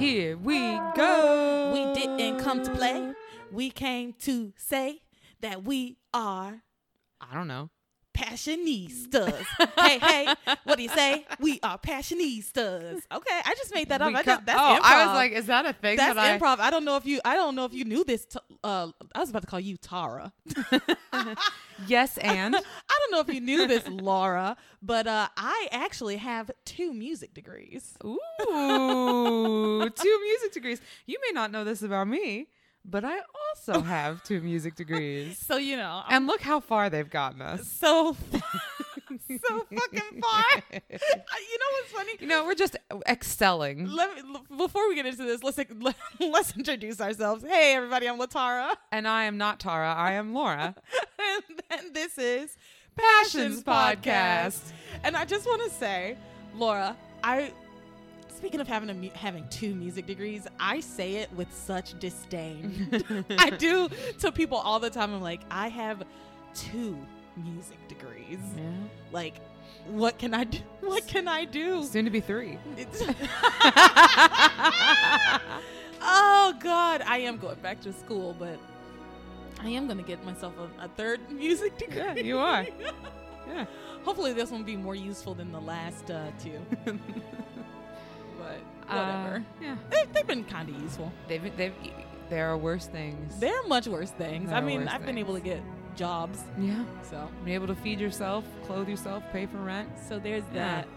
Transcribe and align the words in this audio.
Here 0.00 0.34
we 0.34 0.58
go. 0.96 1.72
We 1.74 1.92
didn't 1.92 2.38
come 2.38 2.62
to 2.62 2.70
play. 2.70 3.12
We 3.52 3.68
came 3.68 4.14
to 4.20 4.54
say 4.56 5.02
that 5.42 5.64
we 5.64 5.98
are 6.14 6.62
I 7.20 7.34
don't 7.34 7.46
know. 7.46 7.68
Passionistas. 8.20 9.44
hey, 9.78 9.98
hey, 9.98 10.34
what 10.64 10.76
do 10.76 10.82
you 10.82 10.88
say? 10.88 11.24
We 11.38 11.58
are 11.62 11.78
passionistas. 11.78 13.00
Okay, 13.12 13.40
I 13.44 13.54
just 13.56 13.74
made 13.74 13.88
that 13.88 14.02
up. 14.02 14.08
We 14.08 14.16
I 14.16 14.22
just, 14.22 14.46
that's 14.46 14.60
oh, 14.60 14.78
improv. 14.78 14.80
I 14.82 15.06
was 15.06 15.14
like, 15.14 15.32
is 15.32 15.46
that 15.46 15.66
a 15.66 15.72
thing? 15.72 15.96
that's 15.96 16.14
that 16.14 16.34
I- 16.34 16.38
improv. 16.38 16.60
I 16.60 16.70
don't 16.70 16.84
know 16.84 16.96
if 16.96 17.06
you. 17.06 17.20
I 17.24 17.34
don't 17.34 17.54
know 17.54 17.64
if 17.64 17.72
you 17.72 17.84
knew 17.84 18.04
this. 18.04 18.26
T- 18.26 18.38
uh, 18.62 18.88
I 19.14 19.18
was 19.18 19.30
about 19.30 19.42
to 19.42 19.48
call 19.48 19.60
you 19.60 19.76
Tara. 19.76 20.32
yes, 21.86 22.18
and 22.18 22.56
I 22.90 22.98
don't 23.00 23.10
know 23.10 23.20
if 23.20 23.32
you 23.32 23.40
knew 23.40 23.66
this, 23.66 23.86
Laura, 23.88 24.56
but 24.82 25.06
uh, 25.06 25.28
I 25.36 25.68
actually 25.72 26.18
have 26.18 26.50
two 26.64 26.92
music 26.92 27.34
degrees. 27.34 27.96
ooh, 28.04 28.18
two 29.90 30.20
music 30.22 30.52
degrees. 30.52 30.80
You 31.06 31.18
may 31.26 31.32
not 31.32 31.50
know 31.50 31.64
this 31.64 31.82
about 31.82 32.08
me, 32.08 32.48
but 32.84 33.04
I 33.04 33.18
also 33.48 33.80
have 33.80 34.22
two 34.24 34.40
music 34.40 34.74
degrees. 34.76 35.38
So 35.46 35.56
you 35.56 35.76
know, 35.76 36.02
And 36.08 36.26
look 36.26 36.40
how 36.40 36.60
far 36.60 36.90
they've 36.90 37.08
gotten 37.10 37.42
us. 37.42 37.66
so 37.70 38.16
so 39.48 39.66
fucking 39.74 40.20
far. 40.22 40.44
Uh, 40.72 41.36
you 41.50 41.58
know 41.58 41.66
what's 41.72 41.92
funny? 41.92 42.12
You 42.20 42.26
know, 42.26 42.44
we're 42.44 42.54
just 42.54 42.76
excelling. 43.08 43.86
Let 43.86 44.14
me 44.16 44.22
l- 44.34 44.56
before 44.56 44.88
we 44.88 44.94
get 44.94 45.06
into 45.06 45.24
this, 45.24 45.42
let's 45.42 45.58
let, 45.80 45.96
let's 46.20 46.56
introduce 46.56 47.00
ourselves. 47.00 47.44
Hey, 47.44 47.74
everybody, 47.74 48.08
I'm 48.08 48.18
Latara, 48.18 48.74
And 48.92 49.06
I 49.08 49.24
am 49.24 49.36
not 49.38 49.60
Tara. 49.60 49.92
I 49.92 50.12
am 50.12 50.34
Laura. 50.34 50.74
and, 51.18 51.62
and 51.70 51.94
this 51.94 52.18
is 52.18 52.56
Passions 52.96 53.62
Podcast. 53.62 54.72
And 55.04 55.16
I 55.16 55.24
just 55.24 55.46
want 55.46 55.62
to 55.62 55.70
say, 55.70 56.16
Laura, 56.56 56.96
I 57.22 57.52
speaking 58.40 58.60
of 58.60 58.66
having 58.66 58.88
a 58.88 58.94
mu- 58.94 59.10
having 59.14 59.46
two 59.48 59.74
music 59.74 60.06
degrees, 60.06 60.46
I 60.58 60.80
say 60.80 61.16
it 61.16 61.30
with 61.34 61.54
such 61.54 61.98
disdain. 61.98 62.88
I 63.38 63.50
do 63.50 63.90
to 64.20 64.32
people 64.32 64.56
all 64.56 64.80
the 64.80 64.88
time. 64.88 65.12
I'm 65.12 65.20
like, 65.20 65.42
I 65.50 65.68
have 65.68 66.02
two 66.54 66.96
music 67.36 67.76
degrees. 67.86 68.38
Yeah. 68.56 68.70
Like, 69.12 69.34
what 69.88 70.16
can 70.18 70.32
I 70.32 70.44
do? 70.44 70.58
What 70.80 71.06
can 71.06 71.28
I 71.28 71.44
do? 71.44 71.84
Soon 71.84 72.06
to 72.06 72.10
be 72.10 72.20
three. 72.20 72.58
Oh 76.02 76.54
God, 76.60 77.02
I 77.06 77.18
am 77.18 77.36
going 77.36 77.58
back 77.60 77.80
to 77.82 77.92
school, 77.92 78.34
but 78.38 78.58
I 79.60 79.68
am 79.68 79.86
gonna 79.86 80.02
get 80.02 80.24
myself 80.24 80.54
a, 80.58 80.86
a 80.86 80.88
third 80.88 81.30
music 81.30 81.76
degree. 81.76 81.98
Yeah, 81.98 82.14
you 82.14 82.38
are. 82.38 82.66
Yeah. 83.46 83.66
Hopefully, 84.04 84.32
this 84.32 84.50
one 84.50 84.60
will 84.60 84.66
be 84.66 84.78
more 84.78 84.94
useful 84.94 85.34
than 85.34 85.52
the 85.52 85.60
last 85.60 86.10
uh, 86.10 86.30
two. 86.42 86.58
But 88.90 89.06
whatever. 89.06 89.36
Uh, 89.36 89.40
yeah. 89.62 89.76
they, 89.90 90.04
they've 90.12 90.26
been 90.26 90.44
kind 90.44 90.68
of 90.68 90.80
useful. 90.82 91.12
They've, 91.28 91.56
they've, 91.56 91.72
there 92.28 92.48
are 92.50 92.56
worse 92.58 92.86
things. 92.86 93.38
There 93.38 93.54
are 93.58 93.66
much 93.66 93.86
worse 93.86 94.10
things. 94.10 94.48
There 94.50 94.58
I 94.58 94.60
mean, 94.60 94.88
I've 94.88 95.04
been 95.06 95.18
able 95.18 95.34
to 95.34 95.40
get 95.40 95.62
jobs, 95.96 96.44
yeah. 96.58 96.84
so 97.02 97.28
Be 97.44 97.54
able 97.54 97.66
to 97.66 97.74
feed 97.74 98.00
yourself, 98.00 98.44
clothe 98.64 98.88
yourself, 98.88 99.22
pay 99.32 99.46
for 99.46 99.58
rent. 99.58 99.88
so 100.08 100.18
there's 100.18 100.44
Yeah. 100.54 100.82
that. 100.82 100.88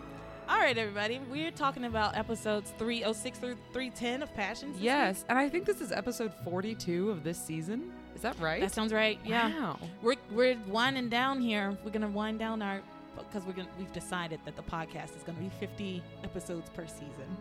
All 0.50 0.58
right, 0.60 0.78
everybody, 0.78 1.20
we're 1.32 1.52
talking 1.52 1.86
about 1.86 2.18
episodes 2.18 2.74
306 2.78 3.40
through 3.40 3.56
310 3.72 4.22
of 4.22 4.34
Passions. 4.36 4.74
this 4.74 4.82
week. 4.82 4.86
Yes. 4.86 5.24
And 5.30 5.40
I 5.40 5.48
think 5.50 5.66
this 5.66 5.80
is 5.80 5.92
episode 5.94 6.34
42 6.44 7.10
of 7.12 7.24
this 7.24 7.38
season. 7.38 7.92
Is 8.14 8.22
that 8.24 8.38
right? 8.40 8.60
That 8.62 8.74
sounds 8.74 8.92
right. 8.94 9.18
Yeah. 9.26 9.50
Wow. 9.58 9.80
We're 10.02 10.16
we're 10.32 10.58
winding 10.68 11.10
down 11.10 11.42
here. 11.42 11.76
We're 11.84 11.92
gonna 11.92 12.10
wind 12.10 12.40
down 12.40 12.62
our 12.62 12.82
because 13.18 13.46
we're 13.46 13.54
gonna 13.54 13.70
we've 13.80 13.92
decided 13.94 14.40
that 14.46 14.56
the 14.56 14.62
podcast 14.64 15.16
is 15.16 15.24
gonna 15.26 15.40
be 15.40 15.50
50 15.60 16.04
episodes 16.24 16.70
per 16.70 16.86
season. 16.86 17.38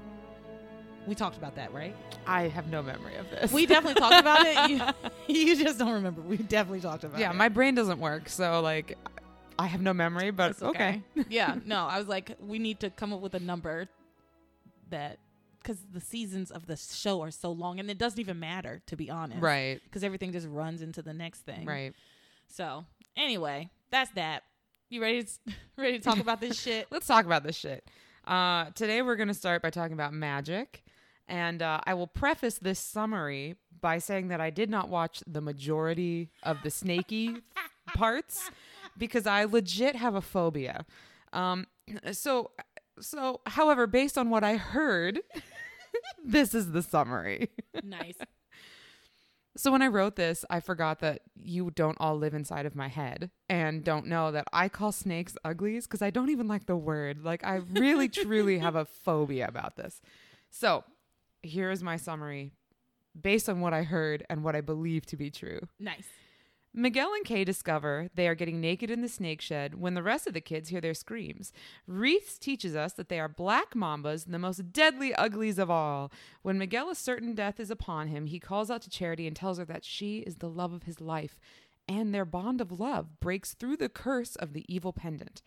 We 1.07 1.15
talked 1.15 1.37
about 1.37 1.57
that, 1.57 1.73
right? 1.73 1.95
I 2.27 2.49
have 2.49 2.69
no 2.71 2.83
memory 2.83 3.17
of 3.17 3.29
this. 3.31 3.53
We 3.53 3.67
definitely 3.67 4.01
talked 4.01 4.21
about 4.21 4.47
it. 4.47 4.95
You, 5.29 5.37
you 5.47 5.57
just 5.57 5.79
don't 5.79 5.93
remember. 5.93 6.21
We 6.21 6.37
definitely 6.37 6.81
talked 6.81 7.05
about 7.05 7.19
yeah, 7.19 7.31
it. 7.31 7.33
Yeah, 7.33 7.37
my 7.37 7.49
brain 7.49 7.75
doesn't 7.75 7.99
work. 7.99 8.29
So, 8.29 8.61
like, 8.61 8.97
I 9.59 9.67
have 9.67 9.81
no 9.81 9.93
memory, 9.93 10.31
but 10.31 10.53
It's 10.53 10.63
okay. 10.63 11.03
yeah, 11.29 11.57
no, 11.65 11.87
I 11.87 11.99
was 11.99 12.09
like, 12.09 12.37
we 12.41 12.59
need 12.59 12.81
to 12.81 12.91
come 12.91 13.13
up 13.13 13.21
with 13.21 13.35
a 13.35 13.41
number 13.41 13.89
that 14.91 15.19
because 15.59 15.79
the 15.93 16.01
seasons 16.01 16.51
of 16.51 16.67
the 16.67 16.77
show 16.77 17.23
are 17.23 17.31
so 17.31 17.53
long, 17.53 17.79
and 17.79 17.89
it 17.91 17.99
doesn't 17.99 18.19
even 18.19 18.41
matter 18.41 18.83
to 18.87 18.97
be 18.97 19.11
honest, 19.11 19.41
Right. 19.41 19.81
Because 19.85 20.03
everything 20.03 20.33
just 20.33 20.49
runs 20.49 20.83
into 20.83 21.03
the 21.03 21.15
next 21.15 21.41
thing, 21.41 21.65
Right. 21.65 21.95
So 22.49 22.85
anyway, 23.17 23.71
that's 23.91 24.11
that. 24.13 24.43
You 24.89 25.01
ready? 25.01 25.23
To, 25.23 25.31
ready 25.77 25.99
to 25.99 26.05
talk 26.05 26.19
about 26.19 26.41
this 26.41 26.61
shit? 26.61 26.89
Let's 26.91 27.07
talk 27.07 27.25
about 27.25 27.45
this 27.45 27.57
shit. 27.57 27.89
Uh, 28.27 28.67
today, 28.75 29.03
we're 29.03 29.17
going 29.17 29.29
to 29.29 29.35
start 29.35 29.63
by 29.63 29.71
talking 29.71 29.95
about 29.95 30.13
magic. 30.13 30.83
And 31.29 31.63
uh, 31.63 31.81
I 31.85 31.95
will 31.95 32.07
preface 32.07 32.59
this 32.59 32.79
summary 32.79 33.57
by 33.81 33.99
saying 33.99 34.29
that 34.29 34.41
I 34.41 34.51
did 34.51 34.69
not 34.69 34.89
watch 34.89 35.23
the 35.27 35.41
majority 35.41 36.31
of 36.43 36.59
the 36.63 36.71
snaky 36.71 37.37
parts 37.95 38.51
because 38.99 39.27
I 39.27 39.45
legit 39.45 39.97
have 39.97 40.15
a 40.15 40.21
phobia. 40.21 40.85
Um, 41.33 41.67
so, 42.13 42.51
so, 43.01 43.41
however, 43.47 43.87
based 43.87 44.19
on 44.19 44.31
what 44.31 44.45
I 44.45 44.57
heard, 44.57 45.21
this 46.25 46.55
is 46.55 46.73
the 46.73 46.83
summary. 46.83 47.51
nice. 47.83 48.17
So 49.55 49.71
when 49.71 49.83
I 49.83 49.89
wrote 49.89 50.17
this, 50.17 50.47
I 50.49 50.61
forgot 50.61 51.01
that 51.01 51.21
you 51.35 51.71
don't 51.73 51.99
all 52.01 52.17
live 52.17 52.33
inside 52.33 52.65
of 52.65 52.75
my 52.75 52.89
head 52.89 53.31
and 53.51 53.85
don't 53.85 54.07
know 54.07 54.33
that 54.33 54.47
I 54.51 54.71
call 54.71 54.93
snakes 54.93 55.37
uglies 55.45 55.87
because 55.87 56.01
I 56.01 56.09
don't 56.09 56.31
even 56.31 56.49
like 56.49 56.65
the 56.65 56.77
word. 56.77 57.23
Like 57.23 57.45
I 57.45 57.57
really 57.57 58.09
truly 58.09 58.59
have 58.61 58.77
a 58.77 58.87
phobia 58.87 59.47
about 59.47 59.77
this. 59.77 60.01
So 60.49 60.85
here 61.43 61.71
is 61.71 61.83
my 61.83 61.97
summary 61.97 62.53
based 63.21 63.49
on 63.49 63.61
what 63.61 63.75
I 63.75 63.83
heard 63.83 64.25
and 64.31 64.43
what 64.43 64.57
I 64.57 64.61
believe 64.61 65.05
to 65.07 65.17
be 65.17 65.31
true. 65.31 65.61
Nice. 65.79 66.07
Miguel 66.75 67.13
and 67.13 67.25
Kay 67.27 67.45
discover 67.45 68.09
they 68.15 68.27
are 68.27 68.35
getting 68.35 68.59
naked 68.59 68.91
in 68.91 69.03
the 69.03 69.09
snake 69.09 69.43
shed 69.43 69.75
when 69.75 69.93
the 69.93 70.03
rest 70.03 70.27
of 70.27 70.33
the 70.33 70.41
kids 70.41 70.71
hear 70.71 70.81
their 70.81 70.95
screams. 70.95 71.53
Reese 71.87 72.39
teaches 72.39 72.75
us 72.75 72.95
that 72.95 73.11
they 73.11 73.21
are 73.21 73.29
black 73.29 73.75
mambas, 73.75 74.25
the 74.27 74.39
most 74.39 74.73
deadly 74.73 75.15
uglies 75.15 75.59
of 75.59 75.71
all. 75.71 76.11
When 76.41 76.57
Miguel 76.57 76.89
is 76.89 76.97
certain 76.97 77.35
death 77.35 77.61
is 77.61 77.71
upon 77.71 78.09
him, 78.09 78.25
he 78.25 78.41
calls 78.41 78.71
out 78.71 78.81
to 78.83 78.91
Charity 78.91 79.27
and 79.27 79.37
tells 79.37 79.59
her 79.59 79.67
that 79.67 79.85
she 79.85 80.21
is 80.21 80.37
the 80.37 80.49
love 80.49 80.73
of 80.73 80.85
his 80.85 80.99
life, 80.99 81.39
and 81.87 82.15
their 82.15 82.25
bond 82.25 82.63
of 82.63 82.81
love 82.81 83.21
breaks 83.21 83.53
through 83.53 83.77
the 83.77 83.91
curse 83.91 84.35
of 84.37 84.55
the 84.55 84.65
evil 84.67 84.95
pendant. 84.95 85.43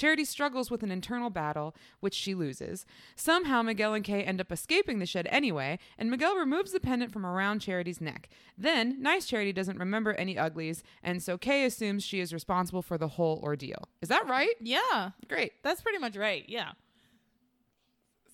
Charity 0.00 0.24
struggles 0.24 0.70
with 0.70 0.82
an 0.82 0.90
internal 0.90 1.28
battle, 1.28 1.74
which 2.00 2.14
she 2.14 2.34
loses. 2.34 2.86
Somehow, 3.16 3.60
Miguel 3.60 3.92
and 3.92 4.02
Kay 4.02 4.22
end 4.22 4.40
up 4.40 4.50
escaping 4.50 4.98
the 4.98 5.04
shed 5.04 5.28
anyway, 5.30 5.78
and 5.98 6.10
Miguel 6.10 6.36
removes 6.36 6.72
the 6.72 6.80
pendant 6.80 7.12
from 7.12 7.26
around 7.26 7.58
Charity's 7.58 8.00
neck. 8.00 8.30
Then, 8.56 9.02
nice 9.02 9.26
Charity 9.26 9.52
doesn't 9.52 9.78
remember 9.78 10.14
any 10.14 10.38
uglies, 10.38 10.82
and 11.02 11.22
so 11.22 11.36
Kay 11.36 11.66
assumes 11.66 12.02
she 12.02 12.18
is 12.20 12.32
responsible 12.32 12.80
for 12.80 12.96
the 12.96 13.08
whole 13.08 13.40
ordeal. 13.42 13.88
Is 14.00 14.08
that 14.08 14.26
right? 14.26 14.54
Yeah, 14.58 15.10
Great. 15.28 15.52
that's 15.62 15.82
pretty 15.82 15.98
much 15.98 16.16
right. 16.16 16.46
Yeah. 16.48 16.70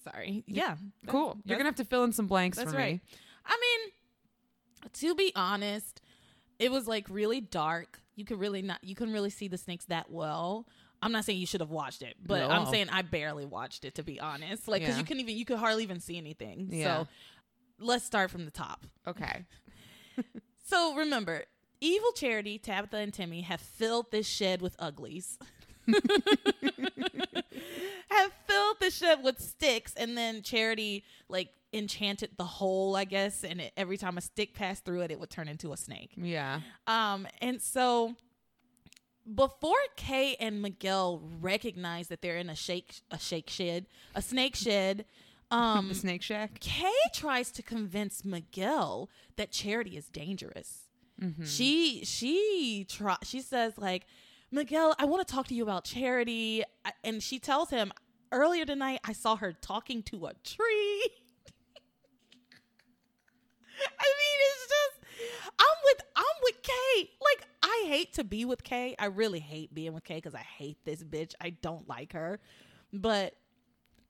Sorry. 0.05 0.44
Yeah. 0.47 0.76
Cool. 1.09 1.37
You're 1.44 1.56
going 1.59 1.65
to 1.65 1.71
have 1.71 1.75
to 1.76 1.84
fill 1.84 2.05
in 2.05 2.12
some 2.12 2.28
blanks 2.28 2.59
That's 2.59 2.71
for 2.71 2.78
right. 2.78 2.94
me. 2.94 3.00
I 3.44 3.59
mean, 3.60 3.93
to 4.93 5.16
be 5.16 5.32
honest, 5.34 6.00
it 6.60 6.71
was 6.71 6.87
like 6.87 7.06
really 7.10 7.41
dark. 7.41 7.99
You 8.15 8.25
could 8.25 8.38
really 8.38 8.62
not. 8.62 8.78
You 8.84 8.94
couldn't 8.94 9.15
really 9.15 9.31
see 9.31 9.49
the 9.49 9.59
snakes 9.59 9.84
that 9.87 10.12
well. 10.12 10.66
I'm 11.03 11.12
not 11.12 11.25
saying 11.25 11.39
you 11.39 11.47
should 11.47 11.61
have 11.61 11.71
watched 11.71 12.03
it, 12.03 12.17
but 12.25 12.51
I'm 12.51 12.67
saying 12.67 12.89
I 12.91 13.03
barely 13.03 13.45
watched 13.45 13.84
it 13.84 13.95
to 13.97 14.03
be 14.03 14.21
honest. 14.21 14.69
Like, 14.69 14.83
because 14.83 14.97
Yeah. 14.97 15.01
you 15.01 15.07
couldn't 15.07 15.21
even 15.23 15.37
you 15.37 15.45
could 15.45 15.59
hardly 15.59 15.83
even 15.83 16.01
see 16.01 16.17
anything. 16.17 16.69
Yeah. 16.71 17.03
So 17.03 17.09
let's 17.79 18.05
start 18.05 18.31
from 18.31 18.45
the 18.45 18.51
top. 18.51 18.84
Okay. 19.06 19.45
So 20.69 20.97
remember, 20.97 21.45
evil 21.81 22.11
charity 22.11 22.59
Tabitha 22.59 22.97
and 22.97 23.15
Timmy 23.15 23.43
have 23.43 23.61
filled 23.61 24.11
this 24.11 24.27
shed 24.27 24.61
with 24.61 24.75
uglies. 24.81 25.38
have 25.87 26.03
filled 28.49 28.76
the 28.81 28.91
shed 28.91 29.23
with 29.23 29.41
sticks, 29.41 29.94
and 29.97 30.19
then 30.19 30.43
charity 30.43 31.05
like 31.29 31.50
enchanted 31.73 32.31
the 32.37 32.44
hole, 32.44 32.97
I 32.97 33.05
guess, 33.05 33.44
and 33.44 33.61
it, 33.61 33.73
every 33.76 33.97
time 33.97 34.19
a 34.19 34.20
stick 34.20 34.55
passed 34.55 34.85
through 34.85 35.03
it, 35.03 35.11
it 35.11 35.20
would 35.20 35.31
turn 35.31 35.49
into 35.49 35.73
a 35.73 35.76
snake. 35.76 36.12
Yeah. 36.17 36.61
Um, 36.87 37.26
and 37.41 37.61
so 37.61 38.15
before 39.34 39.78
Kay 39.96 40.37
and 40.38 40.62
Miguel 40.62 41.20
recognize 41.40 42.08
that 42.08 42.23
they're 42.23 42.37
in 42.37 42.50
a 42.50 42.55
shake 42.55 43.00
a 43.11 43.19
shake 43.19 43.50
shed, 43.50 43.87
a 44.14 44.23
snake 44.23 44.55
shed, 44.56 45.05
um 45.50 45.88
the 45.90 45.94
Snake 45.94 46.23
Shack. 46.23 46.61
Kay 46.61 46.93
tries 47.12 47.50
to 47.52 47.62
convince 47.62 48.25
Miguel 48.25 49.11
that 49.37 49.50
charity 49.50 49.96
is 49.96 50.08
dangerous. 50.08 50.88
Mm-hmm. 51.20 51.44
She 51.44 52.05
she 52.05 52.87
try 52.88 53.17
she 53.23 53.40
says 53.40 53.78
like 53.78 54.06
Miguel, 54.50 54.94
I 54.99 55.06
want 55.06 55.26
to 55.26 55.34
talk 55.34 55.49
to 55.49 55.55
you 55.55 55.62
about 55.64 55.84
charity, 55.84 56.62
and 57.02 57.22
she 57.22 57.38
tells 57.38 57.70
him 57.70 57.93
earlier 58.31 58.64
tonight 58.64 59.00
I 59.05 59.12
saw 59.12 59.37
her 59.37 59.52
talking 59.52 60.02
to 60.05 60.26
a 60.26 60.34
tree. 60.44 61.11
I 63.79 64.06
mean, 64.19 64.38
it's 64.40 64.69
just 64.69 64.96
I'm 65.58 65.76
with 65.84 66.00
I'm 66.17 66.25
with 66.43 66.62
Kay. 66.62 67.11
Like 67.20 67.46
I 67.62 67.84
hate 67.88 68.06
to 68.17 68.25
be 68.25 68.45
with 68.45 68.63
Kay. 68.63 68.95
I 68.99 69.07
really 69.07 69.41
hate 69.41 69.73
being 69.73 69.93
with 69.95 70.05
Kay 70.05 70.17
because 70.17 70.35
I 70.35 70.41
hate 70.59 70.79
this 70.85 71.03
bitch. 71.03 71.35
I 71.41 71.51
don't 71.51 71.89
like 71.89 72.13
her, 72.13 72.41
but 72.93 73.35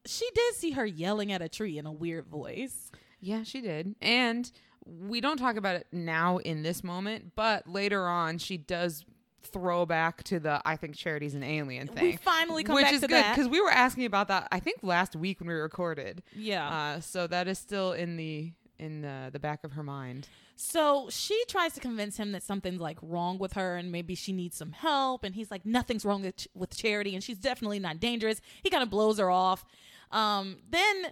she 0.06 0.28
did 0.34 0.54
see 0.54 0.72
her 0.72 0.86
yelling 0.86 1.32
at 1.32 1.42
a 1.42 1.48
tree 1.48 1.78
in 1.78 1.86
a 1.86 1.92
weird 1.92 2.26
voice. 2.26 2.90
Yeah, 3.20 3.42
she 3.42 3.60
did. 3.60 3.94
And 4.00 4.50
we 4.84 5.20
don't 5.20 5.36
talk 5.36 5.56
about 5.56 5.76
it 5.76 5.86
now 5.92 6.38
in 6.38 6.62
this 6.62 6.84
moment, 6.84 7.32
but 7.34 7.68
later 7.68 8.06
on, 8.06 8.38
she 8.38 8.56
does 8.56 9.04
throw 9.42 9.86
back 9.86 10.24
to 10.24 10.40
the 10.40 10.60
I 10.64 10.76
think 10.76 10.96
Charity's 10.96 11.34
an 11.34 11.42
alien 11.42 11.86
thing. 11.86 12.04
We 12.04 12.16
finally 12.16 12.64
come 12.64 12.74
which 12.74 12.90
is 12.90 13.00
good 13.00 13.24
because 13.30 13.48
we 13.48 13.60
were 13.60 13.70
asking 13.70 14.04
about 14.04 14.28
that 14.28 14.48
I 14.50 14.58
think 14.58 14.78
last 14.82 15.14
week 15.14 15.40
when 15.40 15.48
we 15.48 15.54
recorded. 15.54 16.22
Yeah. 16.34 16.68
Uh, 16.68 17.00
so 17.00 17.26
that 17.28 17.46
is 17.46 17.58
still 17.58 17.92
in 17.92 18.16
the 18.16 18.52
in 18.78 19.02
the, 19.02 19.30
the 19.32 19.38
back 19.38 19.64
of 19.64 19.72
her 19.72 19.82
mind. 19.82 20.28
So 20.58 21.08
she 21.10 21.40
tries 21.48 21.74
to 21.74 21.80
convince 21.80 22.16
him 22.16 22.32
that 22.32 22.42
something's 22.42 22.80
like 22.80 22.98
wrong 23.02 23.38
with 23.38 23.52
her 23.52 23.76
and 23.76 23.92
maybe 23.92 24.14
she 24.14 24.32
needs 24.32 24.56
some 24.56 24.72
help. 24.72 25.22
And 25.22 25.34
he's 25.34 25.50
like, 25.50 25.66
nothing's 25.66 26.04
wrong 26.04 26.22
with, 26.22 26.36
Ch- 26.36 26.48
with 26.54 26.74
Charity 26.74 27.14
and 27.14 27.22
she's 27.22 27.36
definitely 27.36 27.78
not 27.78 28.00
dangerous. 28.00 28.40
He 28.62 28.70
kind 28.70 28.82
of 28.82 28.88
blows 28.88 29.18
her 29.18 29.30
off. 29.30 29.66
Um, 30.10 30.56
then 30.68 31.08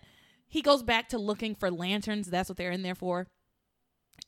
he 0.49 0.63
goes 0.63 0.83
back 0.83 1.11
to 1.11 1.19
looking 1.19 1.55
for 1.55 1.71
lanterns. 1.71 2.29
That's 2.29 2.49
what 2.49 2.57
they're 2.57 2.71
in 2.71 2.83
there 2.83 2.95
for. 2.95 3.27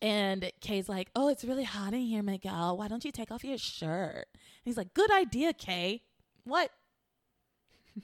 And 0.03 0.53
Kay's 0.61 0.89
like, 0.89 1.09
oh, 1.17 1.29
it's 1.29 1.45
really 1.45 1.65
hot 1.65 1.95
in 1.95 2.01
here, 2.01 2.23
Miguel. 2.23 2.77
Why 2.77 2.87
don't 2.89 3.05
you 3.05 3.13
take 3.13 3.31
off 3.31 3.43
your 3.43 3.57
shirt? 3.57 4.27
And 4.35 4.65
he's 4.65 4.77
like, 4.77 4.93
good 4.93 5.11
idea, 5.11 5.55
Kay. 5.55 6.03
What? 6.45 6.71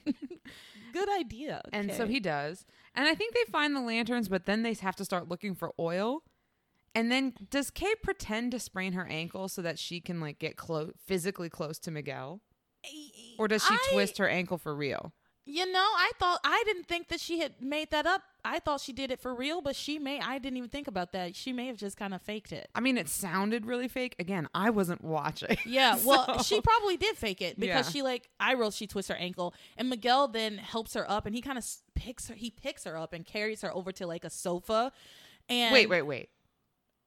good 0.05 1.09
idea. 1.19 1.61
And 1.71 1.93
so 1.93 2.07
he 2.07 2.19
does. 2.19 2.65
And 2.95 3.07
I 3.07 3.13
think 3.13 3.35
they 3.35 3.51
find 3.51 3.75
the 3.75 3.81
lanterns, 3.81 4.27
but 4.27 4.47
then 4.47 4.63
they 4.63 4.73
have 4.73 4.95
to 4.95 5.05
start 5.05 5.29
looking 5.29 5.53
for 5.53 5.71
oil. 5.79 6.23
And 6.95 7.11
then 7.11 7.33
does 7.49 7.71
Kay 7.71 7.95
pretend 8.03 8.51
to 8.51 8.59
sprain 8.59 8.93
her 8.93 9.07
ankle 9.07 9.47
so 9.49 9.61
that 9.63 9.79
she 9.79 9.99
can 9.99 10.19
like 10.19 10.37
get 10.39 10.57
close 10.57 10.91
physically 11.05 11.49
close 11.49 11.79
to 11.79 11.91
Miguel? 11.91 12.41
Or 13.39 13.47
does 13.47 13.63
she 13.65 13.73
I- 13.73 13.89
twist 13.93 14.17
her 14.19 14.27
ankle 14.27 14.57
for 14.57 14.75
real? 14.75 15.13
You 15.45 15.69
know, 15.69 15.79
I 15.81 16.11
thought 16.19 16.39
I 16.45 16.63
didn't 16.65 16.85
think 16.87 17.09
that 17.09 17.19
she 17.19 17.39
had 17.39 17.55
made 17.61 17.91
that 17.91 18.05
up. 18.05 18.21
I 18.45 18.59
thought 18.59 18.79
she 18.79 18.93
did 18.93 19.11
it 19.11 19.19
for 19.19 19.35
real, 19.35 19.61
but 19.61 19.75
she 19.75 19.99
may. 19.99 20.21
I 20.21 20.37
didn't 20.37 20.55
even 20.55 20.69
think 20.69 20.87
about 20.87 21.11
that. 21.11 21.35
She 21.35 21.51
may 21.51 21.67
have 21.67 21.75
just 21.75 21.97
kind 21.97 22.13
of 22.13 22.21
faked 22.21 22.53
it. 22.53 22.69
I 22.73 22.79
mean, 22.79 22.97
it 22.97 23.09
sounded 23.09 23.65
really 23.65 23.89
fake. 23.89 24.15
Again, 24.19 24.47
I 24.53 24.69
wasn't 24.69 25.03
watching. 25.03 25.57
Yeah, 25.65 25.97
well, 26.05 26.25
So- 26.37 26.43
she 26.43 26.61
probably 26.61 26.95
did 26.95 27.17
fake 27.17 27.41
it 27.41 27.59
because 27.59 27.87
Yeah. 27.87 27.91
she 27.91 28.01
like 28.03 28.29
I 28.39 28.53
wrote 28.53 28.71
she 28.73 28.87
twists 28.87 29.09
her 29.09 29.17
ankle, 29.17 29.53
and 29.75 29.89
Miguel 29.89 30.29
then 30.29 30.57
helps 30.59 30.93
her 30.93 31.09
up, 31.11 31.25
and 31.25 31.35
he 31.35 31.41
kind 31.41 31.57
of 31.57 31.65
picks 31.93 32.29
her. 32.29 32.35
He 32.35 32.49
picks 32.49 32.85
her 32.85 32.95
up 32.95 33.11
and 33.11 33.25
carries 33.25 33.63
her 33.63 33.75
over 33.75 33.91
to 33.93 34.07
like 34.07 34.23
a 34.23 34.29
sofa. 34.29 34.93
And 35.49 35.73
Wait, 35.73 35.89
wait, 35.89 36.03
wait. 36.03 36.29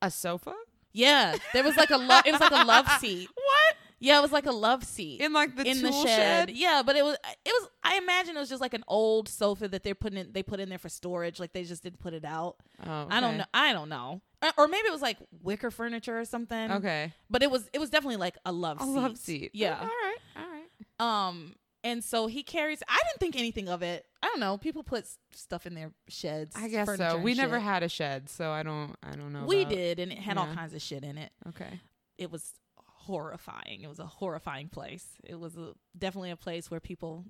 A 0.06 0.10
sofa? 0.10 0.54
yeah, 0.92 1.36
there 1.52 1.62
was 1.64 1.76
like 1.76 1.90
a 1.90 1.96
lo- 1.98 2.20
it 2.24 2.32
was 2.32 2.40
like 2.40 2.50
a 2.52 2.64
love 2.64 2.88
seat. 3.00 3.28
What? 3.34 3.76
Yeah, 3.98 4.18
it 4.18 4.22
was 4.22 4.30
like 4.32 4.44
a 4.44 4.52
love 4.52 4.84
seat 4.84 5.22
In 5.22 5.32
like 5.32 5.56
the 5.56 5.64
in 5.66 5.80
the 5.82 5.90
shed. 5.90 6.06
shed? 6.48 6.50
Yeah, 6.50 6.82
but 6.84 6.96
it 6.96 7.02
was 7.04 7.16
it 7.24 7.48
was 7.60 7.68
I 7.82 7.96
imagine 7.96 8.36
it 8.36 8.40
was 8.40 8.48
just 8.50 8.60
like 8.60 8.74
an 8.74 8.84
old 8.88 9.26
sofa 9.28 9.68
that 9.68 9.82
they're 9.84 9.94
putting 9.94 10.18
in 10.18 10.32
they 10.32 10.42
put 10.42 10.60
in 10.60 10.68
there 10.68 10.78
for 10.78 10.90
storage. 10.90 11.40
Like 11.40 11.52
they 11.54 11.64
just 11.64 11.82
didn't 11.82 12.00
put 12.00 12.12
it 12.12 12.24
out. 12.24 12.56
Oh, 12.86 13.06
I 13.08 13.20
don't 13.20 13.38
know. 13.38 13.44
I 13.54 13.72
don't 13.72 13.88
know. 13.88 14.20
Or, 14.42 14.50
or 14.58 14.68
maybe 14.68 14.86
it 14.88 14.92
was 14.92 15.00
like 15.00 15.16
wicker 15.42 15.70
furniture 15.70 16.18
or 16.20 16.26
something. 16.26 16.72
Okay. 16.72 17.14
But 17.30 17.42
it 17.42 17.50
was 17.50 17.70
it 17.72 17.78
was 17.78 17.88
definitely 17.88 18.16
like 18.18 18.36
a 18.44 18.52
love 18.52 18.78
A 18.80 18.84
seat. 18.84 18.90
love 18.90 19.16
seat. 19.16 19.50
Yeah. 19.54 19.78
All 19.80 19.86
right. 19.86 20.16
All 20.36 20.44
right. 20.46 21.26
Um 21.28 21.54
and 21.86 22.02
so 22.04 22.26
he 22.26 22.42
carries 22.42 22.82
I 22.88 22.96
didn't 23.08 23.20
think 23.20 23.36
anything 23.36 23.68
of 23.68 23.82
it. 23.82 24.04
I 24.22 24.26
don't 24.28 24.40
know. 24.40 24.58
People 24.58 24.82
put 24.82 25.06
stuff 25.32 25.66
in 25.66 25.74
their 25.74 25.92
sheds. 26.08 26.54
I 26.56 26.68
guess 26.68 26.96
so. 26.96 27.18
We 27.18 27.34
never 27.34 27.56
shit. 27.56 27.62
had 27.62 27.82
a 27.82 27.88
shed, 27.88 28.28
so 28.28 28.50
I 28.50 28.62
don't. 28.62 28.94
I 29.02 29.12
don't 29.16 29.32
know. 29.32 29.44
We 29.46 29.62
about- 29.62 29.72
did 29.72 29.98
and 30.00 30.10
it 30.12 30.18
had 30.18 30.36
all 30.38 30.52
kinds 30.54 30.74
of 30.74 30.82
shit 30.82 31.04
in 31.04 31.16
it. 31.18 31.30
Okay. 31.48 31.80
It 32.18 32.30
was 32.30 32.52
horrifying. 33.06 33.82
It 33.82 33.88
was 33.88 33.98
a 33.98 34.06
horrifying 34.06 34.68
place. 34.68 35.04
It 35.24 35.38
was 35.38 35.56
a, 35.56 35.72
definitely 35.96 36.30
a 36.30 36.36
place 36.36 36.70
where 36.70 36.80
people 36.80 37.24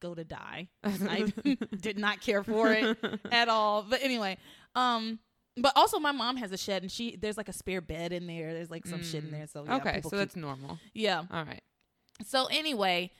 go 0.00 0.14
to 0.14 0.24
die. 0.24 0.68
I 0.82 1.32
did 1.80 1.98
not 1.98 2.20
care 2.20 2.42
for 2.42 2.72
it 2.72 2.98
at 3.30 3.48
all. 3.48 3.84
But 3.88 4.02
anyway, 4.02 4.38
um, 4.74 5.18
but 5.56 5.72
also 5.76 5.98
my 5.98 6.12
mom 6.12 6.36
has 6.38 6.52
a 6.52 6.56
shed 6.56 6.82
and 6.82 6.90
she 6.90 7.16
there's 7.16 7.36
like 7.36 7.48
a 7.48 7.52
spare 7.52 7.80
bed 7.80 8.12
in 8.12 8.26
there. 8.26 8.52
There's 8.54 8.70
like 8.70 8.86
some 8.86 9.02
shit 9.02 9.24
in 9.24 9.30
Mm. 9.30 9.32
there. 9.32 9.46
So 9.46 9.64
yeah, 9.64 9.76
okay, 9.76 10.00
so 10.02 10.10
keep- 10.10 10.18
that's 10.18 10.36
normal. 10.36 10.78
yeah. 10.94 11.22
All 11.30 11.44
right. 11.44 11.62
So 12.26 12.46
anyway, 12.46 13.12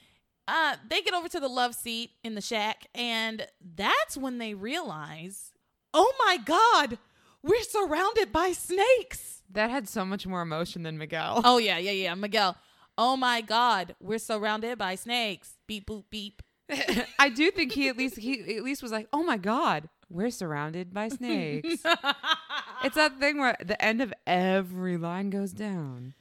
uh, 0.49 0.77
they 0.89 1.03
get 1.03 1.15
over 1.15 1.29
to 1.29 1.41
the 1.41 1.49
love 1.49 1.75
seat 1.75 2.11
in 2.25 2.35
the 2.35 2.41
shack, 2.41 2.87
and 2.95 3.47
that's 3.75 4.17
when 4.17 4.39
they 4.39 4.55
realize, 4.55 5.53
oh 5.95 6.13
my 6.27 6.37
god, 6.37 6.99
we're 7.43 7.63
surrounded 7.63 8.33
by 8.33 8.53
snakes. 8.53 9.43
That 9.53 9.71
had 9.71 9.89
so 9.89 10.05
much 10.05 10.27
more 10.27 10.43
emotion 10.43 10.83
than 10.83 10.99
Miguel. 10.99 11.43
Oh 11.45 11.59
yeah, 11.59 11.79
yeah, 11.79 11.91
yeah, 11.91 12.15
Miguel. 12.15 12.57
Oh 12.97 13.17
my 13.17 13.41
god, 13.41 13.95
we're 14.01 14.19
surrounded 14.19 14.79
by 14.79 14.95
snakes. 14.95 15.55
Beep 15.67 15.87
boop 15.87 16.05
beep. 16.11 16.43
I 17.19 17.29
do 17.29 17.51
think 17.51 17.73
he 17.73 17.89
at 17.89 17.97
least 17.97 18.17
he 18.17 18.57
at 18.57 18.63
least 18.63 18.83
was 18.83 18.93
like, 18.93 19.09
"Oh 19.13 19.23
my 19.23 19.37
god, 19.37 19.89
we're 20.09 20.31
surrounded 20.31 20.93
by 20.93 21.09
snakes." 21.09 21.83
it's 22.85 22.97
that 22.97 23.19
thing 23.19 23.39
where 23.39 23.57
the 23.65 23.83
end 23.83 24.01
of 24.01 24.13
every 24.27 24.97
line 24.97 25.31
goes 25.31 25.53
down. 25.53 26.15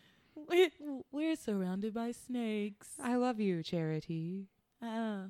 We're, 0.49 0.69
we're 1.11 1.35
surrounded 1.35 1.93
by 1.93 2.11
snakes. 2.11 2.89
I 3.01 3.15
love 3.15 3.39
you, 3.39 3.61
Charity. 3.63 4.47
Uh, 4.81 5.27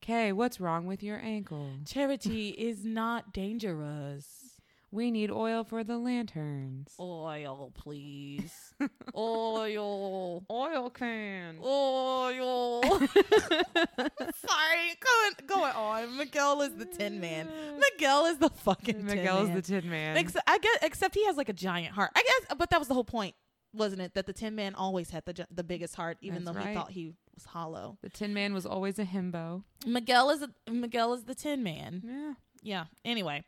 Kay, 0.00 0.32
what's 0.32 0.60
wrong 0.60 0.86
with 0.86 1.02
your 1.02 1.18
ankle? 1.22 1.70
charity 1.86 2.48
is 2.58 2.84
not 2.84 3.32
dangerous. 3.32 4.48
We 4.90 5.10
need 5.10 5.30
oil 5.30 5.64
for 5.64 5.84
the 5.84 5.96
lanterns. 5.96 6.92
Oil, 7.00 7.72
please. 7.74 8.74
Oil. 9.16 10.44
Oil 10.50 10.90
can. 10.90 11.56
Oil. 11.64 12.82
Sorry, 12.82 13.08
going 15.00 15.46
going 15.46 15.72
on. 15.72 16.18
Miguel 16.18 16.60
is 16.60 16.74
the 16.74 16.84
Tin 16.84 17.20
Man. 17.20 17.48
Miguel 17.78 18.26
is 18.26 18.36
the 18.36 18.50
fucking 18.50 19.02
Miguel 19.06 19.36
Tin 19.38 19.42
is 19.44 19.48
Man. 19.48 19.56
the 19.56 19.62
Tin 19.62 19.88
Man. 19.90 20.16
Except, 20.18 20.44
I 20.46 20.58
guess, 20.58 20.78
except 20.82 21.14
he 21.14 21.24
has 21.24 21.38
like 21.38 21.48
a 21.48 21.54
giant 21.54 21.94
heart. 21.94 22.10
I 22.14 22.22
guess, 22.22 22.54
but 22.58 22.68
that 22.68 22.78
was 22.78 22.88
the 22.88 22.94
whole 22.94 23.02
point, 23.04 23.34
wasn't 23.72 24.02
it? 24.02 24.14
That 24.14 24.26
the 24.26 24.32
Tin 24.32 24.54
Man 24.54 24.74
always 24.74 25.10
had 25.10 25.24
the 25.24 25.46
the 25.50 25.64
biggest 25.64 25.94
heart, 25.94 26.18
even 26.20 26.44
That's 26.44 26.56
though 26.56 26.62
he 26.62 26.74
thought 26.74 26.90
he 26.90 27.14
was 27.34 27.44
hollow. 27.46 27.98
the 28.02 28.08
Tin 28.10 28.34
Man 28.34 28.54
was 28.54 28.66
always 28.66 28.98
a 28.98 29.04
himbo. 29.04 29.62
Miguel 29.86 30.30
is 30.30 30.42
a, 30.42 30.70
Miguel 30.70 31.14
is 31.14 31.24
the 31.24 31.34
Tin 31.34 31.62
Man. 31.62 32.02
Yeah. 32.04 32.32
Yeah. 32.62 32.84
Anyway, 33.04 33.44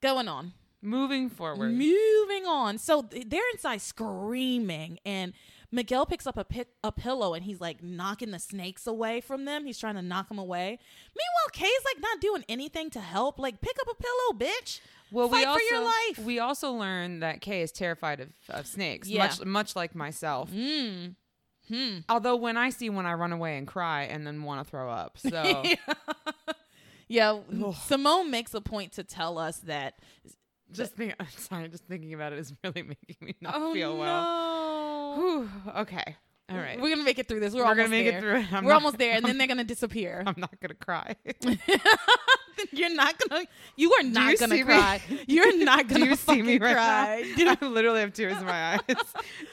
going 0.00 0.28
on. 0.28 0.52
Moving 0.82 1.28
forward. 1.28 1.72
Moving 1.72 2.46
on. 2.46 2.78
So 2.78 3.02
they're 3.02 3.50
inside 3.52 3.82
screaming, 3.82 4.98
and 5.04 5.34
Miguel 5.72 6.04
picks 6.06 6.26
up 6.26 6.36
a 6.36 6.44
pick, 6.44 6.68
a 6.82 6.90
pillow 6.90 7.32
and 7.34 7.44
he's 7.44 7.60
like 7.60 7.82
knocking 7.82 8.32
the 8.32 8.38
snakes 8.38 8.86
away 8.86 9.20
from 9.20 9.44
them. 9.44 9.64
He's 9.66 9.78
trying 9.78 9.94
to 9.94 10.02
knock 10.02 10.28
them 10.28 10.38
away. 10.38 10.68
Meanwhile, 10.70 11.50
Kay's 11.52 11.84
like 11.84 12.00
not 12.02 12.20
doing 12.20 12.44
anything 12.48 12.90
to 12.90 13.00
help. 13.00 13.38
Like, 13.38 13.60
pick 13.60 13.76
up 13.80 13.86
a 13.88 14.02
pillow, 14.02 14.50
bitch. 14.50 14.80
Well, 15.12 15.28
Fight 15.28 15.38
we 15.38 15.44
for 15.44 15.50
also 15.50 15.64
your 15.70 15.84
life. 15.84 16.18
we 16.24 16.38
also 16.38 16.72
learned 16.72 17.22
that 17.22 17.40
Kay 17.40 17.62
is 17.62 17.72
terrified 17.72 18.20
of, 18.20 18.28
of 18.48 18.66
snakes, 18.66 19.08
Yeah. 19.08 19.24
much 19.26 19.44
much 19.44 19.76
like 19.76 19.94
myself. 19.94 20.50
Mm. 20.50 21.14
Hmm. 21.68 21.98
Although 22.08 22.34
when 22.36 22.56
I 22.56 22.70
see 22.70 22.90
one, 22.90 23.06
I 23.06 23.14
run 23.14 23.32
away 23.32 23.56
and 23.56 23.66
cry 23.66 24.02
and 24.02 24.26
then 24.26 24.42
want 24.42 24.64
to 24.64 24.68
throw 24.70 24.90
up. 24.90 25.18
So 25.18 25.62
yeah. 27.08 27.38
Ugh. 27.64 27.74
Simone 27.86 28.30
makes 28.30 28.54
a 28.54 28.60
point 28.60 28.92
to 28.92 29.04
tell 29.04 29.38
us 29.38 29.58
that. 29.58 29.94
Just 30.72 30.94
think, 30.94 31.14
I'm 31.20 31.26
sorry, 31.36 31.68
just 31.68 31.84
thinking 31.86 32.14
about 32.14 32.32
it 32.32 32.38
is 32.38 32.52
really 32.62 32.82
making 32.82 33.16
me 33.20 33.34
not 33.40 33.54
oh 33.56 33.72
feel 33.74 33.96
well. 33.96 35.16
no. 35.16 35.16
Whew, 35.16 35.50
okay, 35.80 36.16
all 36.50 36.56
right, 36.58 36.80
We're 36.80 36.90
gonna 36.90 37.04
make 37.04 37.18
it 37.18 37.28
through 37.28 37.40
this. 37.40 37.52
We're, 37.54 37.60
We're 37.60 37.68
almost 37.70 37.78
gonna 37.78 37.90
make 37.90 38.06
there. 38.06 38.18
it 38.18 38.20
through 38.20 38.36
it. 38.40 38.52
I'm 38.52 38.64
We're 38.64 38.70
not- 38.72 38.76
almost 38.76 38.98
there, 38.98 39.14
and 39.14 39.24
then 39.24 39.38
they're 39.38 39.46
gonna 39.46 39.64
disappear. 39.64 40.22
I'm 40.26 40.34
not 40.36 40.58
gonna 40.60 40.74
cry. 40.74 41.16
You're 42.72 42.94
not 42.94 43.14
gonna. 43.18 43.46
You 43.76 43.92
are 43.94 44.02
not 44.02 44.32
you 44.32 44.36
gonna 44.38 44.54
see 44.56 44.64
me? 44.64 44.64
cry. 44.64 45.00
You're 45.26 45.56
not 45.64 45.88
gonna 45.88 46.06
you 46.06 46.14
see 46.16 46.42
me 46.42 46.58
right 46.58 46.74
cry. 46.74 47.34
now? 47.38 47.56
I 47.60 47.64
literally 47.66 48.00
have 48.00 48.12
tears 48.12 48.36
in 48.38 48.44
my 48.44 48.74
eyes 48.74 48.96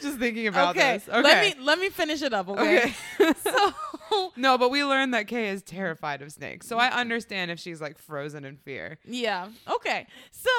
just 0.02 0.18
thinking 0.18 0.48
about 0.48 0.76
okay, 0.76 0.98
this. 0.98 1.08
Okay, 1.08 1.22
let 1.22 1.58
me 1.58 1.64
let 1.64 1.80
me 1.80 1.90
finish 1.90 2.22
it 2.22 2.34
up. 2.34 2.50
Okay. 2.50 2.94
okay. 3.22 3.34
so 3.44 4.32
no, 4.36 4.58
but 4.58 4.72
we 4.72 4.84
learned 4.84 5.14
that 5.14 5.28
Kay 5.28 5.50
is 5.50 5.62
terrified 5.64 6.22
of 6.22 6.32
snakes, 6.32 6.68
so 6.68 6.78
I 6.78 6.90
understand 6.90 7.50
if 7.50 7.60
she's 7.60 7.80
like 7.80 7.98
frozen 7.98 8.44
in 8.44 8.58
fear. 8.58 8.98
yeah. 9.06 9.48
Okay. 9.70 10.06
So 10.32 10.50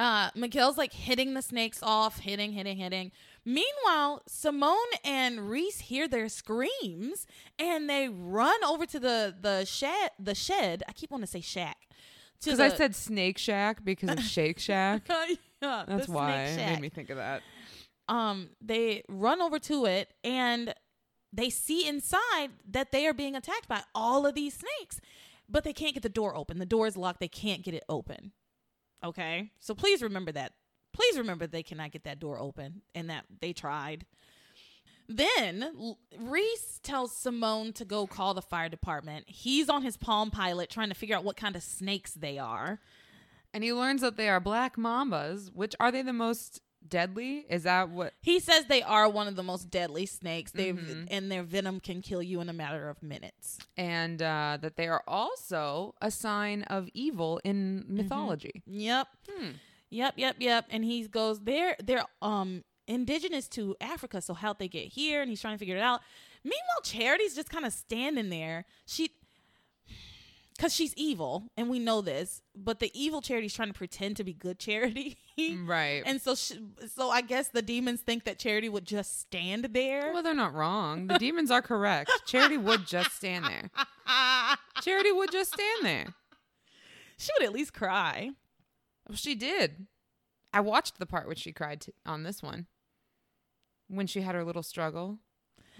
uh 0.00 0.30
Miguel's 0.34 0.78
like 0.78 0.92
hitting 0.92 1.34
the 1.34 1.42
snakes 1.42 1.80
off, 1.82 2.20
hitting, 2.20 2.52
hitting, 2.52 2.78
hitting. 2.78 3.12
Meanwhile, 3.44 4.22
Simone 4.26 4.76
and 5.04 5.48
Reese 5.50 5.80
hear 5.80 6.08
their 6.08 6.28
screams 6.28 7.26
and 7.58 7.88
they 7.88 8.08
run 8.08 8.62
over 8.64 8.86
to 8.86 8.98
the 9.00 9.34
the 9.40 9.64
shed. 9.64 10.10
The 10.18 10.34
shed. 10.34 10.82
I 10.88 10.92
keep 10.92 11.10
wanting 11.10 11.26
to 11.26 11.30
say 11.30 11.40
shack. 11.40 11.76
Because 12.42 12.60
I 12.60 12.70
said 12.70 12.94
Snake 12.96 13.36
Shack 13.36 13.84
because 13.84 14.10
of 14.10 14.20
Shake 14.20 14.58
Shack. 14.68 15.02
yeah, 15.60 15.84
That's 15.86 16.08
why 16.08 16.44
it 16.44 16.56
made 16.56 16.80
me 16.80 16.88
think 16.88 17.10
of 17.10 17.18
that. 17.18 17.42
um 18.08 18.48
they 18.62 19.02
run 19.08 19.42
over 19.42 19.58
to 19.58 19.84
it 19.84 20.08
and 20.24 20.74
they 21.34 21.50
see 21.50 21.86
inside 21.86 22.48
that 22.66 22.92
they 22.92 23.06
are 23.06 23.12
being 23.12 23.36
attacked 23.36 23.68
by 23.68 23.82
all 23.94 24.24
of 24.26 24.34
these 24.34 24.54
snakes 24.54 25.00
but 25.50 25.64
they 25.64 25.72
can't 25.74 25.92
get 25.94 26.02
the 26.02 26.08
door 26.08 26.34
open 26.34 26.58
the 26.58 26.64
door 26.66 26.86
is 26.86 26.96
locked 26.96 27.20
they 27.20 27.28
can't 27.28 27.62
get 27.62 27.74
it 27.74 27.84
open 27.90 28.32
okay 29.04 29.50
so 29.60 29.74
please 29.74 30.02
remember 30.02 30.32
that 30.32 30.52
please 30.92 31.16
remember 31.18 31.46
they 31.46 31.62
cannot 31.62 31.92
get 31.92 32.04
that 32.04 32.18
door 32.18 32.38
open 32.38 32.82
and 32.94 33.10
that 33.10 33.24
they 33.40 33.52
tried 33.52 34.04
then 35.10 35.96
Reese 36.16 36.78
tells 36.84 37.16
Simone 37.16 37.72
to 37.72 37.84
go 37.84 38.06
call 38.06 38.32
the 38.32 38.40
fire 38.40 38.68
department. 38.68 39.24
He's 39.28 39.68
on 39.68 39.82
his 39.82 39.96
Palm 39.96 40.30
Pilot 40.30 40.70
trying 40.70 40.88
to 40.88 40.94
figure 40.94 41.16
out 41.16 41.24
what 41.24 41.36
kind 41.36 41.56
of 41.56 41.64
snakes 41.64 42.12
they 42.12 42.38
are. 42.38 42.78
And 43.52 43.64
he 43.64 43.72
learns 43.72 44.02
that 44.02 44.16
they 44.16 44.28
are 44.28 44.38
black 44.38 44.76
mambas, 44.76 45.52
which 45.52 45.74
are 45.80 45.90
they 45.90 46.02
the 46.02 46.12
most 46.12 46.60
deadly? 46.86 47.46
Is 47.48 47.62
that 47.64 47.90
what? 47.90 48.14
He 48.20 48.40
says 48.40 48.66
they 48.66 48.82
are 48.82 49.08
one 49.08 49.28
of 49.28 49.36
the 49.36 49.42
most 49.42 49.70
deadly 49.70 50.06
snakes. 50.06 50.50
They've 50.52 50.74
Mhm. 50.74 51.08
and 51.10 51.30
their 51.30 51.42
venom 51.42 51.80
can 51.80 52.02
kill 52.02 52.22
you 52.22 52.40
in 52.40 52.48
a 52.48 52.52
matter 52.52 52.88
of 52.88 53.02
minutes. 53.02 53.58
And 53.76 54.20
uh, 54.22 54.58
that 54.60 54.76
they 54.76 54.88
are 54.88 55.02
also 55.06 55.94
a 56.00 56.10
sign 56.10 56.62
of 56.64 56.88
evil 56.94 57.40
in 57.44 57.84
mythology. 57.88 58.62
Yep. 58.66 59.08
Hmm. 59.28 59.48
Yep, 59.90 60.14
yep, 60.16 60.36
yep. 60.38 60.66
And 60.70 60.84
he 60.84 61.06
goes, 61.08 61.40
they're 61.40 61.76
they're 61.82 62.04
um 62.22 62.64
indigenous 62.86 63.46
to 63.48 63.76
Africa, 63.80 64.20
so 64.20 64.34
how'd 64.34 64.58
they 64.58 64.68
get 64.68 64.86
here? 64.88 65.20
And 65.20 65.30
he's 65.30 65.40
trying 65.40 65.54
to 65.54 65.58
figure 65.58 65.76
it 65.76 65.82
out. 65.82 66.00
Meanwhile, 66.42 66.82
Charity's 66.84 67.34
just 67.34 67.50
kind 67.50 67.64
of 67.66 67.72
standing 67.72 68.30
there. 68.30 68.64
She 68.86 69.10
because 70.60 70.74
she's 70.74 70.92
evil, 70.94 71.48
and 71.56 71.70
we 71.70 71.78
know 71.78 72.02
this, 72.02 72.42
but 72.54 72.80
the 72.80 72.90
evil 72.92 73.22
charity's 73.22 73.54
trying 73.54 73.68
to 73.68 73.74
pretend 73.74 74.18
to 74.18 74.24
be 74.24 74.34
good 74.34 74.58
charity. 74.58 75.16
Right. 75.64 76.02
and 76.04 76.20
so 76.20 76.34
she, 76.34 76.58
so 76.94 77.08
I 77.08 77.22
guess 77.22 77.48
the 77.48 77.62
demons 77.62 78.02
think 78.02 78.24
that 78.24 78.38
charity 78.38 78.68
would 78.68 78.84
just 78.84 79.20
stand 79.22 79.70
there. 79.72 80.10
well, 80.12 80.22
they're 80.22 80.34
not 80.34 80.52
wrong. 80.52 81.06
The 81.06 81.18
demons 81.18 81.50
are 81.50 81.62
correct. 81.62 82.10
Charity 82.26 82.58
would 82.58 82.86
just 82.86 83.12
stand 83.16 83.46
there. 83.46 83.70
Charity 84.82 85.12
would 85.12 85.32
just 85.32 85.54
stand 85.54 85.82
there. 85.86 86.08
she 87.16 87.30
would 87.38 87.46
at 87.46 87.54
least 87.54 87.72
cry. 87.72 88.32
Well, 89.08 89.16
she 89.16 89.34
did. 89.34 89.86
I 90.52 90.60
watched 90.60 90.98
the 90.98 91.06
part 91.06 91.26
when 91.26 91.36
she 91.36 91.52
cried 91.52 91.80
t- 91.80 91.92
on 92.04 92.22
this 92.22 92.42
one. 92.42 92.66
When 93.88 94.06
she 94.06 94.20
had 94.20 94.34
her 94.34 94.44
little 94.44 94.62
struggle. 94.62 95.20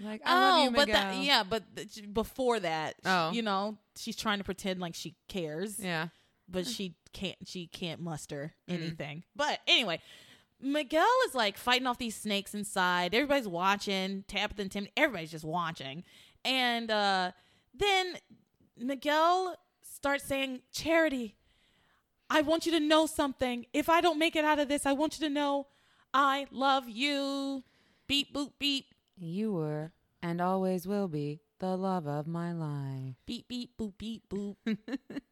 Like, 0.03 0.21
I 0.25 0.33
love 0.33 0.63
you, 0.63 0.69
Oh, 0.69 0.73
but 0.73 0.87
that, 0.89 1.15
yeah, 1.23 1.43
but 1.43 1.63
th- 1.75 2.13
before 2.13 2.59
that, 2.59 2.95
Oh. 3.05 3.31
you 3.31 3.41
know, 3.41 3.77
she's 3.95 4.15
trying 4.15 4.39
to 4.39 4.43
pretend 4.43 4.79
like 4.79 4.95
she 4.95 5.15
cares. 5.27 5.79
Yeah. 5.79 6.07
but 6.49 6.67
she 6.67 6.95
can't 7.13 7.37
she 7.45 7.65
can't 7.67 8.01
muster 8.01 8.53
Mm. 8.69 8.73
anything. 8.73 9.23
But 9.35 9.59
anyway, 9.67 10.01
Miguel 10.59 11.07
is 11.29 11.33
like 11.33 11.57
fighting 11.57 11.87
off 11.87 11.97
these 11.97 12.15
snakes 12.15 12.53
inside. 12.53 13.13
Everybody's 13.15 13.47
watching. 13.47 14.23
Tabitha 14.27 14.61
and 14.61 14.69
Tim, 14.71 14.87
everybody's 14.97 15.31
just 15.31 15.45
watching. 15.45 16.03
And 16.43 16.91
uh 16.91 17.31
then 17.73 18.17
Miguel 18.77 19.55
starts 19.81 20.25
saying, 20.25 20.61
Charity, 20.73 21.35
I 22.29 22.41
want 22.41 22.65
you 22.65 22.71
to 22.73 22.79
know 22.81 23.05
something. 23.05 23.65
If 23.73 23.87
I 23.87 24.01
don't 24.01 24.19
make 24.19 24.35
it 24.35 24.43
out 24.43 24.59
of 24.59 24.67
this, 24.67 24.85
I 24.85 24.91
want 24.93 25.19
you 25.19 25.27
to 25.27 25.33
know 25.33 25.67
I 26.13 26.47
love 26.51 26.89
you. 26.89 27.63
Beep 28.07 28.33
boop 28.33 28.51
beep. 28.59 28.87
You 29.17 29.53
were 29.53 29.91
and 30.21 30.41
always 30.41 30.87
will 30.87 31.07
be 31.07 31.41
the 31.59 31.75
love 31.77 32.07
of 32.07 32.27
my 32.27 32.53
life. 32.53 33.15
beep 33.25 33.47
beep 33.47 33.71
boop 33.79 33.93
beep 33.97 34.23
boop 34.29 34.55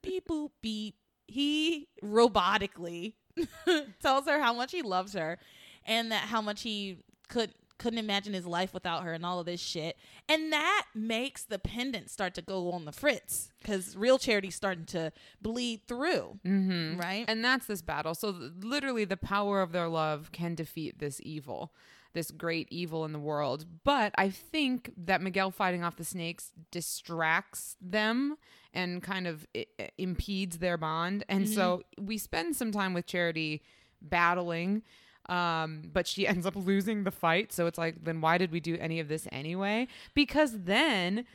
beep 0.03 0.27
boop 0.27 0.49
beep 0.61 0.95
he 1.27 1.87
robotically 2.03 3.13
tells 4.01 4.25
her 4.25 4.39
how 4.39 4.53
much 4.53 4.71
he 4.71 4.81
loves 4.81 5.13
her 5.13 5.37
and 5.85 6.11
that 6.11 6.23
how 6.23 6.41
much 6.41 6.61
he 6.61 6.97
could 7.29 7.51
couldn't 7.77 7.99
imagine 7.99 8.33
his 8.33 8.45
life 8.45 8.73
without 8.73 9.03
her 9.03 9.13
and 9.13 9.25
all 9.25 9.39
of 9.39 9.45
this 9.45 9.61
shit 9.61 9.95
and 10.27 10.51
that 10.51 10.85
makes 10.93 11.43
the 11.45 11.57
pendant 11.57 12.09
start 12.09 12.33
to 12.33 12.41
go 12.41 12.71
on 12.73 12.83
the 12.85 12.91
fritz 12.91 13.51
because 13.61 13.95
real 13.95 14.17
charity's 14.17 14.55
starting 14.55 14.85
to 14.85 15.11
bleed 15.41 15.81
through 15.87 16.37
Mm-hmm. 16.45 16.99
right 16.99 17.25
And 17.27 17.43
that's 17.45 17.67
this 17.67 17.81
battle. 17.81 18.13
So 18.15 18.33
th- 18.33 18.51
literally, 18.61 19.05
the 19.05 19.17
power 19.17 19.61
of 19.61 19.71
their 19.71 19.87
love 19.87 20.31
can 20.33 20.55
defeat 20.55 20.99
this 20.99 21.21
evil, 21.23 21.73
this 22.13 22.31
great 22.31 22.67
evil 22.71 23.05
in 23.05 23.13
the 23.13 23.19
world. 23.19 23.65
But 23.83 24.13
I 24.17 24.29
think 24.29 24.91
that 24.97 25.21
Miguel 25.21 25.51
fighting 25.51 25.83
off 25.83 25.95
the 25.95 26.03
snakes 26.03 26.51
distracts 26.71 27.75
them 27.81 28.37
and 28.73 29.01
kind 29.01 29.27
of 29.27 29.45
impedes 29.97 30.59
their 30.59 30.77
bond. 30.77 31.23
And 31.29 31.47
so 31.47 31.83
we 31.99 32.17
spend 32.17 32.55
some 32.55 32.71
time 32.71 32.93
with 32.93 33.05
Charity 33.05 33.61
battling. 34.01 34.83
Um, 35.27 35.83
but 35.93 36.07
she 36.07 36.27
ends 36.27 36.45
up 36.45 36.55
losing 36.55 37.03
the 37.03 37.11
fight. 37.11 37.53
So 37.53 37.67
it's 37.67 37.77
like, 37.77 38.03
then 38.03 38.21
why 38.21 38.37
did 38.37 38.51
we 38.51 38.59
do 38.59 38.75
any 38.79 38.99
of 38.99 39.07
this 39.07 39.27
anyway? 39.31 39.87
Because 40.13 40.63
then 40.63 41.25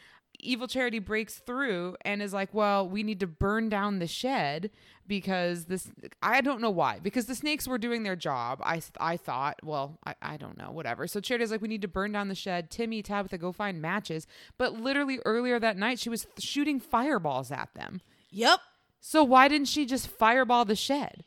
evil 0.40 0.66
charity 0.66 0.98
breaks 0.98 1.34
through 1.34 1.96
and 2.02 2.22
is 2.22 2.32
like, 2.32 2.52
well, 2.52 2.88
we 2.88 3.02
need 3.02 3.20
to 3.20 3.26
burn 3.26 3.68
down 3.68 3.98
the 3.98 4.06
shed 4.06 4.70
because 5.06 5.66
this, 5.66 5.90
I 6.22 6.40
don't 6.40 6.60
know 6.60 6.70
why, 6.70 6.98
because 7.02 7.26
the 7.26 7.34
snakes 7.34 7.66
were 7.68 7.78
doing 7.78 8.02
their 8.02 8.16
job. 8.16 8.60
I, 8.62 8.82
I 8.98 9.16
thought, 9.16 9.56
well, 9.62 9.98
I, 10.06 10.14
I 10.22 10.36
don't 10.36 10.56
know, 10.56 10.70
whatever. 10.70 11.06
So 11.06 11.20
charity's 11.20 11.50
like, 11.50 11.62
we 11.62 11.68
need 11.68 11.82
to 11.82 11.88
burn 11.88 12.12
down 12.12 12.28
the 12.28 12.34
shed. 12.34 12.70
Timmy, 12.70 13.02
Tabitha, 13.02 13.38
go 13.38 13.52
find 13.52 13.80
matches. 13.82 14.26
But 14.58 14.74
literally 14.80 15.20
earlier 15.24 15.58
that 15.58 15.76
night, 15.76 15.98
she 15.98 16.08
was 16.08 16.26
shooting 16.38 16.80
fireballs 16.80 17.50
at 17.50 17.74
them. 17.74 18.00
yep 18.30 18.60
So 19.00 19.22
why 19.24 19.48
didn't 19.48 19.68
she 19.68 19.86
just 19.86 20.08
fireball 20.08 20.64
the 20.64 20.76
shed? 20.76 21.24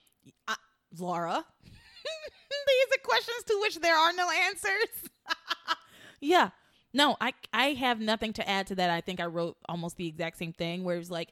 I, 0.47 0.55
laura 0.97 1.45
these 1.63 2.97
are 2.97 3.03
questions 3.03 3.43
to 3.47 3.59
which 3.61 3.79
there 3.79 3.95
are 3.97 4.13
no 4.13 4.29
answers 4.29 5.09
yeah 6.19 6.49
no 6.97 7.15
i 7.21 7.33
i 7.53 7.67
have 7.67 7.99
nothing 7.99 8.33
to 8.33 8.47
add 8.49 8.67
to 8.67 8.75
that 8.75 8.89
i 8.89 8.99
think 9.01 9.19
i 9.19 9.25
wrote 9.25 9.57
almost 9.69 9.97
the 9.97 10.07
exact 10.07 10.37
same 10.37 10.53
thing 10.53 10.83
where 10.83 10.95
it 10.95 10.99
was 10.99 11.11
like 11.11 11.29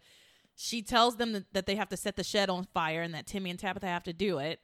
she 0.57 0.81
tells 0.81 1.17
them 1.17 1.34
that, 1.34 1.43
that 1.53 1.65
they 1.65 1.75
have 1.75 1.89
to 1.89 1.98
set 1.98 2.15
the 2.15 2.24
shed 2.24 2.50
on 2.50 2.65
fire 2.74 3.01
and 3.01 3.13
that 3.13 3.27
timmy 3.27 3.50
and 3.50 3.60
tabitha 3.60 3.88
have 3.88 4.03
to 4.03 4.13
do 4.13 4.38
it 4.38 4.60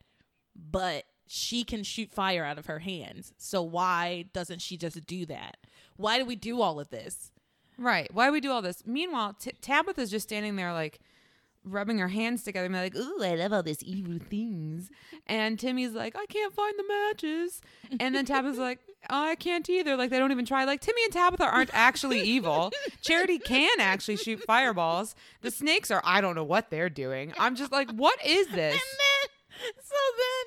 but 0.55 1.03
she 1.27 1.63
can 1.63 1.83
shoot 1.83 2.11
fire 2.11 2.43
out 2.43 2.57
of 2.57 2.65
her 2.65 2.79
hands 2.79 3.33
so 3.37 3.61
why 3.61 4.25
doesn't 4.33 4.61
she 4.61 4.77
just 4.77 5.05
do 5.05 5.25
that 5.25 5.57
why 5.97 6.17
do 6.17 6.25
we 6.25 6.35
do 6.35 6.61
all 6.61 6.79
of 6.79 6.89
this 6.89 7.31
Right. 7.81 8.13
Why 8.13 8.27
do 8.27 8.33
we 8.33 8.41
do 8.41 8.51
all 8.51 8.61
this? 8.61 8.83
Meanwhile, 8.85 9.37
T- 9.39 9.53
Tabitha's 9.59 10.11
just 10.11 10.27
standing 10.27 10.55
there, 10.55 10.71
like 10.71 10.99
rubbing 11.63 11.97
her 11.97 12.09
hands 12.09 12.43
together, 12.43 12.65
and 12.67 12.75
like, 12.75 12.95
"Ooh, 12.95 13.23
I 13.23 13.33
love 13.35 13.53
all 13.53 13.63
these 13.63 13.83
evil 13.83 14.19
things." 14.19 14.91
And 15.25 15.59
Timmy's 15.59 15.93
like, 15.93 16.15
"I 16.15 16.27
can't 16.27 16.53
find 16.53 16.77
the 16.77 16.87
matches," 16.87 17.61
and 17.99 18.13
then 18.13 18.25
Tabitha's 18.25 18.59
like, 18.59 18.79
"I 19.09 19.35
can't 19.35 19.69
either." 19.69 19.95
Like 19.95 20.09
they 20.09 20.19
don't 20.19 20.31
even 20.31 20.45
try. 20.45 20.63
Like 20.65 20.81
Timmy 20.81 21.03
and 21.03 21.13
Tabitha 21.13 21.45
aren't 21.45 21.71
actually 21.73 22.21
evil. 22.21 22.71
Charity 23.01 23.39
can 23.39 23.79
actually 23.79 24.17
shoot 24.17 24.41
fireballs. 24.43 25.15
The 25.41 25.51
snakes 25.51 25.91
are. 25.91 26.01
I 26.05 26.21
don't 26.21 26.35
know 26.35 26.43
what 26.43 26.69
they're 26.69 26.89
doing. 26.89 27.33
I'm 27.39 27.55
just 27.55 27.71
like, 27.71 27.91
what 27.91 28.23
is 28.25 28.47
this? 28.47 28.73
and 28.73 28.81
then 28.81 29.73
so 29.83 29.95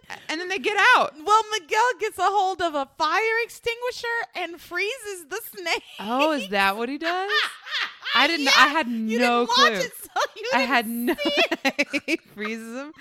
then 0.09 0.19
And 0.29 0.41
then 0.41 0.49
they 0.49 0.59
get 0.59 0.77
out. 0.97 1.15
well 1.25 1.43
miguel 1.53 1.85
gets 2.01 2.19
a 2.19 2.23
hold 2.25 2.61
of 2.61 2.75
a 2.75 2.89
fire 2.99 3.21
extinguisher 3.45 4.09
and 4.35 4.61
freezes 4.61 5.27
the 5.31 5.41
snake 5.55 5.83
Oh, 6.01 6.33
is 6.33 6.49
that 6.49 6.77
what 6.77 6.89
he 6.89 6.99
does? 6.99 7.31
I 8.17 8.27
didn't. 8.27 8.47
Yeah, 8.47 8.53
I 8.57 8.67
had 8.69 8.89
you 8.89 9.19
no 9.21 9.41
didn't 9.47 9.51
clue. 9.51 9.71
Watch 9.73 9.85
it, 9.85 9.93
so 10.03 10.21
you 10.37 10.51
I 10.53 10.61
had 10.61 10.87
no. 10.89 11.15
it. 11.25 12.03
he 12.07 12.17
freezes 12.35 12.75
them. 12.75 12.93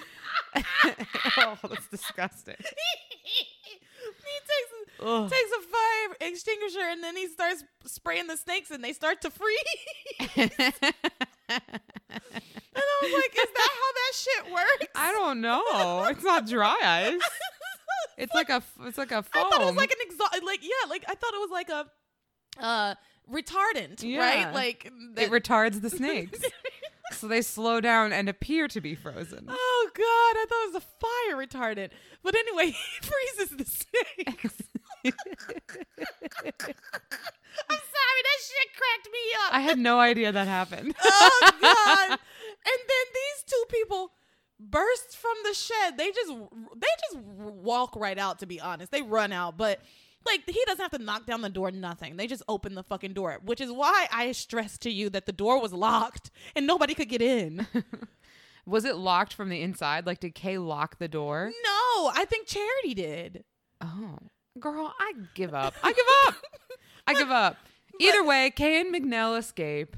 oh, 0.56 1.58
that's 1.68 1.88
disgusting. 1.88 2.56
he 2.60 2.66
takes 4.04 4.73
Ugh. 5.04 5.30
takes 5.30 5.52
a 5.52 5.62
fire 5.62 6.30
extinguisher 6.30 6.80
and 6.90 7.04
then 7.04 7.16
he 7.16 7.28
starts 7.28 7.64
spraying 7.86 8.28
the 8.28 8.38
snakes 8.38 8.72
and 8.72 8.84
they 8.84 8.94
start 8.94 9.22
to 9.22 9.30
freeze. 9.30 9.58
and 10.36 10.52
I 11.50 13.00
was 13.02 13.14
like, 13.14 13.32
is 13.36 13.50
that 13.56 13.70
how 13.72 13.92
that 13.94 14.14
shit 14.14 14.52
works? 14.54 14.88
I 14.96 15.12
don't 15.12 15.42
know. 15.42 16.06
It's 16.10 16.24
not 16.24 16.48
dry 16.48 16.78
ice. 16.84 17.22
It's 18.18 18.34
like 18.36 18.50
a. 18.50 18.62
It's 18.82 18.98
like 18.98 19.12
a 19.12 19.24
foam. 19.24 19.46
I 19.48 19.50
thought 19.50 19.62
it 19.62 19.66
was 19.66 19.76
like 19.76 19.90
an 19.92 19.98
exhaust, 20.02 20.44
like 20.46 20.60
yeah, 20.62 20.88
like 20.90 21.04
I 21.08 21.16
thought 21.16 21.34
it 21.34 21.40
was 21.40 21.50
like 21.52 21.70
a 21.70 21.88
uh 22.60 22.96
retardant, 23.32 24.04
Yeah. 24.04 24.20
right? 24.20 24.54
Like 24.54 24.86
it 25.18 25.32
retards 25.32 25.82
the 25.82 25.90
snakes, 25.90 26.40
so 27.12 27.28
they 27.28 27.42
slow 27.42 27.82
down 27.82 28.14
and 28.14 28.30
appear 28.30 28.68
to 28.68 28.80
be 28.82 28.94
frozen. 28.94 29.48
Oh 29.50 29.90
God, 29.96 30.04
I 30.06 30.46
thought 30.48 30.64
it 30.64 30.74
was 30.74 30.84
a 30.84 30.88
fire 31.00 31.38
retardant. 31.48 31.90
But 32.22 32.36
anyway, 32.36 32.68
he 32.68 33.00
freezes 33.02 33.58
the 33.58 33.66
snakes. 33.66 34.62
I'm 35.06 35.14
sorry, 37.80 38.22
that 38.24 38.40
shit 38.42 38.70
cracked 38.78 39.10
me 39.12 39.20
up. 39.46 39.54
I 39.54 39.60
had 39.60 39.80
no 39.80 40.00
idea 40.00 40.32
that 40.32 40.48
happened. 40.48 40.96
oh 41.04 41.52
God! 41.62 42.20
And 42.66 42.80
then 42.88 43.06
these 43.14 43.44
two 43.46 43.64
people 43.70 44.12
burst 44.58 45.18
from 45.18 45.34
the 45.44 45.54
shed. 45.54 45.98
They 45.98 46.12
just 46.12 46.32
they 46.32 46.88
just 47.10 47.18
walk 47.26 47.96
right 47.98 48.18
out. 48.18 48.40
To 48.40 48.46
be 48.46 48.62
honest, 48.62 48.92
they 48.92 49.02
run 49.02 49.32
out, 49.32 49.58
but. 49.58 49.80
Like 50.26 50.44
he 50.46 50.64
doesn't 50.68 50.82
have 50.82 50.98
to 50.98 51.04
knock 51.04 51.26
down 51.26 51.42
the 51.42 51.50
door, 51.50 51.70
nothing. 51.70 52.16
They 52.16 52.28
just 52.28 52.44
open 52.48 52.76
the 52.76 52.84
fucking 52.84 53.12
door, 53.12 53.40
which 53.44 53.60
is 53.60 53.70
why 53.70 54.08
I 54.10 54.32
stressed 54.32 54.82
to 54.84 54.90
you 54.90 55.10
that 55.10 55.26
the 55.26 55.34
door 55.34 55.60
was 55.62 55.74
locked 55.74 56.32
and 56.56 56.66
nobody 56.66 56.94
could 56.94 57.10
get 57.10 57.22
in. 57.22 57.68
Was 58.66 58.86
it 58.86 58.96
locked 58.96 59.34
from 59.34 59.50
the 59.50 59.62
inside? 59.62 60.06
Like, 60.06 60.22
did 60.22 60.36
Kay 60.36 60.58
lock 60.58 60.98
the 60.98 61.10
door? 61.10 61.52
No, 61.66 62.12
I 62.14 62.26
think 62.26 62.48
Charity 62.48 62.94
did. 62.94 63.44
Oh, 63.82 64.20
girl, 64.60 64.94
I 65.00 65.14
give 65.36 65.54
up. 65.54 65.74
I 65.84 65.92
give 65.94 66.06
up. 66.28 66.36
I 67.08 67.14
give 67.14 67.32
up. 67.32 67.58
Either 68.00 68.24
way, 68.24 68.52
Kay 68.56 68.82
and 68.82 68.92
Miguel 68.92 69.36
escape. 69.36 69.96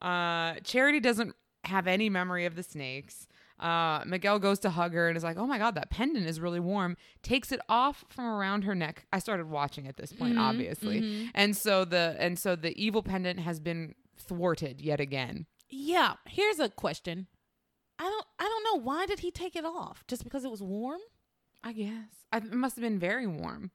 Uh, 0.00 0.54
Charity 0.64 1.00
doesn't 1.00 1.34
have 1.64 1.86
any 1.86 2.08
memory 2.08 2.44
of 2.46 2.56
the 2.56 2.62
snakes. 2.62 3.26
Uh, 3.58 4.02
Miguel 4.06 4.38
goes 4.38 4.58
to 4.60 4.70
hug 4.70 4.92
her 4.92 5.08
and 5.08 5.16
is 5.16 5.24
like, 5.24 5.38
"Oh 5.38 5.46
my 5.46 5.56
god, 5.58 5.74
that 5.76 5.90
pendant 5.90 6.26
is 6.26 6.40
really 6.40 6.60
warm." 6.60 6.96
Takes 7.22 7.52
it 7.52 7.60
off 7.70 8.04
from 8.08 8.26
around 8.26 8.64
her 8.64 8.74
neck. 8.74 9.06
I 9.12 9.18
started 9.18 9.48
watching 9.48 9.86
at 9.88 9.96
this 9.96 10.12
point, 10.12 10.38
obviously, 10.38 11.30
and 11.34 11.56
so 11.56 11.84
the 11.86 12.16
and 12.18 12.38
so 12.38 12.54
the 12.54 12.76
evil 12.80 13.02
pendant 13.02 13.40
has 13.40 13.58
been 13.58 13.94
thwarted 14.18 14.82
yet 14.82 15.00
again. 15.00 15.46
Yeah, 15.70 16.14
here's 16.26 16.58
a 16.58 16.68
question. 16.68 17.28
I 17.98 18.04
don't 18.04 18.26
I 18.38 18.44
don't 18.44 18.64
know 18.64 18.84
why 18.84 19.06
did 19.06 19.20
he 19.20 19.30
take 19.30 19.56
it 19.56 19.64
off? 19.64 20.04
Just 20.06 20.24
because 20.24 20.44
it 20.44 20.50
was 20.50 20.62
warm? 20.62 21.00
I 21.64 21.72
guess. 21.72 22.26
I, 22.30 22.36
it 22.38 22.52
must 22.52 22.76
have 22.76 22.82
been 22.82 22.98
very 22.98 23.26
warm. 23.26 23.70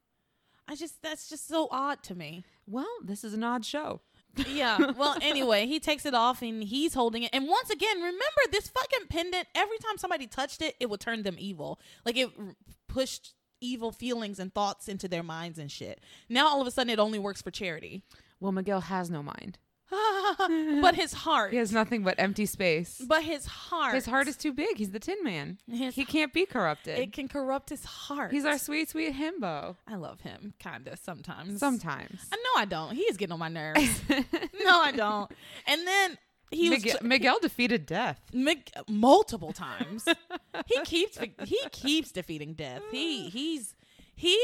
I 0.68 0.76
just 0.76 1.02
that's 1.02 1.30
just 1.30 1.48
so 1.48 1.68
odd 1.72 2.04
to 2.04 2.16
me. 2.16 2.44
Well, 2.68 2.88
this 3.04 3.24
is 3.24 3.34
an 3.34 3.44
odd 3.44 3.66
show. 3.66 4.02
Yeah. 4.48 4.92
Well, 4.98 5.18
anyway, 5.22 5.68
he 5.68 5.80
takes 5.80 6.06
it 6.06 6.14
off 6.14 6.42
and 6.42 6.64
he's 6.64 6.94
holding 6.94 7.24
it. 7.24 7.32
And 7.34 7.48
once 7.48 7.70
again, 7.70 7.98
remember 7.98 8.42
this 8.52 8.70
fucking 8.70 9.08
pendant, 9.10 9.48
every 9.56 9.78
time 9.80 9.98
somebody 9.98 10.28
touched 10.28 10.62
it, 10.62 10.76
it 10.80 10.90
would 10.90 11.00
turn 11.02 11.24
them 11.24 11.36
evil. 11.38 11.80
Like 12.06 12.18
it 12.18 12.30
r- 12.38 12.56
pushed 12.88 13.34
evil 13.60 13.92
feelings 13.92 14.40
and 14.40 14.54
thoughts 14.54 14.88
into 14.88 15.08
their 15.08 15.24
minds 15.24 15.60
and 15.60 15.70
shit. 15.72 16.02
Now 16.30 16.48
all 16.48 16.62
of 16.62 16.68
a 16.68 16.72
sudden 16.72 16.90
it 16.90 17.00
only 17.00 17.20
works 17.20 17.42
for 17.42 17.52
charity. 17.52 18.04
Well, 18.40 18.52
Miguel 18.52 18.82
has 18.82 19.10
no 19.10 19.22
mind. 19.22 19.60
but 20.82 20.96
his 20.96 21.14
heart. 21.14 21.52
He 21.52 21.58
has 21.58 21.72
nothing 21.72 22.04
but 22.04 22.16
empty 22.18 22.46
space. 22.46 23.02
But 23.06 23.24
his 23.24 23.46
heart. 23.46 23.94
His 23.94 24.06
heart 24.06 24.28
is 24.28 24.38
too 24.38 24.54
big. 24.54 24.78
He's 24.78 24.92
the 24.92 25.00
Tin 25.00 25.24
Man. 25.24 25.58
His 25.70 25.96
he 25.96 26.06
can't 26.06 26.34
be 26.34 26.46
corrupted. 26.46 26.98
It 26.98 27.14
can 27.14 27.28
corrupt 27.28 27.70
his 27.70 27.84
heart. 27.84 28.32
He's 28.32 28.46
our 28.46 28.58
sweet, 28.58 28.90
sweet 28.90 29.14
himbo. 29.16 29.76
I 29.88 29.96
love 29.96 30.22
him, 30.22 30.54
kinda 30.60 30.98
sometimes. 30.98 31.60
Sometimes. 31.60 32.26
I 32.32 32.36
know 32.38 32.62
I 32.62 32.66
don't. 32.66 32.96
He 32.96 33.04
is 33.04 33.18
getting 33.18 33.34
on 33.34 33.40
my 33.40 33.50
nerves. 33.50 34.02
no, 34.10 34.82
I 34.82 34.92
don't. 34.92 35.32
And 35.68 35.86
then 35.86 36.18
he 36.52 36.70
was 36.70 36.84
Miguel, 36.84 36.98
Miguel 37.02 37.40
defeated 37.40 37.86
death. 37.86 38.20
Mig- 38.34 38.72
multiple 38.88 39.54
times. 39.54 40.06
he 40.68 40.80
keeps 40.82 41.18
he 41.46 41.60
keeps 41.72 42.12
defeating 42.12 42.54
death. 42.54 42.82
He 42.92 43.30
he's 43.30 43.76
he 44.16 44.38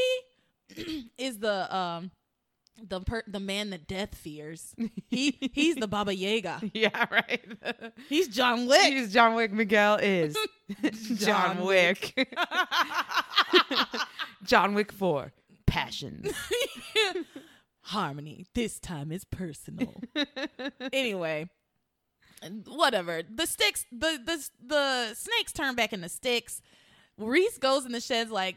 is 1.18 1.38
the 1.38 1.74
um 1.74 2.10
the 2.86 3.00
per- 3.00 3.22
the 3.26 3.40
man 3.40 3.70
that 3.70 3.86
death 3.86 4.14
fears. 4.14 4.74
He 5.08 5.36
he's 5.54 5.76
the 5.76 5.88
Baba 5.88 6.14
Yaga. 6.14 6.60
Yeah, 6.74 7.06
right. 7.10 7.44
He's 8.08 8.28
John 8.28 8.66
Wick. 8.66 8.92
He's 8.92 9.12
John 9.12 9.34
Wick. 9.34 9.52
Miguel 9.52 9.96
is 9.96 10.36
John, 11.14 11.56
John 11.56 11.64
Wick. 11.66 12.28
John 14.44 14.74
Wick 14.74 14.92
4. 14.92 15.32
Passions. 15.66 16.32
Harmony. 17.82 18.46
This 18.54 18.78
time 18.78 19.12
is 19.12 19.24
personal. 19.24 19.94
anyway, 20.92 21.48
whatever. 22.66 23.22
The 23.28 23.46
sticks, 23.46 23.84
the 23.90 24.18
the 24.24 24.48
the 24.66 25.14
snakes 25.14 25.52
turn 25.52 25.74
back 25.74 25.92
into 25.92 26.08
sticks. 26.08 26.60
Reese 27.18 27.58
goes 27.58 27.84
in 27.84 27.92
the 27.92 28.00
sheds 28.00 28.30
like 28.30 28.56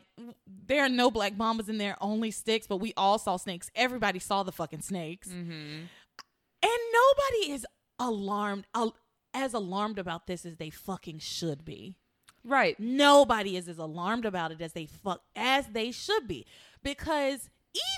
there 0.68 0.84
are 0.86 0.90
no 0.90 1.10
black 1.12 1.34
mambas 1.34 1.68
in 1.68 1.78
there, 1.78 1.98
only 2.00 2.32
sticks. 2.32 2.68
But 2.68 2.78
we 2.78 2.94
all 2.96 3.18
saw 3.18 3.38
snakes. 3.38 3.70
Everybody 3.76 4.20
saw 4.20 4.44
the 4.44 4.52
fucking 4.52 4.82
snakes, 4.82 5.28
mm-hmm. 5.28 5.52
and 5.52 6.80
nobody 6.94 7.52
is 7.52 7.66
alarmed. 8.00 8.66
al- 8.76 8.96
As 9.34 9.54
alarmed 9.54 9.98
about 9.98 10.28
this 10.28 10.46
as 10.46 10.58
they 10.58 10.70
fucking 10.70 11.20
should 11.20 11.66
be. 11.66 11.96
Right. 12.44 12.80
Nobody 12.80 13.56
is 13.56 13.68
as 13.68 13.78
alarmed 13.78 14.26
about 14.26 14.52
it 14.52 14.62
as 14.62 14.74
they 14.74 14.86
fuck 14.88 15.22
as 15.36 15.68
they 15.68 15.92
should 15.92 16.28
be 16.28 16.46
because 16.84 17.50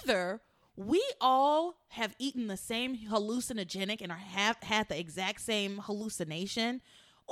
either 0.03 0.41
we 0.75 1.01
all 1.21 1.75
have 1.89 2.15
eaten 2.19 2.47
the 2.47 2.57
same 2.57 2.97
hallucinogenic 2.97 4.01
and 4.01 4.11
are 4.11 4.17
have 4.17 4.57
had 4.63 4.89
the 4.89 4.99
exact 4.99 5.39
same 5.41 5.77
hallucination 5.85 6.81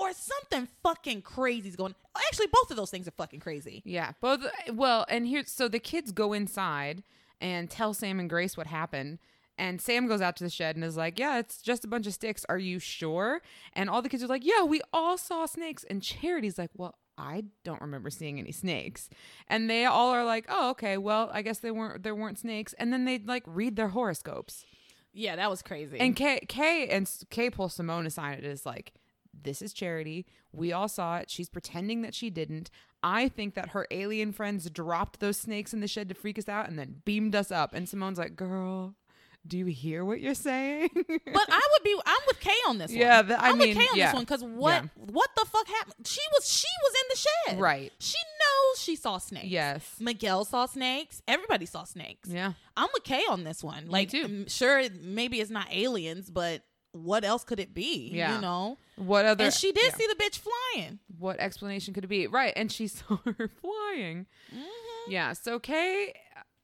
or 0.01 0.11
something 0.13 0.67
fucking 0.83 1.21
crazy 1.21 1.69
is 1.69 1.75
going 1.75 1.95
actually 2.27 2.47
both 2.47 2.71
of 2.71 2.77
those 2.77 2.89
things 2.91 3.07
are 3.07 3.11
fucking 3.11 3.39
crazy 3.39 3.81
Yeah. 3.85 4.11
Both. 4.21 4.41
Well, 4.73 5.05
and 5.09 5.25
here, 5.27 5.43
so 5.45 5.67
the 5.67 5.79
kids 5.79 6.11
go 6.11 6.33
inside 6.33 7.03
and 7.39 7.69
tell 7.69 7.93
Sam 7.93 8.19
and 8.19 8.29
Grace 8.29 8.57
what 8.57 8.67
happened. 8.67 9.19
And 9.57 9.79
Sam 9.81 10.07
goes 10.07 10.21
out 10.21 10.35
to 10.37 10.43
the 10.43 10.49
shed 10.49 10.75
and 10.75 10.83
is 10.83 10.97
like, 10.97 11.19
Yeah, 11.19 11.37
it's 11.39 11.61
just 11.61 11.83
a 11.85 11.87
bunch 11.87 12.07
of 12.07 12.13
sticks. 12.13 12.45
Are 12.49 12.57
you 12.57 12.79
sure? 12.79 13.41
And 13.73 13.89
all 13.89 14.01
the 14.01 14.09
kids 14.09 14.23
are 14.23 14.27
like, 14.27 14.45
Yeah, 14.45 14.63
we 14.63 14.81
all 14.91 15.17
saw 15.17 15.45
snakes. 15.45 15.83
And 15.89 16.01
Charity's 16.01 16.57
like, 16.57 16.71
Well, 16.75 16.95
I 17.17 17.43
don't 17.63 17.81
remember 17.81 18.09
seeing 18.09 18.39
any 18.39 18.51
snakes. 18.51 19.09
And 19.47 19.69
they 19.69 19.85
all 19.85 20.09
are 20.11 20.23
like, 20.25 20.45
Oh, 20.49 20.71
okay, 20.71 20.97
well, 20.97 21.29
I 21.31 21.41
guess 21.43 21.59
they 21.59 21.69
weren't 21.71 22.01
there 22.03 22.15
weren't 22.15 22.39
snakes. 22.39 22.73
And 22.79 22.91
then 22.91 23.05
they'd 23.05 23.27
like 23.27 23.43
read 23.45 23.75
their 23.75 23.89
horoscopes. 23.89 24.65
yeah 25.13 25.35
that 25.35 25.49
was 25.49 25.61
crazy 25.61 25.99
And 25.99 26.15
Kay 26.15 26.39
Kay 26.47 26.87
and 26.87 27.09
Kay 27.29 27.49
pulls 27.51 27.73
Simone 27.75 28.07
aside 28.07 28.39
and 28.39 28.47
is 28.47 28.65
like, 28.65 28.93
This 29.39 29.61
is 29.61 29.73
charity. 29.73 30.25
We 30.51 30.71
all 30.71 30.87
saw 30.87 31.17
it. 31.17 31.29
She's 31.29 31.49
pretending 31.49 32.01
that 32.01 32.13
she 32.15 32.29
didn't. 32.29 32.69
I 33.03 33.29
think 33.29 33.55
that 33.55 33.69
her 33.69 33.87
alien 33.89 34.31
friends 34.31 34.69
dropped 34.69 35.19
those 35.19 35.37
snakes 35.37 35.73
in 35.73 35.79
the 35.79 35.87
shed 35.87 36.09
to 36.09 36.15
freak 36.15 36.37
us 36.37 36.47
out 36.49 36.67
and 36.69 36.77
then 36.77 37.01
beamed 37.05 37.35
us 37.35 37.51
up. 37.51 37.73
And 37.73 37.87
Simone's 37.89 38.19
like, 38.19 38.35
Girl, 38.35 38.93
do 39.47 39.57
you 39.57 39.65
hear 39.65 40.05
what 40.05 40.21
you're 40.21 40.35
saying? 40.35 40.89
but 40.93 41.05
I 41.49 41.67
would 41.71 41.83
be 41.83 41.95
I'm 42.05 42.21
with 42.27 42.39
Kay 42.39 42.57
on 42.67 42.77
this 42.77 42.91
Yeah, 42.91 43.17
one. 43.21 43.27
the- 43.29 43.41
I 43.43 43.49
I'm 43.49 43.57
mean, 43.57 43.69
with 43.69 43.77
Kay 43.77 43.87
on 43.91 43.97
yeah. 43.97 44.05
this 44.07 44.13
one 44.13 44.23
because 44.23 44.43
what 44.43 44.83
Yeah. 44.83 44.89
what 44.97 45.29
the 45.35 45.45
fuck 45.49 45.67
happened? 45.67 46.05
She 46.05 46.21
was 46.35 46.47
she 46.51 46.67
was 46.83 46.93
in 47.01 47.07
the 47.09 47.15
shed. 47.55 47.59
Right. 47.59 47.91
She 47.99 48.17
knows 48.39 48.81
she 48.83 48.95
saw 48.95 49.17
snakes. 49.17 49.47
yes. 49.47 49.95
Miguel 49.99 50.45
saw 50.45 50.67
snakes. 50.67 51.23
Everybody 51.27 51.65
saw 51.65 51.85
snakes. 51.85 52.29
Yeah. 52.29 52.53
I'm 52.77 52.89
with 52.93 53.03
Kay 53.03 53.23
on 53.29 53.43
this 53.43 53.63
one. 53.63 53.87
Like, 53.87 54.09
too. 54.11 54.45
sure, 54.47 54.83
maybe 55.01 55.41
it's 55.41 55.49
not 55.51 55.67
aliens, 55.71 56.29
but 56.29 56.61
what 56.93 57.23
else 57.23 57.43
could 57.43 57.59
it 57.59 57.73
be? 57.73 58.09
Yeah. 58.13 58.35
You 58.35 58.41
know? 58.41 58.77
What 58.95 59.25
other 59.25 59.45
and 59.45 59.53
she 59.53 59.71
did 59.71 59.83
yeah. 59.85 59.95
see 59.97 60.07
the 60.07 60.23
bitch 60.23 60.39
flying. 60.39 60.99
what 61.17 61.39
explanation 61.39 61.93
could 61.93 62.03
it 62.03 62.07
be? 62.07 62.27
Right. 62.27 62.53
And 62.55 62.71
she 62.71 62.87
saw 62.87 63.17
her 63.25 63.49
flying. 63.61 64.25
Mm-hmm. 64.53 65.11
Yeah. 65.11 65.33
So 65.33 65.59
Kay 65.59 66.13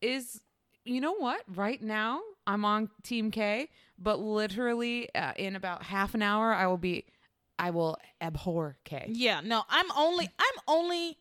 is, 0.02 0.42
you 0.86 1.02
know 1.02 1.14
what? 1.14 1.42
Right 1.54 1.82
now, 1.82 2.22
I'm 2.46 2.66
on 2.66 2.90
Team 3.04 3.32
K, 3.32 3.70
but 3.98 4.20
literally 4.20 5.14
uh, 5.16 5.34
in 5.38 5.56
about 5.56 5.84
half 5.84 6.14
an 6.14 6.22
hour, 6.22 6.54
I 6.54 6.68
will 6.68 6.78
be, 6.78 7.06
I 7.60 7.72
will 7.72 7.98
abhor 8.22 8.78
K. 8.84 9.06
Yeah, 9.10 9.42
no, 9.44 9.64
I'm 9.70 9.92
only, 9.98 10.30
I'm 10.38 10.62
only 10.68 11.18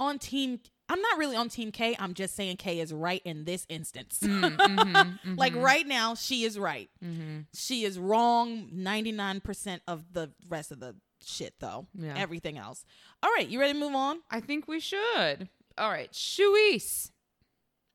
on 0.00 0.18
team. 0.18 0.60
I'm 0.88 1.00
not 1.00 1.18
really 1.18 1.36
on 1.36 1.48
team 1.48 1.70
K. 1.70 1.96
I'm 1.98 2.14
just 2.14 2.34
saying 2.34 2.56
K 2.56 2.80
is 2.80 2.92
right 2.92 3.20
in 3.24 3.44
this 3.44 3.66
instance. 3.68 4.20
Mm, 4.22 4.56
mm-hmm, 4.56 4.88
mm-hmm, 4.96 5.34
like 5.34 5.54
right 5.54 5.86
now, 5.86 6.14
she 6.14 6.44
is 6.44 6.58
right. 6.58 6.88
Mm-hmm. 7.04 7.40
She 7.54 7.84
is 7.84 7.98
wrong 7.98 8.70
99% 8.74 9.80
of 9.86 10.12
the 10.12 10.30
rest 10.48 10.72
of 10.72 10.80
the 10.80 10.96
shit, 11.24 11.54
though. 11.60 11.86
Yeah. 11.94 12.14
Everything 12.16 12.56
else. 12.56 12.84
All 13.22 13.30
right, 13.36 13.48
you 13.48 13.60
ready 13.60 13.74
to 13.74 13.78
move 13.78 13.94
on? 13.94 14.20
I 14.30 14.40
think 14.40 14.66
we 14.66 14.80
should. 14.80 15.48
All 15.76 15.90
right, 15.90 16.10
Shuis. 16.12 17.10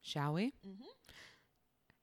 Shall 0.01 0.33
we? 0.33 0.47
Mm-hmm. 0.67 0.83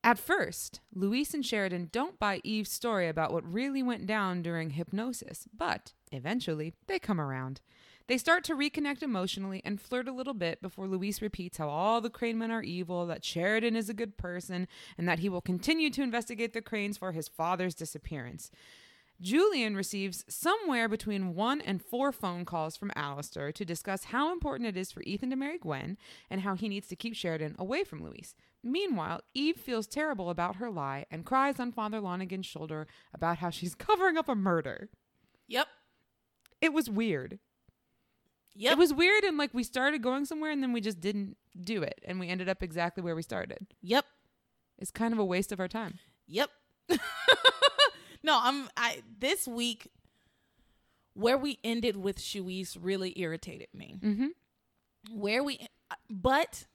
At 0.03 0.19
first, 0.19 0.81
Luis 0.95 1.35
and 1.35 1.45
Sheridan 1.45 1.91
don't 1.93 2.19
buy 2.19 2.41
Eve's 2.43 2.73
story 2.73 3.07
about 3.07 3.33
what 3.33 3.45
really 3.45 3.83
went 3.83 4.07
down 4.07 4.41
during 4.41 4.71
hypnosis, 4.71 5.47
but 5.55 5.93
eventually 6.11 6.73
they 6.87 6.99
come 6.99 7.21
around. 7.21 7.61
They 8.11 8.19
start 8.19 8.43
to 8.47 8.57
reconnect 8.57 9.05
emotionally 9.05 9.63
and 9.65 9.81
flirt 9.81 10.09
a 10.09 10.13
little 10.13 10.35
bit 10.35 10.61
before 10.61 10.89
Luis 10.89 11.23
repeats 11.23 11.59
how 11.59 11.69
all 11.69 12.01
the 12.01 12.11
Crane 12.11 12.39
men 12.39 12.51
are 12.51 12.61
evil, 12.61 13.07
that 13.07 13.25
Sheridan 13.25 13.77
is 13.77 13.89
a 13.89 13.95
good 13.95 14.17
person, 14.17 14.67
and 14.99 15.09
that 15.09 15.21
he 15.21 15.29
will 15.29 15.41
continue 15.41 15.91
to 15.91 16.03
investigate 16.03 16.53
the 16.53 16.61
Cranes 16.61 16.99
for 16.99 17.13
his 17.13 17.29
father's 17.29 17.73
disappearance. 17.73 18.51
Julian 19.21 19.77
receives 19.77 20.25
somewhere 20.29 20.89
between 20.89 21.37
one 21.37 21.61
and 21.61 21.81
four 21.81 22.11
phone 22.11 22.45
calls 22.45 22.77
from 22.77 22.91
Alistair 22.97 23.53
to 23.53 23.65
discuss 23.65 24.07
how 24.07 24.33
important 24.33 24.69
it 24.69 24.77
is 24.77 24.91
for 24.91 25.05
Ethan 25.05 25.31
to 25.31 25.37
marry 25.37 25.59
Gwen 25.59 25.97
and 26.29 26.41
how 26.41 26.57
he 26.57 26.69
needs 26.69 26.89
to 26.89 26.97
keep 26.97 27.15
Sheridan 27.15 27.55
away 27.61 27.85
from 27.85 28.03
Luis. 28.03 28.35
Meanwhile, 28.61 29.21
Eve 29.35 29.57
feels 29.57 29.87
terrible 29.87 30.31
about 30.31 30.57
her 30.57 30.69
lie 30.69 31.07
and 31.13 31.25
cries 31.25 31.61
on 31.61 31.71
Father 31.71 32.01
Lonigan's 32.01 32.47
shoulder 32.47 32.89
about 33.15 33.39
how 33.39 33.51
she's 33.51 33.75
covering 33.77 34.17
up 34.17 34.29
a 34.29 34.35
murder. 34.35 34.89
Yep. 35.47 35.69
It 36.61 36.73
was 36.73 36.91
weird. 36.91 37.39
Yep. 38.55 38.73
It 38.73 38.79
was 38.79 38.93
weird 38.93 39.25
and 39.25 39.39
like 39.39 39.55
we 39.55 39.63
started 39.63 40.03
going 40.03 40.25
somewhere 40.25 40.51
and 40.51 40.63
then 40.63 40.73
we 40.73 40.81
just 40.81 41.01
didn't 41.01 41.37
do 41.61 41.83
it 41.83 42.01
and 42.05 42.19
we 42.19 42.29
ended 42.29 42.49
up 42.49 42.63
exactly 42.63 43.03
where 43.03 43.15
we 43.15 43.23
started. 43.23 43.67
Yep. 43.83 44.05
It's 44.79 44.91
kind 44.91 45.13
of 45.13 45.19
a 45.19 45.25
waste 45.25 45.53
of 45.53 45.61
our 45.61 45.69
time. 45.69 45.99
Yep. 46.27 46.51
no, 48.23 48.41
I'm 48.43 48.69
I 48.77 49.03
this 49.19 49.47
week 49.47 49.89
where 51.15 51.39
we 51.39 51.59
ended 51.63 51.97
with 51.97 52.19
Shuis 52.19 52.77
really 52.81 53.13
irritated 53.17 53.69
me. 53.75 53.99
Mm-hmm. 54.03 54.29
Where 55.13 55.45
we 55.45 55.67
but 56.09 56.67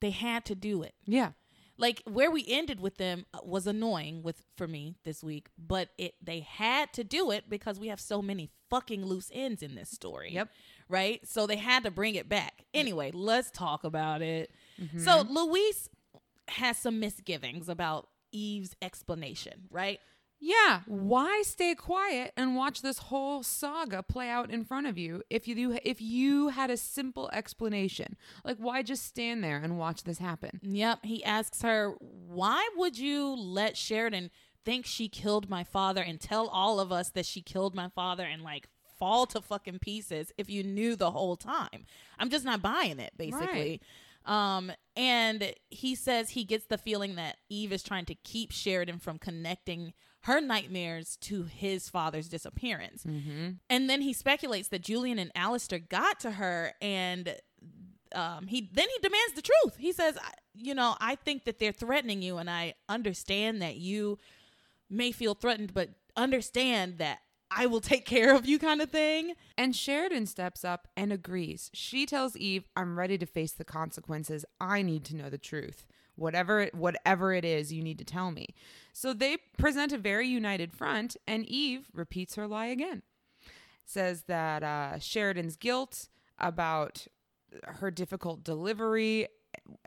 they 0.00 0.10
had 0.10 0.44
to 0.46 0.54
do 0.54 0.82
it. 0.82 0.94
Yeah. 1.06 1.32
Like 1.76 2.02
where 2.04 2.30
we 2.30 2.44
ended 2.46 2.80
with 2.80 2.96
them 2.98 3.24
uh, 3.32 3.38
was 3.42 3.66
annoying 3.66 4.22
with 4.22 4.42
for 4.56 4.68
me 4.68 4.96
this 5.04 5.24
week, 5.24 5.48
but 5.58 5.88
it 5.96 6.14
they 6.22 6.40
had 6.40 6.92
to 6.94 7.04
do 7.04 7.30
it 7.30 7.48
because 7.48 7.80
we 7.80 7.88
have 7.88 8.00
so 8.00 8.20
many 8.20 8.50
fucking 8.68 9.04
loose 9.04 9.30
ends 9.32 9.62
in 9.62 9.74
this 9.74 9.90
story. 9.90 10.32
Yep. 10.32 10.50
Right? 10.90 11.26
So 11.26 11.46
they 11.46 11.56
had 11.56 11.84
to 11.84 11.90
bring 11.90 12.16
it 12.16 12.28
back. 12.28 12.64
Anyway, 12.74 13.12
let's 13.14 13.50
talk 13.50 13.84
about 13.84 14.22
it. 14.22 14.50
Mm-hmm. 14.80 14.98
So 14.98 15.24
Luis 15.28 15.88
has 16.48 16.76
some 16.76 17.00
misgivings 17.00 17.68
about 17.68 18.08
Eve's 18.32 18.74
explanation, 18.82 19.68
right? 19.70 20.00
Yeah, 20.42 20.80
why 20.86 21.42
stay 21.44 21.74
quiet 21.74 22.32
and 22.34 22.56
watch 22.56 22.80
this 22.80 22.96
whole 22.96 23.42
saga 23.42 24.02
play 24.02 24.30
out 24.30 24.50
in 24.50 24.64
front 24.64 24.86
of 24.86 24.96
you 24.96 25.22
if 25.28 25.46
you 25.46 25.78
if 25.84 26.00
you 26.00 26.48
had 26.48 26.70
a 26.70 26.78
simple 26.78 27.28
explanation? 27.30 28.16
Like 28.42 28.56
why 28.56 28.82
just 28.82 29.04
stand 29.04 29.44
there 29.44 29.58
and 29.58 29.78
watch 29.78 30.04
this 30.04 30.18
happen? 30.18 30.58
Yep. 30.62 31.00
He 31.04 31.22
asks 31.24 31.60
her, 31.60 31.94
Why 32.00 32.66
would 32.76 32.98
you 32.98 33.34
let 33.34 33.76
Sheridan 33.76 34.30
think 34.64 34.86
she 34.86 35.08
killed 35.08 35.50
my 35.50 35.62
father 35.62 36.02
and 36.02 36.18
tell 36.18 36.48
all 36.48 36.80
of 36.80 36.90
us 36.90 37.10
that 37.10 37.26
she 37.26 37.42
killed 37.42 37.74
my 37.74 37.90
father 37.90 38.24
and 38.24 38.42
like 38.42 38.70
fall 39.00 39.26
to 39.26 39.40
fucking 39.40 39.80
pieces 39.80 40.32
if 40.38 40.48
you 40.48 40.62
knew 40.62 40.94
the 40.94 41.10
whole 41.10 41.34
time. 41.34 41.86
I'm 42.18 42.30
just 42.30 42.44
not 42.44 42.62
buying 42.62 43.00
it, 43.00 43.14
basically. 43.16 43.80
Um, 44.26 44.70
and 44.94 45.54
he 45.70 45.94
says 45.94 46.30
he 46.30 46.44
gets 46.44 46.66
the 46.66 46.78
feeling 46.78 47.16
that 47.16 47.38
Eve 47.48 47.72
is 47.72 47.82
trying 47.82 48.04
to 48.04 48.14
keep 48.14 48.52
Sheridan 48.52 48.98
from 48.98 49.18
connecting 49.18 49.94
her 50.24 50.40
nightmares 50.40 51.16
to 51.22 51.44
his 51.44 51.88
father's 51.88 52.28
disappearance. 52.28 53.02
Mm-hmm. 53.04 53.52
And 53.70 53.90
then 53.90 54.02
he 54.02 54.12
speculates 54.12 54.68
that 54.68 54.82
Julian 54.82 55.18
and 55.18 55.32
Alistair 55.34 55.78
got 55.78 56.20
to 56.20 56.32
her 56.32 56.74
and 56.80 57.34
um, 58.14 58.46
he 58.48 58.68
then 58.72 58.86
he 58.88 59.02
demands 59.02 59.34
the 59.36 59.42
truth. 59.42 59.76
He 59.78 59.92
says, 59.92 60.18
"You 60.52 60.74
know, 60.74 60.96
I 61.00 61.14
think 61.14 61.44
that 61.44 61.60
they're 61.60 61.70
threatening 61.70 62.22
you, 62.22 62.38
and 62.38 62.50
I 62.50 62.74
understand 62.88 63.62
that 63.62 63.76
you 63.76 64.18
may 64.88 65.12
feel 65.12 65.34
threatened, 65.34 65.72
but 65.72 65.90
understand 66.16 66.98
that 66.98 67.20
I 67.50 67.66
will 67.66 67.80
take 67.80 68.04
care 68.04 68.34
of 68.34 68.46
you, 68.46 68.58
kind 68.58 68.80
of 68.80 68.90
thing." 68.90 69.34
And 69.56 69.74
Sheridan 69.74 70.26
steps 70.26 70.64
up 70.64 70.88
and 70.96 71.12
agrees. 71.12 71.70
She 71.74 72.06
tells 72.06 72.36
Eve, 72.36 72.68
"I'm 72.76 72.98
ready 72.98 73.18
to 73.18 73.26
face 73.26 73.52
the 73.52 73.64
consequences. 73.64 74.44
I 74.60 74.82
need 74.82 75.04
to 75.06 75.16
know 75.16 75.30
the 75.30 75.38
truth. 75.38 75.86
Whatever 76.14 76.60
it, 76.60 76.74
whatever 76.74 77.32
it 77.32 77.44
is, 77.44 77.72
you 77.72 77.82
need 77.82 77.98
to 77.98 78.04
tell 78.04 78.30
me." 78.30 78.54
So 78.92 79.12
they 79.12 79.38
present 79.58 79.92
a 79.92 79.98
very 79.98 80.28
united 80.28 80.72
front, 80.72 81.16
and 81.26 81.46
Eve 81.46 81.88
repeats 81.92 82.34
her 82.36 82.46
lie 82.46 82.66
again. 82.66 83.02
Says 83.84 84.24
that 84.28 84.62
uh, 84.62 84.98
Sheridan's 84.98 85.56
guilt 85.56 86.08
about 86.38 87.06
her 87.64 87.90
difficult 87.90 88.44
delivery 88.44 89.26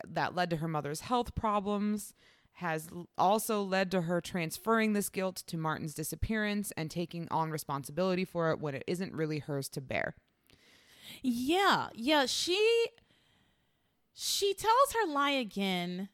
that 0.06 0.36
led 0.36 0.50
to 0.50 0.58
her 0.58 0.68
mother's 0.68 1.02
health 1.02 1.36
problems 1.36 2.14
has 2.58 2.88
also 3.18 3.62
led 3.64 3.90
to 3.92 4.02
her 4.02 4.22
transferring 4.22 4.94
this 4.94 5.10
guilt 5.10 5.44
to 5.48 5.58
Martin's 5.58 5.94
disappearance 5.94 6.72
and 6.78 6.90
taking 6.90 7.28
on 7.32 7.50
responsibility 7.50 8.26
for 8.26 8.52
it 8.52 8.60
when 8.60 8.76
it 8.76 8.84
isn't 8.86 9.14
really 9.14 9.40
hers 9.40 9.68
to 9.70 9.82
bear. 9.82 10.16
Yeah, 11.22 11.88
yeah. 11.94 12.26
She 12.26 12.88
she 14.14 14.54
tells 14.54 14.94
her 14.94 15.12
lie 15.12 15.32
again, 15.32 16.10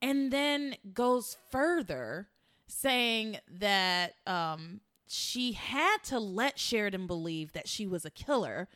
and 0.00 0.30
then 0.32 0.76
goes 0.94 1.36
further, 1.50 2.28
saying 2.68 3.38
that 3.48 4.14
um, 4.26 4.80
she 5.08 5.52
had 5.52 5.98
to 6.04 6.20
let 6.20 6.58
Sheridan 6.58 7.08
believe 7.08 7.52
that 7.52 7.68
she 7.68 7.86
was 7.86 8.04
a 8.04 8.10
killer, 8.10 8.68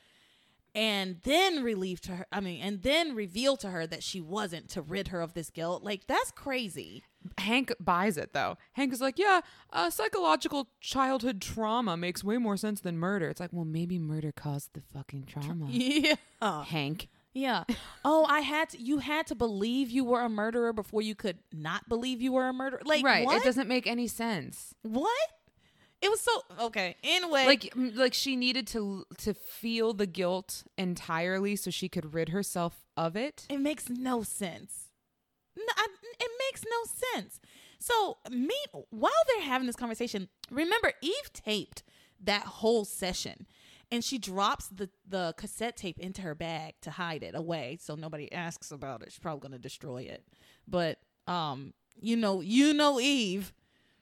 and 0.74 1.20
then 1.22 1.62
relieve 1.62 2.00
to 2.02 2.16
her. 2.16 2.26
I 2.32 2.40
mean, 2.40 2.60
and 2.60 2.82
then 2.82 3.14
reveal 3.14 3.56
to 3.58 3.70
her 3.70 3.86
that 3.86 4.02
she 4.02 4.20
wasn't 4.20 4.68
to 4.70 4.82
rid 4.82 5.08
her 5.08 5.20
of 5.20 5.34
this 5.34 5.50
guilt. 5.50 5.82
Like 5.84 6.06
that's 6.06 6.30
crazy. 6.30 7.04
Hank 7.38 7.72
buys 7.80 8.16
it 8.18 8.32
though. 8.32 8.58
Hank 8.72 8.92
is 8.92 9.00
like, 9.00 9.18
"Yeah, 9.18 9.40
uh, 9.72 9.90
psychological 9.90 10.68
childhood 10.80 11.40
trauma 11.40 11.96
makes 11.96 12.22
way 12.22 12.36
more 12.38 12.56
sense 12.56 12.80
than 12.80 12.98
murder." 12.98 13.28
It's 13.28 13.40
like, 13.40 13.52
well, 13.52 13.64
maybe 13.64 13.98
murder 13.98 14.32
caused 14.32 14.70
the 14.74 14.80
fucking 14.80 15.24
trauma. 15.26 15.66
Yeah. 15.70 16.16
Hank. 16.64 17.08
Yeah. 17.32 17.64
Oh, 18.04 18.26
I 18.28 18.40
had 18.40 18.70
to. 18.70 18.80
You 18.80 18.98
had 18.98 19.26
to 19.28 19.34
believe 19.34 19.90
you 19.90 20.04
were 20.04 20.20
a 20.22 20.28
murderer 20.28 20.72
before 20.72 21.02
you 21.02 21.14
could 21.14 21.38
not 21.52 21.88
believe 21.88 22.20
you 22.22 22.32
were 22.32 22.46
a 22.48 22.52
murderer. 22.52 22.82
Like 22.84 23.04
right. 23.04 23.24
What? 23.24 23.38
It 23.38 23.44
doesn't 23.44 23.68
make 23.68 23.86
any 23.86 24.06
sense. 24.06 24.74
What? 24.82 25.28
It 26.02 26.10
was 26.10 26.20
so 26.20 26.42
okay. 26.66 26.96
Anyway, 27.02 27.46
Like, 27.46 27.72
like 27.76 28.14
she 28.14 28.36
needed 28.36 28.66
to 28.68 29.04
to 29.18 29.32
feel 29.34 29.94
the 29.94 30.06
guilt 30.06 30.64
entirely 30.76 31.56
so 31.56 31.70
she 31.70 31.88
could 31.88 32.12
rid 32.14 32.28
herself 32.28 32.84
of 32.96 33.16
it. 33.16 33.46
it 33.48 33.58
makes 33.58 33.88
no 33.88 34.22
sense. 34.22 34.90
No, 35.56 35.64
I, 35.76 35.86
it 36.20 36.30
makes 36.50 36.64
no 36.64 37.20
sense. 37.20 37.40
So, 37.78 38.18
me 38.30 38.56
while 38.90 39.12
they're 39.28 39.46
having 39.46 39.66
this 39.66 39.76
conversation, 39.76 40.28
remember 40.50 40.92
Eve 41.00 41.32
taped 41.32 41.82
that 42.20 42.42
whole 42.42 42.84
session, 42.84 43.46
and 43.90 44.02
she 44.04 44.18
drops 44.18 44.68
the 44.68 44.90
the 45.08 45.32
cassette 45.36 45.76
tape 45.76 45.98
into 45.98 46.22
her 46.22 46.34
bag 46.34 46.74
to 46.82 46.90
hide 46.90 47.22
it 47.22 47.34
away, 47.34 47.78
so 47.80 47.94
nobody 47.94 48.30
asks 48.32 48.70
about 48.70 49.02
it. 49.02 49.12
She's 49.12 49.18
probably 49.20 49.40
gonna 49.48 49.58
destroy 49.58 50.02
it. 50.02 50.24
But 50.66 50.98
um, 51.26 51.72
you 52.00 52.16
know, 52.16 52.40
you 52.40 52.74
know 52.74 52.98
Eve 53.00 53.52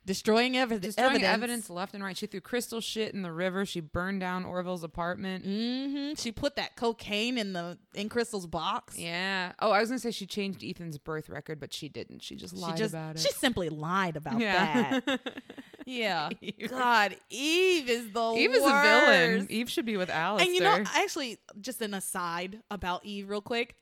destroying 0.04 0.54
evi- 0.54 0.80
Destroying 0.80 1.10
evidence. 1.10 1.24
evidence. 1.34 1.70
left 1.70 1.94
and 1.94 2.02
right. 2.02 2.16
She 2.16 2.26
threw 2.26 2.40
crystal 2.40 2.80
shit 2.80 3.14
in 3.14 3.22
the 3.22 3.32
river. 3.32 3.64
She 3.64 3.80
burned 3.80 4.20
down 4.20 4.44
Orville's 4.44 4.82
apartment. 4.84 5.44
hmm 5.44 6.14
She 6.20 6.32
put 6.32 6.56
that 6.56 6.76
cocaine 6.76 7.38
in 7.38 7.52
the 7.52 7.78
in 7.94 8.08
Crystal's 8.08 8.46
box. 8.46 8.98
Yeah. 8.98 9.52
Oh, 9.60 9.70
I 9.70 9.80
was 9.80 9.88
gonna 9.88 9.98
say 9.98 10.10
she 10.10 10.26
changed 10.26 10.64
Ethan's 10.64 10.98
birth 10.98 11.28
record, 11.28 11.60
but 11.60 11.72
she 11.72 11.88
didn't. 11.88 12.22
She 12.22 12.36
just 12.36 12.54
lied 12.54 12.76
she 12.76 12.82
just 12.84 12.94
about 12.94 13.16
it. 13.16 13.20
she 13.20 13.30
simply 13.32 13.68
lied 13.68 14.16
about 14.16 14.40
yeah. 14.40 15.00
that. 15.06 15.20
Yeah. 15.84 16.28
Eve. 16.40 16.70
God, 16.70 17.16
Eve 17.28 17.88
is 17.90 18.12
the 18.12 18.30
Eve 18.34 18.52
is 18.54 18.62
a 18.64 18.82
villain. 18.82 19.46
Eve 19.50 19.68
should 19.68 19.84
be 19.84 19.96
with 19.96 20.10
Alistair. 20.10 20.46
And 20.46 20.54
you 20.54 20.60
know, 20.62 20.84
actually, 20.94 21.38
just 21.60 21.80
an 21.82 21.92
aside 21.92 22.60
about 22.70 23.04
Eve, 23.04 23.28
real 23.28 23.40
quick. 23.40 23.74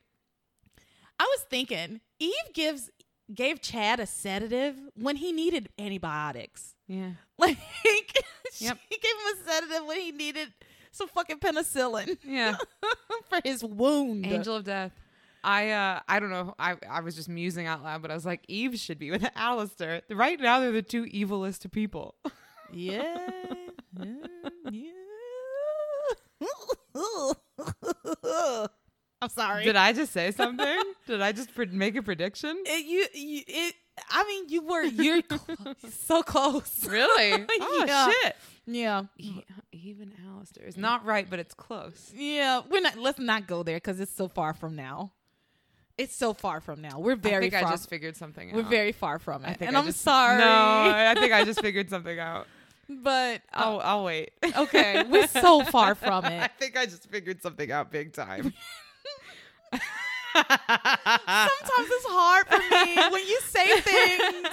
I 1.19 1.25
was 1.25 1.45
thinking 1.51 2.01
Eve 2.19 2.33
gives 2.55 2.91
gave 3.35 3.61
Chad 3.61 4.01
a 4.01 4.07
sedative 4.07 4.77
when 4.95 5.17
he 5.17 5.33
needed 5.33 5.69
antibiotics. 5.79 6.75
yeah. 6.87 7.11
Like, 7.39 7.57
she 8.53 8.65
gave 8.67 8.73
him 8.73 9.35
a 9.35 9.51
sedative 9.51 9.87
when 9.87 9.99
he 10.01 10.13
needed 10.13 10.53
some 10.93 11.09
fucking 11.09 11.39
penicillin 11.39 12.19
Yeah. 12.25 12.57
for 13.31 13.41
his 13.45 13.65
wound. 13.65 14.27
Angel 14.27 14.57
of 14.57 14.65
Death. 14.65 14.93
I 15.43 15.71
uh 15.71 16.01
I 16.07 16.21
don't 16.21 16.29
know. 16.31 16.55
I 16.59 16.77
I 16.89 17.01
was 17.01 17.15
just 17.17 17.29
musing 17.31 17.67
out 17.67 17.83
loud, 17.83 18.03
but 18.03 18.11
I 18.11 18.15
was 18.15 18.27
like, 18.27 18.45
Eve 18.49 18.79
should 18.79 18.99
be 18.99 19.11
with 19.11 19.27
Alistair. 19.37 20.03
Right 20.11 20.39
now 20.39 20.61
they're 20.61 20.71
the 20.73 20.83
two 20.83 21.05
evilest 21.07 21.71
people. 21.73 22.15
Yeah. 22.73 23.17
yeah. 23.99 24.15
yeah. 24.71 24.91
I'm 29.23 29.29
sorry. 29.29 29.65
Did 29.65 29.77
I 29.77 29.93
just 29.93 30.13
say 30.13 30.31
something? 30.43 30.83
Did 31.07 31.21
I 31.21 31.33
just 31.33 31.55
pre- 31.55 31.67
make 31.67 31.97
a 31.97 32.03
prediction? 32.03 32.57
It, 32.67 32.87
you, 32.87 33.07
you, 33.15 33.43
it. 33.47 33.75
I 34.11 34.25
mean, 34.25 34.49
you 34.49 34.63
were 34.63 34.83
you're 34.83 35.21
cl- 35.29 35.75
so 35.91 36.23
close. 36.23 36.87
Really? 36.87 37.45
Oh 37.61 37.85
Yeah. 37.87 38.11
shit. 38.11 38.37
Yeah. 38.67 39.03
E- 39.19 39.43
Eve 39.73 40.01
and 40.01 40.13
Alistair 40.33 40.65
is 40.67 40.77
not 40.77 41.05
right, 41.05 41.29
but 41.29 41.39
it's 41.39 41.53
close. 41.55 42.11
Yeah. 42.15 42.63
We're 42.71 42.81
not. 42.81 42.97
Let's 42.97 43.19
not 43.19 43.47
go 43.47 43.63
there 43.63 43.77
because 43.77 44.01
it's 44.01 44.15
so 44.15 44.29
far 44.29 44.55
from 44.55 44.75
now. 44.77 45.13
It's 45.99 46.17
so 46.17 46.33
far 46.33 46.61
from 46.63 46.81
now. 46.81 46.99
We're 46.99 47.15
very 47.17 47.49
I 47.49 47.51
think 47.51 47.63
far. 47.63 47.69
I 47.69 47.75
just 47.75 47.91
figured 47.91 48.17
something 48.17 48.49
out. 48.51 48.57
we're 48.57 48.63
very 48.63 48.93
far 48.93 49.19
from 49.19 49.45
I 49.45 49.51
it, 49.51 49.59
think 49.59 49.69
and 49.69 49.77
I 49.77 49.81
I'm 49.81 49.87
just- 49.87 50.01
sorry. 50.01 50.39
No, 50.39 50.47
I 50.47 51.15
think 51.19 51.33
I 51.35 51.45
just 51.45 51.61
figured 51.61 51.91
something 51.91 52.19
out. 52.19 52.47
but 52.89 53.43
uh, 53.53 53.57
I'll 53.59 53.81
I'll 53.81 54.05
wait. 54.05 54.31
okay, 54.57 55.05
we're 55.11 55.27
so 55.27 55.63
far 55.65 55.95
from 55.95 56.25
it. 56.25 56.41
I 56.43 56.49
think 56.49 56.79
I 56.79 56.87
just 56.87 57.11
figured 57.11 57.43
something 57.43 57.71
out 57.71 57.91
big 57.91 58.15
time. 58.15 58.55
Sometimes 60.33 61.89
it's 61.91 62.07
hard 62.09 62.47
for 62.47 62.59
me 62.59 63.13
when 63.13 63.27
you 63.27 63.41
say 63.43 63.81
things, 63.81 64.49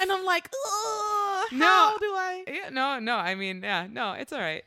and 0.00 0.10
I'm 0.10 0.24
like, 0.24 0.48
oh, 0.54 1.46
No. 1.52 1.66
how 1.66 1.98
do 1.98 2.06
I? 2.06 2.44
yeah, 2.46 2.68
no, 2.70 2.98
no. 2.98 3.16
I 3.16 3.34
mean, 3.34 3.62
yeah, 3.62 3.86
no, 3.90 4.12
it's 4.12 4.32
all 4.32 4.40
right. 4.40 4.64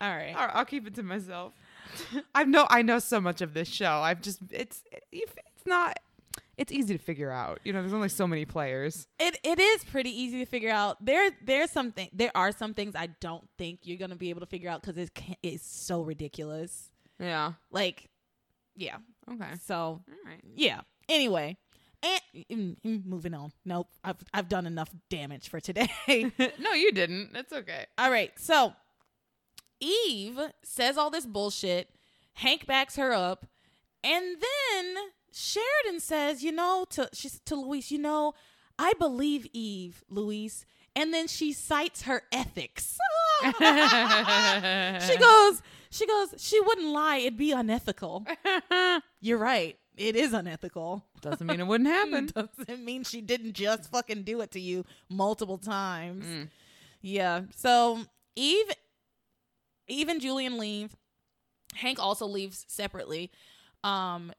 All 0.00 0.10
right. 0.10 0.34
I'll, 0.36 0.50
I'll 0.58 0.64
keep 0.64 0.86
it 0.86 0.94
to 0.96 1.02
myself. 1.02 1.54
I 2.34 2.44
know 2.44 2.66
I 2.68 2.82
know 2.82 2.98
so 2.98 3.20
much 3.20 3.40
of 3.40 3.54
this 3.54 3.68
show. 3.68 3.90
I've 4.00 4.20
just 4.20 4.40
it's 4.50 4.82
it's 5.10 5.32
not 5.64 5.98
it's 6.58 6.70
easy 6.70 6.96
to 6.96 7.02
figure 7.02 7.30
out. 7.30 7.60
You 7.64 7.72
know, 7.72 7.80
there's 7.80 7.94
only 7.94 8.10
so 8.10 8.26
many 8.26 8.44
players. 8.44 9.06
It 9.18 9.38
it 9.42 9.58
is 9.58 9.84
pretty 9.84 10.10
easy 10.10 10.38
to 10.40 10.46
figure 10.50 10.70
out. 10.70 11.02
There 11.04 11.30
there's 11.42 11.70
something 11.70 12.10
there 12.12 12.32
are 12.34 12.52
some 12.52 12.74
things 12.74 12.94
I 12.94 13.06
don't 13.20 13.48
think 13.56 13.80
you're 13.84 13.96
gonna 13.96 14.16
be 14.16 14.28
able 14.28 14.40
to 14.40 14.46
figure 14.46 14.68
out 14.68 14.82
because 14.82 14.98
it 14.98 15.14
can, 15.14 15.36
it's 15.42 15.66
so 15.66 16.02
ridiculous. 16.02 16.90
Yeah. 17.18 17.52
Like, 17.70 18.10
yeah. 18.76 18.96
Okay. 19.32 19.52
So 19.64 19.74
All 19.74 20.02
right. 20.24 20.40
yeah. 20.54 20.80
Anyway, 21.08 21.56
and 22.02 22.20
mm, 22.50 22.76
mm, 22.84 23.04
moving 23.06 23.34
on. 23.34 23.52
Nope, 23.64 23.88
I've 24.04 24.16
I've 24.32 24.48
done 24.48 24.66
enough 24.66 24.90
damage 25.10 25.48
for 25.48 25.60
today. 25.60 25.88
no, 26.58 26.72
you 26.72 26.92
didn't. 26.92 27.30
It's 27.34 27.52
okay. 27.52 27.86
all 27.98 28.10
right. 28.10 28.32
So 28.38 28.72
Eve 29.80 30.38
says 30.62 30.96
all 30.96 31.10
this 31.10 31.26
bullshit. 31.26 31.90
Hank 32.34 32.66
backs 32.66 32.96
her 32.96 33.12
up, 33.14 33.46
and 34.04 34.24
then 34.24 34.94
Sheridan 35.32 36.00
says, 36.00 36.42
"You 36.42 36.52
know," 36.52 36.84
to 36.90 37.08
she's 37.14 37.40
to 37.46 37.56
Luis, 37.56 37.90
"You 37.90 37.98
know, 37.98 38.34
I 38.78 38.92
believe 38.98 39.46
Eve, 39.52 40.04
Luis." 40.10 40.64
And 40.94 41.12
then 41.12 41.28
she 41.28 41.52
cites 41.52 42.02
her 42.02 42.22
ethics. 42.32 42.96
She 43.42 45.16
goes, 45.18 45.62
she 45.90 46.06
goes, 46.06 46.34
she 46.38 46.60
wouldn't 46.60 46.88
lie. 46.88 47.16
It'd 47.18 47.36
be 47.38 47.52
unethical. 47.52 48.26
You're 49.20 49.38
right. 49.38 49.78
It 49.96 50.14
is 50.16 50.32
unethical. 50.32 51.04
Doesn't 51.22 51.46
mean 51.46 51.60
it 51.60 51.66
wouldn't 51.66 51.88
happen. 52.12 52.26
Doesn't 52.34 52.84
mean 52.84 53.02
she 53.04 53.20
didn't 53.20 53.54
just 53.54 53.90
fucking 53.90 54.24
do 54.24 54.40
it 54.42 54.50
to 54.52 54.60
you 54.60 54.84
multiple 55.08 55.58
times. 55.58 56.24
Mm. 56.26 56.48
Yeah. 57.00 57.42
So 57.54 58.00
Eve, 58.34 58.66
Eve 59.88 60.08
and 60.08 60.20
Julian 60.20 60.58
leave. 60.58 60.94
Hank 61.74 61.98
also 61.98 62.26
leaves 62.26 62.64
separately. 62.68 63.30
Um, 63.84 64.32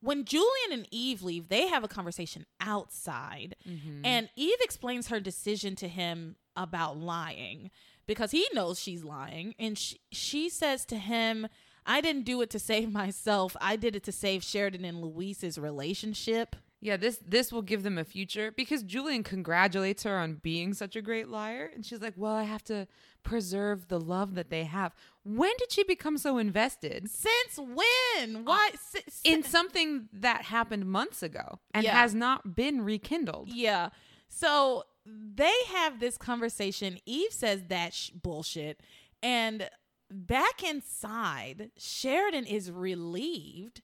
when 0.00 0.24
Julian 0.24 0.72
and 0.72 0.86
Eve 0.90 1.22
leave, 1.22 1.48
they 1.48 1.66
have 1.68 1.84
a 1.84 1.88
conversation 1.88 2.46
outside, 2.60 3.54
Mhm. 3.68 4.00
and 4.04 4.30
Eve 4.34 4.56
explains 4.60 5.08
her 5.08 5.20
decision 5.20 5.76
to 5.76 5.88
him 5.88 6.36
about 6.56 6.96
lying 6.98 7.70
because 8.06 8.30
he 8.32 8.46
knows 8.54 8.78
she's 8.80 9.04
lying. 9.04 9.54
And 9.58 9.76
she, 9.78 10.00
she 10.10 10.48
says 10.48 10.84
to 10.86 10.96
him, 10.96 11.46
I 11.86 12.00
didn't 12.00 12.24
do 12.24 12.40
it 12.42 12.50
to 12.50 12.58
save 12.58 12.92
myself. 13.02 13.56
I 13.60 13.76
did 13.76 13.96
it 13.96 14.04
to 14.04 14.12
save 14.12 14.42
Sheridan 14.44 14.84
and 14.84 15.00
Luis's 15.00 15.58
relationship. 15.58 16.56
Yeah, 16.84 16.96
this 16.96 17.20
this 17.24 17.52
will 17.52 17.62
give 17.62 17.84
them 17.84 17.96
a 17.96 18.02
future 18.02 18.50
because 18.50 18.82
Julian 18.82 19.22
congratulates 19.22 20.02
her 20.02 20.18
on 20.18 20.40
being 20.42 20.74
such 20.74 20.96
a 20.96 21.00
great 21.00 21.28
liar 21.28 21.70
and 21.72 21.86
she's 21.86 22.00
like, 22.00 22.14
"Well, 22.16 22.32
I 22.32 22.42
have 22.42 22.64
to 22.64 22.88
preserve 23.22 23.86
the 23.86 24.00
love 24.00 24.34
that 24.34 24.50
they 24.50 24.64
have." 24.64 24.92
When 25.22 25.52
did 25.60 25.70
she 25.70 25.84
become 25.84 26.18
so 26.18 26.38
invested 26.38 27.08
Since 27.08 27.56
when? 27.58 28.36
Uh, 28.38 28.42
Why? 28.42 28.70
si- 28.80 28.98
si- 29.08 29.32
in 29.32 29.44
something 29.44 30.08
that 30.12 30.42
happened 30.46 30.86
months 30.86 31.22
ago 31.22 31.60
and 31.72 31.84
Yeah. 31.84 31.92
has 32.00 32.16
not 32.16 32.56
been 32.56 32.82
rekindled? 32.82 33.48
Yeah. 33.50 33.90
So 34.28 34.82
they 35.06 35.52
have 35.68 36.00
this 36.00 36.16
conversation. 36.16 36.98
Eve 37.06 37.32
says 37.32 37.64
that 37.68 37.94
sh- 37.94 38.10
bullshit. 38.10 38.80
And 39.22 39.68
back 40.10 40.62
inside, 40.62 41.70
Sheridan 41.76 42.46
is 42.46 42.70
relieved 42.70 43.82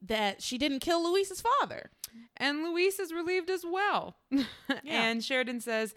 that 0.00 0.42
she 0.42 0.58
didn't 0.58 0.80
kill 0.80 1.02
Luis's 1.10 1.40
father. 1.40 1.90
And 2.36 2.62
Luis 2.62 2.98
is 2.98 3.12
relieved 3.12 3.50
as 3.50 3.64
well. 3.68 4.16
and 4.86 5.24
Sheridan 5.24 5.60
says, 5.60 5.94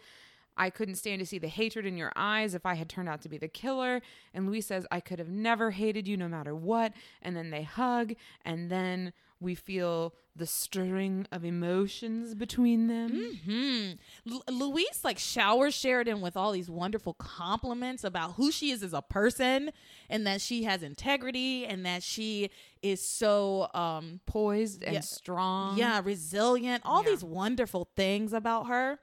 I 0.57 0.69
couldn't 0.69 0.95
stand 0.95 1.19
to 1.19 1.25
see 1.25 1.39
the 1.39 1.47
hatred 1.47 1.85
in 1.85 1.97
your 1.97 2.11
eyes 2.15 2.53
if 2.53 2.65
I 2.65 2.75
had 2.75 2.89
turned 2.89 3.09
out 3.09 3.21
to 3.21 3.29
be 3.29 3.37
the 3.37 3.47
killer. 3.47 4.01
And 4.33 4.47
Luis 4.47 4.67
says, 4.67 4.85
I 4.91 4.99
could 4.99 5.19
have 5.19 5.29
never 5.29 5.71
hated 5.71 6.07
you 6.07 6.17
no 6.17 6.27
matter 6.27 6.53
what. 6.55 6.93
And 7.21 7.35
then 7.35 7.51
they 7.51 7.63
hug, 7.63 8.13
and 8.43 8.69
then 8.69 9.13
we 9.41 9.55
feel 9.55 10.13
the 10.35 10.45
stirring 10.45 11.27
of 11.31 11.43
emotions 11.43 12.35
between 12.35 12.87
them. 12.87 13.39
Hmm. 13.45 13.91
Lu- 14.23 14.41
Luis 14.49 15.03
like 15.03 15.19
showers 15.19 15.73
Sheridan 15.73 16.21
with 16.21 16.37
all 16.37 16.53
these 16.53 16.69
wonderful 16.69 17.15
compliments 17.15 18.03
about 18.05 18.33
who 18.35 18.49
she 18.51 18.71
is 18.71 18.81
as 18.81 18.93
a 18.93 19.01
person 19.01 19.71
and 20.09 20.25
that 20.25 20.39
she 20.39 20.63
has 20.63 20.83
integrity 20.83 21.65
and 21.65 21.85
that 21.85 22.01
she 22.03 22.49
is 22.81 23.01
so 23.05 23.69
um 23.73 24.21
Poised 24.25 24.83
and 24.83 24.93
Yeah. 24.93 24.99
strong. 25.01 25.77
yeah, 25.77 25.99
resilient, 26.03 26.83
all 26.85 27.03
Yeah. 27.03 27.09
these 27.09 27.23
wonderful 27.25 27.89
things 27.97 28.31
about 28.31 28.67
her. 28.67 28.99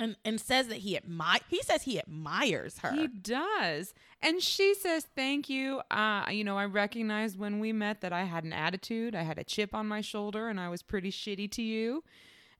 And 0.00 0.16
and 0.24 0.40
says 0.40 0.66
that 0.68 0.78
he 0.78 0.96
admire 0.96 1.38
he 1.48 1.62
says 1.62 1.82
he 1.82 1.98
admires 2.00 2.78
her. 2.78 2.92
He 2.92 3.06
does. 3.06 3.94
And 4.20 4.42
she 4.42 4.74
says, 4.74 5.06
Thank 5.14 5.48
you. 5.48 5.82
Uh, 5.90 6.24
you 6.30 6.42
know, 6.42 6.58
I 6.58 6.64
recognized 6.64 7.38
when 7.38 7.60
we 7.60 7.72
met 7.72 8.00
that 8.00 8.12
I 8.12 8.24
had 8.24 8.42
an 8.44 8.52
attitude. 8.52 9.14
I 9.14 9.22
had 9.22 9.38
a 9.38 9.44
chip 9.44 9.74
on 9.74 9.86
my 9.86 10.00
shoulder 10.00 10.48
and 10.48 10.58
I 10.58 10.68
was 10.68 10.82
pretty 10.82 11.10
shitty 11.12 11.50
to 11.52 11.62
you. 11.62 12.02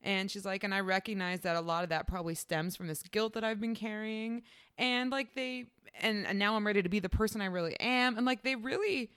And 0.02 0.30
she's 0.30 0.44
like, 0.44 0.62
and 0.64 0.74
I 0.74 0.80
recognize 0.80 1.40
that 1.40 1.56
a 1.56 1.60
lot 1.62 1.82
of 1.82 1.88
that 1.88 2.06
probably 2.06 2.34
stems 2.34 2.76
from 2.76 2.86
this 2.88 3.02
guilt 3.02 3.32
that 3.32 3.42
I've 3.42 3.60
been 3.60 3.74
carrying. 3.74 4.42
And 4.76 5.10
like 5.10 5.34
they, 5.34 5.64
and, 6.00 6.26
and 6.26 6.38
now 6.38 6.56
I'm 6.56 6.66
ready 6.66 6.82
to 6.82 6.88
be 6.90 7.00
the 7.00 7.08
person 7.08 7.40
I 7.40 7.46
really 7.46 7.74
am. 7.80 8.16
And 8.18 8.26
like 8.26 8.42
they 8.42 8.54
really, 8.54 9.10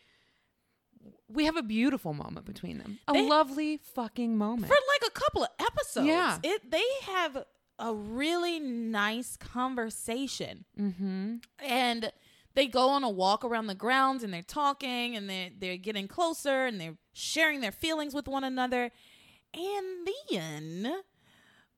we 1.28 1.46
have 1.46 1.58
a 1.58 1.62
beautiful 1.64 2.14
moment 2.14 2.46
between 2.46 2.78
them. 2.78 3.00
A 3.08 3.14
They- 3.14 3.28
lovely 3.28 3.78
fucking 3.78 4.38
moment. 4.38 4.68
For 4.68 4.78
like 5.02 5.12
a 5.12 5.12
couple 5.12 5.44
of 5.44 5.50
episodes. 5.60 6.08
Yeah. 6.08 6.40
It 6.42 6.72
they 6.72 6.84
have 7.04 7.44
a 7.80 7.94
really 7.94 8.60
nice 8.60 9.38
conversation. 9.38 10.66
mm-hmm. 10.80 11.36
and 11.60 12.12
they 12.56 12.66
go 12.66 12.90
on 12.90 13.04
a 13.04 13.10
walk 13.10 13.46
around 13.46 13.68
the 13.68 13.76
grounds 13.76 14.24
and 14.24 14.34
they're 14.34 14.42
talking 14.42 15.16
and 15.16 15.30
they're, 15.30 15.52
they're 15.56 15.78
getting 15.78 16.08
closer 16.08 16.66
and 16.66 16.82
they're 16.82 16.98
sharing 17.13 17.62
their 17.62 17.72
feelings 17.72 18.16
with 18.16 18.28
one 18.28 18.44
another 18.44 18.92
and 19.54 20.08
then 20.32 21.02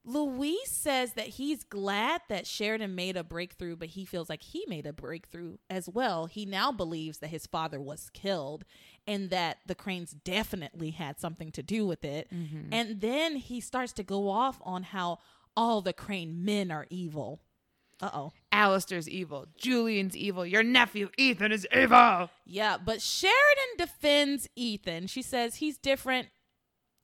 Luis 0.06 0.72
says 0.72 1.14
that 1.14 1.28
he's 1.28 1.64
glad 1.64 2.22
that 2.30 2.48
Sheridan 2.48 2.96
made 2.96 3.18
a 3.18 3.24
breakthrough, 3.24 3.76
but 3.76 3.90
he 3.90 4.06
feels 4.06 4.30
like 4.30 4.42
he 4.42 4.66
made 4.68 4.88
a 4.88 4.94
breakthrough 4.94 5.58
as 5.70 5.90
well. 5.90 6.26
He 6.26 6.46
now 6.46 6.72
believes 6.72 7.20
that 7.20 7.28
his 7.28 7.46
father 7.46 7.80
was 7.80 8.10
killed 8.14 8.64
and 9.06 9.30
that 9.30 9.58
the 9.68 9.76
Cranes 9.76 10.12
definitely 10.12 10.92
had 10.92 11.20
something 11.20 11.52
to 11.52 11.62
do 11.62 11.86
with 11.86 12.04
it. 12.06 12.28
And 12.72 13.02
then 13.02 13.36
he 13.36 13.60
starts 13.60 13.92
to 13.94 14.04
go 14.04 14.30
off 14.30 14.60
on 14.64 14.84
how 14.84 15.20
all 15.60 15.82
the 15.82 15.92
Crane 15.92 16.46
men 16.46 16.72
are 16.72 16.88
evil. 16.90 17.42
Uh 18.02 18.10
oh. 18.14 18.32
Alistair's 18.50 19.10
evil. 19.10 19.46
Julian's 19.58 20.16
evil. 20.16 20.46
Your 20.46 20.64
nephew, 20.64 21.10
Ethan, 21.18 21.52
is 21.52 21.68
evil. 21.76 22.30
Yeah, 22.46 22.78
but 22.78 23.02
Sheridan 23.02 23.76
defends 23.78 24.48
Ethan. 24.56 25.08
She 25.08 25.22
says 25.22 25.56
he's 25.56 25.78
different. 25.78 26.30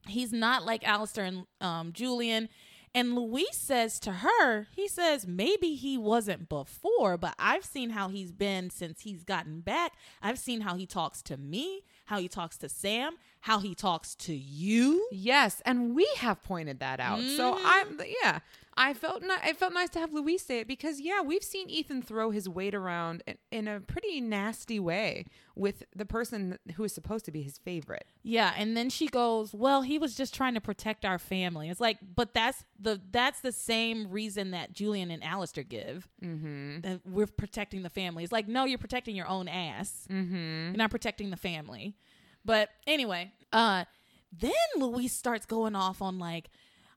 He's 0.08 0.32
not 0.32 0.64
like 0.64 0.88
Alistair 0.88 1.26
and 1.26 1.44
um, 1.60 1.92
Julian. 1.92 2.48
And 2.94 3.14
Luis 3.14 3.58
says 3.58 4.00
to 4.00 4.12
her, 4.12 4.68
he 4.74 4.88
says, 4.88 5.26
maybe 5.26 5.74
he 5.74 5.98
wasn't 5.98 6.48
before, 6.48 7.18
but 7.18 7.34
I've 7.38 7.64
seen 7.66 7.90
how 7.90 8.08
he's 8.08 8.32
been 8.32 8.70
since 8.70 9.02
he's 9.02 9.22
gotten 9.22 9.60
back. 9.60 9.92
I've 10.22 10.38
seen 10.38 10.62
how 10.62 10.76
he 10.76 10.86
talks 10.86 11.20
to 11.24 11.36
me, 11.36 11.82
how 12.06 12.18
he 12.18 12.28
talks 12.28 12.56
to 12.58 12.68
Sam, 12.68 13.16
how 13.40 13.58
he 13.58 13.74
talks 13.74 14.14
to 14.16 14.34
you. 14.34 15.06
Yes, 15.12 15.62
and 15.66 15.94
we 15.94 16.08
have 16.18 16.42
pointed 16.42 16.80
that 16.80 16.98
out. 16.98 17.20
So 17.20 17.58
I'm 17.62 17.98
mm-hmm. 17.98 18.12
yeah, 18.22 18.40
I 18.78 18.92
felt 18.92 19.22
ni- 19.22 19.48
it 19.48 19.56
felt 19.56 19.72
nice 19.72 19.88
to 19.90 19.98
have 19.98 20.12
Luis 20.12 20.44
say 20.44 20.60
it 20.60 20.68
because 20.68 21.00
yeah, 21.00 21.22
we've 21.22 21.42
seen 21.42 21.70
Ethan 21.70 22.02
throw 22.02 22.30
his 22.30 22.48
weight 22.48 22.74
around 22.74 23.22
in, 23.26 23.38
in 23.50 23.68
a 23.68 23.80
pretty 23.80 24.20
nasty 24.20 24.78
way 24.78 25.24
with 25.54 25.84
the 25.94 26.04
person 26.04 26.58
who 26.74 26.84
is 26.84 26.92
supposed 26.92 27.24
to 27.24 27.30
be 27.30 27.42
his 27.42 27.56
favorite. 27.56 28.06
Yeah, 28.22 28.52
and 28.56 28.76
then 28.76 28.90
she 28.90 29.08
goes, 29.08 29.54
"Well, 29.54 29.82
he 29.82 29.98
was 29.98 30.14
just 30.14 30.34
trying 30.34 30.54
to 30.54 30.60
protect 30.60 31.04
our 31.06 31.18
family." 31.18 31.70
It's 31.70 31.80
like, 31.80 31.98
but 32.14 32.34
that's 32.34 32.64
the 32.78 33.00
that's 33.10 33.40
the 33.40 33.52
same 33.52 34.10
reason 34.10 34.50
that 34.50 34.72
Julian 34.72 35.10
and 35.10 35.24
Alistair 35.24 35.64
give. 35.64 36.08
Mm-hmm. 36.22 36.80
That 36.80 37.00
we're 37.06 37.26
protecting 37.26 37.82
the 37.82 37.90
family. 37.90 38.24
It's 38.24 38.32
like, 38.32 38.46
no, 38.46 38.64
you're 38.64 38.78
protecting 38.78 39.16
your 39.16 39.28
own 39.28 39.48
ass. 39.48 40.06
Mm-hmm. 40.10 40.34
You're 40.68 40.76
not 40.76 40.90
protecting 40.90 41.30
the 41.30 41.36
family. 41.36 41.96
But 42.44 42.68
anyway, 42.86 43.32
uh, 43.52 43.84
then 44.32 44.52
Luis 44.76 45.12
starts 45.12 45.46
going 45.46 45.74
off 45.74 46.00
on 46.02 46.18
like, 46.18 46.48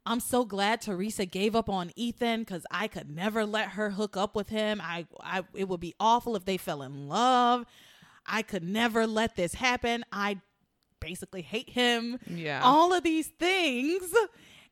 I'm 0.09 0.19
so 0.19 0.43
glad 0.43 0.81
Theresa 0.81 1.27
gave 1.27 1.55
up 1.55 1.69
on 1.69 1.91
Ethan 1.95 2.39
because 2.39 2.65
I 2.71 2.87
could 2.87 3.11
never 3.11 3.45
let 3.45 3.69
her 3.69 3.91
hook 3.91 4.17
up 4.17 4.35
with 4.35 4.49
him. 4.49 4.81
I, 4.83 5.05
I, 5.21 5.43
it 5.53 5.69
would 5.69 5.79
be 5.79 5.93
awful 5.99 6.35
if 6.35 6.45
they 6.45 6.57
fell 6.57 6.81
in 6.81 7.07
love. 7.07 7.65
I 8.25 8.41
could 8.41 8.63
never 8.63 9.05
let 9.05 9.35
this 9.35 9.53
happen. 9.53 10.03
I 10.11 10.39
basically 10.99 11.43
hate 11.43 11.69
him. 11.69 12.17
Yeah. 12.25 12.61
All 12.63 12.91
of 12.91 13.03
these 13.03 13.27
things. 13.27 14.11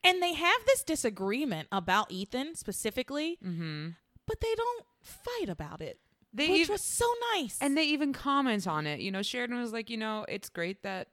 And 0.04 0.23
they 0.23 0.34
have 0.34 0.65
this 0.65 0.84
disagreement 0.84 1.67
about 1.71 2.12
Ethan 2.12 2.56
specifically, 2.56 3.38
mm-hmm. 3.45 3.89
but 4.26 4.41
they 4.41 4.56
don't 4.56 4.86
fight 5.02 5.50
about 5.50 5.82
it. 5.82 6.00
They 6.34 6.50
which 6.50 6.62
even- 6.62 6.73
was 6.73 6.82
so 6.82 7.06
nice. 7.36 7.60
And 7.62 7.78
they 7.78 7.86
even 7.86 8.12
comment 8.12 8.67
on 8.67 8.88
it. 8.88 9.02
You 9.02 9.12
know, 9.12 9.21
Sheridan 9.21 9.60
was 9.60 9.71
like, 9.71 9.91
you 9.91 9.97
know, 9.97 10.26
it's 10.28 10.50
great 10.50 10.82
that 10.82 11.10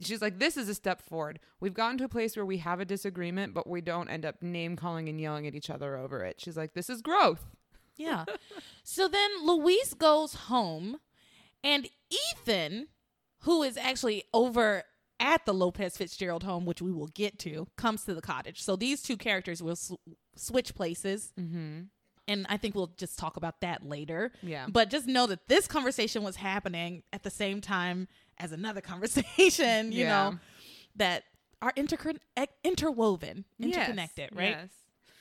she's 0.00 0.22
like, 0.22 0.38
this 0.38 0.56
is 0.56 0.68
a 0.68 0.74
step 0.74 1.02
forward. 1.02 1.38
We've 1.60 1.74
gotten 1.74 1.98
to 1.98 2.04
a 2.04 2.08
place 2.08 2.36
where 2.36 2.46
we 2.46 2.58
have 2.58 2.80
a 2.80 2.84
disagreement, 2.84 3.54
but 3.54 3.68
we 3.68 3.80
don't 3.80 4.08
end 4.08 4.24
up 4.24 4.42
name 4.42 4.76
calling 4.76 5.08
and 5.08 5.20
yelling 5.20 5.46
at 5.46 5.54
each 5.54 5.70
other 5.70 5.96
over 5.96 6.24
it. 6.24 6.40
She's 6.40 6.56
like, 6.56 6.74
this 6.74 6.90
is 6.90 7.02
growth. 7.02 7.44
Yeah. 7.98 8.26
so 8.84 9.08
then 9.08 9.30
Luis 9.42 9.94
goes 9.94 10.34
home, 10.34 10.98
and 11.64 11.88
Ethan, 12.10 12.88
who 13.40 13.62
is 13.62 13.78
actually 13.78 14.24
over 14.34 14.82
at 15.18 15.46
the 15.46 15.54
Lopez 15.54 15.96
Fitzgerald 15.96 16.42
home, 16.42 16.66
which 16.66 16.82
we 16.82 16.92
will 16.92 17.06
get 17.06 17.38
to, 17.38 17.68
comes 17.76 18.04
to 18.04 18.12
the 18.12 18.20
cottage. 18.20 18.62
So 18.62 18.76
these 18.76 19.00
two 19.00 19.16
characters 19.16 19.62
will 19.62 19.76
sw- 19.76 19.94
switch 20.34 20.74
places. 20.74 21.32
Mm-hmm. 21.40 21.84
And 22.28 22.46
I 22.48 22.56
think 22.56 22.74
we'll 22.74 22.92
just 22.98 23.18
talk 23.18 23.36
about 23.36 23.60
that 23.60 23.86
later. 23.86 24.32
Yeah. 24.42 24.66
But 24.68 24.90
just 24.90 25.06
know 25.06 25.26
that 25.28 25.48
this 25.48 25.66
conversation 25.66 26.22
was 26.22 26.36
happening 26.36 27.02
at 27.12 27.22
the 27.22 27.30
same 27.30 27.60
time 27.60 28.08
as 28.38 28.52
another 28.52 28.80
conversation, 28.92 29.92
you 29.92 30.04
Yeah. 30.04 30.30
know, 30.30 30.38
that 30.96 31.24
are 31.62 31.72
intercon- 31.72 32.18
interwoven, 32.64 33.44
Yes, 33.58 33.74
interconnected, 33.76 34.30
right? 34.34 34.50
Yes. 34.50 34.68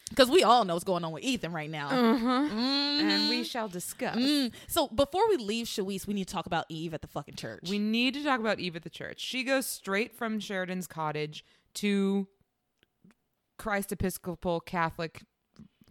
Because 0.10 0.30
we 0.30 0.44
all 0.44 0.66
know 0.66 0.76
what's 0.76 0.84
going 0.84 1.04
on 1.04 1.12
with 1.14 1.24
Ethan 1.24 1.52
right 1.52 1.70
now. 1.70 1.90
And 1.90 3.30
we 3.30 3.44
shall 3.44 3.68
discuss. 3.68 4.16
Mm. 4.18 4.52
So 4.68 4.88
before 4.88 5.28
we 5.30 5.38
leave 5.38 5.66
Shuis, 5.66 6.06
we 6.06 6.14
need 6.14 6.28
to 6.28 6.34
talk 6.34 6.46
about 6.46 6.66
Eve 6.70 6.94
at 6.94 7.02
the 7.02 7.08
fucking 7.08 7.36
church. 7.36 7.68
We 7.70 7.80
need 7.80 8.14
to 8.14 8.24
talk 8.24 8.40
about 8.40 8.60
Eve 8.60 8.76
at 8.76 8.84
the 8.84 8.90
church. 8.90 9.20
She 9.20 9.44
goes 9.44 9.66
straight 9.66 10.16
from 10.16 10.40
Sheridan's 10.40 10.86
cottage 10.86 11.44
to 11.76 12.28
Christ 13.58 13.92
Episcopal 13.92 14.60
Catholic 14.60 15.24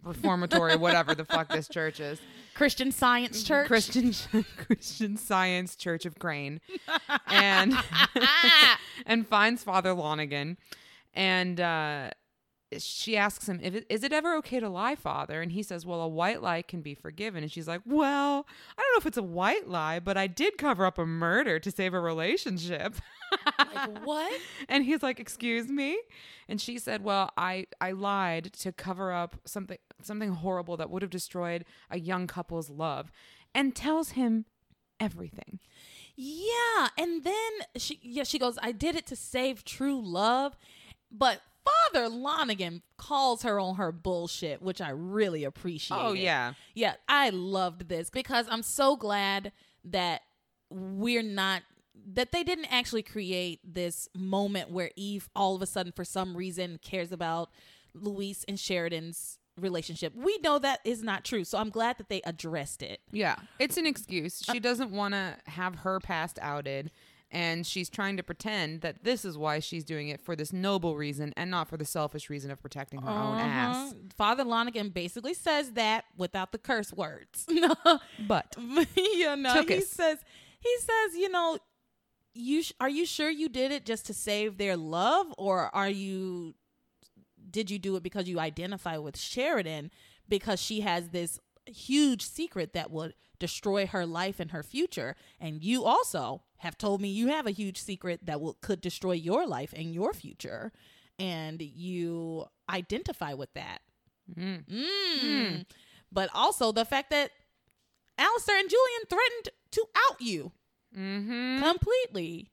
Reformatory, 0.05 0.75
whatever 0.75 1.15
the 1.15 1.25
fuck 1.25 1.49
this 1.49 1.67
church 1.67 1.99
is. 1.99 2.19
Christian 2.53 2.91
Science 2.91 3.43
Church. 3.43 3.67
Christian 3.67 4.13
Christian 4.57 5.17
Science 5.17 5.75
Church 5.75 6.05
of 6.05 6.19
Crane, 6.19 6.61
and 7.27 7.73
and 9.05 9.27
finds 9.27 9.63
Father 9.63 9.89
Lonigan, 9.89 10.57
and 11.13 11.59
uh, 11.59 12.11
she 12.77 13.17
asks 13.17 13.47
him, 13.47 13.59
if 13.61 13.75
it, 13.75 13.85
"Is 13.89 14.03
it 14.03 14.13
ever 14.13 14.35
okay 14.37 14.59
to 14.59 14.69
lie, 14.69 14.95
father?" 14.95 15.41
And 15.41 15.51
he 15.51 15.63
says, 15.63 15.85
"Well, 15.85 16.01
a 16.01 16.07
white 16.07 16.41
lie 16.41 16.61
can 16.61 16.81
be 16.81 16.93
forgiven." 16.93 17.43
And 17.43 17.51
she's 17.51 17.67
like, 17.67 17.81
"Well, 17.85 18.45
I 18.77 18.81
don't 18.81 18.93
know 18.93 18.97
if 18.99 19.05
it's 19.05 19.17
a 19.17 19.23
white 19.23 19.67
lie, 19.67 19.99
but 19.99 20.17
I 20.17 20.27
did 20.27 20.57
cover 20.57 20.85
up 20.85 20.97
a 20.97 21.05
murder 21.05 21.59
to 21.59 21.71
save 21.71 21.93
a 21.93 21.99
relationship." 21.99 22.95
Like 23.57 24.05
what? 24.05 24.39
and 24.69 24.83
he's 24.83 25.03
like, 25.03 25.19
"Excuse 25.19 25.67
me?" 25.67 25.97
And 26.47 26.59
she 26.59 26.77
said, 26.79 27.03
"Well, 27.03 27.31
I 27.37 27.67
I 27.81 27.91
lied 27.91 28.53
to 28.53 28.71
cover 28.71 29.11
up 29.11 29.35
something 29.45 29.77
something 30.01 30.31
horrible 30.31 30.77
that 30.77 30.89
would 30.89 31.01
have 31.01 31.11
destroyed 31.11 31.65
a 31.89 31.99
young 31.99 32.27
couple's 32.27 32.69
love." 32.69 33.11
And 33.53 33.75
tells 33.75 34.11
him 34.11 34.45
everything. 34.99 35.59
Yeah, 36.15 36.89
and 36.97 37.23
then 37.23 37.51
she 37.77 37.99
yeah 38.01 38.23
she 38.23 38.39
goes, 38.39 38.57
I 38.61 38.71
did 38.71 38.95
it 38.95 39.05
to 39.07 39.15
save 39.15 39.63
true 39.63 40.01
love, 40.01 40.55
but 41.11 41.41
Father 41.65 42.09
Lonigan 42.09 42.81
calls 42.97 43.41
her 43.43 43.59
on 43.59 43.75
her 43.75 43.91
bullshit, 43.91 44.61
which 44.61 44.81
I 44.81 44.89
really 44.89 45.43
appreciate. 45.43 45.97
Oh 45.97 46.13
yeah. 46.13 46.53
yeah, 46.73 46.95
I 47.07 47.29
loved 47.29 47.89
this 47.89 48.09
because 48.09 48.47
I'm 48.49 48.63
so 48.63 48.95
glad 48.95 49.51
that 49.83 50.21
we're 50.69 51.23
not 51.23 51.63
that 52.13 52.31
they 52.31 52.43
didn't 52.43 52.71
actually 52.71 53.03
create 53.03 53.59
this 53.63 54.07
moment 54.15 54.69
where 54.69 54.91
Eve 54.95 55.29
all 55.35 55.55
of 55.55 55.61
a 55.61 55.65
sudden 55.65 55.91
for 55.91 56.05
some 56.05 56.37
reason 56.37 56.79
cares 56.81 57.11
about 57.11 57.49
Luis 57.93 58.45
and 58.47 58.59
Sheridan's 58.59 59.39
relationship. 59.59 60.13
We 60.15 60.37
know 60.43 60.59
that 60.59 60.79
is 60.83 61.03
not 61.03 61.23
true. 61.23 61.43
So 61.43 61.57
I'm 61.57 61.69
glad 61.69 61.97
that 61.97 62.09
they 62.09 62.21
addressed 62.25 62.81
it. 62.81 63.01
Yeah, 63.11 63.35
it's 63.59 63.77
an 63.77 63.85
excuse. 63.85 64.43
She 64.51 64.59
doesn't 64.59 64.91
want 64.91 65.13
to 65.13 65.37
have 65.45 65.75
her 65.75 65.99
past 65.99 66.37
outed, 66.41 66.91
and 67.31 67.65
she's 67.65 67.89
trying 67.89 68.17
to 68.17 68.23
pretend 68.23 68.81
that 68.81 69.03
this 69.03 69.25
is 69.25 69.37
why 69.37 69.59
she's 69.59 69.83
doing 69.83 70.09
it 70.09 70.21
for 70.21 70.35
this 70.35 70.53
noble 70.53 70.95
reason 70.95 71.33
and 71.35 71.49
not 71.51 71.67
for 71.67 71.77
the 71.77 71.85
selfish 71.85 72.29
reason 72.29 72.51
of 72.51 72.61
protecting 72.61 73.01
her 73.01 73.09
own 73.09 73.37
ass. 73.37 73.91
Uh-huh. 73.91 73.93
Father 74.15 74.43
Lonigan 74.43 74.93
basically 74.93 75.33
says 75.33 75.71
that 75.71 76.05
without 76.17 76.51
the 76.51 76.57
curse 76.57 76.93
words. 76.93 77.45
But 78.27 78.55
no. 78.57 79.53
Took 79.53 79.69
he 79.69 79.77
us. 79.77 79.87
says 79.87 80.19
he 80.59 80.75
says, 80.79 81.15
you 81.17 81.29
know, 81.29 81.57
you 82.33 82.63
sh- 82.63 82.73
are 82.79 82.89
you 82.89 83.05
sure 83.05 83.29
you 83.29 83.49
did 83.49 83.71
it 83.71 83.85
just 83.85 84.05
to 84.07 84.13
save 84.13 84.57
their 84.57 84.75
love 84.77 85.27
or 85.37 85.73
are 85.75 85.89
you 85.89 86.55
did 87.55 87.71
you 87.71 87.79
do 87.79 87.95
it 87.95 88.03
because 88.03 88.27
you 88.27 88.37
identify 88.39 88.97
with 88.97 89.17
Sheridan 89.17 89.89
because 90.27 90.61
she 90.61 90.81
has 90.81 91.09
this 91.09 91.39
huge 91.65 92.21
secret 92.21 92.73
that 92.73 92.91
would 92.91 93.13
destroy 93.39 93.87
her 93.87 94.05
life 94.05 94.39
and 94.39 94.51
her 94.51 94.61
future 94.63 95.15
and 95.39 95.63
you 95.63 95.85
also 95.85 96.43
have 96.57 96.77
told 96.77 97.01
me 97.01 97.07
you 97.09 97.27
have 97.29 97.47
a 97.47 97.51
huge 97.51 97.79
secret 97.81 98.25
that 98.25 98.39
will 98.41 98.55
could 98.61 98.81
destroy 98.81 99.13
your 99.13 99.47
life 99.47 99.73
and 99.75 99.93
your 99.93 100.13
future 100.13 100.71
and 101.17 101.61
you 101.61 102.45
identify 102.69 103.33
with 103.33 103.53
that 103.53 103.79
Mm. 104.35 104.65
Mm. 104.65 105.65
But 106.11 106.29
also 106.33 106.71
the 106.71 106.85
fact 106.85 107.11
that 107.11 107.29
Alistair 108.17 108.57
and 108.57 108.69
Julian 108.69 109.03
threatened 109.07 109.49
to 109.71 109.85
out 110.09 110.19
you 110.19 110.51
hmm 110.93 111.61
completely. 111.61 112.49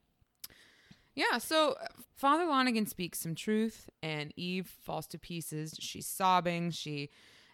Yeah, 1.15 1.37
so 1.37 1.75
uh, 1.81 1.87
Father 2.15 2.45
Lonigan 2.45 2.87
speaks 2.87 3.19
some 3.19 3.35
truth, 3.35 3.89
and 4.01 4.33
Eve 4.35 4.67
falls 4.67 5.07
to 5.07 5.19
pieces. 5.19 5.75
She's 5.79 6.07
sobbing. 6.07 6.71
She 6.71 7.09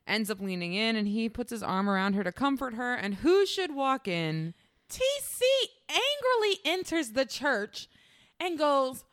ends 0.08 0.30
up 0.30 0.40
leaning 0.40 0.74
in, 0.74 0.96
and 0.96 1.08
he 1.08 1.30
puts 1.30 1.52
his 1.52 1.64
arm 1.64 1.90
around 1.90 2.14
her 2.14 2.24
to 2.24 2.32
comfort 2.32 2.74
her. 2.74 2.94
And 2.94 3.16
who 3.16 3.46
should 3.46 3.76
walk 3.76 4.08
in? 4.08 4.54
TC 4.90 5.42
angrily 5.90 6.60
enters 6.66 7.12
the 7.12 7.26
church 7.26 7.88
and 8.40 8.58
goes, 8.58 9.04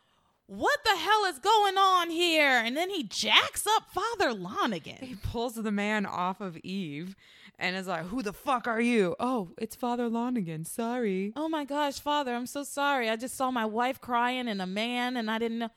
What 0.47 0.79
the 0.85 0.95
hell 0.95 1.25
is 1.25 1.39
going 1.39 1.77
on 1.77 2.09
here? 2.09 2.49
And 2.63 2.75
then 2.75 2.89
he 2.89 3.03
jacks 3.03 3.67
up 3.67 3.91
Father 3.91 4.31
Lonigan. 4.33 4.99
He 5.03 5.15
pulls 5.15 5.55
the 5.55 5.71
man 5.71 6.05
off 6.05 6.39
of 6.39 6.55
Eve 6.57 7.15
and 7.59 7.75
is 7.75 7.87
like, 7.87 8.05
Who 8.05 8.21
the 8.23 8.31
fuck 8.33 8.65
are 8.67 8.79
you? 8.79 9.15
Oh, 9.19 9.51
it's 9.57 9.75
Father 9.75 10.09
Lonigan. 10.09 10.65
Sorry. 10.65 11.33
Oh 11.35 11.49
my 11.49 11.65
gosh, 11.65 11.99
Father, 11.99 12.33
I'm 12.33 12.45
so 12.47 12.63
sorry. 12.63 13.09
I 13.09 13.17
just 13.17 13.35
saw 13.35 13.51
my 13.51 13.65
wife 13.65 13.99
crying 13.99 14.47
and 14.47 14.61
a 14.61 14.65
man 14.65 15.17
and 15.17 15.29
I 15.29 15.37
didn't 15.37 15.59
know. 15.59 15.69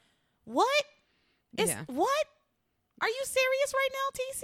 What? 0.45 0.85
Is 1.59 1.71
Yeah. 1.71 1.83
what? 1.89 2.25
Are 3.01 3.09
you 3.09 3.23
serious 3.25 3.75
right 3.75 3.89
now, 3.93 4.23
TC? 4.23 4.43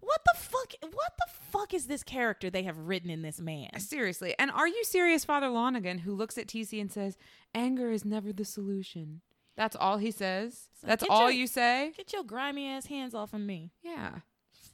What 0.00 0.20
the 0.26 0.38
fuck? 0.38 0.74
What 0.92 1.12
the 1.16 1.26
fuck 1.52 1.72
is 1.72 1.86
this 1.86 2.02
character 2.02 2.50
they 2.50 2.64
have 2.64 2.76
written 2.76 3.08
in 3.08 3.22
this 3.22 3.40
man? 3.40 3.78
Seriously. 3.80 4.34
And 4.38 4.50
are 4.50 4.68
you 4.68 4.84
serious, 4.84 5.24
Father 5.24 5.46
Lonigan, 5.46 6.00
who 6.00 6.14
looks 6.14 6.36
at 6.36 6.48
TC 6.48 6.78
and 6.82 6.92
says, 6.92 7.16
Anger 7.54 7.90
is 7.90 8.04
never 8.04 8.30
the 8.30 8.44
solution? 8.44 9.22
That's 9.56 9.76
all 9.76 9.98
he 9.98 10.10
says? 10.10 10.68
That's 10.82 11.04
all 11.08 11.30
your- 11.30 11.40
you 11.40 11.46
say? 11.46 11.92
Get 11.96 12.12
your 12.12 12.24
grimy 12.24 12.66
ass 12.68 12.86
hands 12.86 13.14
off 13.14 13.32
of 13.34 13.40
me. 13.40 13.72
Yeah. 13.82 14.20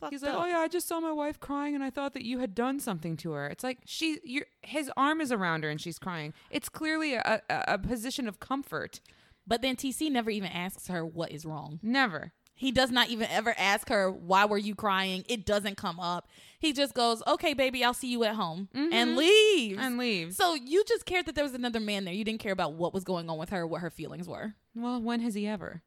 He's 0.09 0.23
like, 0.23 0.33
up. 0.33 0.43
"Oh 0.43 0.47
yeah, 0.47 0.61
I 0.61 0.69
just 0.69 0.89
saw 0.89 0.99
my 0.99 1.13
wife 1.13 1.39
crying, 1.41 1.75
and 1.75 1.85
I 1.85 1.91
thought 1.91 2.15
that 2.15 2.25
you 2.25 2.39
had 2.39 2.55
done 2.55 2.81
something 2.81 3.19
to 3.19 3.33
her." 3.33 3.47
It's 3.49 3.63
like 3.63 3.81
she, 3.85 4.19
you 4.25 4.45
his 4.63 4.91
arm 4.97 5.21
is 5.21 5.31
around 5.31 5.63
her, 5.65 5.69
and 5.69 5.79
she's 5.79 5.99
crying. 5.99 6.33
It's 6.51 6.71
clearly 6.71 7.15
a, 7.15 7.43
a, 7.51 7.65
a 7.69 7.79
position 7.79 8.27
of 8.27 8.41
comfort. 8.41 9.01
But 9.47 9.61
then 9.63 9.77
TC 9.77 10.11
never 10.11 10.31
even 10.31 10.51
asks 10.51 10.87
her 10.89 11.05
what 11.05 11.33
is 11.33 11.45
wrong. 11.45 11.81
Never. 11.83 12.33
He 12.61 12.73
does 12.73 12.91
not 12.91 13.09
even 13.09 13.27
ever 13.31 13.55
ask 13.57 13.89
her 13.89 14.11
why 14.11 14.45
were 14.45 14.59
you 14.59 14.75
crying. 14.75 15.25
It 15.31 15.47
doesn't 15.47 15.79
come 15.79 15.99
up. 15.99 16.29
He 16.59 16.75
just 16.75 16.93
goes, 16.93 17.23
"Okay, 17.27 17.55
baby, 17.55 17.83
I'll 17.83 17.95
see 17.95 18.09
you 18.13 18.23
at 18.25 18.35
home," 18.35 18.69
and 18.75 19.17
leaves. 19.17 19.79
And 19.81 19.97
leaves. 19.97 20.37
so 20.37 20.53
you 20.55 20.85
just 20.85 21.07
cared 21.07 21.25
that 21.25 21.35
there 21.35 21.45
was 21.45 21.55
another 21.55 21.81
man 21.81 22.05
there. 22.05 22.13
You 22.13 22.23
didn't 22.23 22.41
care 22.41 22.53
about 22.53 22.75
what 22.75 22.93
was 22.93 23.03
going 23.03 23.31
on 23.31 23.39
with 23.39 23.49
her, 23.49 23.67
what 23.67 23.81
her 23.81 23.89
feelings 23.89 24.29
were. 24.29 24.57
Well, 24.75 25.01
when 25.01 25.21
has 25.21 25.33
he 25.35 25.47
ever? 25.47 25.81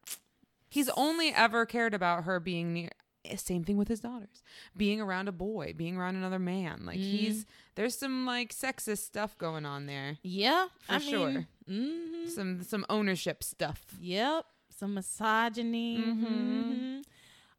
He's 0.68 0.90
only 0.98 1.30
ever 1.32 1.68
cared 1.68 1.94
about 1.94 2.24
her 2.24 2.40
being 2.40 2.74
near. 2.74 2.90
eh, 3.24 3.36
Same 3.36 3.64
thing 3.64 3.78
with 3.78 3.88
his 3.88 4.00
daughters. 4.00 4.42
Being 4.76 5.00
around 5.00 5.28
a 5.28 5.32
boy, 5.32 5.76
being 5.78 5.96
around 5.96 6.16
another 6.16 6.40
man. 6.40 6.86
Like 6.88 6.98
he's 6.98 7.46
there's 7.76 7.96
some 7.96 8.26
like 8.26 8.52
sexist 8.52 9.06
stuff 9.06 9.38
going 9.38 9.66
on 9.68 9.86
there. 9.86 10.18
Yeah, 10.24 10.70
For 10.82 10.94
I 10.96 10.98
sure. 10.98 11.46
hmm 11.68 12.26
Some 12.28 12.64
some 12.64 12.84
ownership 12.90 13.44
stuff. 13.44 13.86
Yep, 14.02 14.46
some 14.78 14.94
misogyny. 14.94 15.98
Mhm. 15.98 16.24
Mhm. 16.26 17.04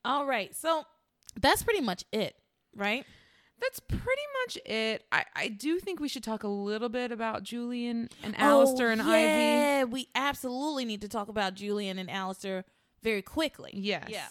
All 0.05 0.27
right, 0.27 0.55
so 0.55 0.85
that's 1.40 1.62
pretty 1.62 1.81
much 1.81 2.05
it, 2.12 2.37
right? 2.77 3.05
That's 3.61 3.81
pretty 3.81 4.22
much 4.42 4.59
it. 4.66 5.05
I, 5.12 5.24
I 5.35 5.48
do 5.48 5.79
think 5.79 6.00
we 6.00 6.09
should 6.09 6.24
talk 6.24 6.42
a 6.42 6.48
little 6.48 6.88
bit 6.88 7.12
about 7.12 7.44
Julian 7.44 8.09
and 8.22 8.38
Alistair 8.38 8.90
and 8.90 9.00
oh, 9.00 9.05
Ivy. 9.05 9.22
yeah, 9.22 9.85
we 9.85 10.09
absolutely 10.14 10.85
need 10.85 11.00
to 11.03 11.09
talk 11.09 11.29
about 11.29 11.55
Julian 11.55 11.98
and 11.98 12.11
Alistair 12.11 12.64
very 13.03 13.22
quickly. 13.22 13.70
Yes. 13.74 14.09
Yeah. 14.09 14.27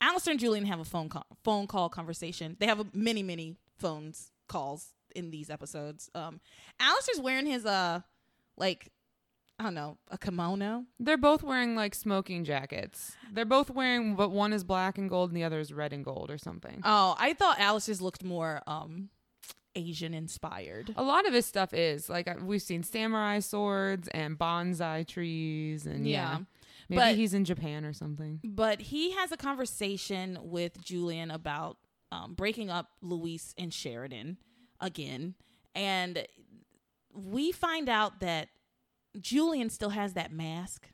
Alistair 0.00 0.30
and 0.32 0.40
Julian 0.40 0.64
have 0.66 0.80
a 0.80 0.84
phone 0.84 1.08
call, 1.10 1.26
phone 1.44 1.66
call 1.66 1.88
conversation. 1.90 2.56
They 2.58 2.66
have 2.66 2.80
a, 2.80 2.86
many, 2.94 3.22
many 3.22 3.56
phones 3.78 4.30
calls 4.48 4.94
in 5.14 5.30
these 5.30 5.50
episodes. 5.50 6.08
Um, 6.14 6.40
Alistair's 6.78 7.20
wearing 7.20 7.46
his 7.46 7.66
uh, 7.66 8.00
like, 8.56 8.90
I 9.60 9.62
don't 9.64 9.74
know, 9.74 9.98
a 10.10 10.16
kimono. 10.16 10.86
They're 10.98 11.18
both 11.18 11.42
wearing 11.42 11.76
like 11.76 11.94
smoking 11.94 12.44
jackets. 12.46 13.14
They're 13.30 13.44
both 13.44 13.68
wearing, 13.68 14.16
but 14.16 14.30
one 14.30 14.54
is 14.54 14.64
black 14.64 14.96
and 14.96 15.10
gold 15.10 15.28
and 15.28 15.36
the 15.36 15.44
other 15.44 15.60
is 15.60 15.70
red 15.70 15.92
and 15.92 16.02
gold 16.02 16.30
or 16.30 16.38
something. 16.38 16.80
Oh, 16.82 17.14
I 17.18 17.34
thought 17.34 17.60
Alice's 17.60 18.00
looked 18.00 18.24
more 18.24 18.62
um, 18.66 19.10
Asian 19.76 20.14
inspired. 20.14 20.94
A 20.96 21.02
lot 21.02 21.26
of 21.28 21.34
his 21.34 21.44
stuff 21.44 21.74
is 21.74 22.08
like 22.08 22.26
uh, 22.26 22.36
we've 22.42 22.62
seen 22.62 22.82
samurai 22.82 23.40
swords 23.40 24.08
and 24.08 24.38
bonsai 24.38 25.06
trees 25.06 25.84
and 25.84 26.08
yeah. 26.08 26.38
Yeah. 26.38 26.38
Maybe 26.88 27.00
But- 27.00 27.14
he's 27.16 27.34
in 27.34 27.44
Japan 27.44 27.84
or 27.84 27.92
something. 27.92 28.40
But 28.42 28.80
he 28.80 29.10
has 29.10 29.30
a 29.30 29.36
conversation 29.36 30.38
with 30.40 30.82
Julian 30.82 31.30
about 31.30 31.76
um, 32.10 32.32
breaking 32.32 32.70
up 32.70 32.92
Luis 33.02 33.54
and 33.58 33.74
Sheridan 33.74 34.38
again. 34.80 35.34
And 35.74 36.26
we 37.12 37.52
find 37.52 37.90
out 37.90 38.20
that 38.20 38.48
Julian 39.18 39.70
still 39.70 39.90
has 39.90 40.12
that 40.14 40.32
mask. 40.32 40.90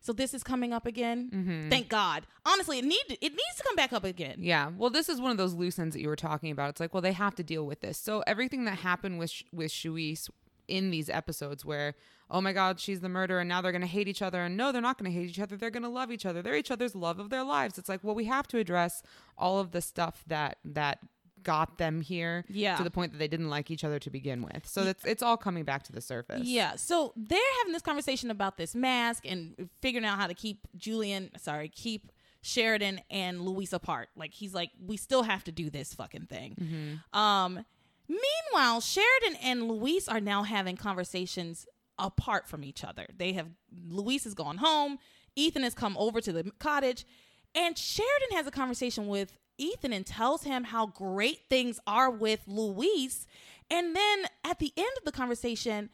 So 0.00 0.12
this 0.12 0.34
is 0.34 0.42
coming 0.42 0.72
up 0.72 0.84
again. 0.84 1.30
Mhm. 1.32 1.70
Thank 1.70 1.88
God. 1.88 2.26
Honestly, 2.44 2.78
it 2.78 2.84
need 2.84 3.04
it 3.08 3.20
needs 3.32 3.56
to 3.58 3.62
come 3.62 3.76
back 3.76 3.92
up 3.92 4.02
again. 4.04 4.36
Yeah. 4.40 4.70
Well, 4.76 4.90
this 4.90 5.08
is 5.08 5.20
one 5.20 5.30
of 5.30 5.36
those 5.36 5.54
loose 5.54 5.78
ends 5.78 5.94
that 5.94 6.00
you 6.02 6.08
were 6.08 6.16
talking 6.16 6.50
about. 6.50 6.70
It's 6.70 6.80
like, 6.80 6.92
well, 6.92 7.02
they 7.02 7.12
have 7.12 7.36
to 7.36 7.44
deal 7.44 7.64
with 7.64 7.80
this. 7.82 7.98
So 7.98 8.24
everything 8.26 8.64
that 8.64 8.78
happened 8.78 9.18
with 9.20 9.32
with 9.52 9.70
Shuis 9.70 10.28
in 10.66 10.90
these 10.90 11.08
episodes, 11.08 11.64
where 11.64 11.94
oh 12.34 12.40
my 12.40 12.52
God, 12.54 12.80
she's 12.80 13.00
the 13.00 13.10
murderer, 13.10 13.40
and 13.40 13.48
now 13.48 13.60
they're 13.60 13.72
going 13.72 13.82
to 13.82 13.86
hate 13.86 14.08
each 14.08 14.22
other, 14.22 14.42
and 14.42 14.56
no, 14.56 14.72
they're 14.72 14.80
not 14.80 14.96
going 14.96 15.12
to 15.12 15.16
hate 15.16 15.28
each 15.28 15.38
other. 15.38 15.54
They're 15.54 15.68
going 15.70 15.82
to 15.82 15.88
love 15.90 16.10
each 16.10 16.24
other. 16.24 16.40
They're 16.40 16.56
each 16.56 16.70
other's 16.70 16.94
love 16.94 17.18
of 17.18 17.28
their 17.28 17.44
lives. 17.44 17.76
It's 17.76 17.90
like, 17.90 18.00
well, 18.02 18.14
we 18.14 18.24
have 18.24 18.48
to 18.48 18.58
address 18.58 19.02
all 19.36 19.58
of 19.60 19.72
the 19.72 19.82
stuff 19.82 20.24
that 20.28 20.56
that 20.64 20.98
got 21.42 21.78
them 21.78 22.00
here 22.00 22.44
Yeah. 22.48 22.76
to 22.76 22.84
the 22.84 22.90
point 22.90 23.12
that 23.12 23.18
they 23.18 23.28
didn't 23.28 23.48
like 23.50 23.70
each 23.70 23.84
other 23.84 23.98
to 23.98 24.10
begin 24.10 24.42
with. 24.42 24.66
So 24.66 24.82
it's 24.84 25.04
it's 25.04 25.22
all 25.22 25.36
coming 25.36 25.64
back 25.64 25.82
to 25.84 25.92
the 25.92 26.00
surface. 26.00 26.42
Yeah. 26.44 26.76
So 26.76 27.12
they're 27.16 27.38
having 27.60 27.72
this 27.72 27.82
conversation 27.82 28.30
about 28.30 28.56
this 28.56 28.74
mask 28.74 29.24
and 29.26 29.68
figuring 29.80 30.04
out 30.04 30.18
how 30.18 30.26
to 30.26 30.34
keep 30.34 30.66
Julian, 30.76 31.30
sorry, 31.38 31.68
keep 31.68 32.12
Sheridan 32.42 33.00
and 33.10 33.40
Luis 33.42 33.72
apart. 33.72 34.08
Like 34.16 34.32
he's 34.34 34.52
like, 34.54 34.70
we 34.84 34.96
still 34.96 35.22
have 35.22 35.44
to 35.44 35.52
do 35.52 35.70
this 35.70 35.94
fucking 35.94 36.26
thing. 36.26 37.00
Um, 37.12 37.64
meanwhile, 38.08 38.80
Sheridan 38.80 39.36
and 39.42 39.68
Luis 39.68 40.08
are 40.08 40.20
now 40.20 40.42
having 40.42 40.76
conversations 40.76 41.66
apart 41.98 42.48
from 42.48 42.64
each 42.64 42.82
other. 42.84 43.06
They 43.16 43.32
have 43.34 43.48
Luis 43.88 44.24
has 44.24 44.34
gone 44.34 44.58
home. 44.58 44.98
Ethan 45.36 45.62
has 45.62 45.74
come 45.74 45.96
over 45.96 46.20
to 46.20 46.32
the 46.32 46.50
cottage. 46.58 47.06
And 47.54 47.76
Sheridan 47.76 48.36
has 48.36 48.46
a 48.46 48.50
conversation 48.50 49.06
with 49.08 49.36
Ethan 49.58 49.92
and 49.92 50.06
tells 50.06 50.44
him 50.44 50.64
how 50.64 50.86
great 50.86 51.40
things 51.48 51.78
are 51.86 52.10
with 52.10 52.40
Luis. 52.46 53.26
And 53.70 53.94
then 53.96 54.24
at 54.44 54.58
the 54.58 54.72
end 54.76 54.90
of 54.98 55.04
the 55.04 55.12
conversation, 55.12 55.90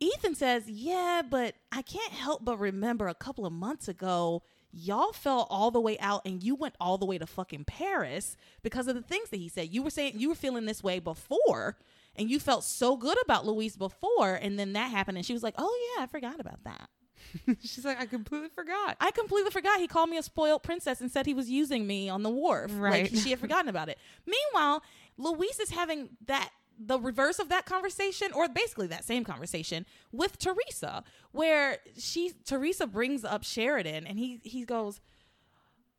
Ethan 0.00 0.34
says, 0.34 0.68
Yeah, 0.68 1.22
but 1.28 1.54
I 1.72 1.82
can't 1.82 2.12
help 2.12 2.44
but 2.44 2.58
remember 2.58 3.08
a 3.08 3.14
couple 3.14 3.46
of 3.46 3.52
months 3.52 3.88
ago, 3.88 4.42
y'all 4.72 5.12
fell 5.12 5.46
all 5.48 5.70
the 5.70 5.80
way 5.80 5.98
out 5.98 6.22
and 6.26 6.42
you 6.42 6.54
went 6.54 6.74
all 6.80 6.98
the 6.98 7.06
way 7.06 7.18
to 7.18 7.26
fucking 7.26 7.64
Paris 7.64 8.36
because 8.62 8.88
of 8.88 8.94
the 8.94 9.02
things 9.02 9.30
that 9.30 9.38
he 9.38 9.48
said. 9.48 9.72
You 9.72 9.82
were 9.82 9.90
saying 9.90 10.14
you 10.16 10.28
were 10.28 10.34
feeling 10.34 10.66
this 10.66 10.82
way 10.82 10.98
before 10.98 11.78
and 12.14 12.30
you 12.30 12.38
felt 12.38 12.64
so 12.64 12.96
good 12.96 13.16
about 13.24 13.46
Luis 13.46 13.76
before. 13.76 14.34
And 14.34 14.58
then 14.58 14.74
that 14.74 14.90
happened. 14.90 15.16
And 15.16 15.26
she 15.26 15.32
was 15.32 15.42
like, 15.42 15.54
Oh, 15.56 15.94
yeah, 15.96 16.04
I 16.04 16.06
forgot 16.06 16.40
about 16.40 16.64
that. 16.64 16.88
She's 17.62 17.84
like, 17.84 18.00
I 18.00 18.06
completely 18.06 18.48
forgot. 18.48 18.96
I 19.00 19.10
completely 19.10 19.50
forgot. 19.50 19.80
He 19.80 19.86
called 19.86 20.10
me 20.10 20.16
a 20.18 20.22
spoiled 20.22 20.62
princess 20.62 21.00
and 21.00 21.10
said 21.10 21.26
he 21.26 21.34
was 21.34 21.50
using 21.50 21.86
me 21.86 22.08
on 22.08 22.22
the 22.22 22.30
wharf. 22.30 22.72
Right. 22.74 23.10
Like 23.12 23.22
she 23.22 23.30
had 23.30 23.38
forgotten 23.38 23.68
about 23.68 23.88
it. 23.88 23.98
Meanwhile, 24.26 24.82
Luis 25.16 25.58
is 25.58 25.70
having 25.70 26.10
that 26.26 26.50
the 26.78 27.00
reverse 27.00 27.38
of 27.38 27.48
that 27.48 27.64
conversation, 27.64 28.28
or 28.34 28.48
basically 28.48 28.86
that 28.88 29.04
same 29.04 29.24
conversation 29.24 29.86
with 30.12 30.38
Theresa, 30.38 31.04
where 31.32 31.78
she 31.96 32.32
Theresa 32.44 32.86
brings 32.86 33.24
up 33.24 33.44
Sheridan 33.44 34.06
and 34.06 34.18
he 34.18 34.40
he 34.42 34.64
goes, 34.64 35.00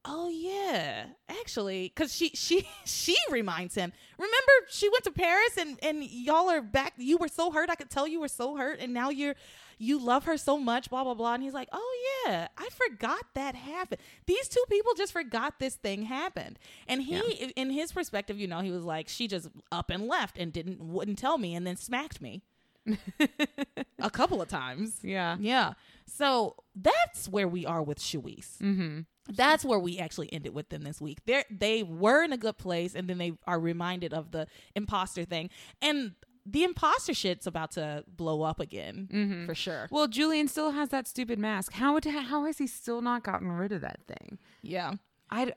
Oh 0.10 0.30
yeah, 0.30 1.08
actually, 1.28 1.92
because 1.94 2.16
she 2.16 2.30
she 2.30 2.68
she 2.86 3.16
reminds 3.30 3.76
him. 3.76 3.92
Remember, 4.18 4.52
she 4.70 4.90
went 4.90 5.04
to 5.04 5.12
Paris 5.12 5.58
and 5.58 5.78
and 5.84 6.04
y'all 6.04 6.50
are 6.50 6.62
back. 6.62 6.94
You 6.98 7.18
were 7.18 7.28
so 7.28 7.52
hurt. 7.52 7.70
I 7.70 7.76
could 7.76 7.90
tell 7.90 8.08
you 8.08 8.22
were 8.22 8.28
so 8.30 8.56
hurt, 8.56 8.80
and 8.80 8.94
now 8.94 9.10
you're 9.10 9.36
you 9.78 10.00
love 10.00 10.26
her 10.26 10.38
so 10.38 10.58
much. 10.58 10.90
Blah 10.90 11.04
blah 11.04 11.14
blah. 11.14 11.34
And 11.36 11.44
he's 11.44 11.54
like, 11.54 11.70
oh 11.72 12.24
yeah, 12.26 12.48
I 12.58 12.70
forgot 12.70 13.24
that 13.36 13.56
happened. 13.56 14.02
These 14.26 14.48
two 14.48 14.64
people 14.70 14.94
just 14.96 15.14
forgot 15.14 15.60
this 15.60 15.76
thing 15.76 16.04
happened. 16.04 16.60
And 16.88 17.02
he, 17.04 17.16
Yeah. 17.16 17.48
in 17.56 17.70
his 17.70 17.92
perspective, 17.92 18.40
you 18.40 18.48
know, 18.48 18.60
he 18.62 18.72
was 18.72 18.84
like, 18.84 19.08
she 19.08 19.28
just 19.28 19.50
up 19.72 19.90
and 19.90 20.08
left 20.08 20.38
and 20.38 20.52
didn't 20.52 20.80
wouldn't 20.82 21.18
tell 21.20 21.38
me, 21.38 21.54
and 21.56 21.66
then 21.68 21.76
smacked 21.76 22.22
me 22.22 22.42
a 24.00 24.10
couple 24.10 24.42
of 24.42 24.48
times. 24.48 25.00
yeah. 25.04 25.38
Yeah. 25.40 25.74
So 26.06 26.56
that's 26.76 27.28
where 27.28 27.48
we 27.48 27.66
are 27.66 27.84
with 27.84 28.00
Shuis. 28.00 28.58
Mm-hmm. 28.60 29.00
That's 29.30 29.66
where 29.66 29.80
we 29.80 30.00
actually 30.00 30.32
ended 30.32 30.54
with 30.54 30.70
them 30.70 30.84
this 30.84 31.02
week. 31.02 31.20
They 31.26 31.44
they 31.52 31.84
were 31.84 32.24
in 32.24 32.32
a 32.32 32.38
good 32.38 32.58
place, 32.58 32.96
and 32.96 33.10
then 33.10 33.18
they 33.18 33.34
are 33.46 33.60
reminded 33.60 34.14
of 34.14 34.32
the 34.32 34.48
imposter 34.74 35.26
thing, 35.26 35.50
and 35.82 36.14
the 36.50 36.64
imposter 36.64 37.14
shit's 37.14 37.46
about 37.46 37.72
to 37.72 38.04
blow 38.08 38.42
up 38.44 38.60
again 38.60 39.10
Mm-hmm. 39.12 39.46
for 39.46 39.56
sure. 39.56 39.88
Well, 39.92 40.08
Julian 40.08 40.48
still 40.48 40.72
has 40.72 40.90
that 40.90 41.08
stupid 41.08 41.38
mask. 41.40 41.74
How 41.74 41.94
would, 41.94 42.06
how 42.06 42.46
has 42.46 42.58
he 42.58 42.68
still 42.68 43.02
not 43.02 43.24
gotten 43.24 43.52
rid 43.52 43.72
of 43.72 43.82
that 43.82 44.00
thing? 44.08 44.38
Yeah, 44.62 44.94
I 45.30 45.52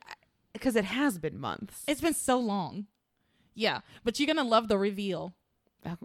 because 0.53 0.74
it 0.76 0.84
has 0.84 1.18
been 1.18 1.38
months. 1.38 1.84
it's 1.86 2.01
been 2.01 2.14
so 2.14 2.38
long. 2.38 2.86
Yeah, 3.55 3.80
but 4.05 4.18
you're 4.18 4.26
gonna 4.26 4.43
love 4.49 4.68
the 4.68 4.78
reveal. 4.78 5.34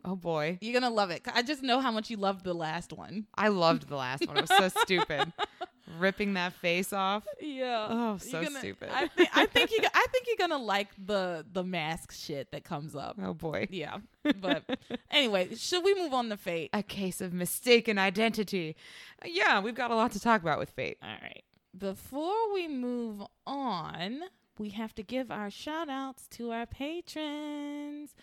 Oh, 0.04 0.16
boy, 0.16 0.58
You're 0.62 0.80
gonna 0.80 0.94
love 0.94 1.12
it. 1.12 1.22
I 1.34 1.42
just 1.42 1.62
know 1.64 1.80
how 1.80 1.92
much 1.92 2.10
you 2.10 2.18
loved 2.18 2.44
the 2.44 2.54
last 2.54 2.94
one. 2.94 3.26
I 3.36 3.50
loved 3.50 3.88
the 3.90 3.96
last 3.96 4.28
one. 4.28 4.38
It 4.38 4.50
was 4.50 4.58
so 4.74 4.82
stupid, 4.82 5.32
ripping 6.00 6.34
that 6.36 6.54
face 6.54 6.94
off. 6.94 7.24
Yeah. 7.42 7.88
Oh, 7.90 8.18
so 8.18 8.42
gonna- 8.44 8.60
stupid. 8.60 8.90
I 8.94 9.08
think 9.08 9.30
I 9.34 9.46
think 9.46 9.72
you 9.72 9.80
I 9.94 10.06
think 10.12 10.28
you're 10.28 10.48
gonna 10.48 10.62
like 10.64 10.90
the 11.04 11.46
the 11.52 11.64
mask 11.64 12.12
shit 12.12 12.52
that 12.52 12.64
comes 12.64 12.96
up. 12.96 13.18
Oh 13.22 13.34
boy, 13.34 13.68
Yeah. 13.70 13.98
But 14.24 14.64
anyway, 15.12 15.56
should 15.56 15.84
we 15.84 15.94
move 15.94 16.14
on 16.14 16.30
to 16.30 16.38
fate? 16.38 16.70
a 16.74 16.82
case 16.84 17.22
of 17.22 17.34
mistaken 17.34 17.98
identity. 18.00 18.76
Yeah, 19.24 19.60
we've 19.60 19.76
got 19.76 19.92
a 19.92 19.96
lot 19.96 20.12
to 20.14 20.20
talk 20.20 20.42
about 20.42 20.60
with 20.60 20.70
fate. 20.72 20.98
All 21.04 21.10
right. 21.22 21.44
Before 21.78 22.54
we 22.54 22.68
move 22.70 23.22
on, 23.46 24.22
we 24.58 24.70
have 24.70 24.96
to 24.96 25.04
give 25.04 25.30
our 25.30 25.50
shout 25.52 25.90
outs 25.90 26.28
to 26.30 26.52
our 26.52 26.66
patrons. 26.66 28.16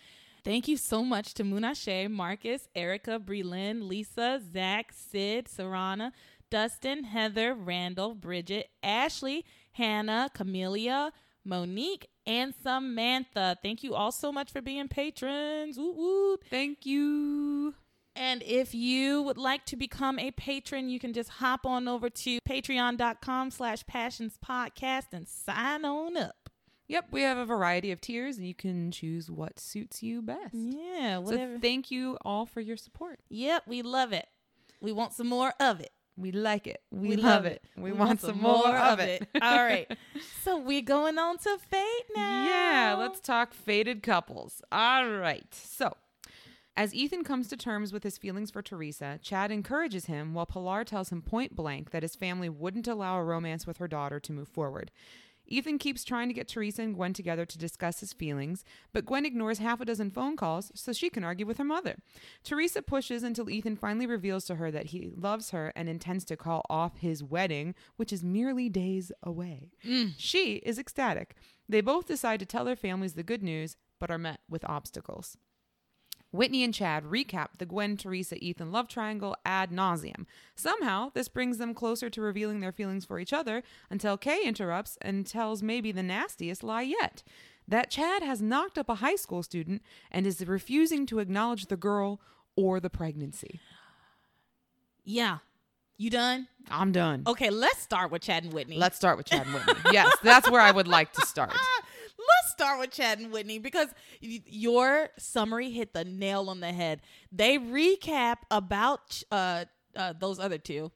Thank 0.43 0.67
you 0.67 0.75
so 0.75 1.03
much 1.03 1.33
to 1.35 1.43
Munashe, 1.43 2.09
Marcus, 2.11 2.67
Erica, 2.75 3.17
Breland, 3.19 3.87
Lisa, 3.87 4.41
Zach, 4.51 4.91
Sid, 4.91 5.47
Sarana, 5.47 6.11
Dustin, 6.49 7.05
Heather, 7.05 7.53
Randall, 7.53 8.13
Bridget, 8.13 8.69
Ashley, 8.83 9.45
Hannah, 9.71 10.29
Camelia, 10.35 11.11
Monique, 11.45 12.07
and 12.25 12.53
Samantha. 12.61 13.57
Thank 13.61 13.83
you 13.83 13.95
all 13.95 14.11
so 14.11 14.31
much 14.31 14.51
for 14.51 14.61
being 14.61 14.89
patrons. 14.89 15.77
Woo 15.77 15.93
woo. 15.93 16.37
Thank 16.49 16.85
you. 16.85 17.75
And 18.15 18.43
if 18.43 18.75
you 18.75 19.21
would 19.23 19.37
like 19.37 19.65
to 19.67 19.75
become 19.75 20.19
a 20.19 20.31
patron, 20.31 20.89
you 20.89 20.99
can 20.99 21.13
just 21.13 21.29
hop 21.29 21.65
on 21.65 21.87
over 21.87 22.09
to 22.09 22.39
patreon.com 22.47 23.49
slash 23.49 23.85
passions 23.87 24.37
podcast 24.45 25.13
and 25.13 25.27
sign 25.27 25.83
on 25.85 26.17
up. 26.17 26.42
Yep, 26.87 27.07
we 27.11 27.21
have 27.21 27.37
a 27.37 27.45
variety 27.45 27.91
of 27.91 28.01
tiers, 28.01 28.37
and 28.37 28.45
you 28.45 28.53
can 28.53 28.91
choose 28.91 29.31
what 29.31 29.59
suits 29.59 30.03
you 30.03 30.21
best. 30.21 30.53
Yeah, 30.53 31.17
whatever. 31.19 31.55
So 31.55 31.61
thank 31.61 31.89
you 31.91 32.17
all 32.23 32.45
for 32.45 32.61
your 32.61 32.77
support. 32.77 33.19
yep, 33.29 33.63
we 33.67 33.81
love 33.81 34.11
it. 34.13 34.27
We 34.81 34.91
want 34.91 35.13
some 35.13 35.27
more 35.27 35.53
of 35.59 35.79
it. 35.79 35.91
We 36.15 36.31
like 36.31 36.67
it. 36.67 36.81
We, 36.91 37.09
We 37.09 37.15
love, 37.15 37.23
love 37.25 37.45
it. 37.45 37.63
We, 37.75 37.91
want, 37.91 38.21
some 38.21 38.39
more 38.39 38.77
of 38.77 38.99
it. 38.99 39.27
All 39.41 39.63
right. 39.63 39.89
So 40.43 40.57
we're 40.57 40.81
going 40.81 41.17
on 41.17 41.37
to 41.37 41.57
fate 41.69 42.05
now. 42.15 42.45
Yeah, 42.45 42.95
let's 42.99 43.21
talk 43.21 43.53
fated 43.53 44.03
couples. 44.03 44.61
All 44.73 45.09
right. 45.09 45.47
So, 45.53 45.95
as 46.75 46.93
Ethan 46.93 47.23
comes 47.23 47.47
to 47.47 47.55
terms 47.57 47.93
with 47.93 48.03
his 48.03 48.17
feelings 48.17 48.51
for 48.51 48.61
Theresa, 48.61 49.19
Chad 49.23 49.51
encourages 49.51 50.07
him 50.07 50.33
while 50.33 50.45
Pilar 50.45 50.83
tells 50.83 51.11
him 51.13 51.21
point 51.21 51.55
blank 51.55 51.91
that 51.91 52.03
his 52.03 52.15
family 52.15 52.49
wouldn't 52.49 52.89
allow 52.89 53.17
a 53.17 53.23
romance 53.23 53.65
with 53.65 53.77
her 53.77 53.87
daughter 53.87 54.19
to 54.19 54.33
move 54.33 54.49
forward. 54.49 54.91
Ethan 55.53 55.77
keeps 55.77 56.03
trying 56.03 56.29
to 56.29 56.33
get 56.33 56.47
Theresa 56.47 56.81
and 56.81 56.95
Gwen 56.95 57.13
together 57.13 57.45
to 57.45 57.57
discuss 57.59 57.99
his 57.99 58.11
feelings, 58.11 58.65
but 58.91 59.05
Gwen 59.05 59.23
ignores 59.23 59.59
half 59.59 59.79
a 59.79 59.85
dozen 59.85 60.09
phone 60.09 60.35
calls 60.35 60.71
so 60.73 60.91
she 60.91 61.11
can 61.11 61.23
argue 61.23 61.45
with 61.45 61.59
her 61.59 61.63
mother. 61.63 61.97
Theresa 62.43 62.81
pushes 62.81 63.21
until 63.21 63.51
Ethan 63.51 63.75
finally 63.75 64.07
reveals 64.07 64.45
to 64.45 64.55
her 64.55 64.71
that 64.71 64.87
he 64.87 65.11
loves 65.15 65.51
her 65.51 65.71
and 65.75 65.87
intends 65.87 66.25
to 66.25 66.35
call 66.35 66.65
off 66.71 66.97
his 66.97 67.23
wedding, 67.23 67.75
which 67.97 68.11
is 68.11 68.23
merely 68.23 68.67
days 68.67 69.11
away. 69.21 69.69
Mm. 69.85 70.13
She 70.17 70.55
is 70.55 70.79
ecstatic. 70.79 71.35
They 71.69 71.81
both 71.81 72.07
decide 72.07 72.39
to 72.39 72.47
tell 72.47 72.65
their 72.65 72.75
families 72.75 73.13
the 73.13 73.21
good 73.21 73.43
news, 73.43 73.77
but 73.99 74.09
are 74.09 74.17
met 74.17 74.39
with 74.49 74.67
obstacles. 74.67 75.37
Whitney 76.33 76.63
and 76.63 76.73
Chad 76.73 77.03
recap 77.03 77.59
the 77.59 77.65
Gwen, 77.65 77.95
Theresa, 77.95 78.35
Ethan 78.43 78.71
love 78.71 78.87
triangle 78.87 79.35
ad 79.45 79.69
nauseum. 79.71 80.25
Somehow, 80.55 81.11
this 81.13 81.27
brings 81.27 81.59
them 81.59 81.75
closer 81.75 82.09
to 82.09 82.21
revealing 82.21 82.59
their 82.59 82.71
feelings 82.71 83.05
for 83.05 83.19
each 83.19 83.31
other 83.31 83.61
until 83.91 84.17
Kay 84.17 84.41
interrupts 84.43 84.97
and 84.99 85.27
tells 85.27 85.61
maybe 85.61 85.91
the 85.91 86.01
nastiest 86.01 86.63
lie 86.63 86.81
yet 86.81 87.21
that 87.67 87.91
Chad 87.91 88.23
has 88.23 88.41
knocked 88.41 88.79
up 88.79 88.89
a 88.89 88.95
high 88.95 89.15
school 89.15 89.43
student 89.43 89.83
and 90.11 90.25
is 90.25 90.45
refusing 90.45 91.05
to 91.05 91.19
acknowledge 91.19 91.67
the 91.67 91.77
girl 91.77 92.19
or 92.55 92.79
the 92.79 92.89
pregnancy. 92.89 93.61
Yeah. 95.05 95.37
You 95.97 96.09
done? 96.09 96.47
I'm 96.71 96.91
done. 96.91 97.23
Okay, 97.27 97.51
let's 97.51 97.79
start 97.79 98.11
with 98.11 98.23
Chad 98.23 98.43
and 98.43 98.53
Whitney. 98.53 98.77
Let's 98.77 98.97
start 98.97 99.17
with 99.17 99.27
Chad 99.27 99.45
and 99.45 99.53
Whitney. 99.53 99.75
yes, 99.91 100.11
that's 100.23 100.49
where 100.49 100.61
I 100.61 100.71
would 100.71 100.87
like 100.87 101.13
to 101.13 101.25
start. 101.25 101.53
Let's 102.27 102.51
start 102.51 102.79
with 102.79 102.91
Chad 102.91 103.19
and 103.19 103.31
Whitney 103.31 103.59
because 103.59 103.87
y- 104.21 104.41
your 104.45 105.09
summary 105.17 105.71
hit 105.71 105.93
the 105.93 106.03
nail 106.05 106.49
on 106.49 106.59
the 106.59 106.71
head. 106.71 107.01
They 107.31 107.57
recap 107.57 108.37
about 108.51 109.21
uh, 109.31 109.65
uh 109.95 110.13
those 110.19 110.39
other 110.39 110.57
two, 110.57 110.91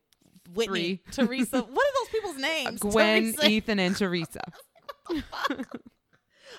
Whitney, 0.54 1.02
Theresa. 1.12 1.62
What 1.62 1.70
are 1.70 1.94
those 2.00 2.10
people's 2.12 2.38
names? 2.38 2.80
Gwen, 2.82 3.34
Theresa- 3.34 3.50
Ethan, 3.50 3.80
and 3.80 3.96
Theresa. 3.96 4.42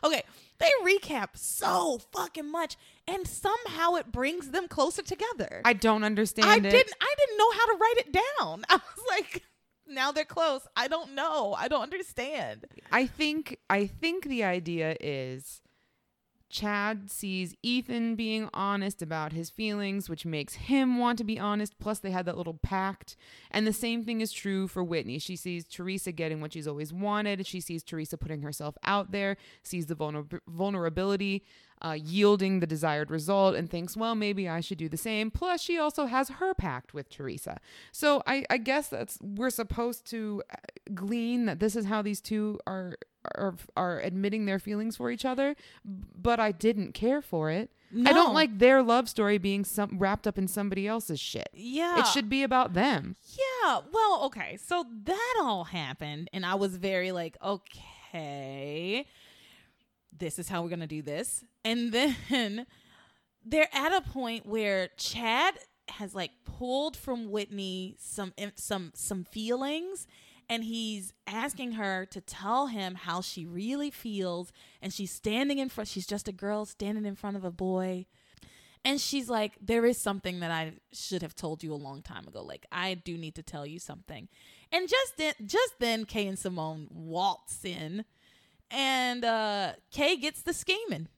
Okay, 0.04 0.22
they 0.58 0.70
recap 0.84 1.30
so 1.34 1.98
fucking 2.12 2.50
much, 2.50 2.76
and 3.06 3.26
somehow 3.26 3.94
it 3.94 4.12
brings 4.12 4.50
them 4.50 4.68
closer 4.68 5.02
together. 5.02 5.60
I 5.64 5.72
don't 5.72 6.04
understand 6.04 6.48
I 6.48 6.56
it. 6.56 6.62
didn't. 6.62 6.92
I 7.00 7.14
didn't 7.18 7.38
know 7.38 7.50
how 7.52 7.66
to 7.66 7.78
write 7.80 7.94
it 7.98 8.12
down. 8.12 8.64
I 8.68 8.74
was 8.74 9.04
like, 9.08 9.42
now 9.88 10.12
they're 10.12 10.24
close. 10.24 10.66
I 10.76 10.88
don't 10.88 11.14
know. 11.14 11.54
I 11.56 11.68
don't 11.68 11.82
understand. 11.82 12.66
I 12.92 13.06
think 13.06 13.58
I 13.68 13.86
think 13.86 14.24
the 14.24 14.44
idea 14.44 14.96
is 15.00 15.62
Chad 16.50 17.10
sees 17.10 17.54
Ethan 17.62 18.14
being 18.14 18.48
honest 18.54 19.02
about 19.02 19.32
his 19.32 19.50
feelings, 19.50 20.08
which 20.08 20.24
makes 20.24 20.54
him 20.54 20.98
want 20.98 21.18
to 21.18 21.24
be 21.24 21.38
honest. 21.38 21.78
Plus, 21.78 21.98
they 21.98 22.10
had 22.10 22.24
that 22.26 22.38
little 22.38 22.54
pact. 22.54 23.16
And 23.50 23.66
the 23.66 23.72
same 23.72 24.04
thing 24.04 24.20
is 24.20 24.32
true 24.32 24.66
for 24.66 24.82
Whitney. 24.82 25.18
She 25.18 25.36
sees 25.36 25.66
Theresa 25.66 26.10
getting 26.10 26.40
what 26.40 26.54
she's 26.54 26.66
always 26.66 26.92
wanted. 26.92 27.46
She 27.46 27.60
sees 27.60 27.82
Theresa 27.82 28.16
putting 28.16 28.42
herself 28.42 28.76
out 28.82 29.10
there, 29.10 29.36
sees 29.62 29.86
the 29.86 29.94
vulner- 29.94 30.40
vulnerability, 30.48 31.44
uh, 31.82 31.96
yielding 31.98 32.60
the 32.60 32.66
desired 32.66 33.10
result, 33.10 33.54
and 33.54 33.68
thinks, 33.68 33.96
well, 33.96 34.14
maybe 34.14 34.48
I 34.48 34.60
should 34.60 34.78
do 34.78 34.88
the 34.88 34.96
same. 34.96 35.30
Plus, 35.30 35.60
she 35.60 35.78
also 35.78 36.06
has 36.06 36.28
her 36.30 36.54
pact 36.54 36.94
with 36.94 37.10
Theresa. 37.10 37.60
So 37.92 38.22
I, 38.26 38.44
I 38.48 38.56
guess 38.56 38.88
that's 38.88 39.18
we're 39.20 39.50
supposed 39.50 40.06
to 40.10 40.42
uh, 40.50 40.56
glean 40.94 41.44
that 41.44 41.60
this 41.60 41.76
is 41.76 41.84
how 41.84 42.00
these 42.00 42.22
two 42.22 42.58
are 42.66 42.96
are 43.34 43.54
are 43.76 44.00
admitting 44.00 44.46
their 44.46 44.58
feelings 44.58 44.96
for 44.96 45.10
each 45.10 45.24
other, 45.24 45.56
but 45.84 46.40
I 46.40 46.52
didn't 46.52 46.92
care 46.92 47.22
for 47.22 47.50
it. 47.50 47.70
I 48.04 48.12
don't 48.12 48.34
like 48.34 48.58
their 48.58 48.82
love 48.82 49.08
story 49.08 49.38
being 49.38 49.64
some 49.64 49.98
wrapped 49.98 50.26
up 50.26 50.36
in 50.36 50.46
somebody 50.46 50.86
else's 50.86 51.18
shit. 51.18 51.48
Yeah. 51.54 52.00
It 52.00 52.06
should 52.06 52.28
be 52.28 52.42
about 52.42 52.74
them. 52.74 53.16
Yeah. 53.32 53.80
Well, 53.90 54.24
okay. 54.24 54.58
So 54.62 54.84
that 55.04 55.34
all 55.40 55.64
happened, 55.64 56.28
and 56.34 56.44
I 56.44 56.54
was 56.54 56.76
very 56.76 57.12
like, 57.12 57.38
okay, 57.42 59.06
this 60.16 60.38
is 60.38 60.48
how 60.48 60.62
we're 60.62 60.68
gonna 60.68 60.86
do 60.86 61.02
this. 61.02 61.44
And 61.64 61.92
then 62.28 62.66
they're 63.44 63.70
at 63.72 63.92
a 63.94 64.02
point 64.02 64.44
where 64.46 64.88
Chad 64.98 65.54
has 65.88 66.14
like 66.14 66.32
pulled 66.44 66.96
from 66.96 67.30
Whitney 67.30 67.96
some 67.98 68.32
some 68.56 68.92
some 68.94 69.24
feelings 69.24 70.06
and 70.48 70.64
he's 70.64 71.12
asking 71.26 71.72
her 71.72 72.06
to 72.06 72.20
tell 72.20 72.68
him 72.68 72.94
how 72.94 73.20
she 73.20 73.44
really 73.44 73.90
feels 73.90 74.52
and 74.80 74.92
she's 74.92 75.10
standing 75.10 75.58
in 75.58 75.68
front 75.68 75.88
she's 75.88 76.06
just 76.06 76.28
a 76.28 76.32
girl 76.32 76.64
standing 76.64 77.04
in 77.04 77.14
front 77.14 77.36
of 77.36 77.44
a 77.44 77.50
boy 77.50 78.06
and 78.84 79.00
she's 79.00 79.28
like 79.28 79.52
there 79.60 79.84
is 79.84 79.98
something 79.98 80.40
that 80.40 80.50
I 80.50 80.72
should 80.92 81.22
have 81.22 81.34
told 81.34 81.62
you 81.62 81.72
a 81.72 81.76
long 81.76 82.02
time 82.02 82.26
ago 82.26 82.42
like 82.42 82.66
I 82.72 82.94
do 82.94 83.16
need 83.18 83.34
to 83.36 83.42
tell 83.42 83.66
you 83.66 83.78
something 83.78 84.28
and 84.72 84.88
just 84.88 85.16
then 85.16 85.34
just 85.44 85.78
then 85.78 86.04
Kay 86.04 86.26
and 86.26 86.38
Simone 86.38 86.88
waltz 86.90 87.64
in 87.64 88.04
and 88.70 89.24
uh 89.24 89.72
Kay 89.90 90.16
gets 90.16 90.42
the 90.42 90.52
scheming 90.52 91.08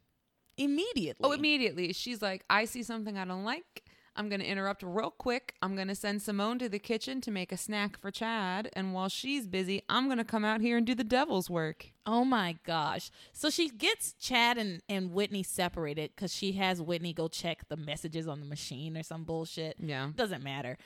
immediately 0.57 1.26
Oh, 1.28 1.33
immediately. 1.33 1.93
She's 1.95 2.20
like, 2.20 2.45
I 2.51 2.66
see 2.66 2.83
something 2.83 3.16
I 3.16 3.24
don't 3.24 3.45
like. 3.45 3.83
I'm 4.21 4.29
going 4.29 4.43
to 4.43 4.47
interrupt 4.47 4.83
real 4.83 5.11
quick. 5.11 5.55
I'm 5.62 5.75
going 5.75 5.89
to 5.89 5.95
send 5.95 6.21
Simone 6.21 6.59
to 6.59 6.68
the 6.68 6.79
kitchen 6.79 7.23
to 7.23 7.31
make 7.31 7.53
a 7.53 7.57
snack 7.57 7.99
for 7.99 8.11
Chad. 8.11 8.68
And 8.75 8.93
while 8.93 9.09
she's 9.09 9.47
busy, 9.47 9.83
I'm 9.89 10.09
going 10.09 10.18
to 10.18 10.25
come 10.25 10.45
out 10.45 10.61
here 10.61 10.77
and 10.77 10.87
do 10.87 10.95
the 10.95 11.05
devil's 11.05 11.49
work. 11.49 11.87
Oh 12.05 12.27
my 12.27 12.59
gosh. 12.66 13.11
So 13.33 13.49
she 13.49 13.71
gets 13.71 14.12
Chad 14.12 14.59
and, 14.59 14.83
and 14.91 15.12
Whitney 15.12 15.43
separated 15.43 16.11
because 16.14 16.35
she 16.35 16.53
has 16.53 16.83
Whitney 16.83 17.14
go 17.14 17.29
check 17.29 17.66
the 17.71 17.79
messages 17.79 18.29
on 18.29 18.41
the 18.41 18.47
machine 18.47 18.95
or 18.95 19.03
some 19.03 19.25
bullshit. 19.25 19.77
Yeah. 19.79 20.11
Doesn't 20.14 20.45
matter. 20.45 20.77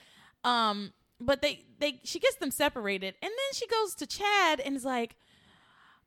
Um, 0.44 0.92
but 1.18 1.42
they 1.42 1.64
they 1.80 1.98
she 2.04 2.20
gets 2.20 2.36
them 2.36 2.52
separated 2.52 3.16
and 3.20 3.30
then 3.30 3.52
she 3.52 3.66
goes 3.66 3.96
to 3.96 4.06
Chad 4.06 4.60
and 4.60 4.76
is 4.76 4.84
like, 4.84 5.16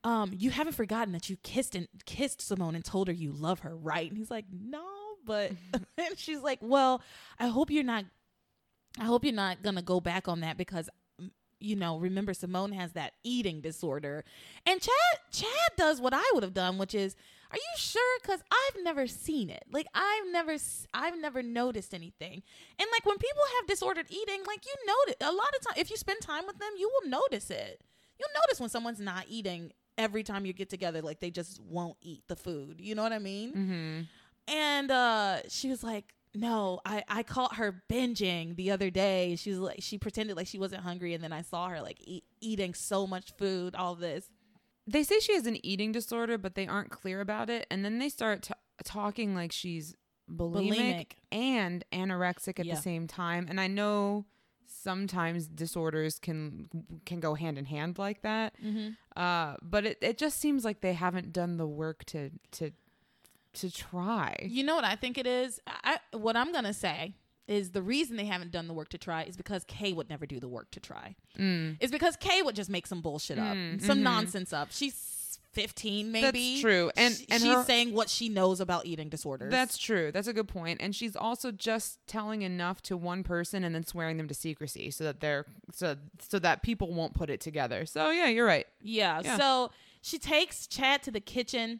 um, 0.05 0.31
you 0.33 0.49
haven't 0.51 0.73
forgotten 0.73 1.11
that 1.11 1.29
you 1.29 1.35
kissed 1.43 1.75
and 1.75 1.89
kissed 2.05 2.41
Simone 2.41 2.75
and 2.75 2.85
told 2.85 3.09
her 3.09 3.13
you 3.13 3.33
love 3.33 3.59
her, 3.59 3.75
right? 3.75 4.07
And 4.07 4.17
he's 4.17 4.31
like, 4.31 4.45
No, 4.49 4.85
but 5.27 5.51
and 5.97 6.17
she's 6.17 6.39
like, 6.41 6.59
Well, 6.61 7.01
I 7.37 7.47
hope 7.47 7.69
you're 7.69 7.83
not 7.83 8.05
I 8.99 9.03
hope 9.03 9.23
you're 9.23 9.33
not 9.33 9.61
gonna 9.61 9.83
go 9.83 9.99
back 9.99 10.27
on 10.27 10.39
that 10.39 10.57
because 10.57 10.89
mm, 11.21 11.29
you 11.59 11.75
know, 11.75 11.99
remember 11.99 12.33
Simone 12.33 12.71
has 12.71 12.93
that 12.93 13.13
eating 13.23 13.61
disorder. 13.61 14.23
And 14.65 14.81
Chad 14.81 15.19
Chad 15.31 15.71
does 15.77 16.01
what 16.01 16.13
I 16.15 16.23
would 16.33 16.43
have 16.43 16.53
done, 16.53 16.77
which 16.77 16.95
is, 16.95 17.15
are 17.51 17.57
you 17.57 17.77
sure? 17.77 18.19
Cuz 18.23 18.41
I've 18.51 18.83
never 18.83 19.05
seen 19.05 19.49
it. 19.49 19.65
Like 19.71 19.87
I've 19.93 20.31
never 20.31 20.55
I've 20.93 21.19
never 21.19 21.43
noticed 21.43 21.93
anything. 21.93 22.41
And 22.79 22.87
like 22.91 23.05
when 23.05 23.17
people 23.17 23.43
have 23.59 23.67
disordered 23.67 24.07
eating, 24.09 24.41
like 24.47 24.65
you 24.65 24.73
notice 24.87 25.15
a 25.21 25.31
lot 25.31 25.53
of 25.55 25.61
time 25.61 25.75
if 25.77 25.91
you 25.91 25.97
spend 25.97 26.21
time 26.21 26.47
with 26.47 26.57
them, 26.57 26.71
you 26.77 26.89
will 26.89 27.09
notice 27.09 27.51
it. 27.51 27.81
You'll 28.19 28.29
notice 28.41 28.59
when 28.59 28.69
someone's 28.71 28.99
not 28.99 29.25
eating 29.29 29.71
every 29.97 30.23
time 30.23 30.45
you 30.45 30.53
get 30.53 30.69
together 30.69 31.01
like 31.01 31.19
they 31.19 31.31
just 31.31 31.59
won't 31.61 31.97
eat 32.01 32.23
the 32.27 32.35
food. 32.35 32.79
You 32.79 32.95
know 32.95 33.03
what 33.03 33.13
I 33.13 33.19
mean? 33.19 33.51
And 34.47 34.89
uh 34.91 35.37
she 35.49 35.69
was 35.69 35.83
like 35.83 36.13
no 36.35 36.79
i 36.85 37.03
i 37.07 37.23
caught 37.23 37.55
her 37.55 37.81
binging 37.89 38.55
the 38.55 38.69
other 38.69 38.89
day 38.91 39.35
she 39.37 39.49
was 39.49 39.59
like 39.59 39.77
she 39.81 39.97
pretended 39.97 40.35
like 40.37 40.45
she 40.45 40.59
wasn't 40.59 40.81
hungry 40.83 41.13
and 41.15 41.23
then 41.23 41.31
i 41.33 41.41
saw 41.41 41.67
her 41.69 41.81
like 41.81 41.97
eat, 42.01 42.23
eating 42.41 42.73
so 42.73 43.07
much 43.07 43.31
food 43.37 43.73
all 43.75 43.95
this 43.95 44.29
They 44.85 45.03
say 45.03 45.19
she 45.19 45.33
has 45.33 45.45
an 45.47 45.57
eating 45.65 45.91
disorder, 45.91 46.37
but 46.37 46.55
they 46.55 46.65
aren't 46.67 46.91
clear 46.91 47.19
about 47.21 47.49
it. 47.49 47.67
And 47.69 47.83
then 47.83 47.99
they 47.99 48.07
start 48.09 48.43
t- 48.43 48.53
talking 48.85 49.35
like 49.35 49.51
she's 49.51 49.95
bulimic, 50.31 50.77
Bulimic. 50.77 51.11
and 51.31 51.83
anorexic 51.91 52.57
at 52.59 52.65
Yeah. 52.65 52.75
the 52.75 52.81
same 52.81 53.05
time. 53.07 53.47
And 53.49 53.59
I 53.59 53.67
know 53.67 54.25
sometimes 54.65 55.47
disorders 55.47 56.19
can 56.19 56.67
can 57.05 57.19
go 57.19 57.33
hand 57.35 57.57
in 57.57 57.65
hand 57.65 57.97
like 57.97 58.21
that. 58.21 58.53
mm-hmm. 58.63 58.89
Uh, 59.15 59.55
but 59.61 59.85
it, 59.85 59.97
it 60.01 60.17
just 60.17 60.39
seems 60.39 60.63
like 60.63 60.81
they 60.81 60.93
haven't 60.93 61.33
done 61.33 61.57
the 61.57 61.67
work 61.67 62.03
to 62.05 62.29
to 62.51 62.71
to 63.57 63.71
try. 63.71 64.35
you 64.47 64.63
know 64.63 64.75
what 64.75 64.83
i 64.85 64.95
think 64.95 65.17
it 65.17 65.27
is 65.27 65.59
I, 65.67 65.99
what 66.13 66.35
i'm 66.35 66.51
gonna 66.51 66.73
say 66.73 67.15
is 67.47 67.71
the 67.71 67.81
reason 67.81 68.17
they 68.17 68.25
haven't 68.25 68.51
done 68.51 68.67
the 68.67 68.73
work 68.73 68.89
to 68.89 68.97
try 68.97 69.23
is 69.23 69.37
because 69.37 69.63
kay 69.65 69.93
would 69.93 70.09
never 70.09 70.25
do 70.25 70.39
the 70.39 70.47
work 70.49 70.69
to 70.71 70.79
try 70.79 71.15
Mm. 71.37 71.77
it's 71.79 71.91
because 71.91 72.15
kay 72.17 72.41
would 72.41 72.55
just 72.55 72.69
make 72.69 72.87
some 72.87 73.01
bullshit 73.01 73.37
up 73.39 73.55
Mm, 73.55 73.81
some 73.81 73.99
mhm. 73.99 74.03
nonsense 74.03 74.51
up 74.53 74.69
she's 74.71 75.13
15 75.53 76.11
maybe 76.11 76.21
That's 76.51 76.61
true. 76.61 76.91
And 76.95 77.15
She- 77.15 77.25
and 77.31 77.41
she's 77.41 77.51
her, 77.51 77.63
saying 77.63 77.93
what 77.93 78.09
she 78.09 78.29
knows 78.29 78.59
about 78.59 78.85
eating 78.85 79.09
disorders 79.09 79.49
that's 79.51 79.75
true. 79.77 80.11
That's 80.11 80.27
a 80.27 80.33
good 80.33 80.47
point. 80.47 80.81
And 80.83 80.95
she's 80.95 81.15
also 81.15 81.51
just 81.51 81.97
telling 82.05 82.43
enough 82.43 82.83
to 82.83 82.95
one 82.97 83.23
person 83.23 83.63
and 83.63 83.73
then 83.73 83.83
swearing 83.83 84.17
them 84.17 84.27
to 84.27 84.35
secrecy 84.35 84.91
so 84.91 85.03
that 85.05 85.19
they're 85.19 85.45
so 85.73 85.95
so 86.19 86.37
that 86.39 86.61
people 86.61 86.93
won't 86.93 87.15
put 87.15 87.31
it 87.31 87.41
together. 87.41 87.87
So 87.87 88.11
yeah, 88.11 88.27
you're 88.27 88.45
right. 88.45 88.67
Yeah, 88.81 89.21
Yeah. 89.23 89.37
So 89.37 89.71
she 90.03 90.19
takes 90.19 90.67
Chad 90.67 91.01
to 91.03 91.11
the 91.11 91.21
kitchen 91.21 91.79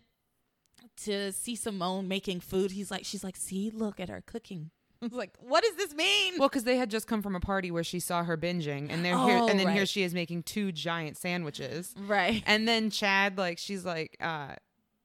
to 1.04 1.32
see 1.32 1.56
Simone 1.56 2.08
making 2.08 2.40
food. 2.42 2.72
He's 2.72 2.92
like, 2.92 3.06
she's 3.06 3.24
like, 3.24 3.36
see, 3.36 3.72
look 3.74 4.00
at 4.00 4.10
her 4.10 4.22
cooking. 4.26 4.72
I 5.02 5.06
was 5.06 5.14
like, 5.14 5.32
what 5.40 5.64
does 5.64 5.76
this 5.76 5.94
mean? 5.94 6.36
Well, 6.40 6.50
because 6.50 6.64
they 6.64 6.76
had 6.78 6.90
just 6.90 7.06
come 7.08 7.22
from 7.22 7.36
a 7.36 7.40
party 7.40 7.70
where 7.70 7.84
she 7.84 8.00
saw 8.00 8.24
her 8.24 8.36
binging, 8.36 8.88
and 8.92 9.06
they're 9.06 9.18
here, 9.18 9.38
Oh, 9.38 9.48
and 9.48 9.60
then 9.60 9.70
here 9.70 9.86
she 9.86 10.02
is 10.04 10.14
making 10.14 10.44
two 10.44 10.72
giant 10.72 11.18
sandwiches. 11.18 11.94
right. 11.98 12.42
And 12.48 12.68
then 12.68 12.90
Chad, 12.90 13.38
like, 13.38 13.60
she's 13.60 13.86
like, 13.86 14.18
uh, 14.20 14.56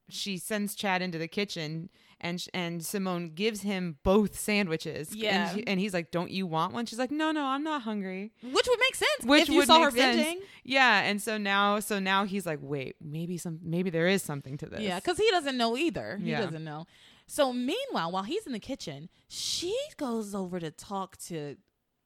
she 0.09 0.37
sends 0.37 0.73
Chad 0.75 1.01
into 1.03 1.17
the 1.19 1.27
kitchen, 1.27 1.89
and 2.23 2.43
and 2.55 2.83
Simone 2.83 3.29
gives 3.35 3.61
him 3.61 3.97
both 4.03 4.39
sandwiches. 4.39 5.13
Yeah. 5.15 5.51
and, 5.53 5.63
and 5.69 5.79
he's 5.79 5.93
like, 5.93 6.09
"Don't 6.09 6.31
you 6.31 6.47
want 6.47 6.73
one?" 6.73 6.87
She's 6.87 6.97
like, 6.97 7.11
"No, 7.11 7.31
no, 7.31 7.43
I'm 7.45 7.63
not 7.63 7.83
hungry." 7.83 8.31
Which 8.41 8.67
would 8.67 8.79
make 8.79 8.95
sense 8.95 9.25
Which 9.25 9.43
if 9.43 9.49
you 9.49 9.65
saw 9.65 9.83
her 9.83 9.91
sense. 9.91 10.17
binging. 10.19 10.37
Yeah, 10.63 11.01
and 11.01 11.21
so 11.21 11.37
now, 11.37 11.79
so 11.79 11.99
now 11.99 12.23
he's 12.25 12.45
like, 12.47 12.59
"Wait, 12.61 12.95
maybe 12.99 13.37
some, 13.37 13.59
maybe 13.61 13.89
there 13.91 14.07
is 14.07 14.23
something 14.23 14.57
to 14.57 14.65
this." 14.65 14.79
Yeah, 14.81 14.95
because 14.99 15.17
he 15.17 15.29
doesn't 15.29 15.57
know 15.57 15.77
either. 15.77 16.17
He 16.23 16.31
Yeah. 16.31 16.41
doesn't 16.41 16.63
know. 16.63 16.87
So 17.27 17.53
meanwhile, 17.53 18.11
while 18.11 18.23
he's 18.23 18.45
in 18.47 18.53
the 18.53 18.59
kitchen, 18.59 19.09
she 19.27 19.75
goes 19.97 20.33
over 20.35 20.59
to 20.59 20.71
talk 20.71 21.17
to 21.27 21.57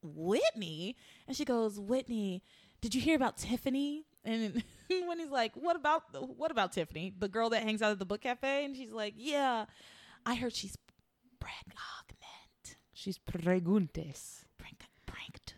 Whitney, 0.03 0.95
and 1.27 1.35
she 1.35 1.45
goes, 1.45 1.79
"Whitney, 1.79 2.43
did 2.81 2.95
you 2.95 3.01
hear 3.01 3.15
about 3.15 3.37
Tiffany?" 3.37 4.05
And 4.23 4.63
when 4.89 5.19
he's 5.19 5.29
like, 5.29 5.53
"What 5.55 5.75
about 5.75 6.03
what 6.37 6.51
about 6.51 6.71
Tiffany, 6.73 7.13
the 7.17 7.27
girl 7.27 7.49
that 7.51 7.63
hangs 7.63 7.81
out 7.81 7.91
at 7.91 7.99
the 7.99 8.05
book 8.05 8.21
cafe?" 8.21 8.65
And 8.65 8.75
she's 8.75 8.91
like, 8.91 9.13
"Yeah, 9.17 9.65
I 10.27 10.35
heard 10.35 10.53
she's 10.53 10.77
pregnant, 11.39 12.75
she's 12.93 13.17
preguntes. 13.17 14.43
Prank, 14.57 14.83
pranked, 15.05 15.55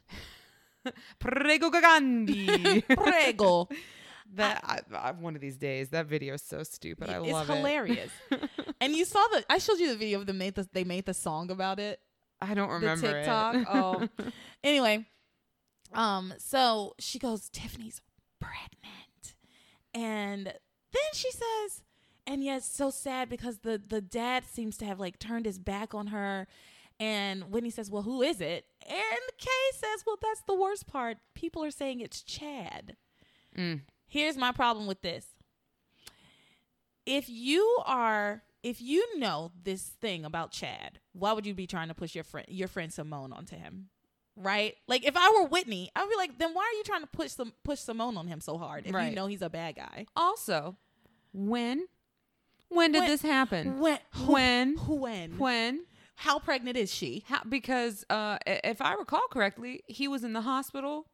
Prego 1.19 1.69
Gandhi. 1.71 2.81
prego." 2.89 3.67
that 4.35 4.63
I, 4.63 4.81
I, 4.95 5.11
one 5.13 5.33
of 5.33 5.41
these 5.41 5.57
days, 5.57 5.89
that 5.89 6.05
video 6.05 6.35
is 6.35 6.43
so 6.43 6.61
stupid. 6.61 7.09
I 7.09 7.17
love 7.17 7.47
hilarious. 7.47 8.11
It. 8.29 8.41
It's 8.41 8.41
hilarious. 8.51 8.75
and 8.79 8.95
you 8.95 9.05
saw 9.05 9.25
the 9.31 9.43
I 9.49 9.57
showed 9.57 9.79
you 9.79 9.89
the 9.89 9.97
video 9.97 10.19
of 10.19 10.27
them 10.27 10.37
made 10.37 10.53
the 10.53 10.69
they 10.71 10.83
made 10.83 11.05
the 11.05 11.15
song 11.15 11.49
about 11.49 11.79
it. 11.79 11.99
it. 11.99 11.99
I 12.39 12.53
don't 12.53 12.69
remember 12.69 13.07
the 13.07 13.13
TikTok. 13.13 13.55
it. 13.55 13.67
Oh. 13.69 14.07
anyway, 14.63 15.07
um, 15.93 16.33
so 16.37 16.93
she 16.99 17.17
goes, 17.17 17.49
Tiffany's 17.49 18.01
pregnant. 18.39 19.35
And 19.93 20.45
then 20.45 21.11
she 21.13 21.31
says, 21.31 21.81
and 22.29 22.43
yet 22.43 22.63
so 22.63 22.89
sad 22.89 23.27
because 23.29 23.59
the 23.59 23.81
the 23.85 24.01
dad 24.01 24.43
seems 24.45 24.77
to 24.77 24.85
have 24.85 24.99
like 24.99 25.19
turned 25.19 25.45
his 25.45 25.57
back 25.59 25.93
on 25.93 26.07
her. 26.07 26.47
And 27.01 27.45
Whitney 27.51 27.69
says, 27.69 27.89
Well, 27.89 28.01
who 28.03 28.21
is 28.21 28.41
it? 28.41 28.65
And 28.85 29.19
Kay 29.37 29.69
says, 29.73 30.03
Well, 30.05 30.17
that's 30.21 30.41
the 30.41 30.53
worst 30.55 30.85
part. 30.85 31.17
People 31.33 31.63
are 31.63 31.71
saying 31.71 32.01
it's 32.01 32.21
Chad. 32.21 32.97
Mm. 33.57 33.81
Here's 34.07 34.35
my 34.37 34.51
problem 34.51 34.85
with 34.85 35.01
this. 35.01 35.25
If 37.05 37.29
you 37.29 37.79
are 37.85 38.43
if 38.61 38.81
you 38.81 39.17
know 39.17 39.51
this 39.63 39.83
thing 39.83 40.25
about 40.25 40.51
Chad, 40.51 40.99
why 41.13 41.31
would 41.31 41.45
you 41.45 41.53
be 41.53 41.65
trying 41.67 41.87
to 41.87 41.93
push 41.93 42.13
your 42.13 42.25
friend 42.25 42.45
your 42.49 42.67
friend 42.67 42.91
Simone 42.91 43.31
onto 43.33 43.55
him? 43.55 43.89
Right? 44.35 44.75
Like 44.87 45.05
if 45.05 45.15
I 45.17 45.39
were 45.39 45.47
Whitney, 45.47 45.89
I'd 45.95 46.09
be 46.09 46.15
like, 46.17 46.37
then 46.37 46.53
why 46.53 46.61
are 46.63 46.77
you 46.77 46.83
trying 46.83 47.01
to 47.01 47.07
push 47.07 47.31
some 47.31 47.53
push 47.63 47.79
Simone 47.79 48.17
on 48.17 48.27
him 48.27 48.41
so 48.41 48.57
hard 48.57 48.85
if 48.85 48.93
Right. 48.93 49.09
you 49.09 49.15
know 49.15 49.27
he's 49.27 49.41
a 49.41 49.49
bad 49.49 49.75
guy? 49.75 50.05
Also, 50.15 50.75
when, 51.33 51.85
when 52.69 52.91
did 52.91 52.99
When- 53.01 53.09
this 53.09 53.21
happen? 53.21 53.79
When 53.79 53.99
When? 54.25 54.75
when 54.77 55.37
When? 55.37 55.85
how 56.15 56.39
pregnant 56.39 56.77
is 56.77 56.93
she? 56.93 57.23
How, 57.27 57.41
because 57.47 58.03
uh, 58.09 58.37
if 58.45 58.81
I 58.81 58.93
recall 58.95 59.27
correctly, 59.31 59.83
he 59.87 60.07
was 60.07 60.23
in 60.23 60.33
the 60.33 60.41
hospital, 60.41 61.07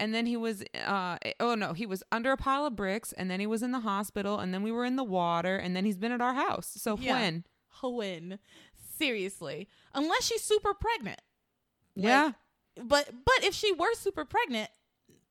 and 0.00 0.14
then 0.14 0.26
he 0.26 0.36
was 0.36 0.62
uh, 0.86 1.16
oh 1.40 1.54
no, 1.54 1.72
he 1.72 1.86
was 1.86 2.02
under 2.12 2.32
a 2.32 2.36
pile 2.36 2.66
of 2.66 2.74
bricks, 2.76 3.12
and 3.12 3.30
then 3.30 3.40
he 3.40 3.46
was 3.46 3.62
in 3.62 3.72
the 3.72 3.80
hospital, 3.80 4.38
and 4.38 4.52
then 4.52 4.62
we 4.62 4.72
were 4.72 4.84
in 4.84 4.96
the 4.96 5.04
water, 5.04 5.56
and 5.56 5.74
then 5.76 5.84
he's 5.84 5.96
been 5.98 6.12
at 6.12 6.20
our 6.20 6.34
house. 6.34 6.70
So 6.76 6.96
Yeah. 6.98 7.12
when? 7.14 7.44
When? 7.82 8.38
Seriously. 8.98 9.68
Unless 9.94 10.24
she's 10.24 10.42
super 10.42 10.74
pregnant. 10.74 11.20
Like, 11.96 12.04
yeah, 12.06 12.32
But 12.82 13.10
but 13.24 13.44
if 13.44 13.54
she 13.54 13.72
were 13.72 13.94
super 13.94 14.24
pregnant, 14.24 14.70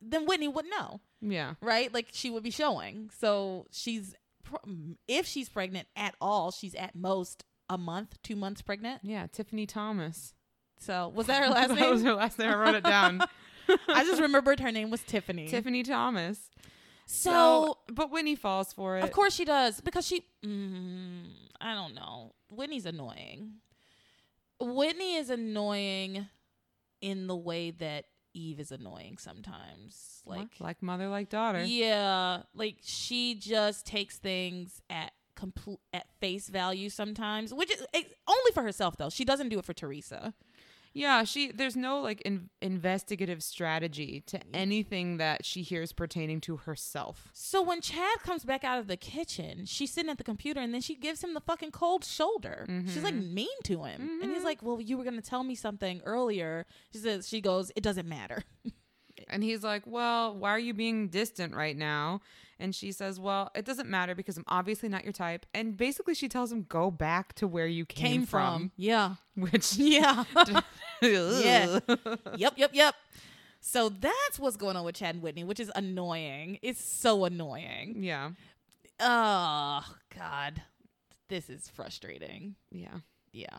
then 0.02 0.26
Whitney 0.26 0.48
would 0.48 0.66
know. 0.70 1.02
Yeah. 1.22 1.56
right? 1.62 1.94
Like 1.94 2.08
she 2.14 2.30
would 2.30 2.44
be 2.44 2.52
showing. 2.52 3.10
So 3.20 3.66
she's 3.72 4.16
if 5.08 5.26
she's 5.26 5.50
pregnant 5.50 5.88
at 5.96 6.16
all, 6.22 6.52
she's 6.52 6.76
at 6.76 6.96
most 6.96 7.44
a 7.70 7.78
month, 7.78 8.22
two 8.24 8.36
months 8.36 8.62
pregnant. 8.62 9.02
Yeah. 9.04 9.28
Tiffany 9.32 9.66
Thomas. 9.66 10.34
So 10.80 11.12
was 11.14 11.28
that 11.28 11.44
her 11.44 11.50
last 11.50 11.70
name? 11.70 11.78
that 11.80 11.90
was 11.90 12.04
her 12.04 12.14
last 12.14 12.40
name. 12.40 12.50
I 12.50 12.56
wrote 12.56 12.76
it 12.76 12.84
down. 12.84 13.22
I 13.90 14.04
just 14.04 14.22
remembered 14.22 14.60
her 14.60 14.72
name 14.72 14.90
was 14.90 15.02
Tiffany. 15.02 15.48
Tiffany 15.48 15.84
Thomas. 15.84 16.50
So, 17.06 17.78
but 17.92 18.12
Whitney 18.12 18.36
falls 18.36 18.74
for 18.74 18.98
it. 18.98 19.04
of 19.04 19.12
course 19.12 19.34
she 19.34 19.46
does 19.46 19.80
because 19.82 20.06
she. 20.06 20.26
Mm, 20.46 21.28
I 21.60 21.74
don't 21.74 21.96
know. 21.96 22.34
Whitney's 22.52 22.86
annoying. 22.86 23.54
Whitney 24.60 25.16
is 25.16 25.30
annoying 25.30 26.28
in 27.02 27.28
the 27.28 27.36
way 27.36 27.72
that 27.72 28.06
Eve 28.38 28.60
is 28.60 28.72
annoying 28.72 29.18
sometimes. 29.18 30.22
Like, 30.26 30.60
Like 30.60 30.84
mother, 30.84 31.08
like 31.10 31.30
daughter. 31.30 31.64
Yeah, 31.64 32.44
like 32.54 32.78
she 32.84 33.36
just 33.36 33.86
takes 33.86 34.18
things 34.18 34.82
at 34.90 35.12
complete 35.36 35.80
at 35.94 36.08
face 36.20 36.48
value 36.50 36.90
sometimes, 36.90 37.54
which 37.54 37.72
is 37.72 37.86
only 37.94 38.52
for 38.54 38.64
herself 38.64 38.98
though. 38.98 39.10
She 39.10 39.26
doesn't 39.26 39.50
do 39.50 39.60
it 39.60 39.66
for 39.66 39.74
Theresa. 39.74 40.34
Yeah, 40.98 41.24
she 41.24 41.52
there's 41.52 41.76
no 41.76 42.00
like 42.00 42.22
in, 42.22 42.50
investigative 42.62 43.44
strategy 43.44 44.24
to 44.28 44.40
anything 44.54 45.18
that 45.18 45.46
she 45.46 45.62
hears 45.62 45.92
pertaining 45.92 46.42
to 46.42 46.58
herself. 46.58 47.30
So 47.34 47.62
when 47.62 47.82
Chad 47.82 48.20
comes 48.24 48.44
back 48.44 48.64
out 48.64 48.80
of 48.80 48.88
the 48.88 48.98
kitchen, 48.98 49.66
she's 49.66 49.92
sitting 49.92 50.10
at 50.10 50.18
the 50.18 50.24
computer 50.24 50.60
and 50.60 50.74
then 50.74 50.82
she 50.82 50.96
gives 50.96 51.24
him 51.24 51.34
the 51.34 51.42
fucking 51.42 51.72
cold 51.72 52.04
shoulder. 52.04 52.66
She's 52.88 53.04
like 53.04 53.14
mm-hmm. 53.14 53.34
mean 53.34 53.62
to 53.66 53.84
him. 53.84 54.20
And 54.22 54.32
he's 54.32 54.38
mm-hmm. 54.38 54.46
like, 54.46 54.64
"Well, 54.64 54.82
you 54.82 54.98
were 54.98 55.04
going 55.04 55.22
to 55.22 55.22
tell 55.22 55.44
me 55.44 55.56
something 55.56 56.02
earlier." 56.04 56.66
She 56.92 57.00
says 57.00 57.28
she 57.28 57.42
goes, 57.42 57.72
"It 57.76 57.84
doesn't 57.84 58.08
matter." 58.08 58.44
And 59.30 59.44
he's 59.44 59.64
like, 59.64 59.84
"Well, 59.86 60.36
why 60.36 60.52
are 60.52 60.60
you 60.60 60.74
being 60.74 61.10
distant 61.10 61.56
right 61.56 61.76
now?" 61.76 62.22
And 62.60 62.74
she 62.74 62.92
says, 62.92 63.20
"Well, 63.20 63.52
it 63.56 63.66
doesn't 63.66 63.90
matter 63.90 64.16
because 64.16 64.38
I'm 64.38 64.44
obviously 64.48 64.90
not 64.90 65.04
your 65.04 65.14
type." 65.14 65.46
And 65.54 65.78
basically 65.78 66.14
she 66.16 66.28
tells 66.28 66.52
him, 66.52 66.66
"Go 66.68 66.90
back 66.92 67.34
to 67.36 67.48
where 67.48 67.68
you 67.68 67.86
came, 67.86 68.26
from. 68.26 68.72
Yeah. 68.76 69.16
Which 69.36 69.76
Yeah. 69.78 70.24
yeah. 71.02 71.80
yep, 72.36 72.54
yep, 72.58 72.72
yep. 72.74 72.96
So 73.60 73.90
that's 73.90 74.40
what's 74.40 74.56
going 74.58 74.76
on 74.76 74.86
with 74.86 74.96
Chad 74.96 75.16
and 75.16 75.24
Whitney, 75.24 75.44
which 75.44 75.60
is 75.60 75.72
annoying. 75.76 76.58
It's 76.62 76.84
so 76.84 77.26
annoying. 77.26 77.98
yeah. 78.00 78.32
Oh 79.00 79.82
God, 80.16 80.62
this 81.30 81.50
is 81.50 81.70
frustrating. 81.70 82.56
Yeah. 82.72 83.00
Yeah, 83.32 83.58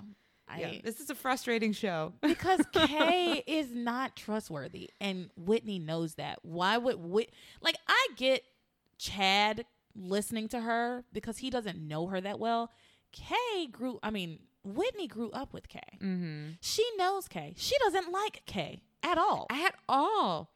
I 0.49 0.61
Yeah. 0.61 0.72
This 0.82 0.99
is 0.99 1.11
a 1.11 1.14
frustrating 1.14 1.72
show. 1.72 2.14
because 2.20 2.61
Kay 2.72 3.44
is 3.46 3.72
not 3.72 4.16
trustworthy, 4.16 4.90
and 5.01 5.30
Whitney 5.36 5.78
knows 5.78 6.14
that. 6.14 6.40
Why 6.42 6.76
would 6.78 6.96
Whit 6.96 7.30
like 7.61 7.76
I 7.86 8.09
get 8.16 8.42
Chad 8.99 9.64
listening 9.94 10.49
to 10.49 10.61
her 10.61 11.05
because 11.12 11.38
he 11.38 11.51
doesn't 11.51 11.78
know 11.78 12.07
her 12.09 12.20
that 12.20 12.38
well. 12.38 12.70
Kay 13.12 13.66
grew. 13.70 13.99
I 14.03 14.11
mean, 14.11 14.40
Whitney 14.64 15.07
grew 15.07 15.30
up 15.30 15.53
with 15.55 15.68
Kay. 15.68 15.80
mm-hmm. 16.03 16.49
She 16.61 16.84
knows 16.99 17.26
Kay. 17.28 17.55
She 17.57 17.74
doesn't 17.84 18.12
like 18.12 18.42
Kay 18.46 18.82
at 19.03 19.16
all. 19.18 19.46
At 19.51 19.74
all. 19.88 20.51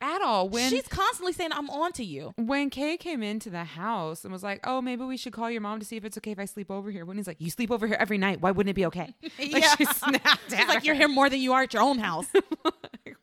At 0.00 0.20
all. 0.20 0.50
When 0.50 0.68
She's 0.68 0.86
constantly 0.86 1.32
saying, 1.32 1.52
"I'm 1.52 1.70
on 1.70 1.92
to 1.92 2.04
you." 2.04 2.34
when 2.36 2.68
Kay 2.68 2.98
came 2.98 3.22
into 3.22 3.48
the 3.48 3.64
house 3.64 4.22
and 4.24 4.32
was 4.32 4.42
like, 4.42 4.60
"Oh, 4.64 4.82
maybe 4.82 5.02
we 5.04 5.16
should 5.16 5.32
call 5.32 5.50
your 5.50 5.62
mom 5.62 5.78
to 5.80 5.86
see 5.86 5.96
if 5.96 6.04
it's 6.04 6.18
okay 6.18 6.32
if 6.32 6.38
I 6.38 6.44
sleep 6.44 6.70
over 6.70 6.90
here." 6.90 7.06
Whitney's 7.06 7.26
like, 7.26 7.40
"You 7.40 7.48
sleep 7.48 7.70
over 7.70 7.86
here 7.86 7.96
every 7.98 8.18
night. 8.18 8.42
Why 8.42 8.50
wouldn't 8.50 8.70
it 8.70 8.74
be 8.74 8.84
okay?" 8.86 9.14
Like 9.38 9.62
Yeah. 9.62 9.74
she 9.76 9.86
snapped 9.86 10.50
like, 10.50 10.84
"You're 10.84 10.94
here 10.96 11.08
more 11.08 11.30
than 11.30 11.40
you 11.40 11.54
are 11.54 11.62
at 11.62 11.72
your 11.72 11.82
own 11.82 11.98
house." 12.00 12.26
her. 12.34 12.42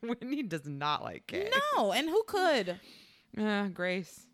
Whitney 0.02 0.42
does 0.42 0.66
not 0.66 1.04
like 1.04 1.28
Kay. 1.28 1.50
no, 1.76 1.92
and 1.92 2.08
who 2.08 2.24
could? 2.26 2.80
Uh, 3.38 3.68
Grace. 3.68 4.26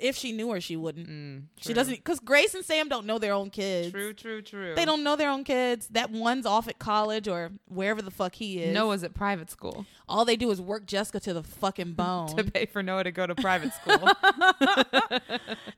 If 0.00 0.16
she 0.16 0.32
knew 0.32 0.50
her, 0.50 0.60
she 0.60 0.76
wouldn't. 0.76 1.08
Mm, 1.08 1.42
She 1.60 1.72
doesn't 1.72 1.94
because 1.94 2.18
Grace 2.20 2.54
and 2.54 2.64
Sam 2.64 2.88
don't 2.88 3.06
know 3.06 3.18
their 3.18 3.32
own 3.32 3.50
kids. 3.50 3.92
True, 3.92 4.12
true, 4.12 4.42
true. 4.42 4.74
They 4.74 4.84
don't 4.84 5.04
know 5.04 5.16
their 5.16 5.30
own 5.30 5.44
kids. 5.44 5.88
That 5.88 6.10
one's 6.10 6.46
off 6.46 6.66
at 6.68 6.78
college 6.78 7.28
or 7.28 7.52
wherever 7.68 8.02
the 8.02 8.10
fuck 8.10 8.34
he 8.34 8.62
is. 8.62 8.74
Noah's 8.74 9.04
at 9.04 9.14
private 9.14 9.50
school 9.50 9.86
All 10.08 10.24
they 10.24 10.36
do 10.36 10.50
is 10.50 10.60
work 10.60 10.86
Jessica 10.86 11.20
to 11.20 11.32
the 11.34 11.42
fucking 11.42 11.92
bone 12.02 12.36
to 12.36 12.44
pay 12.44 12.66
for 12.66 12.82
Noah 12.82 13.04
to 13.04 13.12
go 13.12 13.26
to 13.26 13.34
private 13.34 13.72
school. 13.74 14.08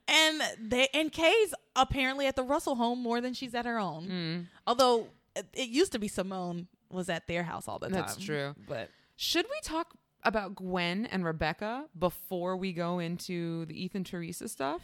and 0.09 0.43
they 0.61 0.89
and 0.95 1.11
Kay's 1.13 1.55
apparently 1.77 2.27
at 2.27 2.37
the 2.37 2.45
Russell 2.45 2.77
home 2.77 3.03
more 3.03 3.21
than 3.21 3.35
she's 3.35 3.55
at 3.55 3.67
her 3.67 3.79
own. 3.79 4.07
Mm. 4.09 4.47
Although 4.67 5.09
it, 5.37 5.47
it 5.53 5.69
used 5.69 5.93
to 5.93 5.99
be 5.99 6.09
Simone 6.09 6.69
was 6.91 7.09
at 7.09 7.27
their 7.27 7.43
house 7.43 7.69
all 7.69 7.79
the 7.79 7.89
time. 7.89 7.97
That's 7.97 8.17
true. 8.17 8.55
But 8.69 8.91
Should 9.17 9.47
we 9.47 9.57
talk 9.63 9.95
about 10.25 10.55
Gwen 10.55 11.07
and 11.07 11.25
Rebecca 11.25 11.87
before 11.99 12.57
we 12.57 12.73
go 12.73 12.99
into 12.99 13.67
the 13.67 13.85
Ethan 13.85 14.05
Theresa 14.05 14.49
stuff? 14.49 14.83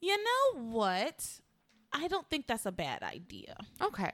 you 0.00 0.16
know 0.16 0.62
what? 0.62 1.40
I 1.92 2.08
don't 2.08 2.28
think 2.28 2.46
that's 2.46 2.66
a 2.66 2.72
bad 2.72 3.02
idea. 3.02 3.56
Okay. 3.82 4.12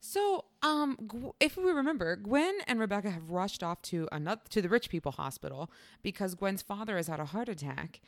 So, 0.00 0.44
um, 0.62 1.32
if 1.40 1.56
we 1.56 1.72
remember, 1.72 2.14
Gwen 2.14 2.58
and 2.68 2.78
Rebecca 2.78 3.10
have 3.10 3.30
rushed 3.30 3.64
off 3.64 3.82
to 3.82 4.08
another 4.12 4.42
to 4.50 4.62
the 4.62 4.68
rich 4.68 4.90
people 4.90 5.12
hospital 5.12 5.70
because 6.02 6.36
Gwen's 6.36 6.62
father 6.62 6.96
has 6.96 7.08
had 7.08 7.18
a 7.18 7.24
heart 7.24 7.48
attack. 7.48 8.00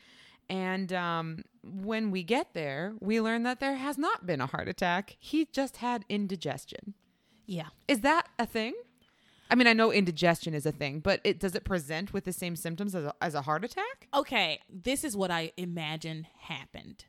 And 0.49 0.93
um, 0.93 1.43
when 1.63 2.11
we 2.11 2.23
get 2.23 2.53
there, 2.53 2.93
we 2.99 3.19
learn 3.19 3.43
that 3.43 3.59
there 3.59 3.75
has 3.75 3.97
not 3.97 4.25
been 4.25 4.39
a 4.41 4.47
heart 4.47 4.67
attack. 4.69 5.17
He 5.19 5.47
just 5.51 5.77
had 5.77 6.05
indigestion. 6.07 6.93
Yeah. 7.45 7.67
Is 7.87 7.99
that 8.01 8.27
a 8.39 8.45
thing? 8.45 8.73
I 9.51 9.55
mean, 9.55 9.67
I 9.67 9.73
know 9.73 9.91
indigestion 9.91 10.53
is 10.53 10.65
a 10.65 10.71
thing, 10.71 11.01
but 11.01 11.19
it 11.25 11.37
does 11.39 11.55
it 11.55 11.65
present 11.65 12.13
with 12.13 12.23
the 12.23 12.31
same 12.31 12.55
symptoms 12.55 12.95
as 12.95 13.03
a, 13.03 13.13
as 13.21 13.35
a 13.35 13.41
heart 13.41 13.65
attack? 13.65 14.07
okay, 14.13 14.59
this 14.69 15.03
is 15.03 15.15
what 15.15 15.29
I 15.29 15.51
imagine 15.57 16.25
happened. 16.39 17.05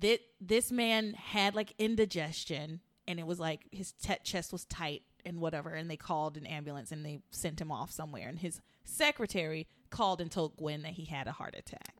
That 0.00 0.20
this 0.40 0.72
man 0.72 1.12
had 1.12 1.54
like 1.54 1.74
indigestion, 1.78 2.80
and 3.06 3.20
it 3.20 3.26
was 3.26 3.38
like 3.38 3.66
his 3.70 3.92
te- 3.92 4.16
chest 4.24 4.52
was 4.52 4.64
tight 4.64 5.02
and 5.26 5.38
whatever, 5.38 5.70
and 5.70 5.90
they 5.90 5.96
called 5.98 6.36
an 6.36 6.46
ambulance 6.46 6.90
and 6.90 7.04
they 7.04 7.20
sent 7.30 7.60
him 7.60 7.70
off 7.70 7.90
somewhere, 7.90 8.28
and 8.28 8.38
his 8.38 8.60
secretary 8.84 9.66
called 9.94 10.20
and 10.20 10.30
told 10.30 10.56
Gwen 10.56 10.82
that 10.82 10.92
he 10.92 11.04
had 11.04 11.26
a 11.26 11.32
heart 11.32 11.54
attack. 11.56 11.94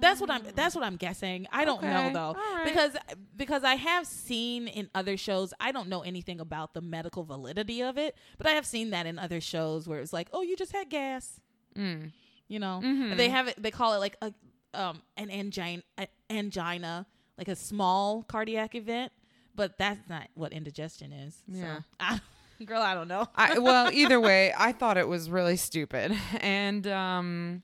That's 0.00 0.20
what 0.20 0.30
I'm. 0.30 0.42
That's 0.54 0.74
what 0.74 0.84
I'm 0.84 0.96
guessing. 0.96 1.46
I 1.50 1.64
don't 1.64 1.82
know 1.82 2.10
though, 2.12 2.34
right. 2.54 2.64
because 2.64 2.92
because 3.36 3.64
I 3.64 3.74
have 3.74 4.06
seen 4.06 4.68
in 4.68 4.90
other 4.94 5.16
shows. 5.16 5.52
I 5.58 5.72
don't 5.72 5.88
know 5.88 6.02
anything 6.02 6.38
about 6.40 6.74
the 6.74 6.80
medical 6.80 7.24
validity 7.24 7.82
of 7.82 7.98
it, 7.98 8.14
but 8.38 8.46
I 8.46 8.50
have 8.50 8.66
seen 8.66 8.90
that 8.90 9.06
in 9.06 9.18
other 9.18 9.40
shows 9.40 9.88
where 9.88 10.00
it's 10.00 10.12
like, 10.12 10.28
oh, 10.32 10.42
you 10.42 10.56
just 10.56 10.72
had 10.72 10.88
gas. 10.90 11.40
Mm. 11.76 12.12
You 12.48 12.58
know, 12.58 12.80
Mhm. 12.82 13.16
they 13.16 13.28
have 13.28 13.48
it. 13.48 13.60
They 13.62 13.70
call 13.70 13.94
it 13.94 13.98
like 13.98 14.16
a 14.22 14.32
um 14.74 15.02
an 15.16 15.30
angina, 15.30 15.82
a 15.98 16.06
angina, 16.28 17.06
like 17.38 17.48
a 17.48 17.56
small 17.56 18.22
cardiac 18.22 18.74
event. 18.74 19.12
But 19.54 19.78
that's 19.78 20.08
not 20.08 20.28
what 20.34 20.52
indigestion 20.52 21.12
is. 21.12 21.42
Yeah. 21.48 21.78
So, 21.78 21.84
I, 21.98 22.20
girl, 22.66 22.82
I 22.82 22.94
don't 22.94 23.08
know. 23.08 23.26
I, 23.34 23.58
well, 23.58 23.90
either 23.92 24.20
way, 24.20 24.52
I 24.56 24.72
thought 24.72 24.96
it 24.98 25.08
was 25.08 25.30
really 25.30 25.56
stupid. 25.56 26.16
And 26.40 26.86
um 26.86 27.62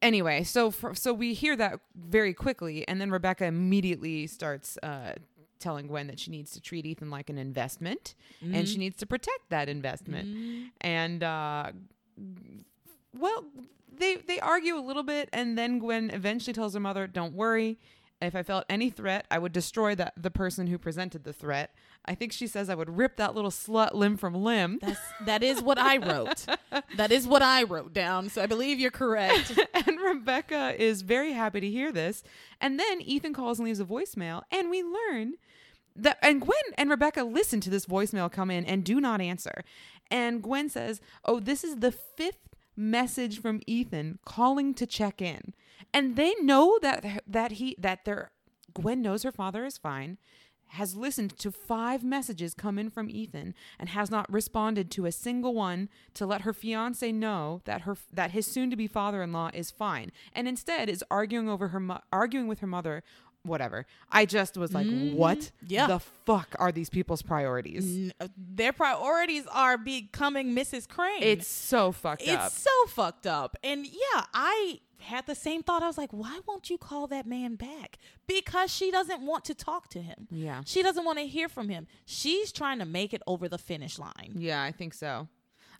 anyway, 0.00 0.44
so 0.44 0.70
for, 0.70 0.94
so 0.94 1.12
we 1.12 1.34
hear 1.34 1.56
that 1.56 1.80
very 1.94 2.32
quickly 2.34 2.86
and 2.88 3.00
then 3.00 3.10
Rebecca 3.10 3.44
immediately 3.44 4.26
starts 4.26 4.78
uh 4.82 5.14
telling 5.58 5.88
Gwen 5.88 6.06
that 6.06 6.20
she 6.20 6.30
needs 6.30 6.52
to 6.52 6.60
treat 6.60 6.86
Ethan 6.86 7.10
like 7.10 7.28
an 7.30 7.38
investment 7.38 8.14
and 8.40 8.68
she 8.68 8.78
needs 8.78 8.96
to 8.98 9.06
protect 9.06 9.50
that 9.50 9.68
investment. 9.68 10.70
And 10.80 11.22
uh 11.22 11.72
well, 13.18 13.44
they 13.98 14.16
they 14.16 14.38
argue 14.38 14.76
a 14.76 14.80
little 14.84 15.02
bit 15.02 15.28
and 15.32 15.58
then 15.58 15.78
Gwen 15.80 16.10
eventually 16.10 16.52
tells 16.54 16.74
her 16.74 16.80
mother, 16.80 17.06
"Don't 17.08 17.34
worry. 17.34 17.78
If 18.20 18.34
I 18.34 18.42
felt 18.42 18.64
any 18.68 18.90
threat, 18.90 19.26
I 19.30 19.38
would 19.38 19.52
destroy 19.52 19.94
that 19.94 20.14
the 20.16 20.30
person 20.30 20.66
who 20.66 20.76
presented 20.78 21.22
the 21.22 21.32
threat. 21.32 21.72
I 22.04 22.14
think 22.14 22.32
she 22.32 22.48
says 22.48 22.68
I 22.68 22.74
would 22.74 22.96
rip 22.96 23.16
that 23.16 23.34
little 23.34 23.50
slut 23.50 23.94
limb 23.94 24.16
from 24.16 24.34
limb." 24.34 24.78
That's 24.80 25.00
that 25.24 25.42
is 25.42 25.62
what 25.62 25.78
I 25.78 25.98
wrote. 25.98 26.46
that 26.96 27.12
is 27.12 27.28
what 27.28 27.42
I 27.42 27.62
wrote 27.62 27.92
down. 27.92 28.28
So 28.28 28.42
I 28.42 28.46
believe 28.46 28.80
you're 28.80 28.90
correct. 28.90 29.58
and 29.74 30.00
Rebecca 30.00 30.74
is 30.76 31.02
very 31.02 31.32
happy 31.32 31.60
to 31.60 31.70
hear 31.70 31.92
this. 31.92 32.24
And 32.60 32.78
then 32.78 33.00
Ethan 33.00 33.34
calls 33.34 33.58
and 33.58 33.66
leaves 33.66 33.80
a 33.80 33.84
voicemail, 33.84 34.42
and 34.50 34.68
we 34.68 34.82
learn 34.82 35.34
that 35.94 36.18
and 36.22 36.40
Gwen 36.40 36.58
and 36.76 36.90
Rebecca 36.90 37.22
listen 37.22 37.60
to 37.60 37.70
this 37.70 37.86
voicemail 37.86 38.30
come 38.30 38.50
in 38.50 38.64
and 38.64 38.84
do 38.84 39.00
not 39.00 39.20
answer. 39.20 39.62
And 40.10 40.42
Gwen 40.42 40.68
says, 40.68 41.00
"Oh, 41.24 41.38
this 41.38 41.62
is 41.62 41.76
the 41.76 41.92
fifth 41.92 42.47
message 42.78 43.40
from 43.40 43.60
Ethan 43.66 44.18
calling 44.24 44.72
to 44.74 44.86
check 44.86 45.20
in." 45.20 45.52
And 45.92 46.16
they 46.16 46.34
know 46.40 46.78
that 46.80 47.22
that 47.26 47.52
he 47.52 47.76
that 47.78 48.04
their 48.04 48.30
Gwen 48.72 49.02
knows 49.02 49.24
her 49.24 49.32
father 49.32 49.64
is 49.64 49.76
fine. 49.76 50.18
has 50.68 50.94
listened 50.94 51.36
to 51.38 51.50
five 51.50 52.04
messages 52.04 52.54
come 52.54 52.78
in 52.78 52.90
from 52.90 53.10
Ethan 53.10 53.54
and 53.78 53.88
has 53.90 54.10
not 54.10 54.30
responded 54.32 54.90
to 54.90 55.06
a 55.06 55.12
single 55.12 55.54
one 55.54 55.88
to 56.14 56.26
let 56.26 56.42
her 56.42 56.52
fiance 56.52 57.10
know 57.10 57.62
that 57.64 57.82
her 57.82 57.96
that 58.12 58.32
his 58.32 58.46
soon-to-be 58.46 58.86
father-in-law 58.86 59.50
is 59.54 59.70
fine, 59.70 60.12
and 60.32 60.46
instead 60.46 60.88
is 60.88 61.04
arguing 61.10 61.48
over 61.48 61.68
her 61.68 62.00
arguing 62.12 62.46
with 62.46 62.60
her 62.60 62.66
mother. 62.66 63.02
Whatever. 63.48 63.86
I 64.12 64.26
just 64.26 64.56
was 64.56 64.72
like, 64.72 64.86
what 64.86 65.38
Mm-hmm. 65.38 65.66
Yeah. 65.68 65.86
the 65.88 65.98
fuck 65.98 66.54
are 66.58 66.70
these 66.70 66.90
people's 66.90 67.22
priorities? 67.22 67.84
N- 67.84 68.12
uh, 68.20 68.28
their 68.36 68.72
priorities 68.72 69.46
are 69.52 69.76
becoming 69.78 70.54
Mrs. 70.54 70.88
Crane. 70.88 71.22
It's 71.22 71.48
so 71.48 71.90
fucked 71.92 72.22
it's 72.22 72.30
up. 72.30 72.46
It's 72.46 72.60
so 72.62 72.86
fucked 72.88 73.26
up. 73.26 73.56
And 73.64 73.86
yeah, 73.86 74.24
I 74.34 74.80
had 75.00 75.26
the 75.26 75.34
same 75.34 75.62
thought. 75.62 75.82
I 75.82 75.86
was 75.86 75.96
like, 75.98 76.10
why 76.12 76.40
won't 76.46 76.70
you 76.70 76.76
call 76.78 77.06
that 77.08 77.26
man 77.26 77.54
back? 77.54 77.98
Because 78.26 78.72
she 78.72 78.90
doesn't 78.90 79.22
want 79.22 79.44
to 79.46 79.54
talk 79.54 79.88
to 79.90 80.00
him. 80.02 80.26
Yeah. 80.30 80.62
She 80.66 80.82
doesn't 80.82 81.04
want 81.04 81.18
to 81.18 81.26
hear 81.26 81.48
from 81.48 81.68
him. 81.68 81.86
She's 82.04 82.50
trying 82.52 82.78
to 82.80 82.84
make 82.84 83.14
it 83.14 83.22
over 83.26 83.48
the 83.48 83.58
finish 83.58 83.98
line. 83.98 84.32
Yeah, 84.34 84.62
I 84.62 84.72
think 84.72 84.94
so. 84.94 85.28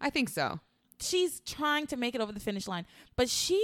I 0.01 0.11
think 0.11 0.29
so. 0.29 0.61
She's 1.01 1.41
trying 1.41 1.87
to 1.89 1.97
make 1.97 2.14
it 2.14 2.21
over 2.21 2.33
the 2.33 2.41
finish 2.41 2.66
line. 2.69 2.87
But 3.16 3.29
she 3.29 3.61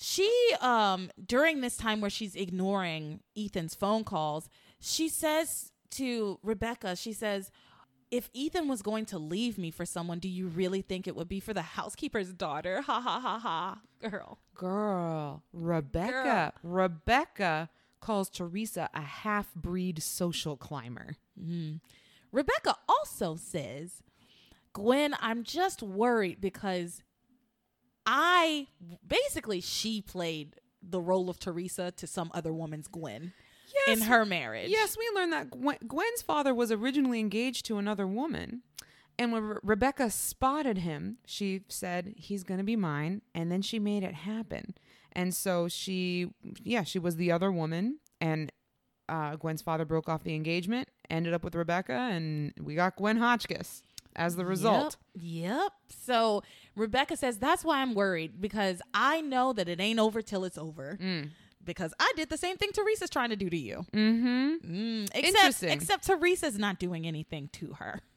she 0.00 0.32
um 0.60 1.10
during 1.24 1.60
this 1.60 1.76
time 1.76 2.00
where 2.00 2.08
she's 2.10 2.36
ignoring 2.36 3.20
Ethan's 3.36 3.74
phone 3.74 4.04
calls, 4.04 4.48
she 4.80 5.08
says 5.08 5.72
to 5.90 6.38
Rebecca, 6.42 6.94
she 6.94 7.12
says, 7.12 7.50
if 8.10 8.30
Ethan 8.32 8.68
was 8.68 8.80
going 8.80 9.04
to 9.06 9.18
leave 9.18 9.58
me 9.58 9.70
for 9.70 9.84
someone, 9.84 10.18
do 10.18 10.28
you 10.28 10.46
really 10.46 10.80
think 10.82 11.06
it 11.06 11.16
would 11.16 11.28
be 11.28 11.40
for 11.40 11.52
the 11.52 11.62
housekeeper's 11.62 12.32
daughter? 12.32 12.80
Ha 12.86 13.00
ha 13.00 13.20
ha 13.20 13.38
ha. 13.38 13.80
Girl. 14.08 14.38
Girl, 14.54 15.42
Rebecca. 15.52 16.52
Rebecca 16.62 17.68
calls 18.00 18.30
Theresa 18.30 18.88
a 18.94 19.00
half 19.02 19.52
breed 19.54 20.02
social 20.02 20.56
climber. 20.56 21.16
Rebecca 22.32 22.76
also 22.88 23.36
says, 23.36 24.02
Gwen, 24.72 25.14
I'm 25.20 25.42
just 25.42 25.82
worried 25.82 26.40
because 26.40 27.02
I 28.10 28.68
basically 29.06 29.60
she 29.60 30.00
played 30.00 30.56
the 30.82 31.00
role 31.00 31.28
of 31.28 31.38
Theresa 31.38 31.90
to 31.92 32.06
some 32.06 32.30
other 32.32 32.54
woman's 32.54 32.88
Gwen 32.88 33.34
in 33.86 34.00
her 34.00 34.24
marriage. 34.24 34.70
Yes, 34.70 34.96
we 34.96 35.08
learned 35.14 35.34
that 35.34 35.50
Gwen, 35.50 35.76
Gwen's 35.86 36.22
father 36.22 36.54
was 36.54 36.72
originally 36.72 37.20
engaged 37.20 37.66
to 37.66 37.76
another 37.76 38.06
woman. 38.06 38.62
And 39.18 39.30
when 39.30 39.42
Re- 39.42 39.56
Rebecca 39.62 40.10
spotted 40.10 40.78
him, 40.78 41.18
she 41.26 41.64
said, 41.68 42.14
He's 42.16 42.44
going 42.44 42.58
to 42.58 42.64
be 42.64 42.76
mine. 42.76 43.20
And 43.34 43.52
then 43.52 43.60
she 43.60 43.78
made 43.78 44.02
it 44.02 44.14
happen. 44.14 44.74
And 45.12 45.34
so 45.34 45.68
she, 45.68 46.30
yeah, 46.62 46.84
she 46.84 46.98
was 46.98 47.16
the 47.16 47.30
other 47.30 47.52
woman. 47.52 47.98
And 48.22 48.50
uh, 49.08 49.36
Gwen's 49.36 49.60
father 49.60 49.84
broke 49.84 50.08
off 50.08 50.24
the 50.24 50.34
engagement, 50.34 50.88
ended 51.10 51.34
up 51.34 51.44
with 51.44 51.54
Rebecca, 51.54 51.92
and 51.92 52.52
we 52.60 52.74
got 52.74 52.96
Gwen 52.96 53.16
Hotchkiss 53.16 53.82
as 54.18 54.36
the 54.36 54.44
result. 54.44 54.96
Yep. 55.14 55.50
yep. 55.50 55.72
So 56.04 56.42
Rebecca 56.76 57.16
says 57.16 57.38
that's 57.38 57.64
why 57.64 57.80
I'm 57.80 57.94
worried 57.94 58.40
because 58.40 58.82
I 58.92 59.20
know 59.22 59.52
that 59.54 59.68
it 59.68 59.80
ain't 59.80 59.98
over 59.98 60.20
till 60.20 60.44
it's 60.44 60.58
over. 60.58 60.98
Mm. 61.00 61.30
Because 61.64 61.92
I 62.00 62.12
did 62.16 62.30
the 62.30 62.36
same 62.38 62.56
thing 62.56 62.70
Theresa's 62.74 63.10
trying 63.10 63.28
to 63.30 63.36
do 63.36 63.50
to 63.50 63.56
you. 63.56 63.84
Mm-hmm. 63.92 64.48
Mm, 64.72 65.02
except, 65.14 65.26
Interesting. 65.26 65.70
except 65.70 66.06
Theresa's 66.06 66.58
not 66.58 66.78
doing 66.78 67.06
anything 67.06 67.48
to 67.54 67.74
her. 67.74 68.00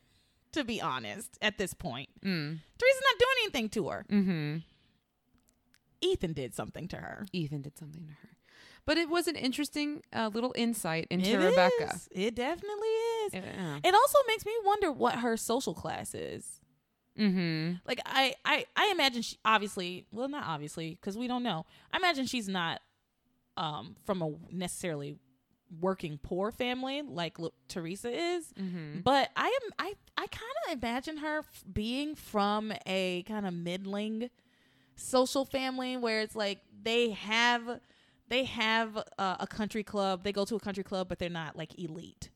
To 0.53 0.65
be 0.65 0.81
honest, 0.81 1.37
at 1.41 1.57
this 1.57 1.73
point, 1.73 2.09
Mm. 2.25 2.59
Theresa's 2.77 3.01
not 3.09 3.19
doing 3.19 3.35
anything 3.43 3.69
to 3.69 3.87
her. 3.87 4.05
Mm-hmm. 4.09 4.57
Ethan 6.01 6.33
did 6.33 6.53
something 6.53 6.89
to 6.89 6.97
her. 6.97 7.25
Ethan 7.31 7.61
did 7.61 7.77
something 7.77 8.05
to 8.05 8.11
her. 8.11 8.29
But 8.91 8.97
it 8.97 9.07
was 9.09 9.27
an 9.29 9.37
interesting 9.37 10.01
uh, 10.11 10.29
little 10.33 10.51
insight 10.53 11.07
into 11.09 11.29
It 11.29 11.37
Rebecca. 11.37 11.93
is. 11.95 12.09
It 12.11 12.35
definitely 12.35 12.89
is. 12.89 13.33
Yeah. 13.35 13.79
It 13.85 13.95
also 13.95 14.17
makes 14.27 14.45
me 14.45 14.51
wonder 14.65 14.91
what 14.91 15.15
her 15.15 15.37
social 15.37 15.73
class 15.73 16.13
is. 16.13 16.59
Mm-hmm. 17.17 17.75
Like 17.87 18.01
I, 18.05 18.33
I, 18.43 18.65
I 18.75 18.89
imagine 18.91 19.21
she 19.21 19.37
obviously, 19.45 20.07
well, 20.11 20.27
not 20.27 20.43
obviously, 20.45 20.89
because 20.99 21.17
we 21.17 21.29
don't 21.29 21.41
know. 21.41 21.65
I 21.93 21.97
imagine 21.99 22.25
she's 22.25 22.49
not 22.49 22.81
um, 23.55 23.95
from 24.03 24.21
a 24.21 24.33
necessarily 24.51 25.15
working 25.79 26.19
poor 26.21 26.51
family 26.51 27.01
like 27.01 27.39
Lu- 27.39 27.53
Theresa 27.69 28.09
is. 28.09 28.51
Mm-hmm. 28.59 28.99
But 29.05 29.29
I 29.37 29.45
am, 29.47 29.71
I, 29.79 29.93
I 30.17 30.27
kind 30.27 30.51
of 30.67 30.83
imagine 30.83 31.15
her 31.17 31.37
f- 31.39 31.63
being 31.71 32.13
from 32.15 32.73
a 32.85 33.23
kind 33.23 33.47
of 33.47 33.53
middling 33.53 34.29
social 34.97 35.45
family 35.45 35.95
where 35.95 36.19
it's 36.19 36.35
like 36.35 36.59
they 36.83 37.11
have, 37.11 37.79
they 38.31 38.45
have 38.45 38.97
uh, 39.19 39.35
a 39.39 39.45
country 39.45 39.83
club. 39.83 40.23
They 40.23 40.31
go 40.31 40.45
to 40.45 40.55
a 40.55 40.59
country 40.59 40.83
club, 40.83 41.07
but 41.09 41.19
they're 41.19 41.29
not 41.29 41.55
like 41.55 41.77
elite. 41.77 42.31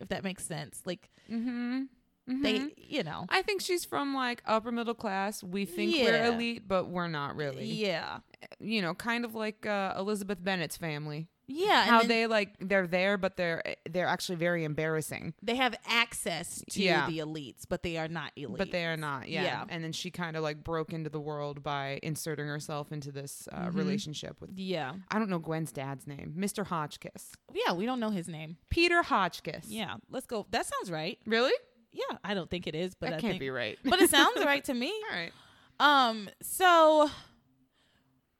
If 0.00 0.08
that 0.08 0.24
makes 0.24 0.44
sense, 0.44 0.82
like 0.84 1.08
Mm-hmm. 1.30 2.42
they, 2.42 2.68
you 2.76 3.02
know, 3.04 3.26
I 3.28 3.42
think 3.42 3.60
she's 3.60 3.84
from 3.84 4.14
like 4.14 4.42
upper 4.46 4.72
middle 4.72 4.94
class. 4.94 5.42
We 5.42 5.66
think 5.66 5.94
Yeah. 5.94 6.04
we're 6.04 6.24
elite, 6.34 6.66
but 6.66 6.88
we're 6.88 7.08
not 7.08 7.36
really. 7.36 7.66
yeah, 7.66 8.18
You 8.58 8.80
know, 8.82 8.94
kind 8.94 9.24
of 9.24 9.34
like 9.34 9.66
uh, 9.66 9.94
Elizabeth 9.98 10.42
Bennet's 10.42 10.76
family. 10.76 11.28
Yeah. 11.46 11.84
How 11.84 12.00
then- 12.00 12.08
they 12.08 12.26
like 12.26 12.54
they're 12.60 12.86
there, 12.86 13.16
but 13.18 13.36
they're 13.36 13.62
they're 13.88 14.06
actually 14.06 14.36
very 14.36 14.64
embarrassing. 14.64 15.34
they 15.42 15.56
have 15.56 15.74
access 15.86 16.62
to 16.70 16.82
Yeah. 16.82 17.06
the 17.06 17.18
elites, 17.18 17.64
but 17.68 17.82
they 17.82 17.96
are 17.98 18.08
not 18.08 18.32
elite. 18.36 18.58
But 18.58 18.72
they 18.72 18.84
are 18.86 18.96
not. 18.96 19.28
Yeah. 19.28 19.42
Yeah. 19.42 19.64
And 19.68 19.82
then 19.84 19.92
she 19.92 20.10
kind 20.10 20.36
of 20.36 20.42
like 20.42 20.62
broke 20.64 20.92
into 20.92 21.10
the 21.10 21.20
world 21.20 21.62
by 21.62 22.00
inserting 22.02 22.46
herself 22.46 22.92
into 22.92 23.12
this 23.12 23.48
uh, 23.52 23.66
Mhm. 23.68 23.74
relationship 23.74 24.40
with. 24.40 24.50
Yeah, 24.56 24.94
I 25.10 25.18
don't 25.18 25.28
know 25.30 25.38
Gwen's 25.38 25.72
dad's 25.72 26.06
name, 26.06 26.34
Mr. 26.36 26.66
Hotchkiss. 26.66 27.32
yeah. 27.52 27.72
We 27.72 27.86
don't 27.86 28.00
know 28.00 28.10
his 28.10 28.28
name. 28.28 28.56
Peter 28.70 29.02
Hotchkiss. 29.02 29.66
Yeah, 29.68 29.96
let's 30.10 30.26
go. 30.26 30.46
That 30.50 30.66
sounds 30.66 30.90
right. 30.90 31.18
Really? 31.26 31.52
Yeah, 31.92 32.18
I 32.24 32.34
don't 32.34 32.50
think 32.50 32.66
it 32.66 32.74
is, 32.74 32.94
but 32.94 33.10
that 33.10 33.16
I 33.18 33.20
can't 33.20 33.32
think, 33.34 33.40
be 33.40 33.50
right. 33.50 33.78
but 33.84 34.00
it 34.00 34.10
sounds 34.10 34.36
right 34.44 34.64
to 34.64 34.74
me. 34.74 34.92
All 35.10 35.16
right. 35.16 35.32
Um, 35.78 36.28
so 36.42 37.10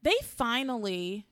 they 0.02 0.14
finally 0.22 1.26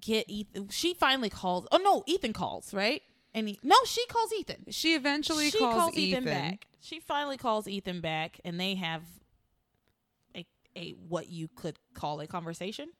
get 0.00 0.28
Ethan. 0.28 0.68
She 0.68 0.94
finally 0.94 1.30
calls. 1.30 1.66
Oh 1.72 1.78
no, 1.78 2.02
Ethan 2.06 2.32
calls 2.32 2.72
right, 2.74 3.02
and 3.34 3.48
he, 3.48 3.58
no, 3.62 3.76
she 3.86 4.04
calls 4.06 4.32
Ethan. 4.32 4.66
She 4.70 4.94
eventually 4.94 5.50
she 5.50 5.58
calls, 5.58 5.96
Ethan, 5.96 6.24
back. 6.24 6.66
She 6.80 7.00
finally 7.00 7.36
calls 7.36 7.68
Ethan 7.68 8.00
back, 8.00 8.40
and 8.44 8.58
they 8.60 8.74
have 8.74 9.02
a 10.36 10.46
a 10.76 10.90
what 11.08 11.28
you 11.28 11.48
could 11.54 11.78
call 11.94 12.20
a 12.20 12.26
conversation. 12.26 12.90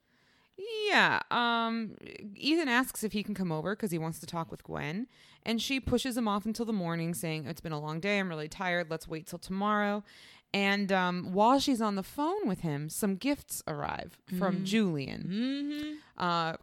Yeah. 0.87 1.19
Um 1.31 1.95
Ethan 2.35 2.69
asks 2.69 3.03
if 3.03 3.11
he 3.11 3.23
can 3.23 3.35
come 3.35 3.51
over 3.51 3.75
cuz 3.75 3.91
he 3.91 3.97
wants 3.97 4.19
to 4.19 4.25
talk 4.25 4.51
with 4.51 4.63
Gwen, 4.63 5.07
and 5.43 5.61
she 5.61 5.79
pushes 5.81 6.15
him 6.17 6.27
off 6.27 6.45
until 6.45 6.65
the 6.65 6.73
morning 6.73 7.13
saying 7.13 7.45
it's 7.45 7.61
been 7.61 7.73
a 7.73 7.79
long 7.79 7.99
day, 7.99 8.19
I'm 8.19 8.29
really 8.29 8.47
tired, 8.47 8.89
let's 8.89 9.07
wait 9.07 9.27
till 9.27 9.39
tomorrow. 9.39 10.03
And 10.55 10.89
um, 10.89 11.33
while 11.33 11.59
she's 11.59 11.81
on 11.81 11.95
the 11.95 12.03
phone 12.03 12.47
with 12.47 12.61
him, 12.61 12.87
some 12.87 13.17
gifts 13.17 13.61
arrive 13.67 14.17
from 14.39 14.63
Julian. 14.63 15.99
Mm-hmm. 16.17 16.23
Uh, 16.23 16.53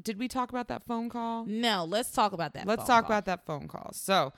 did 0.00 0.16
we 0.16 0.28
talk 0.28 0.50
about 0.50 0.68
that 0.68 0.86
phone 0.86 1.08
call? 1.08 1.44
No, 1.44 1.84
let's 1.84 2.12
talk 2.12 2.32
about 2.32 2.54
that. 2.54 2.68
Let's 2.68 2.84
talk 2.84 3.06
call. 3.06 3.16
about 3.16 3.24
that 3.24 3.44
phone 3.44 3.66
call. 3.66 3.90
So, 3.94 4.32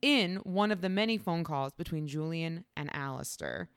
in 0.00 0.36
one 0.36 0.72
of 0.72 0.80
the 0.80 0.88
many 0.88 1.18
phone 1.18 1.44
calls 1.44 1.74
between 1.74 2.06
Julian 2.06 2.64
and 2.78 2.88
Alistair, 2.96 3.68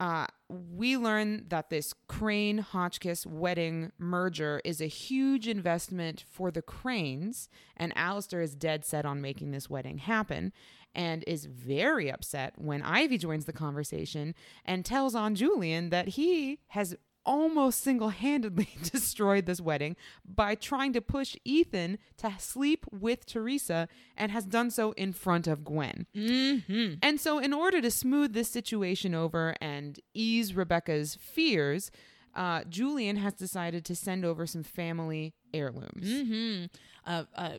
uh, 0.00 0.26
we 0.48 0.96
learn 0.96 1.44
that 1.50 1.70
this 1.70 1.94
Crane 2.08 2.58
Hotchkiss 2.58 3.24
wedding 3.26 3.92
merger 3.96 4.60
is 4.64 4.80
a 4.80 4.86
huge 4.86 5.46
investment 5.46 6.24
for 6.28 6.50
the 6.50 6.62
Cranes, 6.62 7.48
and 7.76 7.96
Alistair 7.96 8.42
is 8.42 8.56
dead 8.56 8.84
set 8.84 9.06
on 9.06 9.20
making 9.20 9.52
this 9.52 9.70
wedding 9.70 9.98
happen. 9.98 10.52
And 10.94 11.24
is 11.26 11.46
very 11.46 12.10
upset 12.10 12.54
when 12.56 12.80
Ivy 12.82 13.18
joins 13.18 13.46
the 13.46 13.52
conversation 13.52 14.34
and 14.64 14.84
tells 14.84 15.14
on 15.14 15.34
Julian 15.34 15.90
that 15.90 16.08
he 16.08 16.60
has 16.68 16.94
almost 17.26 17.80
single 17.80 18.10
handedly 18.10 18.68
destroyed 18.82 19.46
this 19.46 19.60
wedding 19.60 19.96
by 20.24 20.54
trying 20.54 20.92
to 20.92 21.00
push 21.00 21.36
Ethan 21.44 21.98
to 22.18 22.32
sleep 22.38 22.84
with 22.90 23.26
Theresa 23.26 23.88
and 24.16 24.30
has 24.32 24.44
done 24.44 24.70
so 24.70 24.92
in 24.92 25.12
front 25.12 25.46
of 25.46 25.64
Gwen. 25.64 26.06
Mm-hmm. 26.14 26.94
And 27.02 27.20
so, 27.20 27.38
in 27.38 27.52
order 27.52 27.80
to 27.80 27.90
smooth 27.90 28.32
this 28.32 28.50
situation 28.50 29.14
over 29.14 29.54
and 29.60 29.98
ease 30.12 30.54
Rebecca's 30.54 31.16
fears, 31.16 31.90
uh, 32.34 32.64
Julian 32.68 33.16
has 33.16 33.34
decided 33.34 33.84
to 33.86 33.94
send 33.94 34.24
over 34.24 34.46
some 34.46 34.62
family 34.62 35.34
heirlooms. 35.52 36.06
Mm-hmm. 36.06 36.64
Uh, 37.06 37.24
uh, 37.34 37.58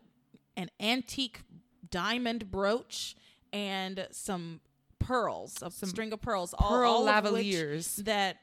an 0.58 0.70
antique 0.80 1.42
diamond 1.90 2.52
brooch 2.52 3.16
and 3.56 4.08
some 4.12 4.60
pearls, 5.00 5.58
a 5.62 5.72
Some 5.72 5.90
string 5.90 6.12
of 6.14 6.22
pearls, 6.22 6.54
all, 6.58 6.70
Pearl 6.70 6.92
all 6.92 7.08
of 7.08 7.32
which 7.34 7.46
lavaliers. 7.48 7.96
that 8.06 8.38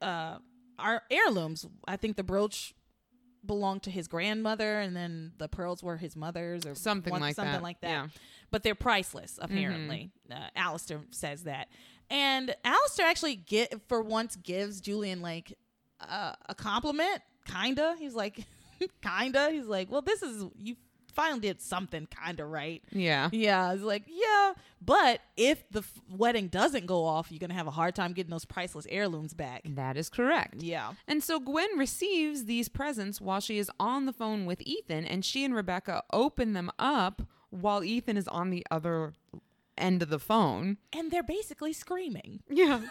uh, 0.00 0.38
are 0.78 1.02
heirlooms. 1.10 1.66
I 1.88 1.96
think 1.96 2.16
the 2.16 2.22
brooch 2.24 2.74
belonged 3.44 3.82
to 3.84 3.90
his 3.90 4.06
grandmother, 4.08 4.78
and 4.80 4.94
then 4.96 5.32
the 5.38 5.48
pearls 5.48 5.82
were 5.82 5.96
his 5.96 6.14
mother's, 6.16 6.64
or 6.66 6.74
Something 6.74 7.10
one- 7.10 7.20
like 7.20 7.34
something 7.34 7.52
that. 7.54 7.62
like 7.62 7.80
that. 7.80 7.88
Yeah. 7.88 8.06
But 8.50 8.62
they're 8.62 8.74
priceless, 8.74 9.38
apparently. 9.40 10.10
Uh, 10.30 10.48
Alistair 10.54 11.00
says 11.10 11.44
that, 11.44 11.68
and 12.10 12.54
Alistair 12.64 13.06
actually 13.06 13.36
get 13.36 13.80
for 13.88 14.02
once 14.02 14.36
gives 14.36 14.80
Julian 14.82 15.22
like 15.22 15.54
uh, 16.00 16.34
a 16.48 16.54
compliment, 16.54 17.22
kinda. 17.46 17.96
He's 17.98 18.14
like, 18.14 18.44
kinda. 19.02 19.50
He's 19.50 19.66
like, 19.66 19.90
well, 19.90 20.02
this 20.02 20.22
is 20.22 20.44
you. 20.58 20.76
Finally 21.14 21.40
did 21.40 21.60
something 21.60 22.06
kind 22.06 22.40
of 22.40 22.48
right. 22.50 22.82
Yeah. 22.90 23.28
Yeah, 23.32 23.72
it's 23.72 23.82
like, 23.82 24.04
yeah, 24.06 24.52
but 24.80 25.20
if 25.36 25.68
the 25.70 25.80
f- 25.80 25.92
wedding 26.10 26.48
doesn't 26.48 26.86
go 26.86 27.04
off, 27.04 27.30
you're 27.30 27.38
going 27.38 27.50
to 27.50 27.56
have 27.56 27.66
a 27.66 27.70
hard 27.72 27.94
time 27.94 28.12
getting 28.12 28.30
those 28.30 28.44
priceless 28.44 28.86
heirlooms 28.90 29.34
back. 29.34 29.62
That 29.64 29.96
is 29.96 30.08
correct. 30.08 30.62
Yeah. 30.62 30.92
And 31.06 31.22
so 31.22 31.38
Gwen 31.40 31.78
receives 31.78 32.46
these 32.46 32.68
presents 32.68 33.20
while 33.20 33.40
she 33.40 33.58
is 33.58 33.70
on 33.78 34.06
the 34.06 34.12
phone 34.12 34.46
with 34.46 34.60
Ethan, 34.62 35.04
and 35.04 35.24
she 35.24 35.44
and 35.44 35.54
Rebecca 35.54 36.02
open 36.12 36.52
them 36.52 36.70
up 36.78 37.22
while 37.50 37.84
Ethan 37.84 38.16
is 38.16 38.28
on 38.28 38.50
the 38.50 38.66
other 38.70 39.12
end 39.78 40.02
of 40.02 40.08
the 40.10 40.18
phone. 40.18 40.78
And 40.92 41.10
they're 41.10 41.22
basically 41.22 41.72
screaming. 41.72 42.40
Yeah. 42.48 42.80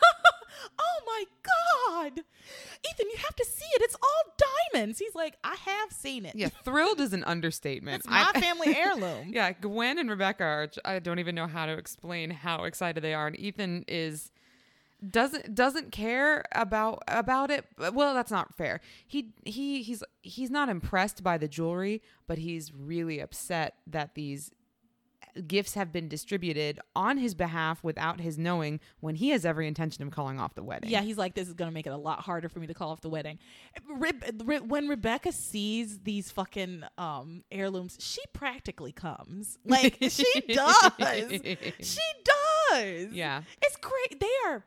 oh 0.80 1.00
my 1.06 1.24
God. 1.44 2.12
Ethan, 2.20 3.08
you 3.12 3.18
have 3.18 3.36
to 3.36 3.46
see 3.46 3.66
it. 3.76 3.82
It's 3.84 3.96
all 3.96 4.36
diamonds. 4.74 5.00
He's 5.00 5.16
like, 5.16 5.38
I 5.44 5.56
have 5.56 5.92
seen 5.92 6.26
it. 6.26 6.36
Yeah. 6.36 6.50
Thrilled 6.64 7.00
is 7.00 7.14
an 7.14 7.24
understatement. 7.24 8.00
It's 8.02 8.10
my 8.10 8.32
I- 8.34 8.40
family 8.40 8.76
heirloom. 8.76 9.30
yeah. 9.34 9.52
Gwen 9.54 9.98
and 9.98 10.10
Rebecca 10.10 10.44
are, 10.44 10.70
I 10.86 11.00
don't 11.00 11.20
even 11.20 11.36
know 11.36 11.48
how 11.48 11.66
to 11.66 11.74
explain 11.74 12.30
how 12.32 12.64
excited 12.66 13.04
they 13.04 13.14
are. 13.14 13.28
And 13.28 13.40
Ethan 13.40 13.86
is. 13.88 14.32
doesn't 15.10 15.56
doesn't 15.56 15.92
care 15.92 16.44
about 16.52 17.02
about 17.08 17.50
it 17.50 17.66
well 17.92 18.14
that's 18.14 18.30
not 18.30 18.54
fair 18.56 18.80
he 19.08 19.34
he 19.46 19.82
he's 19.82 20.04
he's 20.22 20.52
not 20.52 20.70
impressed 20.70 21.24
by 21.24 21.40
the 21.40 21.48
jewelry 21.48 22.04
but 22.28 22.38
he's 22.38 22.72
really 22.72 23.20
upset 23.20 23.74
that 23.88 24.14
these 24.14 24.52
gifts 25.48 25.74
have 25.76 25.92
been 25.92 26.08
distributed 26.08 26.80
on 26.96 27.18
his 27.18 27.34
behalf 27.36 27.84
without 27.84 28.20
his 28.20 28.38
knowing 28.38 28.80
when 29.00 29.16
he 29.16 29.30
has 29.30 29.46
every 29.46 29.68
intention 29.68 30.04
of 30.04 30.12
calling 30.12 30.40
off 30.40 30.56
the 30.56 30.64
wedding 30.64 30.90
Yeah, 30.90 31.02
he's 31.02 31.18
like, 31.18 31.34
this 31.36 31.48
is 31.48 31.54
gonna 31.54 31.72
make 31.72 31.88
it 31.88 31.92
a 31.94 31.98
lot 31.98 32.20
harder 32.22 32.50
for 32.50 32.60
me 32.60 32.68
to 32.68 32.74
call 32.74 32.92
off 32.92 33.02
the 33.02 33.10
wedding. 33.10 33.40
Re- 33.90 34.60
when 34.60 34.88
Rebecca 34.88 35.32
sees 35.32 36.00
these 36.00 36.32
fucking 36.32 36.84
um, 36.98 37.44
heirlooms, 37.52 37.98
she 38.00 38.22
practically 38.34 38.92
comes. 38.92 39.58
Like 39.66 39.98
she 40.02 40.26
does. 40.50 40.92
she 41.82 42.02
does. 42.24 43.12
yeah 43.14 43.42
it's 43.62 43.76
great. 43.78 44.20
They 44.20 44.28
are, 44.48 44.64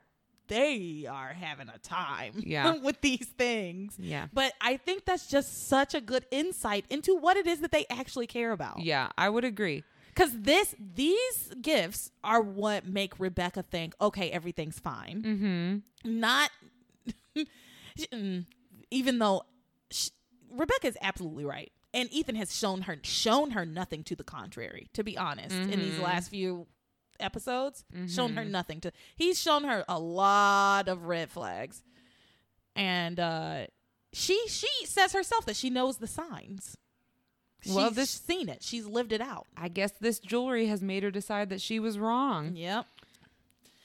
they 0.49 1.07
are 1.11 1.29
having 1.33 1.69
a 1.69 1.79
time. 1.79 2.33
Yeah. 2.37 2.75
with 2.83 3.01
these 3.01 3.27
things. 3.39 3.95
yeah 3.99 4.27
But 4.33 4.53
I 4.61 4.77
think 4.77 5.05
that's 5.05 5.27
just 5.27 5.69
such 5.69 5.95
a 5.95 6.01
good 6.01 6.27
insight 6.31 6.85
into 6.91 7.15
what 7.17 7.37
it 7.37 7.47
is 7.47 7.61
that 7.61 7.73
they 7.73 7.87
actually 7.91 8.27
care 8.27 8.53
about. 8.53 8.81
yeah 8.81 9.09
i 9.17 9.29
would 9.29 9.45
agree 9.45 9.85
Because 10.15 10.41
this, 10.43 10.77
these 10.79 11.53
gifts 11.61 12.13
are 12.23 12.41
what 12.41 12.87
make 12.87 13.19
Rebecca 13.19 13.63
think, 13.65 13.95
okay, 14.01 14.31
everything's 14.31 14.79
fine. 14.79 15.23
mm-hmm 15.23 16.09
Not, 16.09 16.51
even 18.91 19.19
though 19.19 19.43
sh 19.91 20.09
Rebecca 20.51 20.87
is 20.87 20.97
absolutely 21.03 21.45
right, 21.45 21.73
and 21.93 22.13
Ethan 22.13 22.37
has 22.37 22.55
shown 22.57 22.83
her 22.83 22.97
shown 23.03 23.51
her 23.53 23.67
nothing 23.67 24.05
to 24.05 24.15
the 24.15 24.23
contrary. 24.25 24.89
To 24.93 25.03
be 25.03 25.19
honest, 25.19 25.55
in 25.57 25.81
these 25.81 25.95
Mhm. 25.97 26.03
last 26.03 26.29
few 26.31 26.67
episodes, 27.19 27.85
shown 28.07 28.35
her 28.35 28.43
Mhm. 28.45 28.51
nothing 28.51 28.81
to. 28.83 28.93
He's 29.17 29.41
shown 29.41 29.65
her 29.65 29.85
a 29.89 29.99
lot 29.99 30.87
of 30.89 31.05
red 31.05 31.31
flags, 31.31 31.83
and 32.77 33.19
uh 33.19 33.67
she 34.13 34.47
she 34.49 34.69
says 34.87 35.13
herself 35.13 35.45
that 35.47 35.57
she 35.57 35.71
knows 35.71 35.97
the 35.99 36.07
signs. 36.07 36.77
Well, 37.69 37.89
She's 37.89 37.97
this- 37.97 38.11
seen 38.11 38.49
it. 38.49 38.63
She's 38.63 38.87
lived 38.87 39.13
it 39.13 39.21
out. 39.21 39.47
i 39.57 39.69
guess 39.69 39.93
this 40.01 40.19
jewelry 40.19 40.67
has 40.67 40.83
made 40.83 41.03
her 41.03 41.11
decide 41.11 41.49
that 41.51 41.61
she 41.61 41.79
was 41.81 41.99
wrong 41.99 42.55
Yep. 42.57 42.87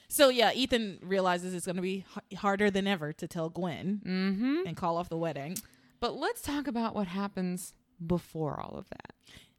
So 0.08 0.28
yeah, 0.28 0.52
Ethan 0.52 0.98
realizes 1.02 1.54
it's 1.54 1.66
going 1.66 1.76
to 1.76 1.82
be 1.82 2.04
h- 2.32 2.38
harder 2.38 2.68
than 2.68 2.88
ever 2.88 3.12
to 3.12 3.28
tell 3.28 3.48
Gwen 3.48 4.00
mm-hmm 4.04 4.66
and 4.66 4.76
call 4.76 4.96
off 4.96 5.08
the 5.08 5.16
wedding. 5.16 5.56
but 6.00 6.16
let's 6.16 6.42
talk 6.42 6.66
about 6.66 6.94
what 6.94 7.06
happens 7.06 7.74
before 8.04 8.58
all 8.60 8.76
of 8.76 8.88
that 8.90 9.12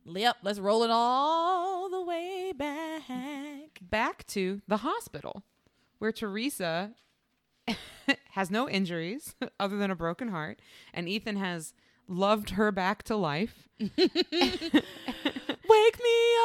Yep, 0.03 0.37
let's 0.43 0.59
roll 0.59 0.83
it 0.83 0.89
all 0.91 1.89
the 1.89 2.01
way 2.01 2.51
back. 2.57 3.79
back 3.81 4.25
to 4.27 4.61
the 4.67 4.77
hospital 4.77 5.43
where 5.99 6.11
Theresa 6.11 6.91
has 8.31 8.49
no 8.51 8.67
injuries 8.67 9.35
other 9.59 9.77
than 9.77 9.91
a 9.91 9.95
broken 9.95 10.29
heart 10.29 10.59
and 10.93 11.07
Ethan 11.07 11.37
has 11.37 11.73
loved 12.11 12.51
her 12.51 12.71
back 12.71 13.03
to 13.03 13.15
life. 13.15 13.69
Wake 13.79 14.03
me 14.03 14.19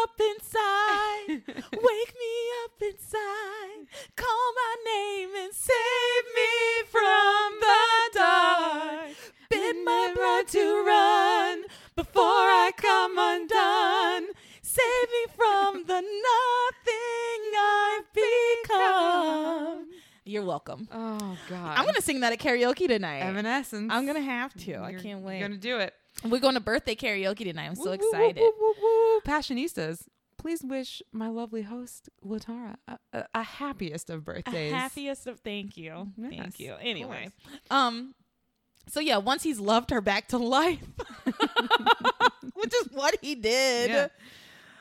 up 0.02 0.20
inside. 0.20 1.28
Wake 1.28 2.14
me 2.14 2.34
up 2.64 2.80
inside. 2.80 3.86
Call 4.14 4.52
my 4.54 4.76
name 4.84 5.30
and 5.36 5.52
save 5.52 6.24
me 6.34 6.84
from 6.88 7.60
the 7.60 8.10
dark. 8.14 9.16
Bid 9.50 9.76
my 9.84 10.12
blood 10.14 10.48
to 10.48 10.84
run 10.86 11.64
before 11.94 12.22
I 12.22 12.70
come 12.76 13.18
undone. 13.18 14.34
Save 14.62 15.08
me 15.10 15.26
from 15.36 15.84
the 15.86 16.00
nothing 16.00 17.40
I've 17.58 18.12
become. 18.14 19.85
You're 20.26 20.44
welcome. 20.44 20.88
Oh 20.92 21.38
God. 21.48 21.78
I'm 21.78 21.86
gonna 21.86 22.02
sing 22.02 22.20
that 22.20 22.32
at 22.32 22.38
karaoke 22.40 22.86
tonight. 22.88 23.20
Evanescence. 23.20 23.92
I'm 23.92 24.04
gonna 24.06 24.20
have 24.20 24.52
to. 24.64 24.74
I 24.74 24.90
You're- 24.90 25.02
can't 25.02 25.20
wait. 25.22 25.38
You're 25.38 25.48
gonna 25.48 25.60
do 25.60 25.78
it. 25.78 25.94
We're 26.24 26.40
going 26.40 26.54
to 26.54 26.60
birthday 26.60 26.94
karaoke 26.96 27.44
tonight. 27.44 27.66
I'm 27.66 27.74
so 27.74 27.82
Woo, 27.84 27.88
woo, 27.90 27.94
excited. 27.94 28.42
woo, 28.58 28.74
woo. 28.82 29.20
Passionistas, 29.20 30.04
please 30.38 30.64
wish 30.64 31.02
my 31.12 31.28
lovely 31.28 31.60
host 31.60 32.08
Latara 32.24 32.76
a, 32.88 32.98
a, 33.12 33.26
a 33.34 33.42
happiest 33.42 34.08
of 34.08 34.24
birthdays. 34.24 34.72
A 34.72 34.74
happiest 34.74 35.26
of 35.26 35.40
thank 35.40 35.76
you. 35.76 36.08
Yes, 36.16 36.30
thank 36.38 36.58
you. 36.60 36.74
Anyway. 36.80 37.28
Um 37.70 38.14
so 38.88 38.98
yeah, 39.00 39.18
once 39.18 39.42
he's 39.42 39.60
loved 39.60 39.90
her 39.90 40.00
back 40.00 40.28
to 40.28 40.38
life, 40.38 40.80
which 42.54 42.74
is 42.74 42.88
what 42.92 43.16
he 43.20 43.34
did. 43.34 43.90
Yeah. 43.90 44.08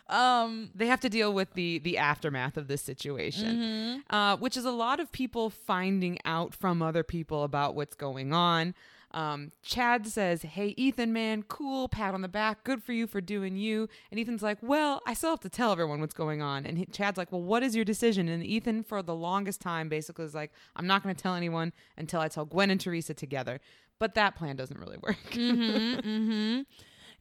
Um 0.07 0.69
They 0.75 0.87
have 0.87 0.99
to 1.01 1.09
deal 1.09 1.33
with 1.33 1.53
the 1.53 1.79
the 1.79 1.97
aftermath 1.97 2.57
of 2.57 2.67
this 2.67 2.81
situation. 2.81 3.57
mhm. 3.57 4.01
uh, 4.09 4.37
which 4.37 4.55
is 4.57 4.65
a 4.65 4.71
lot 4.71 4.99
of 4.99 5.11
people 5.11 5.49
finding 5.49 6.19
out 6.25 6.53
from 6.53 6.81
other 6.81 7.03
people 7.03 7.43
about 7.43 7.75
what's 7.75 7.95
going 7.95 8.31
on. 8.33 8.75
Um, 9.11 9.51
Chad 9.63 10.05
says, 10.07 10.41
Hey, 10.41 10.73
Ethan, 10.75 11.13
man, 11.13 11.43
cool, 11.43 11.87
pat 11.87 12.13
on 12.13 12.21
the 12.21 12.27
back, 12.27 12.65
good 12.65 12.83
for 12.83 12.91
you 12.91 13.07
for 13.07 13.21
doing 13.21 13.55
you. 13.55 13.87
And 14.11 14.19
Ethan's 14.19 14.43
like, 14.43 14.57
Well, 14.61 15.01
I 15.07 15.13
still 15.13 15.29
have 15.29 15.39
to 15.41 15.49
tell 15.49 15.71
everyone 15.71 16.01
what's 16.01 16.13
going 16.13 16.41
on. 16.41 16.65
And 16.65 16.77
he, 16.77 16.85
Chad's 16.85 17.17
like, 17.17 17.31
Well, 17.31 17.41
what 17.41 17.63
is 17.63 17.75
your 17.77 17.85
decision? 17.85 18.27
And 18.27 18.43
Ethan, 18.43 18.83
for 18.83 19.01
the 19.01 19.15
longest 19.15 19.61
time, 19.61 19.87
basically 19.87 20.25
is 20.25 20.35
like, 20.35 20.51
I'm 20.75 20.85
not 20.85 21.01
going 21.01 21.15
to 21.15 21.21
tell 21.21 21.33
anyone 21.33 21.71
until 21.97 22.19
I 22.19 22.27
tell 22.27 22.43
Gwen 22.45 22.69
and 22.69 22.79
Theresa 22.81 23.13
together. 23.13 23.61
But 23.99 24.15
that 24.15 24.35
plan 24.35 24.57
doesn't 24.57 24.77
really 24.77 24.97
work. 25.01 25.17
Mhm. 25.31 26.01
Mhm. 26.01 26.65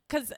Cuz 0.09 0.33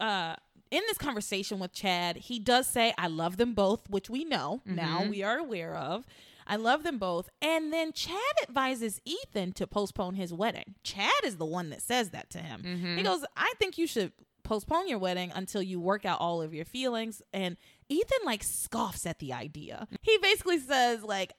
uh 0.00 0.34
in 0.72 0.82
this 0.88 0.98
conversation 0.98 1.58
with 1.60 1.72
Chad, 1.72 2.16
he 2.16 2.38
does 2.40 2.66
say 2.66 2.92
I 2.98 3.06
love 3.06 3.36
them 3.36 3.54
both, 3.54 3.88
which 3.88 4.10
we 4.10 4.24
know 4.24 4.62
now, 4.64 5.02
Mhm. 5.02 5.10
we 5.10 5.22
are 5.22 5.38
aware 5.38 5.76
of. 5.76 6.04
I 6.46 6.56
love 6.56 6.82
them 6.82 6.98
both. 6.98 7.28
And 7.40 7.72
then 7.72 7.92
Chad 7.92 8.16
advises 8.42 9.00
Ethan 9.04 9.52
to 9.52 9.66
postpone 9.68 10.14
his 10.14 10.32
wedding. 10.32 10.74
Chad 10.82 11.12
is 11.24 11.36
the 11.36 11.44
one 11.46 11.70
that 11.70 11.82
says 11.82 12.10
that 12.10 12.30
to 12.30 12.38
him. 12.38 12.62
Mhm. 12.64 12.96
He 12.96 13.02
goes, 13.04 13.24
I 13.36 13.52
think 13.60 13.78
you 13.78 13.86
should 13.86 14.12
postpone 14.42 14.88
your 14.88 14.98
wedding 14.98 15.30
until 15.32 15.62
you 15.62 15.78
work 15.78 16.04
out 16.04 16.18
all 16.18 16.42
of 16.42 16.52
your 16.52 16.64
feelings. 16.64 17.22
And 17.32 17.56
Ethan 17.88 18.24
like 18.24 18.42
scoffs 18.42 19.06
at 19.06 19.20
the 19.20 19.32
idea. 19.32 19.86
He 20.00 20.18
basically 20.18 20.58
says, 20.58 21.02
like, 21.04 21.34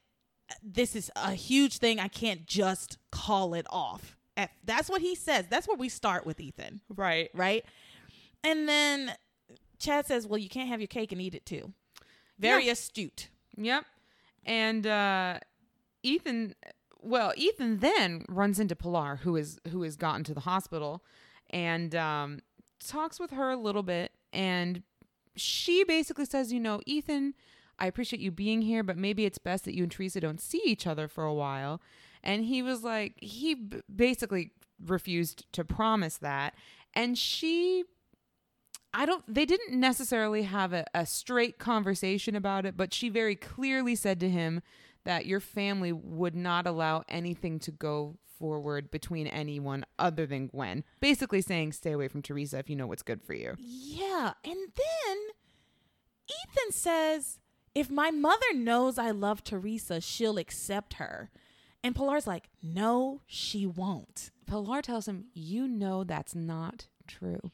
this 0.61 0.95
is 0.95 1.11
a 1.15 1.33
huge 1.33 1.79
thing. 1.79 1.99
I 1.99 2.07
can't 2.07 2.45
just 2.45 2.97
call 3.11 3.55
it 3.55 3.65
off. 3.69 4.15
That's 4.63 4.89
what 4.89 5.01
he 5.01 5.15
says. 5.15 5.47
That's 5.49 5.67
where 5.67 5.77
we 5.77 5.89
start 5.89 6.25
with 6.25 6.39
Ethan, 6.39 6.81
right. 6.89 7.29
right? 7.33 7.65
And 8.43 8.67
then 8.67 9.15
Chad 9.83 10.05
says, 10.07 10.25
Well, 10.25 10.37
you 10.37 10.49
can't 10.49 10.69
have 10.69 10.79
your 10.79 10.87
cake 10.87 11.11
and 11.11 11.21
eat 11.21 11.35
it 11.35 11.45
too. 11.45 11.73
Very 12.39 12.69
astute. 12.69 13.29
Yep. 13.57 13.85
And 14.45 14.87
uh 14.87 15.39
Ethan 16.01 16.55
well, 17.01 17.33
Ethan 17.35 17.79
then 17.79 18.25
runs 18.29 18.59
into 18.59 18.75
Pilar 18.75 19.17
who 19.17 19.35
is 19.35 19.59
who 19.69 19.83
has 19.83 19.95
gotten 19.95 20.23
to 20.25 20.33
the 20.33 20.41
hospital 20.41 21.03
and 21.49 21.93
um 21.95 22.39
talks 22.85 23.19
with 23.19 23.31
her 23.31 23.51
a 23.51 23.57
little 23.57 23.83
bit 23.83 24.11
and 24.31 24.83
she 25.35 25.83
basically 25.83 26.25
says, 26.25 26.53
you 26.53 26.59
know, 26.59 26.79
Ethan, 26.85 27.33
I 27.79 27.87
appreciate 27.87 28.21
you 28.21 28.31
being 28.31 28.61
here, 28.61 28.83
but 28.83 28.97
maybe 28.97 29.25
it's 29.25 29.37
best 29.39 29.65
that 29.65 29.75
you 29.75 29.83
and 29.83 29.91
Theresa 29.91 30.19
don't 30.19 30.39
see 30.39 30.61
each 30.63 30.85
other 30.85 31.07
for 31.07 31.23
a 31.23 31.33
while. 31.33 31.81
And 32.23 32.45
he 32.45 32.61
was 32.61 32.83
like, 32.83 33.15
he 33.17 33.55
b- 33.55 33.81
basically 33.93 34.51
refused 34.83 35.51
to 35.53 35.63
promise 35.63 36.17
that. 36.17 36.53
And 36.93 37.17
she 37.17 37.83
I 38.93 39.05
don't 39.05 39.23
they 39.27 39.45
didn't 39.45 39.79
necessarily 39.79 40.43
have 40.43 40.73
a, 40.73 40.85
a 40.93 41.05
straight 41.05 41.57
conversation 41.57 42.35
about 42.35 42.65
it, 42.65 42.77
but 42.77 42.93
she 42.93 43.09
very 43.09 43.35
clearly 43.35 43.95
said 43.95 44.19
to 44.19 44.29
him 44.29 44.61
that 45.03 45.25
your 45.25 45.39
family 45.39 45.91
would 45.91 46.35
not 46.35 46.67
allow 46.67 47.03
anything 47.09 47.59
to 47.59 47.71
go 47.71 48.17
forward 48.37 48.91
between 48.91 49.27
anyone 49.27 49.85
other 49.97 50.25
than 50.25 50.47
Gwen. 50.47 50.83
Basically 50.99 51.41
saying 51.41 51.73
stay 51.73 51.91
away 51.91 52.07
from 52.07 52.21
Theresa 52.21 52.59
if 52.59 52.69
you 52.69 52.75
know 52.75 52.87
what's 52.87 53.03
good 53.03 53.21
for 53.23 53.33
you. 53.33 53.55
Yeah. 53.57 54.33
And 54.43 54.55
then 54.55 55.17
Ethan 56.27 56.71
says, 56.71 57.39
if 57.75 57.89
my 57.89 58.11
mother 58.11 58.53
knows 58.53 58.97
I 58.97 59.11
love 59.11 59.43
Theresa, 59.43 59.99
she'll 59.99 60.37
accept 60.37 60.93
her. 60.95 61.31
And 61.83 61.95
Pilar's 61.95 62.27
like, 62.27 62.49
no, 62.61 63.21
she 63.25 63.65
won't. 63.65 64.31
Pilar 64.45 64.81
tells 64.81 65.07
him, 65.07 65.25
"You 65.33 65.67
know 65.67 66.03
that's 66.03 66.35
not 66.35 66.87
true." 67.07 67.51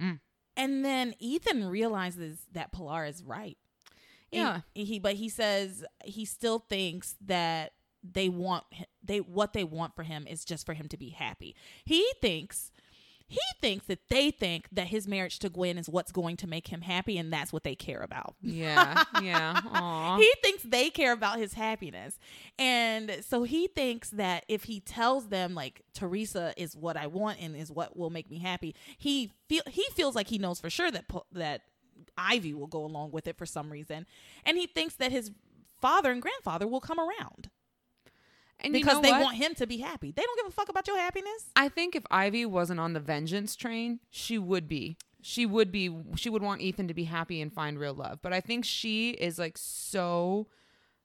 Mm. 0.00 0.20
And 0.56 0.84
then 0.84 1.14
Ethan 1.18 1.68
realizes 1.68 2.38
that 2.52 2.72
Pilar 2.72 3.04
is 3.04 3.22
right. 3.22 3.58
Yeah. 4.30 4.60
He, 4.74 4.84
he 4.84 4.98
but 4.98 5.14
he 5.14 5.28
says 5.28 5.84
he 6.04 6.24
still 6.24 6.58
thinks 6.58 7.16
that 7.24 7.72
they 8.02 8.28
want 8.28 8.64
they 9.02 9.18
what 9.18 9.52
they 9.52 9.64
want 9.64 9.94
for 9.94 10.02
him 10.02 10.26
is 10.26 10.44
just 10.44 10.66
for 10.66 10.74
him 10.74 10.88
to 10.88 10.96
be 10.96 11.10
happy. 11.10 11.54
He 11.84 12.06
thinks 12.20 12.70
he 13.28 13.40
thinks 13.60 13.86
that 13.86 13.98
they 14.08 14.30
think 14.30 14.68
that 14.70 14.86
his 14.86 15.08
marriage 15.08 15.38
to 15.40 15.48
Gwen 15.48 15.78
is 15.78 15.88
what's 15.88 16.12
going 16.12 16.36
to 16.38 16.46
make 16.46 16.68
him 16.68 16.80
happy 16.80 17.18
and 17.18 17.32
that's 17.32 17.52
what 17.52 17.64
they 17.64 17.74
care 17.74 18.00
about. 18.00 18.36
Yeah. 18.40 19.02
Yeah. 19.20 19.60
Aw. 19.72 20.18
He 20.18 20.32
thinks 20.42 20.62
they 20.62 20.90
care 20.90 21.12
about 21.12 21.38
his 21.38 21.54
happiness. 21.54 22.18
And 22.58 23.24
so 23.28 23.42
he 23.42 23.66
thinks 23.66 24.10
that 24.10 24.44
if 24.48 24.64
he 24.64 24.78
tells 24.80 25.28
them 25.28 25.54
like 25.54 25.82
Theresa 25.92 26.54
is 26.56 26.76
what 26.76 26.96
I 26.96 27.08
want 27.08 27.40
and 27.40 27.56
is 27.56 27.70
what 27.70 27.96
will 27.96 28.10
make 28.10 28.30
me 28.30 28.38
happy, 28.38 28.76
he 28.96 29.32
feel 29.48 29.62
he 29.68 29.84
feels 29.94 30.14
like 30.14 30.28
he 30.28 30.38
knows 30.38 30.60
for 30.60 30.70
sure 30.70 30.90
that 30.92 31.06
that 31.32 31.62
Ivy 32.16 32.54
will 32.54 32.68
go 32.68 32.84
along 32.84 33.10
with 33.10 33.26
it 33.26 33.36
for 33.36 33.46
some 33.46 33.70
reason. 33.70 34.06
And 34.44 34.56
he 34.56 34.66
thinks 34.66 34.94
that 34.96 35.10
his 35.10 35.32
father 35.80 36.12
and 36.12 36.22
grandfather 36.22 36.66
will 36.66 36.80
come 36.80 36.98
around 37.00 37.50
and 38.60 38.74
you 38.74 38.80
because 38.80 38.94
know 38.94 39.02
they 39.02 39.10
what? 39.12 39.22
want 39.22 39.36
him 39.36 39.54
to 39.54 39.66
be 39.66 39.78
happy. 39.78 40.12
They 40.12 40.22
don't 40.22 40.38
give 40.38 40.46
a 40.48 40.52
fuck 40.52 40.68
about 40.68 40.86
your 40.86 40.98
happiness. 40.98 41.50
I 41.54 41.68
think 41.68 41.94
if 41.94 42.04
Ivy 42.10 42.46
wasn't 42.46 42.80
on 42.80 42.92
the 42.92 43.00
vengeance 43.00 43.56
train, 43.56 44.00
she 44.10 44.38
would 44.38 44.68
be. 44.68 44.96
She 45.22 45.44
would 45.44 45.72
be. 45.72 45.94
She 46.16 46.30
would 46.30 46.42
want 46.42 46.60
Ethan 46.60 46.88
to 46.88 46.94
be 46.94 47.04
happy 47.04 47.40
and 47.40 47.52
find 47.52 47.78
real 47.78 47.94
love. 47.94 48.20
But 48.22 48.32
I 48.32 48.40
think 48.40 48.64
she 48.64 49.10
is 49.10 49.38
like 49.38 49.58
so 49.58 50.46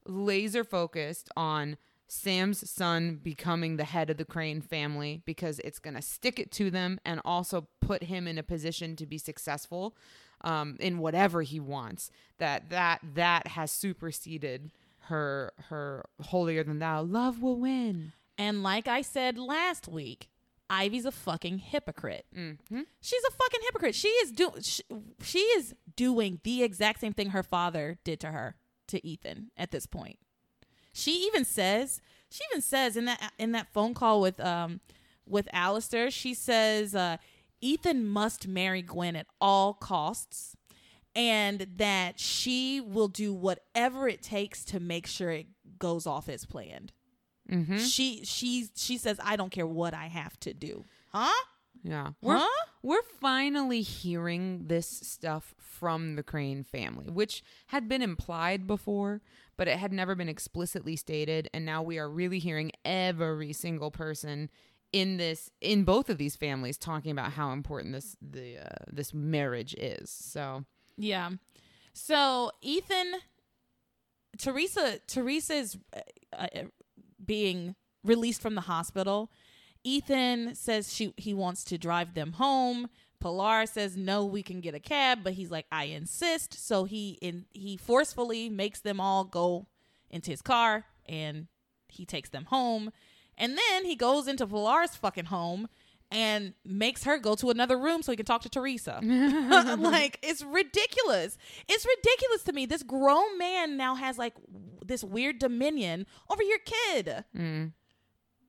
laser 0.06 0.64
focused 0.64 1.30
on 1.36 1.78
Sam's 2.08 2.70
son 2.70 3.20
becoming 3.24 3.78
the 3.78 3.84
head 3.86 4.10
of 4.10 4.18
the 4.18 4.26
Crane 4.26 4.62
family 4.62 5.22
because 5.26 5.60
it's 5.60 5.80
going 5.80 5.94
to 5.94 6.02
stick 6.02 6.40
it 6.40 6.52
to 6.54 6.70
them 6.70 7.00
and 7.06 7.22
also 7.24 7.68
put 7.80 8.04
him 8.04 8.28
in 8.28 8.38
a 8.38 8.44
position 8.44 8.96
to 8.98 9.06
be 9.06 9.18
successful 9.18 9.96
um, 10.44 10.76
in 10.80 10.98
whatever 11.00 11.42
he 11.42 11.60
wants. 11.60 12.12
That 12.38 12.70
that 12.70 13.00
that 13.16 13.48
has 13.48 13.72
superseded 13.72 14.72
her 15.12 15.54
her 15.70 16.06
holier 16.20 16.64
than 16.64 16.80
thou. 16.80 17.04
Love 17.04 17.42
will 17.42 17.58
win. 17.58 18.14
And 18.38 18.64
like 18.64 18.88
I 18.88 19.02
said 19.02 19.38
last 19.38 19.88
week, 19.88 20.30
Ivy's 20.70 21.06
a 21.06 21.12
fucking 21.12 21.60
hypocrite. 21.60 22.26
Mm-hmm. 22.36 22.82
She's 23.02 23.24
a 23.28 23.32
fucking 23.32 23.60
hypocrite. 23.64 23.94
She 23.94 24.08
is 24.08 24.32
do 24.32 24.52
she, 24.62 24.84
she 25.22 25.40
is 25.40 25.76
doing 25.96 26.40
the 26.44 26.64
exact 26.64 27.02
same 27.02 27.14
thing 27.14 27.30
her 27.32 27.44
father 27.44 28.00
did 28.04 28.20
to 28.22 28.28
her 28.28 28.56
to 28.88 29.06
Ethan 29.06 29.52
at 29.58 29.72
this 29.72 29.86
point. 29.86 30.18
She 30.94 31.28
even 31.28 31.46
says 31.46 32.02
she 32.30 32.44
even 32.52 32.62
says 32.62 32.96
in 32.96 33.06
that 33.06 33.34
in 33.38 33.52
that 33.52 33.72
phone 33.74 33.94
call 33.94 34.22
with 34.22 34.40
um 34.40 34.80
with 35.28 35.48
Alistair, 35.54 36.10
she 36.10 36.34
says 36.34 36.96
uh 36.96 37.18
Ethan 37.60 38.08
must 38.08 38.48
marry 38.48 38.82
Gwen 38.82 39.16
at 39.16 39.28
all 39.40 39.74
costs 39.74 40.51
and 41.16 41.68
that 41.78 42.20
she 42.20 42.82
will 42.82 43.08
do 43.08 43.34
whatever 43.34 44.08
it 44.08 44.22
takes 44.22 44.64
to 44.66 44.80
make 44.80 45.08
sure 45.08 45.32
it 45.32 45.48
goes 45.78 46.06
off 46.06 46.30
as 46.30 46.46
planned. 46.46 46.92
Mm-hmm. 47.50 47.78
She 47.78 48.24
she 48.24 48.70
she 48.76 48.98
says 48.98 49.20
I 49.24 49.36
don't 49.36 49.52
care 49.52 49.68
what 49.68 49.94
I 49.94 50.08
have 50.08 50.40
to 50.42 50.54
do. 50.54 50.86
Huh? 51.10 51.44
Yeah. 51.84 52.12
We're 52.22 52.38
Huh? 52.38 52.66
we're 52.84 53.04
finally 53.20 53.82
hearing 53.82 54.68
this 54.68 54.88
stuff 54.88 55.54
from 55.58 56.16
the 56.16 56.24
Crane 56.24 56.64
family, 56.64 57.10
which 57.10 57.44
had 57.68 57.90
been 57.90 58.02
implied 58.02 58.68
before, 58.68 59.22
but 59.58 59.68
it 59.68 59.78
had 59.78 59.92
never 59.92 60.16
been 60.16 60.30
explicitly 60.30 60.96
stated, 60.96 61.50
and 61.54 61.66
now 61.66 61.82
we 61.82 61.98
are 61.98 62.10
really 62.10 62.40
hearing 62.40 62.72
every 62.86 63.52
single 63.52 63.92
person 63.92 64.50
in 64.94 65.18
this 65.18 65.50
in 65.60 65.84
both 65.84 66.10
of 66.10 66.18
these 66.18 66.36
families 66.36 66.78
talking 66.78 67.12
about 67.12 67.32
how 67.32 67.52
important 67.52 67.94
this 67.94 68.16
the 68.22 68.60
uh, 68.60 68.86
this 68.92 69.14
marriage 69.14 69.74
is. 69.76 70.10
So, 70.10 70.66
Yeah. 70.98 71.32
So 71.94 72.52
Ethan, 72.62 73.16
Theresa, 74.38 75.00
Theresa 75.08 75.54
is 75.54 75.78
uh, 75.96 76.00
uh, 76.38 76.62
being 77.24 77.76
released 78.04 78.42
from 78.42 78.56
the 78.56 78.62
hospital. 78.62 79.32
Ethan 79.84 80.56
says 80.56 80.94
she 80.94 81.14
he 81.18 81.34
wants 81.34 81.64
to 81.66 81.78
drive 81.78 82.14
them 82.14 82.34
home. 82.34 82.90
Pilar 83.20 83.66
says 83.66 83.98
no, 83.98 84.26
we 84.26 84.44
can 84.44 84.62
get 84.62 84.76
a 84.76 84.80
cab, 84.80 85.20
but 85.24 85.34
he's 85.34 85.52
like 85.52 85.66
I 85.72 85.86
insist. 85.86 86.66
So 86.66 86.86
he 86.86 87.18
in 87.22 87.46
he 87.52 87.78
forcefully 87.78 88.50
makes 88.50 88.80
them 88.80 89.00
all 89.00 89.24
go 89.24 89.68
into 90.10 90.32
his 90.32 90.42
car 90.42 90.86
and 91.08 91.48
he 91.88 92.06
takes 92.06 92.30
them 92.30 92.46
home. 92.46 92.92
And 93.38 93.58
then 93.58 93.86
he 93.86 93.96
goes 93.96 94.28
into 94.28 94.46
Pilar's 94.46 94.96
fucking 94.96 95.26
home 95.26 95.68
and 96.12 96.54
makes 96.66 97.06
her 97.06 97.18
go 97.18 97.36
to 97.36 97.50
another 97.50 97.78
room 97.80 98.02
so 98.04 98.12
he 98.12 98.16
can 98.18 98.26
talk 98.26 98.42
to 98.42 98.50
Theresa. 98.50 99.00
like 99.80 100.20
it's 100.22 100.44
ridiculous. 100.44 101.38
It's 101.68 101.86
ridiculous 101.86 102.44
to 102.44 102.54
me. 102.54 102.66
This 102.66 102.84
grown 102.84 103.38
man 103.38 103.78
now 103.78 103.96
has 103.96 104.18
like 104.18 104.34
this 104.86 105.04
weird 105.04 105.40
dominion 105.40 106.06
over 106.30 106.44
your 106.44 106.60
kid. 106.60 107.24
mm, 107.36 107.72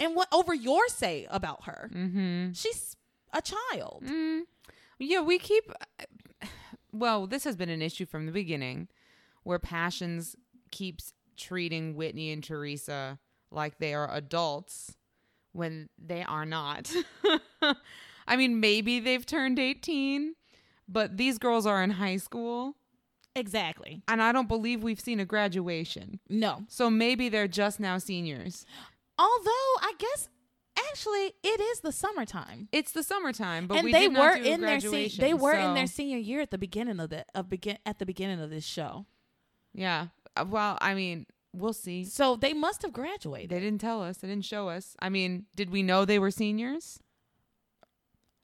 And 0.00 0.14
what 0.16 0.28
over 0.32 0.52
your 0.54 0.88
say 0.88 1.26
about 1.30 1.64
her. 1.64 1.88
mm-hmm. 1.94 2.52
She's 2.52 2.96
a 3.32 3.40
child. 3.40 4.02
Mm. 4.06 4.42
Yeah, 4.98 5.20
we 5.22 5.38
keep. 5.38 5.70
Well, 6.92 7.26
this 7.26 7.44
has 7.44 7.56
been 7.56 7.70
an 7.70 7.80
issue 7.82 8.04
from 8.06 8.26
the 8.26 8.32
beginning, 8.32 8.88
where 9.44 9.58
Passions 9.58 10.36
keeps 10.70 11.14
treating 11.36 11.94
Whitney 11.96 12.30
and 12.30 12.44
Theresa 12.44 13.18
like 13.50 13.78
they 13.78 13.94
are 13.94 14.12
adults 14.14 14.96
when 15.52 15.88
they 15.98 16.22
are 16.24 16.44
not. 16.46 16.92
I 18.26 18.36
mean, 18.36 18.60
maybe 18.60 19.00
they've 19.00 19.24
turned 19.26 19.58
18, 19.58 20.34
but 20.88 21.16
these 21.16 21.38
girls 21.38 21.66
are 21.66 21.82
in 21.82 21.90
high 21.90 22.16
school, 22.18 22.76
Exactly. 23.34 24.02
and 24.08 24.22
I 24.22 24.30
don't 24.32 24.48
believe 24.48 24.82
we've 24.82 25.00
seen 25.00 25.18
a 25.20 25.24
graduation. 25.24 26.20
No. 26.28 26.64
So 26.68 26.90
maybe 26.90 27.28
they're 27.28 27.48
just 27.48 27.80
now 27.80 27.98
seniors. 27.98 28.66
Although 29.18 29.74
I 29.80 29.92
guess 29.98 30.28
actually 30.90 31.32
it 31.42 31.60
is 31.60 31.80
the 31.80 31.92
summertime. 31.92 32.68
It's 32.72 32.92
the 32.92 33.02
summertime, 33.02 33.66
but 33.66 33.78
and 33.78 33.84
we 33.86 33.92
they 33.92 34.00
did 34.02 34.12
not 34.12 34.36
were 34.38 34.42
do 34.42 34.48
in 34.50 34.60
their 34.60 34.80
se- 34.80 35.16
they 35.18 35.34
were 35.34 35.52
in 35.54 35.74
their 35.74 35.86
senior 35.86 36.18
year 36.18 36.40
at 36.40 36.50
the 36.50 36.58
beginning 36.58 37.00
of 37.00 37.10
the 37.10 37.24
of 37.34 37.48
begin 37.48 37.78
at 37.86 37.98
the 37.98 38.06
beginning 38.06 38.40
of 38.40 38.50
this 38.50 38.64
show. 38.64 39.06
Yeah. 39.74 40.08
Uh, 40.36 40.44
Well, 40.48 40.76
I 40.80 40.94
mean, 40.94 41.26
we'll 41.52 41.72
see. 41.72 42.04
So 42.04 42.36
they 42.36 42.52
must 42.52 42.82
have 42.82 42.92
graduated. 42.92 43.50
They 43.50 43.60
didn't 43.60 43.80
tell 43.80 44.02
us. 44.02 44.18
They 44.18 44.28
didn't 44.28 44.44
show 44.44 44.68
us. 44.68 44.96
I 45.00 45.08
mean, 45.08 45.46
did 45.56 45.70
we 45.70 45.82
know 45.82 46.04
they 46.04 46.18
were 46.18 46.30
seniors? 46.30 46.98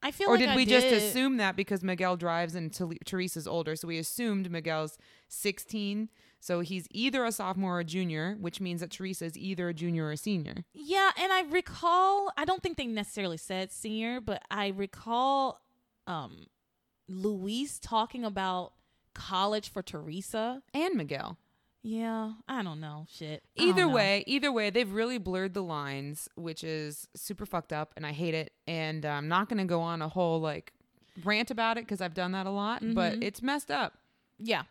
I 0.02 0.12
feel 0.12 0.28
Or 0.28 0.32
like 0.32 0.40
did 0.40 0.48
I 0.50 0.56
we 0.56 0.64
just 0.64 0.86
assume 0.86 1.38
that 1.38 1.56
because 1.56 1.82
Miguel 1.82 2.16
drives 2.16 2.54
and 2.54 2.72
Theresa's 2.72 3.48
older? 3.48 3.74
So 3.74 3.88
we 3.88 3.98
assumed 3.98 4.50
Miguel's 4.50 4.96
16. 5.28 6.09
So 6.40 6.61
he's 6.61 6.86
either 6.92 7.24
a 7.24 7.32
sophomore 7.32 7.78
or 7.78 7.80
a 7.80 7.84
junior, 7.84 8.36
which 8.38 8.61
means 8.61 8.80
that 8.80 8.92
Theresa 8.92 9.24
is 9.24 9.36
either 9.36 9.68
a 9.68 9.74
junior 9.74 10.04
or 10.06 10.12
a 10.12 10.16
senior. 10.16 10.64
Yeah, 10.72 11.11
and 11.20 11.32
I 11.32 11.42
recall 11.42 12.30
I 12.36 12.44
don't 12.44 12.62
think 12.62 12.76
they 12.76 12.86
necessarily 12.86 13.38
said 13.38 13.72
senior, 13.72 14.20
but 14.20 14.42
I 14.50 14.68
recall 14.68 15.61
um 16.06 16.46
Luis 17.09 17.80
talking 17.80 18.24
about 18.24 18.74
college 19.14 19.72
for 19.72 19.82
Theresa. 19.82 20.62
And 20.72 20.94
Miguel. 20.94 21.38
Yeah, 21.82 22.32
I 22.48 22.62
don't 22.62 22.80
know. 22.80 23.06
Shit. 23.08 23.42
Either 23.56 23.82
know. 23.86 23.88
way, 23.94 24.24
either 24.26 24.50
way, 24.52 24.70
they've 24.70 24.90
really 24.90 25.18
blurred 25.18 25.54
the 25.54 25.62
lines, 25.62 26.28
which 26.34 26.64
is 26.64 27.06
super 27.14 27.46
fucked 27.46 27.72
up, 27.72 27.92
and 27.96 28.04
I 28.04 28.12
hate 28.12 28.34
it. 28.34 28.52
And 28.66 29.04
I'm 29.04 29.28
not 29.28 29.48
going 29.48 29.58
to 29.58 29.64
go 29.64 29.80
on 29.80 30.02
a 30.02 30.08
whole 30.08 30.40
like 30.40 30.72
rant 31.24 31.50
about 31.50 31.78
it 31.78 31.84
because 31.84 32.00
I've 32.00 32.14
done 32.14 32.32
that 32.32 32.46
a 32.46 32.50
lot, 32.50 32.82
but 32.94 33.14
Mhm. 33.14 33.24
it's 33.24 33.42
messed 33.42 33.70
up. 33.70 33.94
Yeah. 34.38 34.64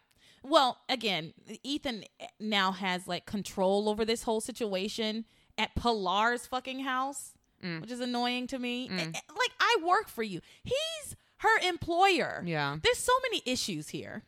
Well, 0.44 0.80
again, 0.88 1.34
Ethan 1.64 2.04
now 2.40 2.72
has 2.72 3.08
like 3.08 3.26
control 3.26 3.90
over 3.90 4.06
this 4.06 4.24
whole 4.24 4.40
situation 4.42 5.26
at 5.58 5.76
Pilar's 5.76 6.46
fucking 6.46 6.82
house, 6.82 7.34
Mm. 7.64 7.82
which 7.82 7.92
is 7.92 8.00
annoying 8.00 8.48
to 8.48 8.60
me. 8.60 8.88
Mm. 8.88 9.00
Eh, 9.00 9.12
eh, 9.16 9.20
Like 9.30 9.52
I 9.60 9.78
work 9.84 10.08
for 10.10 10.24
you. 10.24 10.42
He's 10.64 11.16
her 11.38 11.58
employer. 11.68 12.44
Yeah. 12.46 12.78
There's 12.84 13.00
so 13.00 13.14
many 13.24 13.42
issues 13.46 13.90
here. 13.90 14.24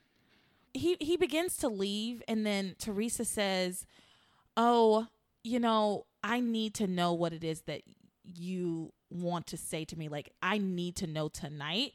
He 0.79 0.97
he 0.99 1.17
begins 1.17 1.57
to 1.57 1.67
leave 1.67 2.21
and 2.27 2.45
then 2.45 2.75
Theresa 2.79 3.25
says, 3.25 3.85
"Oh, 4.55 5.07
you 5.43 5.59
know, 5.59 6.05
I 6.23 6.39
need 6.39 6.73
to 6.75 6.87
know 6.87 7.13
what 7.13 7.33
it 7.33 7.43
is 7.43 7.61
that 7.61 7.81
you 8.23 8.93
want 9.09 9.47
to 9.47 9.57
say 9.57 9.85
to 9.85 9.97
me. 9.97 10.07
Like 10.09 10.29
I 10.41 10.57
need 10.57 10.95
to 10.97 11.07
know 11.07 11.27
tonight. 11.29 11.93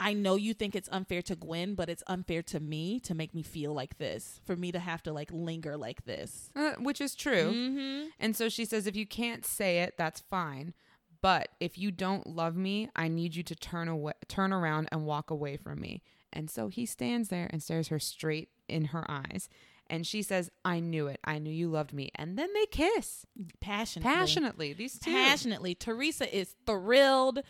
I 0.00 0.12
know 0.12 0.36
you 0.36 0.54
think 0.54 0.76
it's 0.76 0.88
unfair 0.92 1.22
to 1.22 1.34
Gwen, 1.34 1.74
but 1.74 1.88
it's 1.88 2.04
unfair 2.06 2.42
to 2.42 2.60
me 2.60 3.00
to 3.00 3.14
make 3.16 3.34
me 3.34 3.42
feel 3.42 3.74
like 3.74 3.98
this, 3.98 4.40
for 4.46 4.54
me 4.54 4.70
to 4.70 4.78
have 4.78 5.02
to 5.04 5.12
like 5.12 5.30
linger 5.32 5.76
like 5.76 6.04
this." 6.04 6.50
Uh, 6.54 6.74
which 6.78 7.00
is 7.00 7.14
true. 7.16 7.52
Mhm. 7.52 8.08
And 8.20 8.36
so 8.36 8.48
she 8.48 8.64
says, 8.64 8.86
if 8.86 8.94
you 8.96 9.06
can't 9.06 9.44
say 9.44 9.80
it, 9.80 9.96
that's 9.98 10.20
fine. 10.20 10.72
But 11.20 11.48
if 11.58 11.76
you 11.76 11.90
don't 11.90 12.28
love 12.28 12.54
me, 12.54 12.90
I 12.94 13.08
need 13.08 13.34
you 13.34 13.42
to 13.42 13.56
turn 13.56 13.88
away, 13.88 14.12
turn 14.28 14.52
around 14.52 14.88
and 14.92 15.04
walk 15.04 15.30
away 15.30 15.56
from 15.56 15.80
me. 15.80 16.00
And 16.32 16.50
so 16.50 16.68
he 16.68 16.86
stands 16.86 17.28
there 17.28 17.48
and 17.50 17.62
stares 17.62 17.88
her 17.88 17.98
straight 17.98 18.50
in 18.68 18.86
her 18.86 19.04
eyes. 19.10 19.48
And 19.90 20.06
she 20.06 20.22
says, 20.22 20.50
I 20.64 20.80
knew 20.80 21.06
it. 21.06 21.18
I 21.24 21.38
knew 21.38 21.50
you 21.50 21.70
loved 21.70 21.92
me. 21.92 22.10
And 22.14 22.38
then 22.38 22.50
they 22.54 22.66
kiss 22.66 23.24
Passionately. 23.60 24.14
passionately. 24.14 24.72
These 24.74 24.98
two. 24.98 25.10
passionately. 25.10 25.74
Theresa 25.74 26.36
is 26.36 26.54
thrilled, 26.66 27.40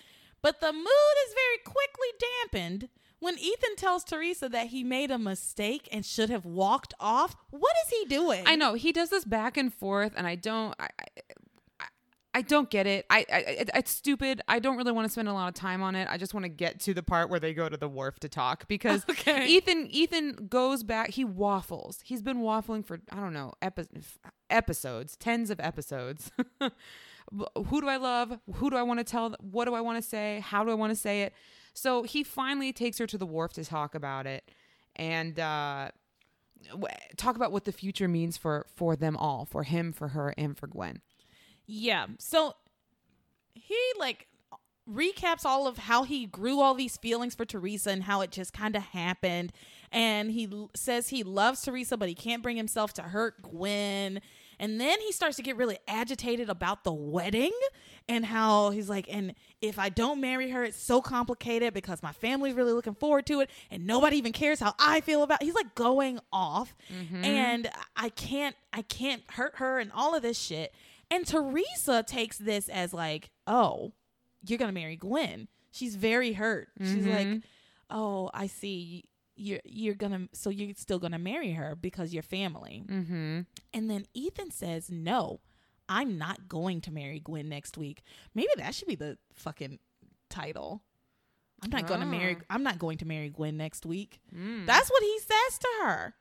but 0.41 0.61
the 0.61 0.73
mood 0.73 1.17
is 1.27 1.35
very 1.35 1.59
quickly 1.65 2.09
dampened 2.53 2.89
when 3.21 3.39
Ethan 3.39 3.77
tells 3.77 4.05
Theresa 4.05 4.49
that 4.49 4.69
he 4.69 4.85
made 4.85 5.11
a 5.11 5.19
mistake 5.19 5.89
and 5.91 6.05
should 6.05 6.31
have 6.31 6.45
walked 6.45 6.95
off, 7.01 7.37
what 7.51 7.75
is 7.85 7.91
he 7.99 8.05
doing? 8.07 8.45
I 8.47 8.55
know 8.55 8.75
he 8.75 8.93
does 8.93 9.11
this 9.11 9.25
back 9.25 9.57
and 9.57 9.75
forth, 9.75 10.13
and 10.17 10.27
I 10.27 10.37
don't. 10.37 10.75
I, 10.79 10.89
I, 12.39 12.43
don't 12.43 12.71
get 12.71 12.87
it. 12.87 13.07
I, 13.11 13.25
I 13.33 13.39
it, 13.39 13.71
it's 13.75 13.91
stupid. 13.91 14.41
I 14.49 14.59
don't 14.59 14.77
really 14.77 14.93
want 14.93 15.07
to 15.07 15.13
spend 15.13 15.29
a 15.29 15.33
lot 15.33 15.49
of 15.49 15.55
time 15.55 15.83
on 15.83 15.95
it. 15.95 16.09
I 16.11 16.17
just 16.17 16.35
want 16.35 16.45
to 16.45 16.49
get 16.49 16.81
to 16.81 16.95
the 16.95 17.03
part 17.03 17.31
where 17.31 17.41
they 17.41 17.55
go 17.55 17.69
to 17.69 17.77
the 17.77 17.89
wharf 17.89 18.19
to 18.21 18.29
talk 18.29 18.67
because 18.69 19.05
Okay. 19.11 19.47
Ethan 19.49 19.89
Ethan 19.91 20.47
goes 20.49 20.83
back. 20.83 21.11
He 21.11 21.25
waffles. 21.25 22.01
He's 22.05 22.23
been 22.23 22.39
waffling 22.39 22.85
for 22.85 23.01
I 23.11 23.17
don't 23.17 23.33
know 23.33 23.53
epi- 23.63 23.89
episodes, 24.51 25.17
tens 25.17 25.51
of 25.51 25.61
episodes. 25.61 26.31
Who 27.31 27.81
do 27.81 27.89
I 27.89 27.97
love? 27.97 28.39
Who 28.55 28.71
do 28.71 28.77
I 28.77 28.83
want 28.83 29.01
to 29.01 29.05
tell? 29.05 29.35
What 29.41 29.67
do 29.67 29.75
I 29.75 29.81
want 29.81 30.03
to 30.03 30.09
say? 30.09 30.43
How 30.45 30.65
do 30.65 30.71
I 30.71 30.75
want 30.75 30.91
to 30.91 30.97
say 30.97 31.23
it? 31.23 31.35
So 31.75 32.03
he 32.03 32.23
finally 32.25 32.73
takes 32.73 32.99
her 32.99 33.07
to 33.07 33.19
the 33.19 33.27
wharf 33.27 33.53
to 33.55 33.65
talk 33.65 33.95
about 33.95 34.27
it 34.27 34.51
and 34.97 35.39
uh, 35.39 35.91
w- 36.71 36.95
talk 37.17 37.37
about 37.37 37.53
what 37.53 37.65
the 37.65 37.73
future 37.73 38.09
means 38.09 38.37
for 38.37 38.67
for 38.75 38.97
them 38.97 39.17
all, 39.17 39.45
for 39.45 39.63
him, 39.63 39.93
for 39.93 40.09
her, 40.09 40.35
and 40.39 40.57
for 40.57 40.67
Gwen. 40.67 41.03
Yeah. 41.69 42.07
So 42.19 42.55
he 43.55 43.79
like 43.99 44.27
recaps 44.91 45.45
all 45.45 45.67
of 45.69 45.77
how 45.77 46.03
he 46.03 46.27
grew 46.27 46.61
all 46.61 46.75
these 46.75 46.97
feelings 46.97 47.35
for 47.35 47.45
Theresa 47.45 47.91
and 47.91 48.03
how 48.03 48.23
it 48.23 48.31
just 48.31 48.53
kind 48.53 48.75
of 48.75 48.83
happened. 48.83 49.53
And 49.93 50.31
he 50.31 50.49
l- 50.51 50.71
says 50.75 51.11
he 51.11 51.23
loves 51.23 51.63
Theresa, 51.63 51.97
but 51.97 52.09
he 52.09 52.15
can't 52.15 52.43
bring 52.43 52.57
himself 52.57 52.95
to 52.95 53.03
hurt 53.03 53.43
Gwen. 53.43 54.21
And 54.59 54.81
then 54.81 55.01
he 55.01 55.13
starts 55.13 55.37
to 55.37 55.43
get 55.43 55.57
really 55.57 55.79
agitated 55.87 56.49
about 56.49 56.85
the 56.85 56.93
wedding 56.93 57.53
and 58.09 58.25
how 58.25 58.71
he's 58.71 58.89
like, 58.89 59.07
and 59.09 59.35
if 59.61 59.79
I 59.79 59.89
don't 59.89 60.21
marry 60.21 60.51
her, 60.51 60.65
it's 60.65 60.83
so 60.83 61.01
complicated 61.01 61.75
because 61.75 62.03
my 62.03 62.13
family's 62.13 62.55
really 62.55 62.73
looking 62.73 62.95
forward 62.95 63.27
to 63.27 63.41
it 63.41 63.51
and 63.71 63.87
nobody 63.87 64.17
even 64.17 64.33
cares 64.33 64.59
how 64.59 64.75
I 64.81 65.01
feel 65.01 65.23
about 65.23 65.43
It. 65.43 65.45
He's 65.45 65.55
like 65.55 65.75
going 65.75 66.19
off 66.33 66.75
mm-hmm. 66.93 67.25
and 67.25 67.71
I 67.97 68.09
can't 68.09 68.57
I 68.73 68.83
can't 68.83 69.23
hurt 69.31 69.57
her 69.57 69.79
and 69.79 69.93
all 69.93 70.15
of 70.15 70.23
this 70.23 70.39
shit. 70.39 70.73
And 71.11 71.27
Theresa 71.27 72.05
takes 72.07 72.39
this 72.39 72.69
as 72.69 72.93
like, 72.93 73.31
oh, 73.47 73.93
you're 74.47 74.59
gonna 74.59 74.73
marry 74.73 74.97
Gwen. 74.97 75.49
She's 75.71 75.97
very 75.97 76.33
hurt. 76.33 76.69
She's 76.81 77.07
like, 77.07 77.43
oh, 77.91 78.31
I 78.35 78.47
see. 78.47 79.05
You're 79.41 79.61
you're 79.65 79.95
gonna 79.95 80.29
so 80.33 80.51
you're 80.51 80.75
still 80.75 80.99
gonna 80.99 81.19
marry 81.19 81.53
her 81.53 81.77
because 81.77 82.13
you're 82.13 82.25
family. 82.25 82.83
Mm-hmm. 82.87 83.41
And 83.73 83.91
then 83.91 84.07
Ethan 84.13 84.51
says, 84.51 84.91
no, 84.91 85.41
I'm 85.89 86.19
not 86.19 86.49
going 86.49 86.81
to 86.83 86.93
marry 86.93 87.21
Gwen 87.21 87.49
next 87.49 87.79
week. 87.79 88.03
Maybe 88.35 88.49
that 88.57 88.75
should 88.75 88.89
be 88.89 88.97
the 88.97 89.17
fucking 89.35 89.79
title. 90.29 90.83
I'm 91.63 91.71
not 91.71 91.87
gonna 91.87 92.07
marry. 92.07 92.37
Ah. 92.41 92.45
I'm 92.51 92.63
not 92.63 92.79
going 92.79 92.99
to 92.99 93.07
marry 93.07 93.31
Gwen 93.31 93.57
next 93.57 93.87
week. 93.87 94.21
Mm. 94.35 94.67
That's 94.67 94.91
what 94.91 95.03
he 95.03 95.19
says 95.21 95.59
to 95.59 95.69
her. 95.83 96.15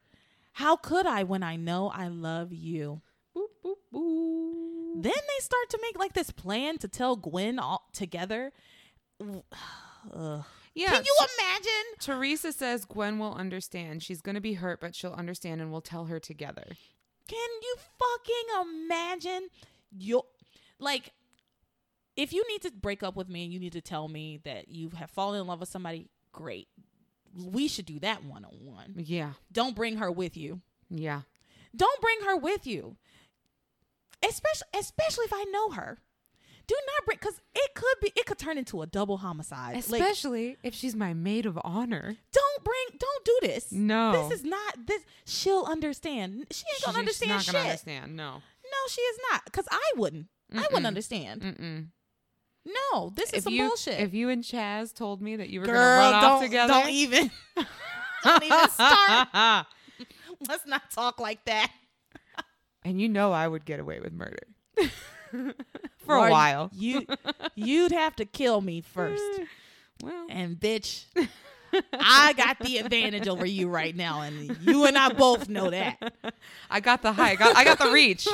How 0.54 0.76
could 0.76 1.06
I 1.06 1.24
when 1.24 1.44
I 1.44 1.56
know 1.56 1.90
I 1.90 2.08
love 2.08 2.54
you? 2.54 3.02
Boop, 3.36 3.50
boop, 3.64 3.76
boop. 3.94 4.67
Then 5.04 5.14
they 5.14 5.44
start 5.44 5.70
to 5.70 5.80
make 5.82 6.00
like 6.00 6.14
this 6.14 6.32
plan 6.32 6.78
to 6.80 6.88
tell 6.88 7.16
Gwen 7.16 7.60
all 7.60 7.88
together. 7.94 8.52
Ugh. 9.22 10.44
Yeah. 10.74 10.92
Can 10.92 11.04
you 11.04 11.16
imagine? 11.40 11.72
Theresa 12.00 12.52
says 12.52 12.86
Gwen 12.86 13.20
will 13.20 13.34
understand. 13.34 14.04
She's 14.04 14.22
going 14.22 14.36
to 14.36 14.42
be 14.42 14.54
hurt, 14.54 14.80
but 14.80 14.96
she'll 14.96 15.14
understand 15.14 15.62
and 15.62 15.72
we'll 15.72 15.82
tell 15.82 16.06
her 16.06 16.20
together. 16.20 16.66
Can 17.28 17.50
you 17.62 17.76
fucking 18.00 18.70
imagine? 18.86 19.50
You 19.98 20.24
like 20.80 21.14
if 22.16 22.34
you 22.34 22.44
need 22.50 22.64
to 22.64 22.72
break 22.72 23.04
up 23.04 23.16
with 23.16 23.30
me 23.30 23.44
and 23.44 23.54
you 23.54 23.60
need 23.60 23.74
to 23.74 23.82
tell 23.82 24.08
me 24.08 24.40
that 24.44 24.70
you 24.70 24.90
have 24.98 25.12
fallen 25.12 25.42
in 25.42 25.48
love 25.48 25.60
with 25.60 25.70
somebody, 25.70 26.10
great. 26.32 26.68
We 27.36 27.68
should 27.68 27.86
do 27.86 28.00
that 28.00 28.24
one 28.24 28.46
on 28.46 28.54
one. 28.64 28.94
Yeah. 28.98 29.34
Don't 29.52 29.76
bring 29.76 29.98
her 29.98 30.12
with 30.12 30.36
you. 30.36 30.62
Yeah. 30.90 31.22
Don't 31.76 32.02
bring 32.02 32.18
her 32.26 32.36
with 32.36 32.66
you. 32.66 32.98
Especially 34.24 34.68
especially 34.74 35.26
if 35.26 35.34
I 35.34 35.44
know 35.46 35.72
her. 35.72 35.98
Do 36.68 36.76
not 36.86 37.06
bring 37.06 37.18
cuz 37.20 37.40
it 37.56 37.74
could 37.76 37.96
be 38.02 38.12
it 38.16 38.26
could 38.26 38.38
turn 38.38 38.58
into 38.58 38.82
a 38.82 38.86
double 38.88 39.18
homicide. 39.18 39.76
Like, 39.90 40.02
Especially 40.02 40.58
if 40.64 40.74
she's 40.74 40.96
my 40.96 41.14
maid 41.14 41.46
of 41.46 41.58
honor. 41.64 42.18
don't 42.34 42.64
bring 42.64 43.00
don't 43.00 43.26
do 43.26 43.40
this. 43.44 43.72
No. 43.72 44.28
This 44.30 44.40
is 44.40 44.46
not 44.46 44.86
this 44.86 45.04
she'll 45.26 45.64
understand. 45.64 46.48
She 46.52 46.64
ain't 46.74 46.84
gonna 46.86 46.96
She- 46.96 47.00
understand 47.00 47.30
she's 47.30 47.32
not 47.32 47.44
shit. 47.46 47.54
going 47.54 47.64
to 47.64 47.70
understand. 47.70 48.16
No. 48.18 48.32
No, 48.34 48.78
she 48.90 49.02
is 49.02 49.20
not. 49.32 49.52
Cause 49.54 49.66
I 49.72 49.92
wouldn't. 49.96 50.28
I 50.54 50.62
wouldn't 50.72 50.86
understand. 50.88 51.42
Mm-mm. 51.42 51.88
No, 52.92 53.12
this 53.16 53.30
is 53.30 53.36
If 53.40 53.44
some 53.44 53.54
you 53.54 53.68
bullshit. 53.70 54.00
if 54.02 54.14
you 54.14 54.28
and 54.30 54.44
Chaz 54.44 54.94
told 54.94 55.22
me 55.22 55.38
that 55.38 55.48
you 55.50 55.62
were 55.62 55.68
going 55.68 55.78
to 55.78 55.82
run 55.82 56.14
off 56.16 56.42
together, 56.42 56.74
don't 56.74 56.90
even 56.90 57.32
don't 58.24 58.44
even 58.44 58.70
start. 58.70 59.30
Let's 60.48 60.66
not 60.66 60.92
talk 60.92 61.20
like 61.20 61.46
that. 61.46 61.72
And 62.88 63.02
you 63.02 63.10
know 63.10 63.34
I 63.34 63.48
would 63.48 63.66
get 63.66 63.80
away 63.80 64.00
with 64.00 64.14
murder 64.14 64.48
for 65.98 66.18
Or 66.18 66.28
a 66.28 66.32
while. 66.32 66.70
You 66.74 67.06
you'd 67.56 67.92
have 67.92 68.16
to 68.16 68.26
kill 68.26 68.62
me 68.62 68.80
first. 68.82 69.22
Eh, 69.40 69.46
well, 70.04 70.26
And 70.30 70.56
bitch, 70.58 71.06
I 71.94 72.34
got 72.34 72.60
the 72.60 72.78
advantage 72.78 73.28
over 73.28 73.46
you 73.46 73.68
right 73.68 73.96
now, 73.96 74.22
and 74.22 74.58
you 74.62 74.86
and 74.86 74.98
I 74.98 75.10
both 75.12 75.50
know 75.50 75.70
that. 75.70 75.98
I 76.70 76.80
got 76.80 77.02
the 77.02 77.12
high. 77.12 77.32
I 77.32 77.36
got, 77.36 77.58
I 77.58 77.64
got 77.66 77.80
the 77.80 77.92
reach. 77.92 78.26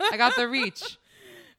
I 0.00 0.16
got 0.16 0.34
the 0.34 0.48
reach. 0.48 0.98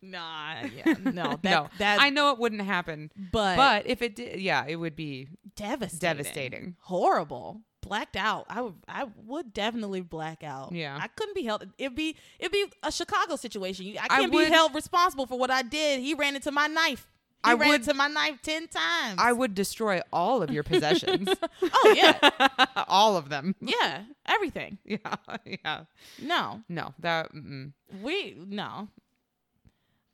Nah, 0.02 0.56
yeah, 0.76 0.96
no, 1.04 1.38
that 1.42 1.44
no, 1.44 1.70
that 1.78 2.02
I 2.02 2.10
know 2.10 2.32
it 2.32 2.40
wouldn't 2.40 2.64
happen, 2.64 3.12
but, 3.32 3.56
but 3.56 3.86
if 3.88 4.02
it 4.02 4.16
did, 4.16 4.42
yeah, 4.42 4.66
it 4.68 4.76
would 4.76 4.96
be 4.96 5.28
devastating, 5.56 6.00
devastating. 6.00 6.76
horrible, 6.82 7.62
blacked 7.92 8.16
out. 8.16 8.46
I 8.50 8.62
would, 8.62 8.76
I 8.88 9.06
would 9.26 9.54
definitely 9.54 10.00
black 10.00 10.46
out. 10.46 10.72
Yeah. 10.72 10.98
I 10.98 11.08
couldn't 11.10 11.36
be 11.36 11.44
held. 11.44 11.66
It'd 11.78 11.94
be, 11.94 12.16
it'd 12.40 12.50
be 12.54 12.66
a 12.84 12.90
Chicago 12.90 13.36
situation. 13.36 13.86
I 14.00 14.06
I 14.06 14.08
can't 14.20 14.34
would- 14.34 14.46
be 14.46 14.50
held 14.50 14.74
responsible 14.74 15.26
for 15.26 15.38
what 15.38 15.52
I 15.52 15.62
did. 15.62 16.00
He 16.00 16.14
ran 16.14 16.36
into 16.38 16.52
my 16.52 16.68
knife. 16.68 17.06
He 17.44 17.52
I 17.52 17.54
ran 17.56 17.68
would- 17.70 17.82
into 17.82 17.94
my 17.94 18.08
knife 18.08 18.40
ten 18.44 18.70
times. 18.70 19.16
I 19.18 19.34
would 19.34 19.54
destroy 19.56 20.00
all 20.14 20.42
of 20.42 20.52
your 20.52 20.64
possessions, 20.64 21.28
oh 21.62 21.94
yeah, 21.98 22.30
all 22.88 23.18
of 23.18 23.28
them. 23.28 23.56
yeah, 23.60 24.04
everything. 24.26 24.78
Yeah, 24.86 25.00
yeah. 25.44 25.82
No, 26.22 26.62
No, 26.70 26.94
that. 27.00 27.34
Mm-mm. 27.34 27.74
we 28.02 28.38
no. 28.48 28.88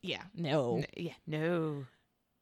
Yeah, 0.01 0.23
no. 0.33 0.77
N- 0.77 0.85
yeah, 0.95 1.13
no. 1.27 1.85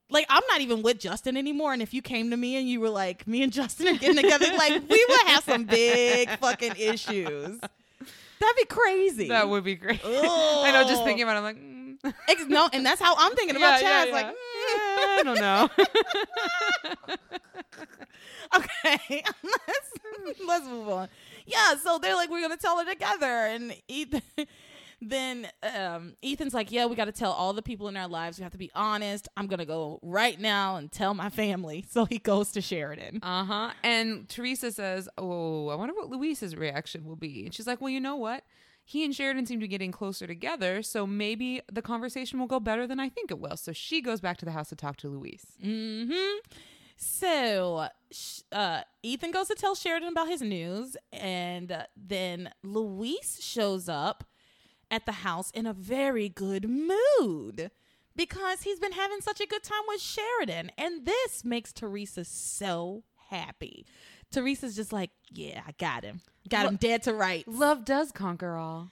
Like 0.10 0.26
I'm 0.30 0.43
not 0.47 0.62
even 0.62 0.82
with 0.82 0.99
Justin 0.99 1.36
anymore. 1.38 1.74
And 1.74 1.82
if 1.82 1.93
you 1.93 2.01
came 2.01 2.30
to 2.32 2.38
me 2.38 2.56
and 2.58 2.68
you 2.70 2.80
were 2.80 2.89
like, 2.89 3.26
me 3.28 3.41
and 3.43 3.51
Justin 3.51 3.88
are 3.88 3.97
getting 3.97 4.16
together, 4.22 4.45
like 4.58 4.74
we 4.89 5.06
would 5.10 5.28
have 5.28 5.43
some 5.43 5.66
big 5.66 6.30
fucking 6.39 6.74
issues. 6.78 7.60
That'd 7.60 8.56
be 8.58 8.66
crazy. 8.66 9.30
That 9.30 9.47
would 9.49 9.64
be 9.64 9.76
great. 9.76 10.01
I 10.06 10.72
know. 10.72 10.88
Just 10.88 11.03
thinking 11.03 11.24
about, 11.24 11.36
it, 11.36 11.39
I'm 11.39 11.43
like, 11.43 11.58
mm. 11.58 12.14
Ex- 12.30 12.45
no, 12.47 12.70
and 12.72 12.86
that's 12.86 13.01
how 13.01 13.16
I'm 13.18 13.34
thinking 13.36 13.56
about 13.56 13.82
Yeah, 13.82 14.06
Chaz. 14.06 14.08
yeah, 14.08 14.14
Like, 14.14 14.26
mm, 14.28 14.36
I 15.18 15.22
don't 15.24 15.39
know. 15.39 15.70
okay, 18.56 19.24
let's 19.43 20.39
let's 20.45 20.66
move 20.68 20.89
on. 20.89 21.08
Yeah, 21.45 21.76
so 21.82 21.97
they're 21.99 22.16
like, 22.16 22.30
we're 22.30 22.41
gonna 22.41 22.58
tell 22.58 22.78
her 22.78 22.86
together, 22.86 23.26
and 23.26 23.76
Ethan. 23.88 24.22
Then 25.01 25.47
um, 25.63 26.15
Ethan's 26.23 26.53
like, 26.53 26.71
yeah, 26.71 26.85
we 26.85 26.95
got 26.95 27.05
to 27.05 27.11
tell 27.11 27.31
all 27.31 27.53
the 27.53 27.61
people 27.61 27.87
in 27.87 27.97
our 27.97 28.07
lives. 28.07 28.37
We 28.37 28.43
have 28.43 28.51
to 28.53 28.57
be 28.57 28.71
honest. 28.73 29.27
I'm 29.37 29.47
gonna 29.47 29.65
go 29.65 29.99
right 30.01 30.39
now 30.39 30.77
and 30.77 30.91
tell 30.91 31.13
my 31.13 31.29
family. 31.29 31.85
So 31.95 32.03
he 32.03 32.17
goes 32.17 32.51
to 32.53 32.61
Sheridan. 32.61 33.19
Uh 33.23 33.45
huh. 33.45 33.71
And 33.81 34.27
Theresa 34.27 34.71
says, 34.71 35.07
"Oh, 35.17 35.69
I 35.69 35.75
wonder 35.75 35.93
what 35.93 36.09
Luis's 36.09 36.53
reaction 36.55 37.05
will 37.05 37.15
be." 37.15 37.45
And 37.45 37.53
she's 37.53 37.67
like, 37.67 37.79
"Well, 37.79 37.89
you 37.89 38.01
know 38.01 38.17
what? 38.17 38.43
He 38.83 39.05
and 39.05 39.15
Sheridan 39.15 39.45
seem 39.45 39.59
to 39.59 39.63
be 39.63 39.69
getting 39.69 39.93
closer 39.93 40.27
together, 40.27 40.81
so 40.81 41.07
maybe 41.07 41.61
the 41.71 41.81
conversation 41.81 42.37
will 42.37 42.47
go 42.47 42.59
better 42.59 42.85
than 42.85 42.99
I 42.99 43.07
think 43.07 43.31
it 43.31 43.39
will." 43.39 43.55
So 43.55 43.71
she 43.71 44.01
goes 44.01 44.19
back 44.19 44.37
to 44.37 44.45
the 44.45 44.51
house 44.51 44.69
to 44.69 44.75
talk 44.75 44.97
to 44.97 45.07
Luis. 45.07 45.45
Mm-hmm. 45.63 46.39
So 46.97 47.88
uh, 48.51 48.81
Ethan 49.03 49.31
goes 49.31 49.47
to 49.47 49.55
tell 49.55 49.76
Sheridan 49.76 50.09
about 50.09 50.27
his 50.27 50.41
news, 50.41 50.97
and 51.13 51.72
uh, 51.72 51.84
then 51.95 52.51
Luis 52.63 53.41
shows 53.41 53.88
up 53.88 54.26
at 54.91 55.06
the 55.06 55.12
house 55.12 55.52
in 55.52 55.66
a 55.66 55.74
very 55.74 56.30
good 56.30 56.70
mood 56.70 57.72
because 58.16 58.62
he's 58.62 58.80
been 58.80 58.94
having 58.94 59.22
such 59.22 59.41
a 59.41 59.48
good 59.48 59.64
time 59.64 59.82
with 59.88 60.02
Sheridan, 60.02 60.72
and 60.78 61.06
this 61.06 61.44
makes 61.44 61.74
Theresa 61.74 62.24
so 62.26 63.03
happy. 63.30 63.86
Theresa's 64.32 64.76
just 64.76 64.91
like, 64.94 65.12
"Yeah, 65.30 65.62
I 65.66 65.72
got 65.78 66.03
him, 66.03 66.22
got 66.49 66.66
him 66.66 66.76
dead 66.78 67.03
to 67.03 67.14
rights." 67.14 67.48
Love 67.48 67.86
does 67.86 68.12
conquer 68.12 68.56
all. 68.56 68.90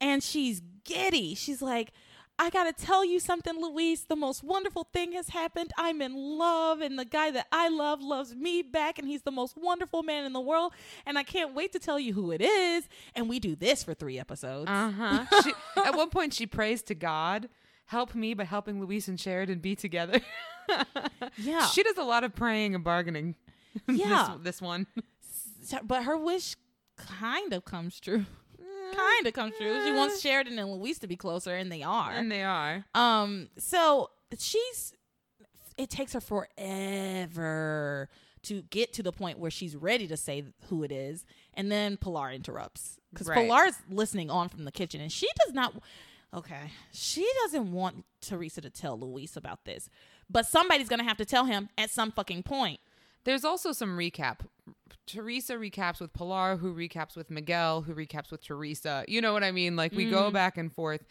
and 0.00 0.22
she's 0.22 0.60
giddy. 0.84 1.34
She's 1.34 1.62
like, 1.62 1.92
I 2.38 2.50
gotta 2.50 2.72
tell 2.72 3.04
you 3.04 3.20
something, 3.20 3.60
Luis. 3.60 4.02
The 4.02 4.16
most 4.16 4.42
wonderful 4.42 4.88
thing 4.92 5.12
has 5.12 5.28
happened. 5.28 5.70
I'm 5.78 6.02
in 6.02 6.14
love, 6.14 6.80
and 6.80 6.98
the 6.98 7.04
guy 7.04 7.30
that 7.30 7.46
I 7.52 7.68
love 7.68 8.02
loves 8.02 8.34
me 8.34 8.62
back, 8.62 8.98
and 8.98 9.06
he's 9.06 9.22
the 9.22 9.30
most 9.30 9.56
wonderful 9.56 10.02
man 10.02 10.24
in 10.24 10.32
the 10.32 10.40
world. 10.40 10.72
And 11.06 11.16
I 11.16 11.22
can't 11.22 11.54
wait 11.54 11.72
to 11.72 11.78
tell 11.78 11.98
you 12.00 12.12
who 12.12 12.32
it 12.32 12.40
is. 12.40 12.88
And 13.14 13.28
we 13.28 13.38
do 13.38 13.54
this 13.54 13.84
for 13.84 13.94
three 13.94 14.18
episodes. 14.18 14.68
Uh 14.74 14.90
huh. 14.90 15.24
at 15.84 15.94
one 15.96 16.10
point, 16.10 16.34
she 16.34 16.46
prays 16.46 16.82
to 16.84 16.94
God, 16.94 17.48
"Help 17.86 18.14
me 18.14 18.34
by 18.34 18.44
helping 18.44 18.80
Luis 18.80 19.06
and 19.08 19.18
Sheridan 19.20 19.60
be 19.60 19.76
together." 19.76 20.20
yeah. 21.38 21.66
She 21.66 21.82
does 21.82 21.96
a 21.98 22.02
lot 22.02 22.24
of 22.24 22.34
praying 22.34 22.74
and 22.74 22.82
bargaining. 22.84 23.36
Yeah. 23.88 24.34
this, 24.42 24.56
this 24.56 24.62
one. 24.62 24.86
But 25.82 26.04
her 26.04 26.16
wish 26.16 26.56
kind 26.96 27.52
of 27.52 27.64
comes 27.64 27.98
true. 28.00 28.24
Kind 28.94 29.26
of 29.26 29.32
comes 29.32 29.54
true. 29.58 29.84
She 29.84 29.92
wants 29.92 30.20
Sheridan 30.20 30.58
and 30.58 30.72
Luis 30.72 30.98
to 31.00 31.06
be 31.06 31.16
closer, 31.16 31.54
and 31.54 31.70
they 31.70 31.82
are. 31.82 32.12
and 32.12 32.30
they 32.30 32.42
are. 32.42 32.84
Um, 32.94 33.48
so 33.58 34.10
she's 34.38 34.92
it 35.76 35.90
takes 35.90 36.12
her 36.12 36.20
forever 36.20 38.08
to 38.42 38.62
get 38.70 38.92
to 38.94 39.02
the 39.02 39.12
point 39.12 39.38
where 39.38 39.50
she's 39.50 39.74
ready 39.74 40.06
to 40.06 40.16
say 40.16 40.44
who 40.68 40.82
it 40.82 40.92
is, 40.92 41.24
and 41.54 41.70
then 41.72 41.96
Pilar 41.96 42.30
interrupts 42.30 42.98
because 43.12 43.26
Right. 43.28 43.38
Pilar's 43.46 43.74
listening 43.90 44.30
on 44.30 44.48
from 44.48 44.64
the 44.64 44.72
kitchen, 44.72 45.00
and 45.00 45.10
she 45.10 45.28
does 45.44 45.54
not. 45.54 45.74
Okay, 46.32 46.72
she 46.92 47.26
doesn't 47.44 47.72
want 47.72 48.04
Theresa 48.20 48.60
to 48.60 48.70
tell 48.70 48.98
Luis 48.98 49.36
about 49.36 49.64
this, 49.64 49.88
but 50.28 50.46
somebody's 50.46 50.88
gonna 50.88 51.04
have 51.04 51.16
to 51.18 51.24
tell 51.24 51.44
him 51.44 51.68
at 51.78 51.90
some 51.90 52.10
fucking 52.12 52.42
point. 52.42 52.80
There's 53.24 53.44
also 53.44 53.72
some 53.72 53.96
recap. 53.98 54.40
Theresa 55.06 55.54
recaps 55.54 56.00
with 56.00 56.12
Pilar, 56.12 56.56
who 56.56 56.74
recaps 56.74 57.16
with 57.16 57.30
Miguel, 57.30 57.82
who 57.82 57.94
recaps 57.94 58.30
with 58.30 58.42
Theresa. 58.44 59.04
You 59.08 59.20
know 59.20 59.32
what 59.32 59.44
I 59.44 59.50
mean? 59.52 59.76
Like 59.76 59.92
we 59.92 60.10
go 60.10 60.30
back 60.30 60.56
and 60.56 60.72
forth. 60.72 61.04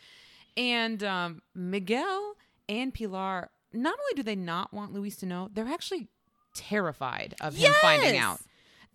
And 0.57 1.03
um, 1.03 1.41
Miguel 1.56 2.35
and 2.69 2.94
Pilar, 2.94 3.49
not 3.72 3.94
only 3.99 4.14
do 4.15 4.23
they 4.23 4.35
not 4.35 4.73
want 4.73 4.94
Luis 4.94 5.15
to 5.18 5.26
know, 5.26 5.49
they're 5.53 5.68
actually 5.68 6.07
terrified 6.56 7.35
of 7.41 7.56
him 7.56 7.73
finding 7.81 8.18
out. 8.18 8.40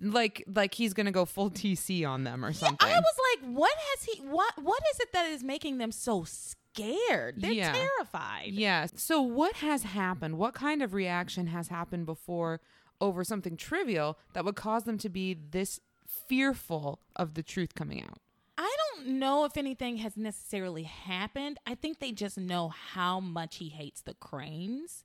Like 0.00 0.44
like 0.54 0.74
he's 0.74 0.94
gonna 0.94 1.10
go 1.10 1.24
full 1.24 1.50
TC 1.50 2.08
on 2.08 2.22
them 2.22 2.44
or 2.44 2.52
something. 2.52 2.88
Yeah, 2.88 2.96
I 2.96 3.00
was 3.00 3.14
like, 3.42 3.52
what 3.56 3.74
has 3.76 4.04
he? 4.04 4.20
What 4.22 4.54
what 4.62 4.80
is 4.94 5.00
it 5.00 5.08
that 5.12 5.26
is 5.26 5.42
making 5.42 5.78
them 5.78 5.90
so 5.90 6.22
scared? 6.24 7.40
They're 7.40 7.50
Yeah. 7.50 7.72
terrified. 7.72 8.50
Yeah. 8.52 8.86
So 8.94 9.20
what 9.20 9.54
has 9.56 9.82
happened? 9.82 10.38
What 10.38 10.54
kind 10.54 10.82
of 10.82 10.94
reaction 10.94 11.48
has 11.48 11.66
happened 11.66 12.06
before 12.06 12.60
over 13.00 13.24
something 13.24 13.56
trivial 13.56 14.18
that 14.32 14.44
would 14.44 14.56
cause 14.56 14.84
them 14.84 14.98
to 14.98 15.08
be 15.08 15.34
this 15.34 15.80
fearful 16.06 17.00
of 17.16 17.34
the 17.34 17.42
truth 17.42 17.74
coming 17.74 18.02
out? 18.02 18.18
I 18.56 18.74
don't 18.96 19.06
know 19.18 19.44
if 19.44 19.56
anything 19.56 19.98
has 19.98 20.16
necessarily 20.16 20.82
happened. 20.82 21.58
I 21.64 21.76
think 21.76 22.00
they 22.00 22.10
just 22.10 22.36
know 22.36 22.68
how 22.68 23.20
much 23.20 23.56
he 23.56 23.68
hates 23.68 24.00
the 24.00 24.14
cranes. 24.14 25.04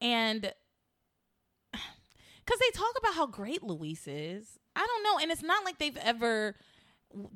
And 0.00 0.42
because 1.72 2.60
they 2.60 2.70
talk 2.72 2.94
about 2.96 3.14
how 3.14 3.26
great 3.26 3.64
Luis 3.64 4.06
is. 4.06 4.58
I 4.76 4.86
don't 4.86 5.02
know. 5.02 5.20
And 5.20 5.32
it's 5.32 5.42
not 5.42 5.64
like 5.64 5.78
they've 5.78 5.96
ever, 5.96 6.54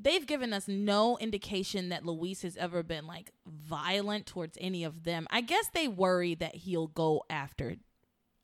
they've 0.01 0.27
given 0.27 0.53
us 0.53 0.69
no 0.69 1.19
indication 1.19 1.89
that 1.89 2.07
Luis 2.07 2.43
has 2.43 2.57
ever 2.57 2.85
been 2.85 3.09
like 3.09 3.32
violent 3.44 4.27
towards 4.27 4.57
any 4.61 4.85
of 4.85 5.03
them. 5.03 5.27
I 5.31 5.40
guess 5.40 5.69
they 5.74 5.89
worry 5.89 6.36
that 6.36 6.55
he'll 6.55 6.86
go 6.86 7.24
after 7.28 7.74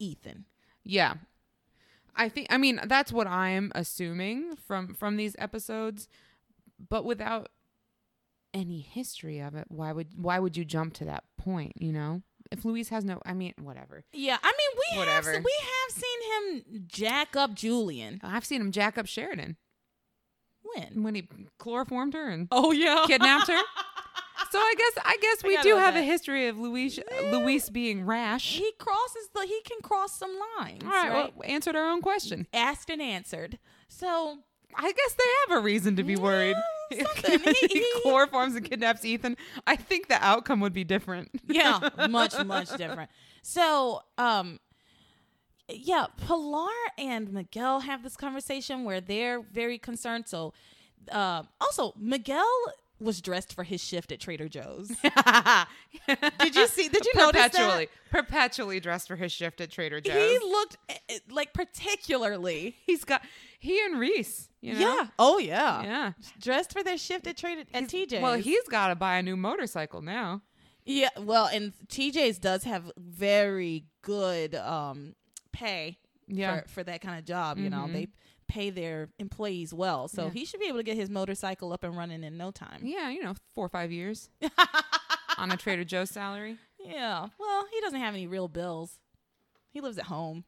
Ethan. 0.01 0.47
Yeah. 0.85 1.15
I 2.15 2.29
think 2.29 2.49
I 2.51 2.59
mean 2.59 2.81
that's 2.85 3.13
what 3.13 3.27
I'm 3.27 3.73
assuming 3.75 4.57
from 4.57 4.95
from 4.95 5.17
these 5.17 5.35
episodes, 5.39 6.09
but 6.91 7.05
without 7.05 7.49
any 8.53 8.81
history 8.81 9.39
of 9.41 9.55
it, 9.55 9.65
why 9.69 9.93
would 9.93 10.09
why 10.17 10.39
would 10.39 10.57
you 10.57 10.65
jump 10.65 10.93
to 10.95 11.05
that 11.07 11.25
point, 11.39 11.73
you 11.77 11.93
know? 11.93 12.23
If 12.51 12.67
Luis 12.67 12.91
has 12.91 13.03
no 13.05 13.19
I 13.25 13.33
mean, 13.33 13.55
whatever. 13.61 14.05
Yeah, 14.13 14.37
I 14.43 14.47
mean 14.53 14.83
we 14.93 14.99
Whatever. 14.99 15.33
have 15.33 15.45
we 15.45 15.55
have 15.61 16.03
seen 16.03 16.63
him 16.77 16.85
jack 16.87 17.35
up 17.35 17.55
Julian. 17.55 18.21
I've 18.23 18.45
seen 18.45 18.61
him 18.61 18.73
jack 18.73 18.99
up 18.99 19.07
Sheridan 19.07 19.57
When? 20.77 21.03
when 21.03 21.15
he 21.15 21.29
chloroformed 21.59 22.15
her 22.15 22.29
and 22.29 22.49
Oh 22.51 22.73
yeah, 22.73 23.05
kidnapped 23.07 23.49
her. 23.49 23.61
So 24.51 24.59
I 24.59 24.75
guess 24.77 25.05
I 25.07 25.17
guess 25.21 25.43
we 25.45 25.51
forgot 25.57 25.63
do 25.65 25.77
have 25.77 25.97
a 25.97 26.03
history 26.03 26.49
of 26.49 26.59
Luis 26.59 26.99
Luis 27.31 27.71
being 27.71 28.05
rash. 28.05 28.57
he 28.57 28.71
crosses 28.79 29.29
the 29.35 29.43
he 29.47 29.61
can 29.65 29.79
cross 29.83 30.15
some 30.19 30.35
lines 30.59 30.83
All 30.85 30.91
right, 30.91 31.09
right, 31.09 31.37
well, 31.37 31.49
answered 31.51 31.75
our 31.77 31.89
own 31.89 32.03
question. 32.03 32.47
asked 32.53 32.91
and 32.91 33.01
answered 33.01 33.59
so 33.89 34.39
I 34.75 34.91
guess 34.93 35.15
they 35.15 35.25
have 35.55 35.59
a 35.59 35.63
reason 35.65 35.97
to 35.97 36.03
be 36.03 36.17
worried. 36.17 36.57
Yeah, 36.93 37.05
he 37.39 37.67
he- 37.69 37.93
chloroforms 38.05 38.55
and 38.55 38.69
kidnaps 38.69 39.03
Ethan. 39.03 39.39
I 39.67 39.77
think 39.77 40.09
the 40.09 40.23
outcome 40.23 40.61
would 40.61 40.75
be 40.75 40.85
different. 40.85 41.31
yeah 41.49 41.89
much 42.11 42.35
much 42.45 42.69
different 42.77 43.09
so 43.43 44.03
um 44.19 44.61
yeah 45.75 46.07
pilar 46.27 46.69
and 46.99 47.33
miguel 47.33 47.81
have 47.81 48.03
this 48.03 48.17
conversation 48.17 48.85
where 48.85 49.01
they're 49.01 49.41
very 49.41 49.79
concerned 49.79 50.27
so 50.27 50.53
uh, 51.11 51.43
also 51.61 51.93
miguel 51.99 52.45
was 53.01 53.21
dressed 53.21 53.53
for 53.53 53.65
his 53.65 53.83
shift 53.83 54.13
at 54.13 54.21
trader 54.21 54.49
joe's 54.49 54.89
did 56.39 56.55
you 56.55 56.67
see 56.69 56.89
did 56.89 57.05
you 57.05 57.13
notice 57.17 57.41
that 57.41 57.53
perpetually, 57.53 57.89
perpetually 58.11 58.81
dressed 58.81 59.09
for 59.09 59.17
his 59.17 59.33
shift 59.33 59.61
at 59.61 59.71
Trader 59.71 60.01
Joe's. 60.01 60.15
he 60.15 60.39
looked 60.39 60.77
eh, 60.89 60.95
eh, 61.09 61.19
like 61.31 61.53
particularly 61.53 62.77
He's 62.87 63.05
got 63.05 63.23
he 63.59 63.85
and 63.85 63.99
Reese. 63.99 64.49
You 64.61 64.75
know? 64.75 64.81
yeah 64.81 65.07
oh 65.19 65.39
yeah 65.39 65.83
yeah. 65.83 66.13
dressed 66.41 66.73
for 66.73 66.83
their 66.85 66.97
shift 66.99 67.27
at 67.27 67.37
trader 67.37 67.63
at 67.75 67.91
He's- 67.91 68.09
tj's 68.13 68.23
Well, 68.23 68.35
he's 68.35 68.67
got 68.69 68.89
to 68.89 68.95
buy 68.95 69.17
a 69.17 69.23
new 69.23 69.37
motorcycle 69.37 70.03
now. 70.03 70.43
Yeah, 70.85 71.11
well, 71.17 71.47
and 71.47 71.73
TJ's 71.87 72.39
does 72.41 72.65
have 72.65 72.91
very 72.97 73.85
good 74.03 74.55
um 74.57 75.15
pay 75.53 75.99
Yeah. 76.29 76.63
for, 76.63 76.69
for 76.69 76.85
that 76.85 77.01
kind 77.01 77.19
of 77.19 77.25
job. 77.25 77.59
You 77.59 77.71
know, 77.71 77.87
they 77.87 78.03
mm-hmm. 78.05 78.13
pay 78.49 78.71
their 78.71 79.09
employees 79.19 79.73
well, 79.75 80.09
so 80.09 80.25
Yeah. 80.25 80.31
he 80.31 80.45
should 80.45 80.61
be 80.61 80.67
able 80.67 80.79
to 80.79 80.83
get 80.85 80.97
his 80.97 81.11
motorcycle 81.11 81.73
up 81.73 81.85
and 81.85 81.97
running 81.97 82.25
in 82.25 82.37
no 82.37 82.51
time. 82.51 82.81
Yeah, 82.83 83.09
you 83.11 83.23
know, 83.23 83.35
four 83.55 83.65
or 83.67 83.69
five 83.69 83.91
years 83.93 84.31
on 85.39 85.51
a 85.51 85.57
Trader 85.57 85.85
Joe's 85.85 86.11
salary. 86.11 86.57
Yeah, 86.85 87.29
well, 87.39 87.67
he 87.73 87.81
doesn't 87.81 88.01
have 88.01 88.15
any 88.15 88.27
real 88.27 88.49
bills. 88.49 88.99
He 89.71 89.81
lives 89.81 89.99
at 89.99 90.05
home. 90.07 90.45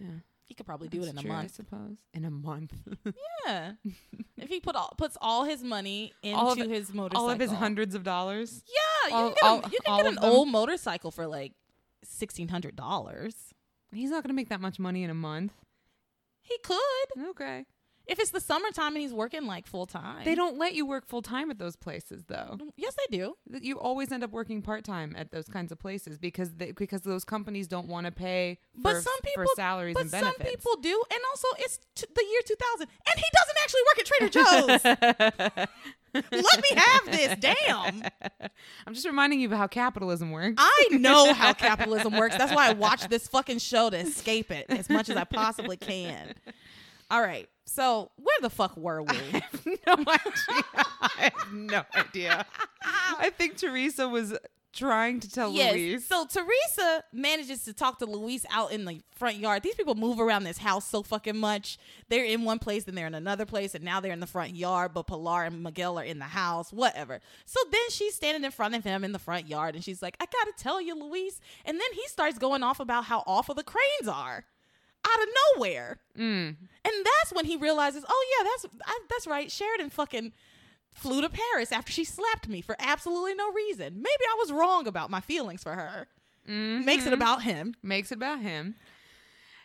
Yeah, 0.00 0.06
He 0.46 0.54
could 0.54 0.64
probably 0.66 0.88
do 0.88 1.02
it 1.02 1.06
that's 1.06 1.20
in 1.22 1.26
a 1.26 1.28
month, 1.32 1.44
I 1.44 1.46
suppose. 1.48 1.96
In 2.14 2.24
a 2.24 2.30
month, 2.30 2.72
Yeah, 3.46 3.72
if 4.38 4.48
he 4.48 4.58
put 4.60 4.74
all 4.74 4.94
puts 4.96 5.16
all 5.20 5.44
his 5.44 5.62
money 5.62 6.12
into 6.22 6.38
All 6.38 6.52
of- 6.52 6.58
his 6.58 6.92
motorcycle, 6.94 7.24
all 7.24 7.30
of 7.30 7.38
his 7.38 7.52
hundreds 7.52 7.94
of 7.94 8.02
dollars. 8.02 8.62
Yeah, 8.66 9.18
you 9.18 9.34
can 9.40 9.58
get, 9.60 9.66
a- 9.66 9.70
you 9.70 9.78
can 9.84 9.96
get 9.98 10.06
an 10.06 10.14
them? 10.14 10.24
old 10.24 10.48
motorcycle 10.48 11.10
for 11.10 11.26
like 11.26 11.52
sixteen 12.02 12.48
hundred 12.48 12.74
dollars. 12.74 13.34
He's 13.92 14.10
not 14.10 14.22
going 14.22 14.30
to 14.30 14.34
make 14.34 14.48
that 14.48 14.60
much 14.60 14.78
money 14.78 15.02
in 15.02 15.10
a 15.10 15.14
month. 15.14 15.52
He 16.42 16.56
could. 16.64 17.28
Okay. 17.30 17.66
If 18.04 18.18
it's 18.18 18.30
the 18.30 18.40
summertime 18.40 18.94
and 18.94 18.96
he's 19.02 19.12
working 19.12 19.46
like 19.46 19.64
full 19.66 19.86
time. 19.86 20.24
They 20.24 20.34
don't 20.34 20.58
let 20.58 20.74
you 20.74 20.84
work 20.84 21.06
full 21.06 21.22
time 21.22 21.52
at 21.52 21.58
those 21.60 21.76
places, 21.76 22.24
though. 22.26 22.56
Mm, 22.60 22.70
yes, 22.76 22.96
they 22.96 23.16
do. 23.16 23.34
You 23.48 23.78
always 23.78 24.10
end 24.10 24.24
up 24.24 24.32
working 24.32 24.60
part 24.60 24.82
time 24.84 25.14
at 25.16 25.30
those 25.30 25.46
kinds 25.46 25.70
of 25.70 25.78
places 25.78 26.18
because 26.18 26.50
they, 26.54 26.72
because 26.72 27.02
those 27.02 27.24
companies 27.24 27.68
don't 27.68 27.86
want 27.86 28.06
to 28.06 28.12
pay 28.12 28.58
for, 28.74 28.80
But 28.82 29.02
some 29.02 29.20
people 29.22 29.44
for 29.44 29.46
salaries 29.54 29.94
but 29.94 30.02
and 30.02 30.10
benefits. 30.10 30.36
some 30.36 30.46
people 30.50 30.76
do, 30.82 31.00
and 31.12 31.20
also 31.30 31.46
it's 31.60 31.78
t- 31.94 32.06
the 32.12 32.24
year 32.28 32.40
2000, 32.44 32.88
and 32.88 33.16
he 33.16 33.24
doesn't 33.38 33.58
actually 33.62 33.82
work 33.86 33.98
at 34.00 35.26
Trader 35.26 35.58
Joe's. 35.62 35.68
Let 36.14 36.32
me 36.32 36.76
have 36.76 37.06
this. 37.06 37.36
Damn. 37.38 38.02
I'm 38.86 38.94
just 38.94 39.06
reminding 39.06 39.40
you 39.40 39.50
of 39.50 39.56
how 39.56 39.66
capitalism 39.66 40.30
works. 40.30 40.56
I 40.58 40.88
know 40.92 41.32
how 41.32 41.52
capitalism 41.54 42.16
works. 42.16 42.36
That's 42.36 42.54
why 42.54 42.68
I 42.68 42.72
watch 42.72 43.08
this 43.08 43.28
fucking 43.28 43.58
show 43.58 43.90
to 43.90 43.96
escape 43.98 44.50
it 44.50 44.66
as 44.68 44.90
much 44.90 45.08
as 45.08 45.16
I 45.16 45.24
possibly 45.24 45.76
can. 45.76 46.34
All 47.10 47.20
right. 47.20 47.48
So 47.64 48.10
where 48.16 48.36
the 48.42 48.50
fuck 48.50 48.76
were 48.76 49.02
we? 49.02 49.16
no 49.86 49.94
idea. 49.96 50.64
I 51.00 51.30
have 51.34 51.52
no 51.52 51.82
idea. 51.94 52.46
I 52.82 53.30
think 53.30 53.56
Theresa 53.56 54.08
was 54.08 54.36
trying 54.72 55.20
to 55.20 55.30
tell 55.30 55.52
yes. 55.52 55.74
Luis. 55.74 56.06
So 56.06 56.24
Theresa 56.26 57.04
manages 57.12 57.64
to 57.64 57.72
talk 57.72 57.98
to 57.98 58.06
Luis 58.06 58.46
out 58.50 58.72
in 58.72 58.84
the 58.84 59.00
front 59.14 59.36
yard. 59.36 59.62
These 59.62 59.74
people 59.74 59.94
move 59.94 60.18
around 60.18 60.44
this 60.44 60.58
house 60.58 60.86
so 60.88 61.02
fucking 61.02 61.36
much. 61.36 61.78
They're 62.08 62.24
in 62.24 62.44
one 62.44 62.58
place, 62.58 62.84
then 62.84 62.94
they're 62.94 63.06
in 63.06 63.14
another 63.14 63.44
place, 63.46 63.74
and 63.74 63.84
now 63.84 64.00
they're 64.00 64.12
in 64.12 64.20
the 64.20 64.26
front 64.26 64.54
yard. 64.54 64.92
But 64.94 65.06
Pilar 65.06 65.44
and 65.44 65.62
Miguel 65.62 65.98
are 65.98 66.04
in 66.04 66.18
the 66.18 66.24
house. 66.24 66.72
Whatever. 66.72 67.20
So 67.44 67.60
then 67.70 67.90
she's 67.90 68.14
standing 68.14 68.44
in 68.44 68.50
front 68.50 68.74
of 68.74 68.82
him 68.84 69.04
in 69.04 69.12
the 69.12 69.18
front 69.18 69.48
yard, 69.48 69.74
and 69.74 69.84
she's 69.84 70.00
like, 70.02 70.16
"I 70.20 70.24
gotta 70.26 70.52
tell 70.56 70.80
you, 70.80 70.94
Luis." 70.94 71.40
And 71.64 71.78
then 71.78 71.92
he 71.94 72.06
starts 72.08 72.38
going 72.38 72.62
off 72.62 72.80
about 72.80 73.04
how 73.04 73.22
awful 73.26 73.54
the 73.54 73.64
cranes 73.64 74.08
are. 74.08 74.44
Out 75.04 75.20
of 75.22 75.28
nowhere, 75.56 75.98
Mm. 76.16 76.56
and 76.84 76.94
that's 77.04 77.32
when 77.32 77.44
he 77.44 77.56
realizes, 77.56 78.04
oh 78.08 78.26
yeah, 78.38 78.44
that's 78.48 78.76
I, 78.86 79.00
that's 79.10 79.26
right. 79.26 79.50
Sheridan 79.50 79.90
fucking 79.90 80.32
flew 80.94 81.20
to 81.20 81.28
Paris 81.28 81.72
after 81.72 81.92
she 81.92 82.04
slapped 82.04 82.48
me 82.48 82.60
for 82.60 82.76
absolutely 82.78 83.34
no 83.34 83.50
reason. 83.52 83.94
Maybe 83.96 84.24
I 84.30 84.36
was 84.38 84.52
wrong 84.52 84.86
about 84.86 85.10
my 85.10 85.20
feelings 85.20 85.62
for 85.62 85.74
her. 85.74 86.08
Mhm. 86.48 86.84
Makes 86.84 87.06
it 87.06 87.12
about 87.12 87.42
him. 87.42 87.74
Makes 87.82 88.12
it 88.12 88.16
about 88.16 88.40
him. 88.40 88.74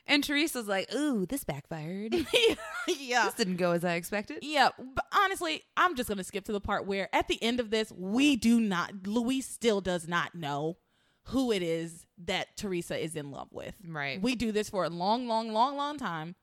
And 0.10 0.24
Theresa's 0.24 0.68
like, 0.70 0.94
ooh, 0.96 1.26
this 1.26 1.44
backfired. 1.44 2.14
yeah. 2.88 3.26
this 3.26 3.34
didn't 3.34 3.58
go 3.58 3.72
as 3.72 3.84
I 3.84 3.96
expected. 3.96 4.40
Yeah, 4.42 4.70
but 4.78 5.06
honestly, 5.12 5.64
I'm 5.76 5.96
just 5.96 6.08
gonna 6.08 6.24
skip 6.24 6.46
to 6.46 6.54
the 6.54 6.62
part 6.62 6.86
where 6.86 7.14
at 7.14 7.28
the 7.28 7.42
end 7.44 7.60
of 7.60 7.72
this, 7.72 7.92
we 7.92 8.38
do 8.38 8.62
not. 8.62 9.06
Luis 9.06 9.46
still 9.46 9.82
does 9.82 10.08
not 10.08 10.34
know 10.34 10.78
who 11.24 11.52
it 11.52 11.62
is 11.62 12.06
that 12.24 12.56
Theresa 12.56 12.98
is 12.98 13.18
in 13.18 13.32
love 13.32 13.50
with. 13.52 13.76
Right. 13.86 14.22
We 14.22 14.36
do 14.36 14.54
this 14.54 14.70
for 14.70 14.86
a 14.86 14.90
long, 14.90 15.28
long, 15.28 15.52
long, 15.52 15.76
long 15.76 15.98
time, 15.98 16.36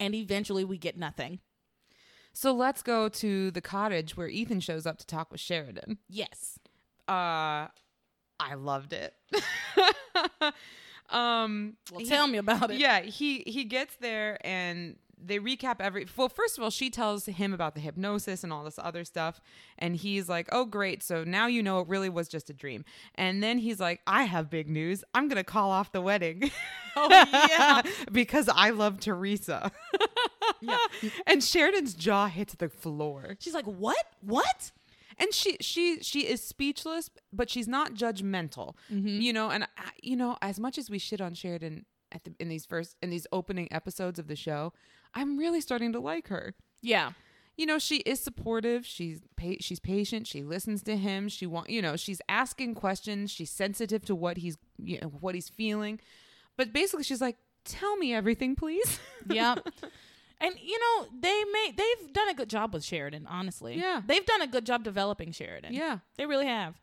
and 0.00 0.14
eventually 0.14 0.64
we 0.64 0.78
get 0.78 0.96
nothing. 0.96 1.40
So 2.32 2.52
let's 2.52 2.82
go 2.82 3.08
to 3.08 3.50
the 3.50 3.60
cottage 3.60 4.16
where 4.16 4.28
Ethan 4.28 4.60
shows 4.60 4.86
up 4.86 4.98
to 4.98 5.06
talk 5.06 5.30
with 5.30 5.40
Sheridan. 5.40 5.98
Yes. 6.08 6.58
Uh 7.08 7.68
I 8.40 8.54
loved 8.56 8.92
it. 8.92 9.14
um, 11.10 11.76
Well, 11.90 12.00
he- 12.00 12.08
tell 12.08 12.26
me 12.26 12.38
about 12.38 12.70
it. 12.70 12.78
yeah, 12.78 13.00
he 13.00 13.40
he 13.46 13.64
gets 13.64 13.94
there 13.96 14.38
and 14.46 14.96
they 15.24 15.38
recap 15.38 15.76
every. 15.80 16.06
Well, 16.16 16.28
first 16.28 16.58
of 16.58 16.64
all, 16.64 16.70
she 16.70 16.90
tells 16.90 17.26
him 17.26 17.52
about 17.52 17.74
the 17.74 17.80
hypnosis 17.80 18.44
and 18.44 18.52
all 18.52 18.64
this 18.64 18.78
other 18.78 19.04
stuff, 19.04 19.40
and 19.78 19.96
he's 19.96 20.28
like, 20.28 20.48
"Oh, 20.52 20.64
great! 20.64 21.02
So 21.02 21.24
now 21.24 21.46
you 21.46 21.62
know 21.62 21.80
it 21.80 21.88
really 21.88 22.08
was 22.08 22.28
just 22.28 22.50
a 22.50 22.52
dream." 22.52 22.84
And 23.14 23.42
then 23.42 23.58
he's 23.58 23.80
like, 23.80 24.00
"I 24.06 24.24
have 24.24 24.50
big 24.50 24.68
news. 24.68 25.04
I'm 25.14 25.28
gonna 25.28 25.44
call 25.44 25.70
off 25.70 25.92
the 25.92 26.00
wedding." 26.00 26.50
Oh, 26.94 27.08
yeah. 27.48 27.80
because 28.12 28.50
I 28.54 28.68
love 28.68 29.00
Theresa. 29.00 29.72
Yeah. 30.60 30.76
and 31.26 31.42
Sheridan's 31.42 31.94
jaw 31.94 32.28
hits 32.28 32.54
the 32.54 32.68
floor. 32.68 33.36
She's 33.40 33.54
like, 33.54 33.64
what? 33.64 34.04
What? 34.20 34.70
and 35.18 35.32
she 35.32 35.56
she 35.60 36.00
she 36.02 36.20
is 36.26 36.42
speechless 36.42 37.10
but 37.32 37.50
she's 37.50 37.68
not 37.68 37.94
judgmental 37.94 38.74
mm-hmm. 38.90 39.20
you 39.20 39.32
know 39.32 39.50
and 39.50 39.64
I, 39.76 39.90
you 40.02 40.16
know 40.16 40.36
as 40.40 40.58
much 40.58 40.78
as 40.78 40.88
we 40.90 40.98
shit 40.98 41.20
on 41.20 41.34
sheridan 41.34 41.84
at 42.12 42.24
the 42.24 42.34
in 42.38 42.48
these 42.48 42.66
first 42.66 42.96
in 43.02 43.10
these 43.10 43.26
opening 43.32 43.68
episodes 43.72 44.18
of 44.18 44.28
the 44.28 44.36
show 44.36 44.72
i'm 45.14 45.36
really 45.38 45.60
starting 45.60 45.92
to 45.92 46.00
like 46.00 46.28
her 46.28 46.54
Yeah. 46.82 47.12
you 47.56 47.66
know 47.66 47.78
she 47.78 47.96
is 47.98 48.20
supportive 48.20 48.84
she's 48.86 49.20
pa- 49.36 49.60
she's 49.60 49.80
patient 49.80 50.26
she 50.26 50.42
listens 50.42 50.82
to 50.84 50.96
him 50.96 51.28
she 51.28 51.46
want 51.46 51.70
you 51.70 51.82
know 51.82 51.96
she's 51.96 52.20
asking 52.28 52.74
questions 52.74 53.30
she's 53.30 53.50
sensitive 53.50 54.04
to 54.06 54.14
what 54.14 54.38
he's 54.38 54.56
you 54.78 54.98
know 55.00 55.08
what 55.08 55.34
he's 55.34 55.48
feeling 55.48 56.00
but 56.56 56.72
basically 56.72 57.04
she's 57.04 57.20
like 57.20 57.36
tell 57.64 57.96
me 57.96 58.12
everything 58.14 58.54
please 58.56 58.98
Yeah. 59.30 59.54
And 60.40 60.54
you 60.60 60.76
know 60.80 61.06
they 61.20 61.44
made 61.52 61.76
they've 61.76 62.12
done 62.12 62.28
a 62.28 62.34
good 62.34 62.50
job 62.50 62.74
with 62.74 62.82
Sheridan. 62.84 63.28
Honestly, 63.30 63.76
Yeah. 63.78 64.02
they've 64.04 64.26
done 64.26 64.42
a 64.42 64.48
good 64.48 64.66
job 64.66 64.82
developing 64.82 65.30
Sheridan. 65.30 65.72
yeah 65.72 65.98
they 66.16 66.26
really 66.26 66.46
have. 66.46 66.74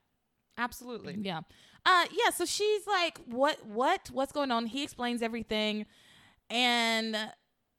absolutely 0.57 1.17
Yeah. 1.19 1.41
Uh 1.85 2.05
yeah, 2.11 2.29
so 2.31 2.45
she's 2.45 2.87
like, 2.87 3.17
"What 3.25 3.65
what 3.65 4.09
what's 4.13 4.31
going 4.31 4.51
on?" 4.51 4.65
He 4.67 4.83
explains 4.83 5.21
everything 5.21 5.85
and 6.49 7.15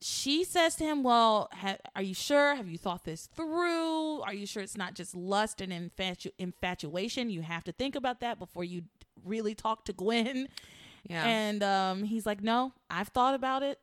she 0.00 0.44
says 0.44 0.76
to 0.76 0.84
him, 0.84 1.02
"Well, 1.02 1.48
ha- 1.52 1.76
are 1.94 2.02
you 2.02 2.14
sure? 2.14 2.54
Have 2.54 2.68
you 2.68 2.78
thought 2.78 3.04
this 3.04 3.26
through? 3.26 4.20
Are 4.22 4.32
you 4.34 4.46
sure 4.46 4.62
it's 4.62 4.76
not 4.76 4.94
just 4.94 5.14
lust 5.14 5.60
and 5.60 5.72
infatu- 5.72 6.32
infatuation? 6.38 7.30
You 7.30 7.42
have 7.42 7.64
to 7.64 7.72
think 7.72 7.94
about 7.94 8.20
that 8.20 8.38
before 8.38 8.64
you 8.64 8.82
really 9.24 9.54
talk 9.54 9.84
to 9.86 9.92
Gwen." 9.92 10.48
yeah 11.08 11.24
And 11.26 11.62
um 11.62 12.04
he's 12.04 12.26
like, 12.26 12.42
"No, 12.42 12.72
I've 12.90 13.08
thought 13.08 13.34
about 13.34 13.62
it. 13.62 13.78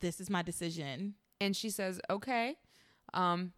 This 0.00 0.20
is 0.20 0.30
my 0.30 0.42
decision." 0.42 1.14
and 1.40 1.54
she 1.54 1.70
says, 1.70 2.00
"Okay, 2.10 2.56
um, 3.14 3.52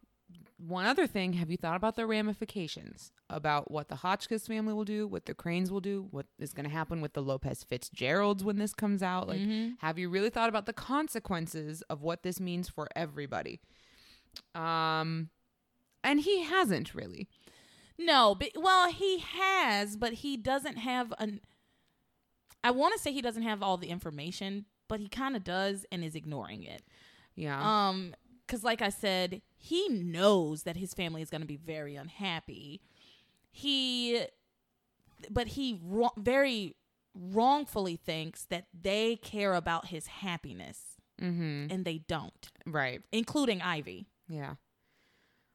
one 0.66 0.84
other 0.84 1.06
thing. 1.06 1.32
Have 1.34 1.50
you 1.50 1.56
thought 1.56 1.76
about 1.76 1.96
the 1.96 2.06
ramifications 2.06 3.12
about 3.28 3.70
what 3.70 3.88
the 3.88 3.96
Hotchkiss 3.96 4.46
family 4.46 4.74
will 4.74 4.84
do, 4.84 5.06
what 5.08 5.24
the 5.26 5.34
Cranes 5.34 5.70
will 5.70 5.80
do, 5.80 6.06
what 6.10 6.26
is 6.38 6.52
going 6.52 6.64
to 6.68 6.70
happen 6.70 7.00
with 7.00 7.14
the 7.14 7.22
Lopez 7.22 7.64
Fitzgeralds 7.64 8.44
when 8.44 8.58
this 8.58 8.74
comes 8.74 9.02
out? 9.02 9.28
Like, 9.28 9.40
have 9.78 9.98
you 9.98 10.08
really 10.08 10.30
thought 10.30 10.48
about 10.48 10.66
the 10.66 10.72
consequences 10.72 11.82
of 11.88 12.02
what 12.02 12.22
this 12.22 12.40
means 12.40 12.68
for 12.68 12.88
everybody?" 12.94 13.60
Um, 14.54 15.30
and 16.04 16.20
he 16.20 16.42
hasn't 16.42 16.94
really. 16.94 17.28
No, 17.98 18.34
but 18.34 18.50
well, 18.56 18.90
he 18.90 19.18
has, 19.18 19.96
but 19.96 20.14
he 20.14 20.36
doesn't 20.36 20.76
have 20.78 21.12
an. 21.18 21.40
I 22.62 22.70
want 22.70 22.94
to 22.94 23.00
say 23.00 23.12
he 23.12 23.22
doesn't 23.22 23.42
have 23.42 23.62
all 23.62 23.76
the 23.76 23.88
information, 23.88 24.66
but 24.88 25.00
he 25.00 25.08
kind 25.08 25.36
of 25.36 25.44
does 25.44 25.86
and 25.90 26.04
is 26.04 26.14
ignoring 26.14 26.62
it. 26.62 26.82
Yeah. 27.34 27.88
Um, 27.88 28.14
because 28.50 28.64
like 28.64 28.82
I 28.82 28.88
said, 28.88 29.42
he 29.56 29.88
knows 29.88 30.64
that 30.64 30.76
his 30.76 30.92
family 30.92 31.22
is 31.22 31.30
going 31.30 31.40
to 31.40 31.46
be 31.46 31.56
very 31.56 31.94
unhappy. 31.94 32.80
He, 33.52 34.24
but 35.30 35.48
he 35.48 35.80
very 36.16 36.74
wrongfully 37.14 37.94
thinks 37.94 38.44
that 38.46 38.66
they 38.78 39.14
care 39.22 39.54
about 39.54 39.86
his 39.86 40.08
happiness, 40.08 40.96
mm-hmm. 41.22 41.72
and 41.72 41.84
they 41.84 41.98
don't, 42.08 42.50
Right. 42.66 43.02
including 43.12 43.62
Ivy. 43.62 44.06
Yeah. 44.28 44.54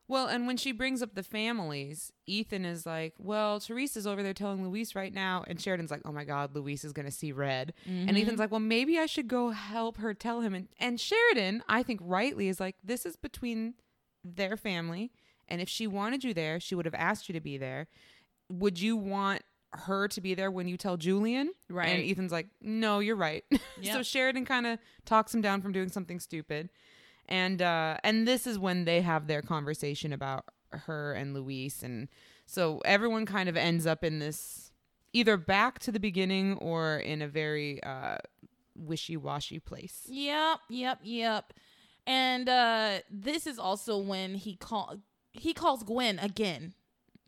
Well, 0.08 0.28
and 0.28 0.46
when 0.46 0.58
she 0.58 0.72
brings 0.72 1.02
up 1.02 1.16
the 1.16 1.24
families, 1.24 2.12
Ethan 2.28 2.64
is 2.64 2.86
like, 2.86 3.14
"Well, 3.18 3.60
Theresa's 3.60 4.06
over 4.06 4.22
there 4.22 4.34
telling 4.34 4.64
Luis 4.68 4.96
right 4.96 5.14
now," 5.14 5.44
and 5.48 5.60
Sheridan's 5.60 5.90
like, 5.90 6.02
"Oh 6.06 6.12
my 6.12 6.24
God, 6.26 6.54
Luis 6.56 6.84
is 6.84 6.94
gonna 6.94 7.12
see 7.12 7.32
red," 7.32 7.74
and 7.86 8.10
mm-hmm. 8.10 8.18
Ethan's 8.18 8.40
like, 8.40 8.52
"Well, 8.52 8.60
maybe 8.60 9.00
I 9.00 9.08
should 9.08 9.28
go 9.28 9.50
help 9.50 9.98
her 9.98 10.14
tell 10.14 10.42
him." 10.42 10.54
And 10.54 10.68
and 10.80 11.00
Sheridan, 11.00 11.64
I 11.68 11.82
think 11.82 12.02
rightly, 12.04 12.48
is 12.48 12.60
like, 12.60 12.76
"This 12.84 13.06
is 13.06 13.16
between 13.16 13.76
their 14.24 14.58
family, 14.58 15.12
and 15.48 15.60
if 15.60 15.70
she 15.70 15.88
wanted 15.88 16.24
you 16.24 16.34
there, 16.34 16.60
she 16.60 16.76
would 16.76 16.86
have 16.86 16.96
asked 16.96 17.28
you 17.28 17.34
to 17.34 17.42
be 17.42 17.58
there. 17.58 17.88
Would 18.50 18.80
you 18.80 18.96
want?" 18.96 19.42
her 19.78 20.08
to 20.08 20.22
be 20.22 20.34
there 20.34 20.50
when 20.50 20.70
you 20.70 20.78
tell 20.78 20.96
Julian 20.96 21.52
Right. 21.70 21.90
and 21.90 22.10
Ethan's 22.10 22.32
like 22.32 22.48
no 22.62 23.00
you're 23.00 23.18
right 23.18 23.44
so 23.84 24.04
Sheridan 24.04 24.46
kind 24.46 24.66
of 24.66 24.80
talks 25.04 25.36
him 25.36 25.42
down 25.42 25.62
from 25.62 25.74
doing 25.74 25.90
something 25.90 26.22
stupid 26.22 26.70
and 27.28 27.62
uh 27.62 27.98
and 28.04 28.28
this 28.28 28.46
is 28.48 28.58
when 28.60 28.86
they 28.86 29.02
have 29.02 29.28
their 29.28 29.42
conversation 29.42 30.14
about 30.14 30.46
her 30.72 31.14
and 31.14 31.34
Luis 31.34 31.84
and 31.84 32.08
so 32.46 32.80
everyone 32.86 33.26
kind 33.26 33.50
of 33.50 33.58
ends 33.58 33.86
up 33.86 34.04
in 34.04 34.20
this 34.20 34.72
either 35.14 35.38
back 35.38 35.80
to 35.80 35.92
the 35.92 36.00
beginning 36.00 36.58
or 36.58 36.98
in 36.98 37.22
a 37.22 37.28
very 37.28 37.82
uh 37.84 38.18
wishy-washy 38.78 39.60
place. 39.60 40.04
Yep, 40.08 40.60
yep, 40.70 41.00
yep. 41.04 41.54
And 42.06 42.50
uh 42.50 43.00
this 43.10 43.48
is 43.48 43.58
also 43.58 43.98
when 43.98 44.36
he 44.36 44.56
call 44.56 44.98
he 45.32 45.54
calls 45.54 45.84
Gwen 45.84 46.20
again 46.20 46.74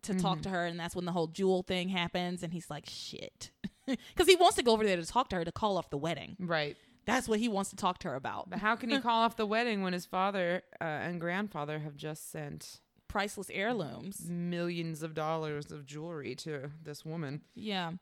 to 0.04 0.14
talk 0.14 0.42
to 0.44 0.50
her, 0.50 0.66
and 0.66 0.80
that's 0.80 0.96
when 0.96 1.06
the 1.06 1.12
whole 1.12 1.28
jewel 1.28 1.64
thing 1.64 1.90
happens, 1.90 2.44
and 2.44 2.54
he's 2.54 2.70
like, 2.70 2.86
"Shit," 2.88 3.52
because 3.86 4.28
he 4.28 4.36
wants 4.36 4.56
to 4.56 4.64
go 4.64 4.72
over 4.72 4.86
there 4.86 4.96
to 4.96 5.06
talk 5.06 5.30
to 5.30 5.36
her 5.36 5.44
to 5.44 5.52
call 5.52 5.78
off 5.78 5.90
the 5.90 5.98
wedding. 5.98 6.38
Right. 6.40 6.78
That's 7.08 7.28
what 7.28 7.40
he 7.40 7.48
wants 7.48 7.72
to 7.72 7.76
talk 7.78 8.00
to 8.00 8.10
her 8.10 8.16
about. 8.16 8.50
But 8.50 8.60
how 8.60 8.76
can 8.76 8.90
he 8.92 9.00
call 9.08 9.22
off 9.22 9.38
the 9.38 9.46
wedding 9.46 9.82
when 9.82 9.94
his 9.94 10.06
father 10.06 10.62
uh, 10.80 10.84
and 10.84 11.20
grandfather 11.20 11.80
have 11.80 11.96
just 11.96 12.32
sent 12.32 12.82
Priceless 13.08 13.50
heirlooms. 13.50 14.30
millions 14.30 15.02
of 15.02 15.14
dollars 15.16 15.72
of 15.72 15.86
jewelry 15.86 16.36
to 16.36 16.70
this 16.84 17.06
woman? 17.06 17.42
Yeah. 17.56 17.94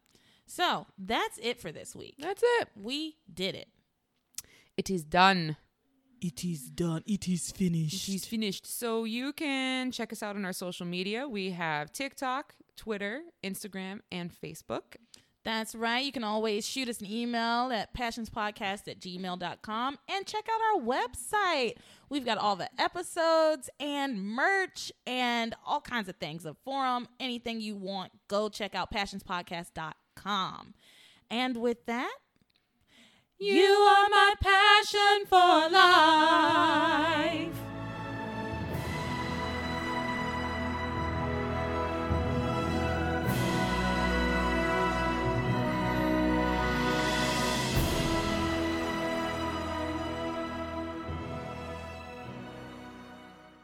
So 0.48 0.88
that's 0.98 1.38
it 1.38 1.61
for 1.61 1.72
this 1.72 1.95
week. 1.95 2.15
That's 2.19 2.44
it. 2.60 2.69
We 2.76 3.18
did 3.32 3.56
it. 3.56 3.69
It 4.76 4.90
is 4.90 5.03
done. 5.03 5.56
It 6.22 6.44
is 6.44 6.69
done. 6.69 7.03
It 7.06 7.30
is 7.30 7.52
finished. 7.52 7.99
She's 8.02 8.26
finished. 8.26 8.65
So 8.65 9.03
you 9.03 9.34
can 9.34 9.91
check 9.91 10.11
us 10.11 10.23
out 10.23 10.36
on 10.36 10.45
our 10.45 10.53
social 10.53 10.86
media. 10.88 11.27
We 11.27 11.52
have 11.52 11.91
TikTok, 11.91 12.56
Twitter, 12.76 13.22
Instagram, 13.44 13.99
and 14.11 14.32
Facebook. 14.34 14.95
That's 15.46 15.76
right. 15.76 16.04
You 16.04 16.12
can 16.12 16.24
always 16.24 16.68
shoot 16.68 16.90
us 16.90 17.00
an 17.02 17.06
email 17.06 17.72
at 17.72 17.94
passionspodcast 17.96 18.88
at 18.88 19.00
gmail.com 19.00 19.98
and 20.10 20.26
check 20.26 20.48
out 20.52 20.60
our 20.74 20.82
website. 20.82 21.76
We've 22.10 22.26
got 22.26 22.40
all 22.40 22.56
the 22.56 22.70
episodes 22.82 23.70
and 23.80 24.24
merch 24.24 24.92
and 25.06 25.54
all 25.64 25.82
kinds 25.82 26.10
of 26.10 26.16
things, 26.16 26.48
a 26.48 26.56
forum, 26.66 27.08
anything 27.20 27.62
you 27.62 27.76
want. 27.76 28.12
Go 28.28 28.50
check 28.50 28.74
out 28.74 28.92
passionspodcast.com. 28.92 30.74
And 31.30 31.58
with 31.58 31.86
that, 31.86 32.16
you 33.38 33.64
are 33.64 34.10
my 34.10 34.34
passion 34.42 35.28
for 35.28 35.70
life. 35.70 37.65